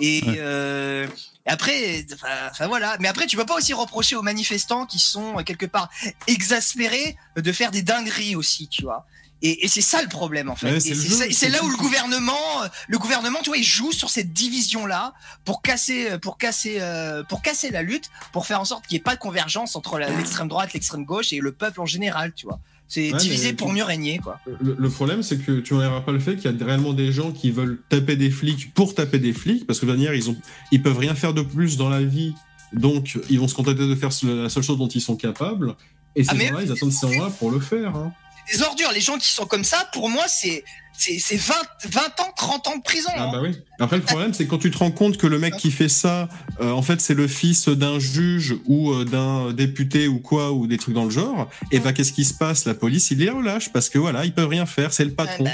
Et 0.00 0.22
Ouais. 0.26 0.34
euh, 0.38 1.06
après, 1.46 2.04
enfin, 2.50 2.66
voilà. 2.66 2.96
Mais 3.00 3.08
après, 3.08 3.26
tu 3.26 3.36
peux 3.36 3.46
pas 3.46 3.56
aussi 3.56 3.72
reprocher 3.72 4.14
aux 4.16 4.22
manifestants 4.22 4.84
qui 4.86 4.98
sont 4.98 5.36
quelque 5.44 5.66
part 5.66 5.88
exaspérés 6.26 7.16
de 7.36 7.52
faire 7.52 7.70
des 7.70 7.82
dingueries 7.82 8.36
aussi, 8.36 8.68
tu 8.68 8.82
vois. 8.82 9.06
Et, 9.42 9.64
et 9.66 9.68
c'est 9.68 9.82
ça 9.82 10.00
le 10.00 10.08
problème 10.08 10.48
en 10.48 10.56
fait. 10.56 10.72
Ouais, 10.72 10.80
c'est 10.80 11.50
là 11.50 11.62
où 11.62 11.68
le 11.68 11.76
gouvernement, 11.76 12.62
le 12.88 12.98
gouvernement, 12.98 13.40
tu 13.42 13.50
vois, 13.50 13.58
il 13.58 13.64
joue 13.64 13.92
sur 13.92 14.08
cette 14.08 14.32
division 14.32 14.86
là 14.86 15.12
pour 15.44 15.60
casser, 15.60 16.18
pour 16.20 16.38
casser, 16.38 16.78
euh, 16.80 17.22
pour 17.22 17.42
casser 17.42 17.70
la 17.70 17.82
lutte, 17.82 18.08
pour 18.32 18.46
faire 18.46 18.60
en 18.62 18.64
sorte 18.64 18.86
qu'il 18.86 18.94
n'y 18.96 19.00
ait 19.00 19.04
pas 19.04 19.14
de 19.14 19.20
convergence 19.20 19.76
entre 19.76 19.98
l'extrême 19.98 20.48
droite, 20.48 20.72
l'extrême 20.72 21.04
gauche 21.04 21.34
et 21.34 21.38
le 21.40 21.52
peuple 21.52 21.82
en 21.82 21.86
général, 21.86 22.32
tu 22.34 22.46
vois. 22.46 22.58
C'est 22.88 23.12
Ouais, 23.12 23.18
divisé 23.18 23.48
mais 23.48 23.54
pour 23.54 23.72
mieux 23.72 23.82
régner, 23.82 24.18
quoi. 24.18 24.38
Le, 24.60 24.76
le 24.78 24.88
problème, 24.88 25.22
c'est 25.22 25.38
que 25.38 25.58
tu 25.60 25.74
n'enlèveras 25.74 26.02
pas 26.02 26.12
le 26.12 26.20
fait 26.20 26.36
qu'il 26.36 26.50
y 26.50 26.62
a 26.62 26.64
réellement 26.64 26.92
des 26.92 27.10
gens 27.12 27.32
qui 27.32 27.50
veulent 27.50 27.80
taper 27.88 28.14
des 28.16 28.30
flics 28.30 28.72
pour 28.74 28.94
taper 28.94 29.18
des 29.18 29.32
flics, 29.32 29.66
parce 29.66 29.80
que 29.80 29.86
de 29.86 29.90
manière, 29.92 30.14
ils 30.14 30.30
ont, 30.30 30.36
ils 30.70 30.82
peuvent 30.82 30.98
rien 30.98 31.14
faire 31.16 31.34
de 31.34 31.42
plus 31.42 31.76
dans 31.76 31.88
la 31.88 32.02
vie, 32.02 32.32
donc 32.72 33.18
ils 33.28 33.40
vont 33.40 33.48
se 33.48 33.54
contenter 33.54 33.86
de 33.86 33.94
faire 33.96 34.10
la 34.22 34.48
seule 34.48 34.62
chose 34.62 34.78
dont 34.78 34.88
ils 34.88 35.00
sont 35.00 35.16
capables. 35.16 35.74
Et 36.14 36.22
ces 36.24 36.30
Ah, 36.30 36.38
gens-là, 36.38 36.62
ils 36.62 36.72
attendent 36.72 36.92
ces 36.92 37.12
gens-là 37.12 37.30
pour 37.38 37.50
le 37.50 37.60
faire. 37.60 37.94
Hein. 37.96 38.12
Les 38.52 38.62
ordures, 38.62 38.92
les 38.92 39.00
gens 39.00 39.18
qui 39.18 39.30
sont 39.30 39.46
comme 39.46 39.64
ça, 39.64 39.88
pour 39.92 40.08
moi, 40.08 40.24
c'est 40.28 40.64
c'est 40.98 41.18
c'est 41.18 41.36
20, 41.36 41.54
20 41.90 42.20
ans, 42.20 42.32
30 42.36 42.68
ans 42.68 42.76
de 42.78 42.82
prison. 42.82 43.10
Ah 43.14 43.24
hein. 43.24 43.28
bah 43.32 43.40
oui. 43.42 43.50
Après, 43.78 43.96
le 43.96 44.02
problème, 44.02 44.32
c'est 44.32 44.46
quand 44.46 44.56
tu 44.56 44.70
te 44.70 44.78
rends 44.78 44.90
compte 44.90 45.18
que 45.18 45.26
le 45.26 45.38
mec 45.38 45.54
qui 45.58 45.70
fait 45.70 45.90
ça, 45.90 46.30
euh, 46.62 46.70
en 46.70 46.80
fait, 46.80 47.02
c'est 47.02 47.12
le 47.12 47.28
fils 47.28 47.68
d'un 47.68 47.98
juge 47.98 48.56
ou 48.64 48.92
euh, 48.92 49.04
d'un 49.04 49.52
député 49.52 50.08
ou 50.08 50.18
quoi, 50.20 50.52
ou 50.52 50.66
des 50.66 50.78
trucs 50.78 50.94
dans 50.94 51.04
le 51.04 51.10
genre, 51.10 51.50
et 51.70 51.80
bah 51.80 51.92
qu'est-ce 51.92 52.14
qui 52.14 52.24
se 52.24 52.32
passe? 52.32 52.64
La 52.64 52.72
police, 52.72 53.10
il 53.10 53.18
les 53.18 53.28
relâche 53.28 53.70
parce 53.74 53.90
que 53.90 53.98
voilà, 53.98 54.24
ils 54.24 54.32
peuvent 54.32 54.48
rien 54.48 54.64
faire, 54.64 54.94
c'est 54.94 55.04
le 55.04 55.12
patron. 55.12 55.44
Bah, 55.44 55.50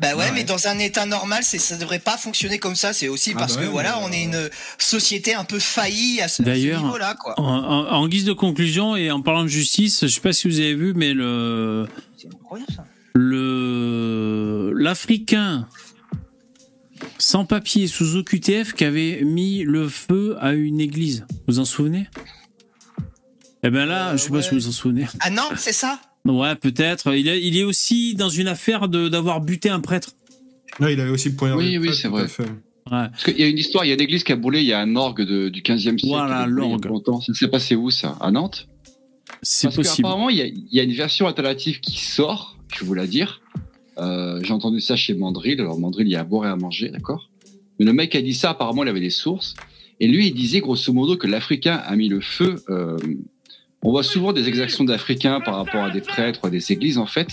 bah 0.00 0.08
ouais, 0.16 0.24
Ouais. 0.24 0.32
mais 0.34 0.42
dans 0.42 0.66
un 0.66 0.78
état 0.80 1.06
normal, 1.06 1.44
c'est 1.44 1.58
ça 1.60 1.76
devrait 1.76 2.00
pas 2.00 2.16
fonctionner 2.16 2.58
comme 2.58 2.74
ça. 2.74 2.92
C'est 2.92 3.06
aussi 3.06 3.30
Ah 3.36 3.38
parce 3.38 3.54
bah 3.56 3.62
que 3.62 3.66
voilà, 3.68 4.00
on 4.00 4.10
est 4.10 4.24
une 4.24 4.50
société 4.78 5.34
un 5.34 5.44
peu 5.44 5.60
faillie 5.60 6.20
à 6.20 6.26
ce, 6.26 6.42
niveau-là, 6.42 7.14
quoi. 7.14 7.38
En, 7.38 7.44
en- 7.44 7.92
en 7.92 8.08
guise 8.08 8.24
de 8.24 8.32
conclusion 8.32 8.96
et 8.96 9.12
en 9.12 9.22
parlant 9.22 9.44
de 9.44 9.48
justice, 9.48 10.00
je 10.02 10.06
sais 10.08 10.20
pas 10.20 10.32
si 10.32 10.48
vous 10.48 10.58
avez 10.58 10.74
vu, 10.74 10.94
mais 10.94 11.12
le 11.12 11.86
le 13.14 14.72
l'Africain 14.76 15.66
sans 17.18 17.44
papier 17.44 17.86
sous 17.86 18.16
OQTF 18.16 18.74
qui 18.74 18.84
avait 18.84 19.22
mis 19.24 19.62
le 19.62 19.88
feu 19.88 20.36
à 20.40 20.52
une 20.52 20.80
église. 20.80 21.26
Vous 21.46 21.58
en 21.58 21.64
souvenez? 21.64 22.06
Eh 23.62 23.70
ben 23.70 23.86
là, 23.86 24.16
je 24.16 24.22
sais 24.22 24.30
pas 24.30 24.42
si 24.42 24.50
vous 24.50 24.60
vous 24.60 24.68
en 24.68 24.72
souvenez. 24.72 25.06
Ah 25.20 25.30
non, 25.30 25.42
c'est 25.56 25.72
ça? 25.72 26.00
Ouais, 26.24 26.54
peut-être. 26.56 27.14
Il, 27.14 27.28
est- 27.28 27.42
il 27.42 27.56
est 27.56 27.64
aussi 27.64 28.14
dans 28.14 28.28
une 28.28 28.48
affaire 28.48 28.88
de 28.88 29.08
d'avoir 29.08 29.40
buté 29.40 29.68
un 29.70 29.80
prêtre. 29.80 30.10
Là, 30.78 30.90
il 30.90 31.00
avait 31.00 31.10
aussi 31.10 31.34
poignardé. 31.34 31.64
Oui, 31.64 31.72
le 31.74 31.78
oui, 31.80 31.94
c'est 31.94 32.08
vrai. 32.08 32.26
Parce 32.88 33.24
qu'il 33.24 33.38
y 33.38 33.42
a 33.42 33.48
une 33.48 33.58
histoire, 33.58 33.84
il 33.84 33.88
y 33.88 33.90
a 33.90 33.94
une 33.94 34.00
église 34.00 34.24
qui 34.24 34.32
a 34.32 34.36
brûlé, 34.36 34.60
il 34.60 34.66
y 34.66 34.72
a 34.72 34.80
un 34.80 34.96
orgue 34.96 35.22
de- 35.22 35.48
du 35.48 35.62
15e 35.62 35.98
siècle. 35.98 36.06
Voilà, 36.08 36.46
l'orgue. 36.46 36.86
Ça 37.26 37.34
s'est 37.34 37.48
passé 37.48 37.76
où 37.76 37.90
ça? 37.90 38.16
À 38.20 38.30
Nantes? 38.30 38.66
C'est 39.42 39.74
possible. 39.74 39.96
qu'apparemment, 39.96 40.28
il 40.28 40.36
y, 40.36 40.42
a, 40.42 40.46
il 40.46 40.68
y 40.70 40.80
a 40.80 40.82
une 40.82 40.92
version 40.92 41.26
alternative 41.26 41.80
qui 41.80 41.98
sort, 41.98 42.56
je 42.76 42.84
vous 42.84 42.94
la 42.94 43.06
dire. 43.06 43.40
Euh, 43.98 44.40
J'ai 44.42 44.52
entendu 44.52 44.80
ça 44.80 44.96
chez 44.96 45.14
Mandrill. 45.14 45.60
Alors, 45.60 45.78
Mandrill, 45.78 46.06
il 46.06 46.10
y 46.12 46.16
a 46.16 46.20
à 46.20 46.24
boire 46.24 46.46
et 46.46 46.50
à 46.50 46.56
manger, 46.56 46.88
d'accord? 46.90 47.30
Mais 47.78 47.84
le 47.86 47.92
mec 47.92 48.14
a 48.14 48.22
dit 48.22 48.34
ça, 48.34 48.50
apparemment, 48.50 48.82
il 48.82 48.88
avait 48.88 49.00
des 49.00 49.10
sources. 49.10 49.54
Et 50.00 50.08
lui, 50.08 50.28
il 50.28 50.34
disait 50.34 50.60
grosso 50.60 50.92
modo 50.92 51.16
que 51.16 51.26
l'Africain 51.26 51.76
a 51.76 51.96
mis 51.96 52.08
le 52.08 52.20
feu. 52.20 52.62
euh, 52.68 52.96
on 53.82 53.90
voit 53.90 54.02
souvent 54.02 54.32
des 54.34 54.46
exactions 54.48 54.84
d'Africains 54.84 55.40
par 55.40 55.56
rapport 55.56 55.82
à 55.82 55.90
des 55.90 56.02
prêtres 56.02 56.40
ou 56.42 56.46
à 56.46 56.50
des 56.50 56.70
églises, 56.72 56.98
en 56.98 57.06
fait. 57.06 57.28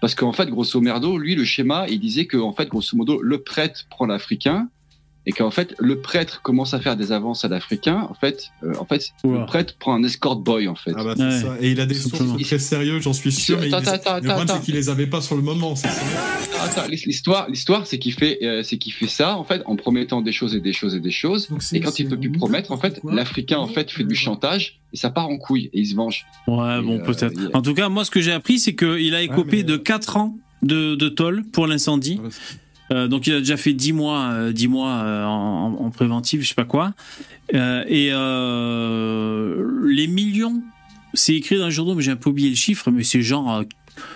Parce 0.00 0.14
qu'en 0.14 0.32
fait, 0.32 0.48
grosso 0.48 0.80
merdo, 0.80 1.18
lui, 1.18 1.34
le 1.34 1.44
schéma, 1.44 1.86
il 1.88 1.98
disait 2.00 2.26
que, 2.26 2.36
en 2.36 2.52
fait, 2.52 2.68
grosso 2.68 2.96
modo, 2.96 3.20
le 3.20 3.42
prêtre 3.42 3.86
prend 3.90 4.06
l'Africain 4.06 4.68
et 5.26 5.32
qu'en 5.32 5.50
fait, 5.52 5.74
le 5.78 6.00
prêtre 6.00 6.42
commence 6.42 6.74
à 6.74 6.80
faire 6.80 6.96
des 6.96 7.12
avances 7.12 7.44
à 7.44 7.48
l'Africain. 7.48 8.06
En 8.10 8.14
fait, 8.14 8.48
euh, 8.64 8.72
en 8.80 8.84
fait, 8.84 9.12
le 9.24 9.46
prêtre 9.46 9.76
prend 9.78 9.94
un 9.94 10.02
escort 10.02 10.36
boy, 10.36 10.66
en 10.68 10.74
fait. 10.74 10.92
Ah 10.96 11.04
bah, 11.04 11.14
c'est 11.16 11.40
ça. 11.46 11.56
Et 11.60 11.70
il 11.70 11.80
a 11.80 11.86
des 11.86 11.94
sources 11.94 12.20
très 12.42 12.58
sérieuses, 12.58 13.02
j'en 13.02 13.12
suis 13.12 13.30
sûr. 13.32 13.58
mais 13.60 13.68
il 13.68 13.74
Attends, 13.74 13.90
les- 13.92 13.96
attends, 13.98 14.14
le 14.16 14.22
problème, 14.28 14.48
c'est 14.56 14.64
qu'il 14.64 14.74
les 14.74 14.88
avait 14.88 15.06
pas 15.06 15.20
sur 15.20 15.36
le 15.36 15.42
moment. 15.42 15.74
l'histoire, 16.88 17.48
l'histoire, 17.48 17.86
c'est 17.86 17.98
qu'il 17.98 18.12
fait, 18.14 18.38
euh, 18.42 18.62
c'est 18.62 18.78
qu'il 18.78 18.92
fait 18.92 19.06
ça 19.06 19.36
en 19.36 19.44
fait 19.44 19.62
en 19.66 19.76
promettant 19.76 20.22
des 20.22 20.32
choses 20.32 20.54
et 20.54 20.60
des 20.60 20.72
choses 20.72 20.94
et 20.94 21.00
des 21.00 21.10
choses. 21.10 21.48
Et 21.72 21.80
quand 21.80 21.98
il 21.98 22.08
peut 22.08 22.18
plus 22.18 22.30
promettre, 22.32 22.72
en 22.72 22.76
fait, 22.78 23.00
l'Africain 23.04 23.58
en 23.58 23.68
fait 23.68 23.90
fait 23.90 24.04
du 24.04 24.14
chantage 24.14 24.80
et 24.92 24.96
ça 24.96 25.10
part 25.10 25.28
en 25.28 25.38
couille 25.38 25.70
et 25.72 25.80
il 25.80 25.86
se 25.86 25.94
venge. 25.94 26.24
Ouais, 26.46 26.80
bon, 26.82 26.98
euh, 26.98 27.04
peut-être. 27.04 27.38
a- 27.52 27.56
En 27.58 27.62
tout 27.62 27.74
cas, 27.74 27.88
moi, 27.88 28.04
ce 28.04 28.10
que 28.10 28.20
j'ai 28.20 28.32
appris, 28.32 28.58
c'est 28.58 28.74
qu'il 28.74 29.14
a 29.14 29.22
écopé 29.22 29.62
de 29.62 29.76
4 29.76 30.16
ans 30.16 30.36
de, 30.62 30.94
de 30.94 31.08
tôle 31.08 31.44
pour 31.52 31.66
l'incendie. 31.66 32.20
Euh, 32.92 33.08
donc, 33.08 33.26
il 33.26 33.34
a 33.34 33.38
déjà 33.38 33.56
fait 33.56 33.72
10 33.72 33.92
mois, 33.92 34.30
euh, 34.32 34.52
10 34.52 34.68
mois 34.68 34.90
euh, 34.90 35.24
en, 35.24 35.76
en 35.80 35.90
préventif, 35.90 36.42
je 36.42 36.48
sais 36.48 36.54
pas 36.54 36.64
quoi. 36.64 36.94
Euh, 37.54 37.84
et 37.88 38.10
les 39.88 40.06
millions, 40.06 40.62
c'est 41.14 41.34
écrit 41.34 41.58
dans 41.58 41.66
le 41.66 41.70
journal, 41.70 41.96
mais 41.96 42.02
j'ai 42.02 42.10
un 42.10 42.16
peu 42.16 42.30
oublié 42.30 42.50
le 42.50 42.56
chiffre, 42.56 42.90
mais 42.90 43.02
c'est 43.02 43.22
genre, 43.22 43.64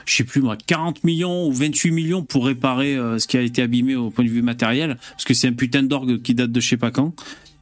je 0.04 0.14
sais 0.14 0.24
plus 0.24 0.40
moi, 0.40 0.56
40 0.56 1.04
millions 1.04 1.46
ou 1.46 1.52
28 1.52 1.90
millions 1.90 2.22
pour 2.22 2.46
réparer 2.46 2.96
ce 3.18 3.26
qui 3.26 3.36
a 3.36 3.42
été 3.42 3.62
abîmé 3.62 3.94
au 3.94 4.10
point 4.10 4.24
de 4.24 4.30
vue 4.30 4.42
matériel, 4.42 4.96
parce 5.10 5.24
que 5.24 5.34
c'est 5.34 5.48
un 5.48 5.52
putain 5.52 5.82
d'orgue 5.82 6.22
qui 6.22 6.34
date 6.34 6.52
de 6.52 6.60
je 6.60 6.68
sais 6.68 6.76
pas 6.76 6.90
quand. 6.90 7.14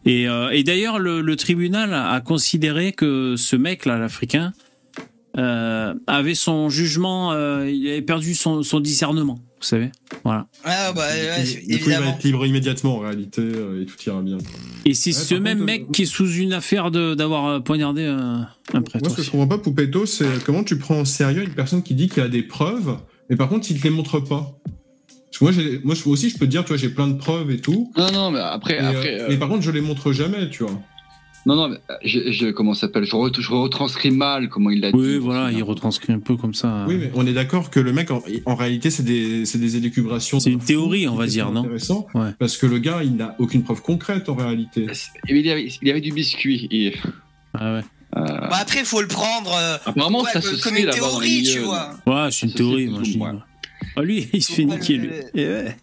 Et, 0.07 0.27
d'ailleurs, 0.65 0.99
le, 0.99 1.37
tribunal 1.37 1.93
a 1.93 2.21
considéré 2.21 2.93
que 2.93 3.35
ce 3.37 3.57
mec-là, 3.57 3.99
l'Africain, 3.99 4.53
avait 5.37 6.35
son 6.35 6.69
jugement, 6.69 7.33
il 7.65 7.89
avait 7.89 8.03
perdu 8.03 8.35
son 8.35 8.81
discernement, 8.81 9.41
vous 9.65 9.69
savez. 9.69 9.91
Voilà. 10.25 10.47
Ah 10.65 10.93
bah 10.93 11.07
ouais, 11.09 11.43
Du 11.43 11.51
coup, 11.53 11.61
il 11.65 11.71
va 11.71 11.75
évidemment. 11.77 12.11
être 12.17 12.23
libre 12.23 12.47
immédiatement 12.47 12.97
en 12.97 12.99
réalité 13.01 13.41
euh, 13.43 13.83
et 13.83 13.87
tout 13.87 13.97
ira 14.07 14.21
bien. 14.23 14.39
Et 14.85 14.93
c'est 14.95 15.11
Ouais, 15.17 15.23
ce 15.23 15.35
même 15.35 15.59
contre, 15.61 15.67
mec 15.67 15.91
qui 15.93 16.03
est 16.03 16.07
sous 16.07 16.31
une 16.31 16.53
affaire 16.53 16.91
de- 16.91 17.15
d'avoir 17.15 17.47
euh, 17.47 17.61
poignardé 17.61 18.05
un, 18.05 18.47
un 18.75 18.83
prêtre. 18.83 19.03
Moi, 19.05 19.11
ce 19.11 19.17
que 19.17 19.23
je 19.23 19.31
comprends 19.31 19.49
pas, 19.49 19.59
Poupetto, 19.59 20.05
c'est 20.07 20.27
comment 20.45 20.65
tu 20.65 20.77
prends 20.79 21.01
en 21.01 21.05
sérieux 21.05 21.43
une 21.45 21.55
personne 21.55 21.83
qui 21.83 21.95
dit 21.95 22.09
qu'il 22.09 22.23
a 22.23 22.29
des 22.29 22.43
preuves, 22.43 22.99
mais 23.31 23.37
par 23.37 23.49
contre, 23.49 23.71
il 23.71 23.79
te 23.79 23.85
les 23.85 23.91
montre 23.91 24.21
pas. 24.21 24.59
Parce 25.41 25.53
que 25.55 25.61
moi, 25.61 25.75
moi 25.85 25.95
aussi, 26.07 26.29
je 26.31 26.39
peux 26.39 26.47
te 26.47 26.51
dire, 26.51 26.63
tu 26.63 26.69
vois, 26.69 26.77
j'ai 26.77 26.91
plein 26.91 27.09
de 27.09 27.15
preuves 27.19 27.51
et 27.51 27.59
tout. 27.59 27.91
Non, 27.97 28.13
non, 28.13 28.31
mais 28.31 28.39
après, 28.41 28.81
mais, 28.81 28.87
euh, 28.87 28.99
après. 28.99 29.21
euh, 29.23 29.27
mais 29.31 29.37
par 29.37 29.49
contre, 29.49 29.63
je 29.63 29.71
les 29.71 29.81
montre 29.81 30.13
jamais, 30.13 30.49
tu 30.51 30.63
vois. 30.63 30.79
Non, 31.47 31.57
non, 31.57 31.69
mais, 31.69 31.77
euh, 31.91 31.95
je, 32.05 32.31
je 32.33 32.47
comment 32.51 32.73
ça 32.73 32.83
s'appelle 32.83 33.05
je, 33.05 33.13
re- 33.13 33.39
je 33.39 33.51
retranscris 33.53 34.11
mal 34.11 34.49
comment 34.49 34.71
il 34.71 34.81
l'a 34.81 34.93
dit. 34.93 34.99
Oui, 34.99 35.19
voilà, 35.19 35.53
il 35.53 35.63
retranscrit 35.63 36.13
un 36.13 36.19
peu 36.19 36.37
comme 36.37 36.55
ça. 36.55 36.87
Oui, 36.89 36.97
mais 36.99 37.11
on 37.15 37.27
est 37.27 37.35
d'accord 37.35 37.69
que 37.71 37.81
le 37.81 37.93
mec, 37.93 38.11
en, 38.11 38.23
en 38.47 38.55
réalité, 38.55 38.91
c'est 38.91 39.03
des, 39.03 39.45
c'est 39.45 39.59
des 39.59 39.77
élucubrations. 39.77 40.41
C'est 40.41 40.51
une 40.51 40.59
théorie, 40.61 41.07
on 41.07 41.17
va 41.17 41.27
dire, 41.27 41.51
non 41.53 41.61
Intéressant. 41.61 42.07
Ouais. 42.15 42.31
Parce 42.39 42.57
que 42.57 42.65
le 42.67 42.79
gars, 42.79 43.03
il 43.05 43.17
n'a 43.17 43.37
aucune 43.39 43.63
preuve 43.63 43.83
concrète 43.83 44.29
en 44.31 44.35
réalité. 44.35 44.87
Et 45.29 45.37
il, 45.39 45.45
y 45.47 45.51
avait, 45.51 45.67
il 45.83 45.89
y 45.89 45.91
avait 45.91 46.01
du 46.01 46.13
biscuit. 46.13 46.67
Et, 46.71 46.95
Ah 47.53 47.75
ouais. 47.75 47.81
euh, 48.17 48.25
Bah 48.25 48.57
après, 48.61 48.83
faut 48.85 49.03
le 49.03 49.09
prendre 49.09 49.53
euh, 49.55 49.77
Apparemment, 49.85 50.23
ouais, 50.23 50.31
ça 50.33 50.41
comme 50.41 50.51
se 50.57 50.63
comme 50.63 50.77
une 50.77 50.89
théorie, 50.89 51.43
tu 51.43 51.59
vois. 51.59 51.91
Ouais, 52.07 52.31
c'est 52.31 52.47
une 52.47 52.53
Ça, 52.53 52.57
théorie, 52.59 52.87
moi 52.87 53.01
je 53.03 53.11
dis. 53.13 53.19
moins. 53.19 53.43
Ah, 53.97 54.03
lui, 54.03 54.29
il 54.33 54.43
se 54.43 54.53
fait 54.53 54.65
niquer, 54.65 54.97
lui. 54.97 55.11
Et 55.35 55.47
ouais. 55.47 55.77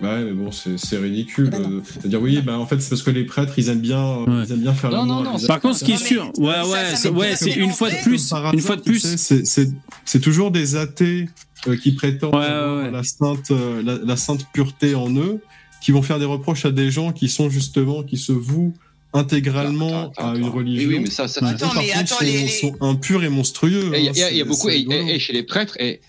Ouais, 0.00 0.22
mais 0.24 0.32
bon, 0.32 0.52
c'est 0.52 0.78
c'est 0.78 0.96
ridicule. 0.98 1.50
euh, 1.52 1.80
C'est-à-dire, 1.84 2.22
oui, 2.22 2.40
bah, 2.40 2.56
en 2.58 2.66
fait, 2.66 2.80
c'est 2.80 2.90
parce 2.90 3.02
que 3.02 3.10
les 3.10 3.24
prêtres, 3.24 3.54
ils 3.58 3.68
aiment 3.68 3.80
bien, 3.80 4.00
euh, 4.28 4.44
ils 4.46 4.52
aiment 4.52 4.60
bien 4.60 4.74
faire 4.74 4.90
Non, 4.90 5.04
non, 5.04 5.22
non, 5.22 5.36
des 5.36 5.46
Par 5.48 5.60
contre, 5.60 5.78
ce 5.78 5.84
qui 5.84 5.92
est 5.92 5.96
sûr, 5.96 6.30
ouais, 6.38 6.52
ça- 6.54 6.66
ouais, 6.68 6.96
ça 6.96 7.10
ouais, 7.10 7.36
c'est 7.36 7.50
une 7.54 7.70
fois 7.72 7.90
de 7.90 7.96
plus, 8.02 8.32
une 8.52 8.60
fois 8.60 8.76
de 8.76 8.82
plus. 8.82 9.00
c'est- 9.16 9.44
C'est 9.44 9.68
c'est 10.04 10.20
toujours 10.20 10.50
des 10.52 10.76
athées 10.76 11.28
euh, 11.66 11.76
qui 11.76 11.92
prétendent 11.92 12.34
Ouais, 12.34 12.40
ouais, 12.40 12.82
ouais. 12.84 12.90
La, 12.92 13.02
sainte, 13.02 13.50
euh, 13.50 13.82
la, 13.82 13.98
la 14.04 14.16
sainte 14.16 14.46
pureté 14.52 14.94
en 14.94 15.10
eux, 15.16 15.40
qui 15.82 15.90
vont 15.90 16.02
faire 16.02 16.18
des 16.20 16.24
reproches 16.24 16.64
à 16.64 16.70
des 16.70 16.90
gens 16.92 17.12
qui 17.12 17.28
sont 17.28 17.50
justement, 17.50 18.02
qui 18.04 18.16
se 18.18 18.30
vouent 18.32 18.74
intégralement 19.14 20.10
Attends, 20.12 20.32
à 20.32 20.36
une 20.36 20.44
attends. 20.44 20.54
religion. 20.56 20.88
Oui, 20.88 20.94
oui, 20.96 21.02
mais 21.04 21.10
ça, 21.10 21.28
ça, 21.28 21.44
Attends, 21.44 21.66
par 21.68 21.76
mais 21.76 21.88
contre, 21.88 21.98
attends, 21.98 22.14
sont, 22.18 22.24
les- 22.24 22.48
sont 22.48 22.76
impurs 22.80 23.24
et 23.24 23.28
monstrueux. 23.28 23.90
Il 23.96 24.04
y, 24.04 24.22
a- 24.22 24.26
hein, 24.28 24.44
beaucoup, 24.46 24.68
et, 24.68 25.18
chez 25.18 25.32
les 25.32 25.42
prêtres, 25.42 25.76
et 25.80 26.00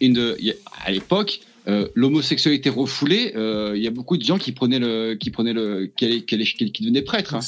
à 0.85 0.91
l'époque, 0.91 1.39
euh, 1.67 1.87
l'homosexualité 1.93 2.69
refoulée, 2.69 3.33
euh, 3.35 3.73
il 3.75 3.83
y 3.83 3.87
a 3.87 3.91
beaucoup 3.91 4.17
de 4.17 4.23
gens 4.23 4.37
qui 4.37 4.51
prenaient 4.53 4.79
le, 4.79 5.15
qui 5.15 5.29
prenaient 5.29 5.53
le, 5.53 5.91
qui, 5.95 6.05
allaient- 6.05 6.21
qui, 6.23 6.35
allaient- 6.35 6.45
qui- 6.45 6.71
qui 6.71 6.83
devenaient 6.83 7.01
prêtres. 7.01 7.35
hein. 7.35 7.41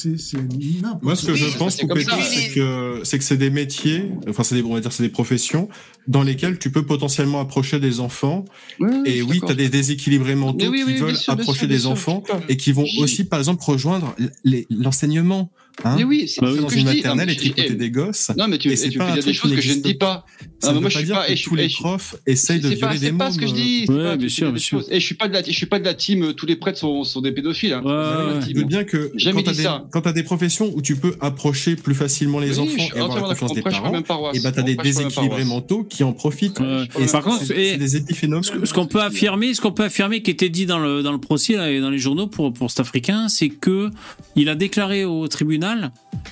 Moi, 1.02 1.16
ce 1.16 1.26
que 1.26 1.32
Oui, 1.32 1.38
je 1.38 1.58
pense, 1.58 1.76
c'est 1.78 1.88
que 1.88 3.00
c'est 3.04 3.18
que 3.18 3.24
c'est 3.24 3.38
des 3.38 3.50
métiers, 3.50 4.12
enfin, 4.28 4.44
c'est 4.44 4.56
des, 4.56 4.64
on 4.64 4.74
va 4.74 4.80
dire, 4.82 4.92
c'est 4.92 5.04
des 5.04 5.10
professions 5.10 5.70
dans 6.08 6.24
lesquelles 6.24 6.60
tu 6.60 6.72
peux 6.72 6.86
potentiellement 6.86 7.40
approcher 7.40 7.80
des 7.80 8.00
enfants. 8.00 8.46
Ouais, 8.80 8.90
Et 9.06 9.22
oui, 9.22 9.40
tu 9.46 9.52
as 9.52 9.56
des 9.56 9.70
déséquilibrés 9.70 10.36
mentaux 10.36 10.68
oui, 10.70 10.80
qui 10.80 10.84
oui, 10.92 10.98
veulent 10.98 11.16
sûr, 11.16 11.34
approcher 11.34 11.60
sûr, 11.60 11.68
des 11.70 11.80
sûr, 11.80 11.92
enfants 11.92 12.24
et 12.50 12.58
qui 12.58 12.72
vont 12.72 12.86
aussi, 13.00 13.24
par 13.24 13.40
exemple, 13.40 13.64
rejoindre 13.66 14.16
les- 14.44 14.68
l'enseignement. 14.70 15.52
Hein 15.84 15.96
Mais 15.98 16.04
oui, 16.04 16.28
c'est 16.28 16.42
c'est 16.42 16.52
ce 16.56 16.62
dans 16.62 16.68
que 16.68 16.74
une 16.76 16.80
je 16.88 16.92
dis. 16.92 16.96
maternelle 16.98 17.30
et 17.30 17.36
tricoter 17.36 17.68
je- 17.70 17.74
des 17.74 17.90
gosses. 17.92 18.32
Non, 18.38 18.48
mais 18.48 18.58
tu, 18.58 18.70
tu 18.76 18.98
pas 18.98 19.06
peux 19.06 19.12
un 19.12 19.14
dire 19.16 19.24
des 19.24 19.34
choses 19.34 19.56
que 19.56 19.62
je 19.62 19.74
ne 19.74 19.82
dis 19.82 19.94
pas. 19.96 20.26
Ça 20.60 20.74
moi, 20.74 20.90
je 20.90 20.98
suis 20.98 21.06
dire 21.06 21.16
pas. 21.16 21.26
tous 21.36 21.56
les 21.56 21.70
je- 21.70 21.78
profs 21.78 22.16
essayent 22.28 22.60
de 22.60 22.70
violer 22.70 23.00
des 23.00 23.06
c'est 23.08 23.12
pas 23.14 23.26
mômes. 23.26 23.34
ce 23.34 23.38
que 23.40 23.48
je 23.48 23.54
dis. 23.54 23.86
Ouais, 23.90 24.16
bien 24.18 24.30
sûr, 24.30 24.52
bien 24.52 24.60
sûr. 24.62 24.84
Et 24.92 25.00
je 25.00 25.06
suis 25.06 25.16
pas 25.16 25.28
de 25.28 25.34
la, 25.34 25.42
je 25.44 25.52
suis 25.52 25.66
pas 25.66 25.80
de 25.80 25.86
la 25.86 25.94
team. 25.94 26.34
Tous 26.34 26.46
les 26.46 26.56
prêtres 26.56 26.78
sont, 26.80 27.04
sont 27.04 27.22
des 27.22 27.32
pédophiles. 27.32 27.74
Hein. 27.74 27.82
Ouais, 27.84 28.64
bien 28.64 28.84
que 28.84 29.12
Jamais 29.16 29.38
quand 29.42 29.46
t'as 29.48 29.52
dit 29.54 29.58
des, 29.58 29.64
ça. 29.64 29.86
quand 29.92 30.02
t'as 30.02 30.14
des 30.14 30.24
professions 30.24 30.72
où 30.76 30.82
tu 30.82 30.96
peux 30.96 31.16
approcher 31.20 31.76
plus 31.76 31.96
facilement 31.96 32.40
les 32.40 32.60
Oui, 32.60 32.68
enfants 32.68 32.96
et 32.96 33.00
avoir 33.00 33.28
la 33.28 33.36
confiance 33.36 33.54
des 33.54 33.62
parents, 33.62 34.32
et 34.34 34.40
bah 34.40 34.52
t'as 34.52 34.62
des 34.62 34.76
déséquilibrés 34.76 35.46
mentaux 35.46 35.84
qui 35.84 36.04
en 36.04 36.14
profitent. 36.14 36.60
Et 37.00 37.06
Par 37.08 37.24
contre, 37.24 37.44
c'est 37.46 37.58
et- 37.58 37.72
c'est 37.72 37.78
des 37.78 37.96
épiphénomènes. 37.98 38.44
Ce 38.44 38.74
qu'on 38.74 38.86
peut 38.88 39.02
affirmer, 39.02 39.54
ce 39.54 39.62
qu'on 39.62 39.72
peut 39.72 39.84
affirmer, 39.86 40.22
qui 40.22 40.30
était 40.32 40.50
dit 40.50 40.66
dans 40.66 40.80
le 40.80 41.02
dans 41.02 41.12
le 41.12 41.18
procès 41.20 41.54
et 41.76 41.80
dans 41.80 41.90
les 41.90 41.98
journaux 42.00 42.28
pour 42.28 42.54
pour 42.54 42.70
cet 42.70 42.82
Africain, 42.82 43.30
c'est 43.30 43.50
que 43.50 43.90
il 44.36 44.48
a 44.50 44.56
déclaré 44.56 45.06
au 45.06 45.28
tribunal 45.28 45.61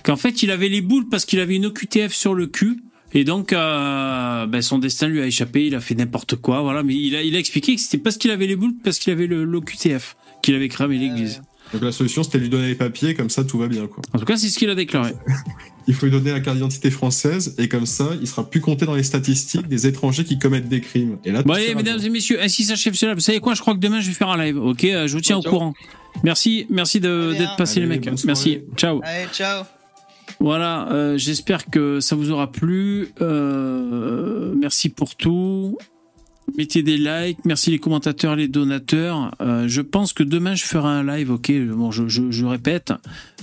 qu'en 0.03 0.15
fait 0.15 0.43
il 0.43 0.51
avait 0.51 0.69
les 0.69 0.81
boules 0.81 1.07
parce 1.09 1.25
qu'il 1.25 1.39
avait 1.39 1.55
une 1.55 1.67
OQTF 1.67 2.13
sur 2.13 2.33
le 2.33 2.47
cul. 2.47 2.83
Et 3.11 3.23
donc, 3.23 3.53
euh, 3.53 4.45
ben, 4.45 4.61
son 4.61 4.77
destin 4.77 5.07
lui 5.07 5.19
a 5.19 5.25
échappé, 5.25 5.65
il 5.65 5.73
a 5.73 5.81
fait 5.81 5.95
n'importe 5.95 6.35
quoi, 6.35 6.61
voilà. 6.61 6.83
Mais 6.83 6.93
il 6.93 7.15
a, 7.15 7.23
il 7.23 7.35
a 7.35 7.39
expliqué 7.39 7.75
que 7.75 7.81
c'était 7.81 7.97
parce 7.97 8.17
qu'il 8.17 8.29
avait 8.29 8.45
les 8.45 8.55
boules, 8.55 8.75
parce 8.83 8.99
qu'il 8.99 9.11
avait 9.11 9.25
l'OQTF, 9.25 10.15
qu'il 10.43 10.53
avait 10.53 10.67
cramé 10.67 10.99
l'église. 10.99 11.41
Donc 11.73 11.81
la 11.83 11.91
solution 11.91 12.23
c'était 12.23 12.37
de 12.39 12.43
lui 12.43 12.49
donner 12.49 12.67
les 12.67 12.75
papiers, 12.75 13.13
comme 13.13 13.29
ça 13.29 13.43
tout 13.43 13.57
va 13.59 13.67
bien 13.67 13.85
quoi. 13.87 14.01
En 14.13 14.19
tout 14.19 14.25
cas, 14.25 14.37
c'est 14.37 14.49
ce 14.49 14.57
qu'il 14.57 14.69
a 14.69 14.75
déclaré. 14.75 15.13
Il 15.87 15.95
faut 15.95 16.05
lui 16.05 16.11
donner 16.11 16.31
la 16.31 16.39
carte 16.39 16.57
d'identité 16.57 16.91
française 16.91 17.55
et 17.57 17.67
comme 17.67 17.87
ça 17.87 18.09
il 18.21 18.27
sera 18.27 18.47
plus 18.47 18.61
compté 18.61 18.85
dans 18.85 18.93
les 18.93 19.01
statistiques 19.01 19.67
des 19.67 19.87
étrangers 19.87 20.23
qui 20.23 20.37
commettent 20.37 20.69
des 20.69 20.81
crimes. 20.81 21.17
Et 21.25 21.31
là, 21.31 21.41
Bon, 21.41 21.53
allez, 21.53 21.73
mesdames 21.73 21.97
bien. 21.97 22.05
et 22.05 22.09
messieurs, 22.11 22.39
ainsi 22.43 22.63
s'achève 22.63 22.93
cela? 22.93 23.15
Vous 23.15 23.21
savez 23.21 23.39
quoi? 23.39 23.55
Je 23.55 23.61
crois 23.61 23.73
que 23.73 23.79
demain 23.79 23.99
je 23.99 24.07
vais 24.07 24.13
faire 24.13 24.29
un 24.29 24.37
live. 24.43 24.57
Ok, 24.59 24.83
Euh, 24.83 25.07
je 25.07 25.13
vous 25.15 25.21
tiens 25.21 25.37
au 25.37 25.41
Ciao. 25.41 25.51
courant. 25.51 25.73
Merci, 26.23 26.67
merci 26.69 26.99
d'être 26.99 27.55
passé 27.55 27.79
les 27.79 27.87
mecs. 27.87 28.07
Merci. 28.25 28.59
Ciao. 28.77 28.99
Allez, 29.03 29.25
ciao. 29.33 29.63
Voilà, 30.39 30.91
euh, 30.91 31.17
j'espère 31.17 31.65
que 31.65 31.99
ça 31.99 32.15
vous 32.15 32.29
aura 32.29 32.51
plu. 32.51 33.07
Euh, 33.21 34.53
merci 34.55 34.89
pour 34.89 35.15
tout. 35.15 35.75
Mettez 36.57 36.83
des 36.83 36.97
likes, 36.97 37.39
merci 37.45 37.71
les 37.71 37.79
commentateurs, 37.79 38.35
les 38.35 38.47
donateurs. 38.47 39.31
Euh, 39.41 39.67
je 39.67 39.81
pense 39.81 40.13
que 40.13 40.23
demain 40.23 40.55
je 40.55 40.65
ferai 40.65 40.87
un 40.87 41.03
live, 41.03 41.31
ok. 41.31 41.51
Bon, 41.75 41.91
je, 41.91 42.07
je- 42.07 42.31
je 42.31 42.45
répète, 42.45 42.93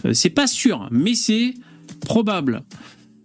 Euh, 0.05 0.13
c'est 0.13 0.31
pas 0.31 0.47
sûr, 0.47 0.89
mais 0.91 1.15
c'est 1.15 1.55
probable. 2.01 2.63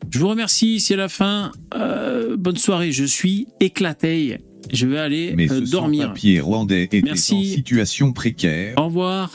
Je 0.09 0.19
vous 0.19 0.27
remercie, 0.29 0.79
c'est 0.79 0.95
la 0.95 1.09
fin. 1.09 1.51
Euh, 1.75 2.35
bonne 2.37 2.57
soirée, 2.57 2.91
je 2.91 3.03
suis 3.05 3.47
éclaté. 3.59 4.37
Je 4.71 4.85
vais 4.87 4.97
aller 4.99 5.33
Mais 5.35 5.47
ce 5.47 5.55
dormir. 5.71 6.03
sans-papier 6.03 6.39
rwandais 6.39 6.83
était 6.83 7.01
Merci. 7.01 7.35
en 7.35 7.55
situation 7.55 8.13
précaire. 8.13 8.75
Au 8.77 8.85
revoir. 8.85 9.31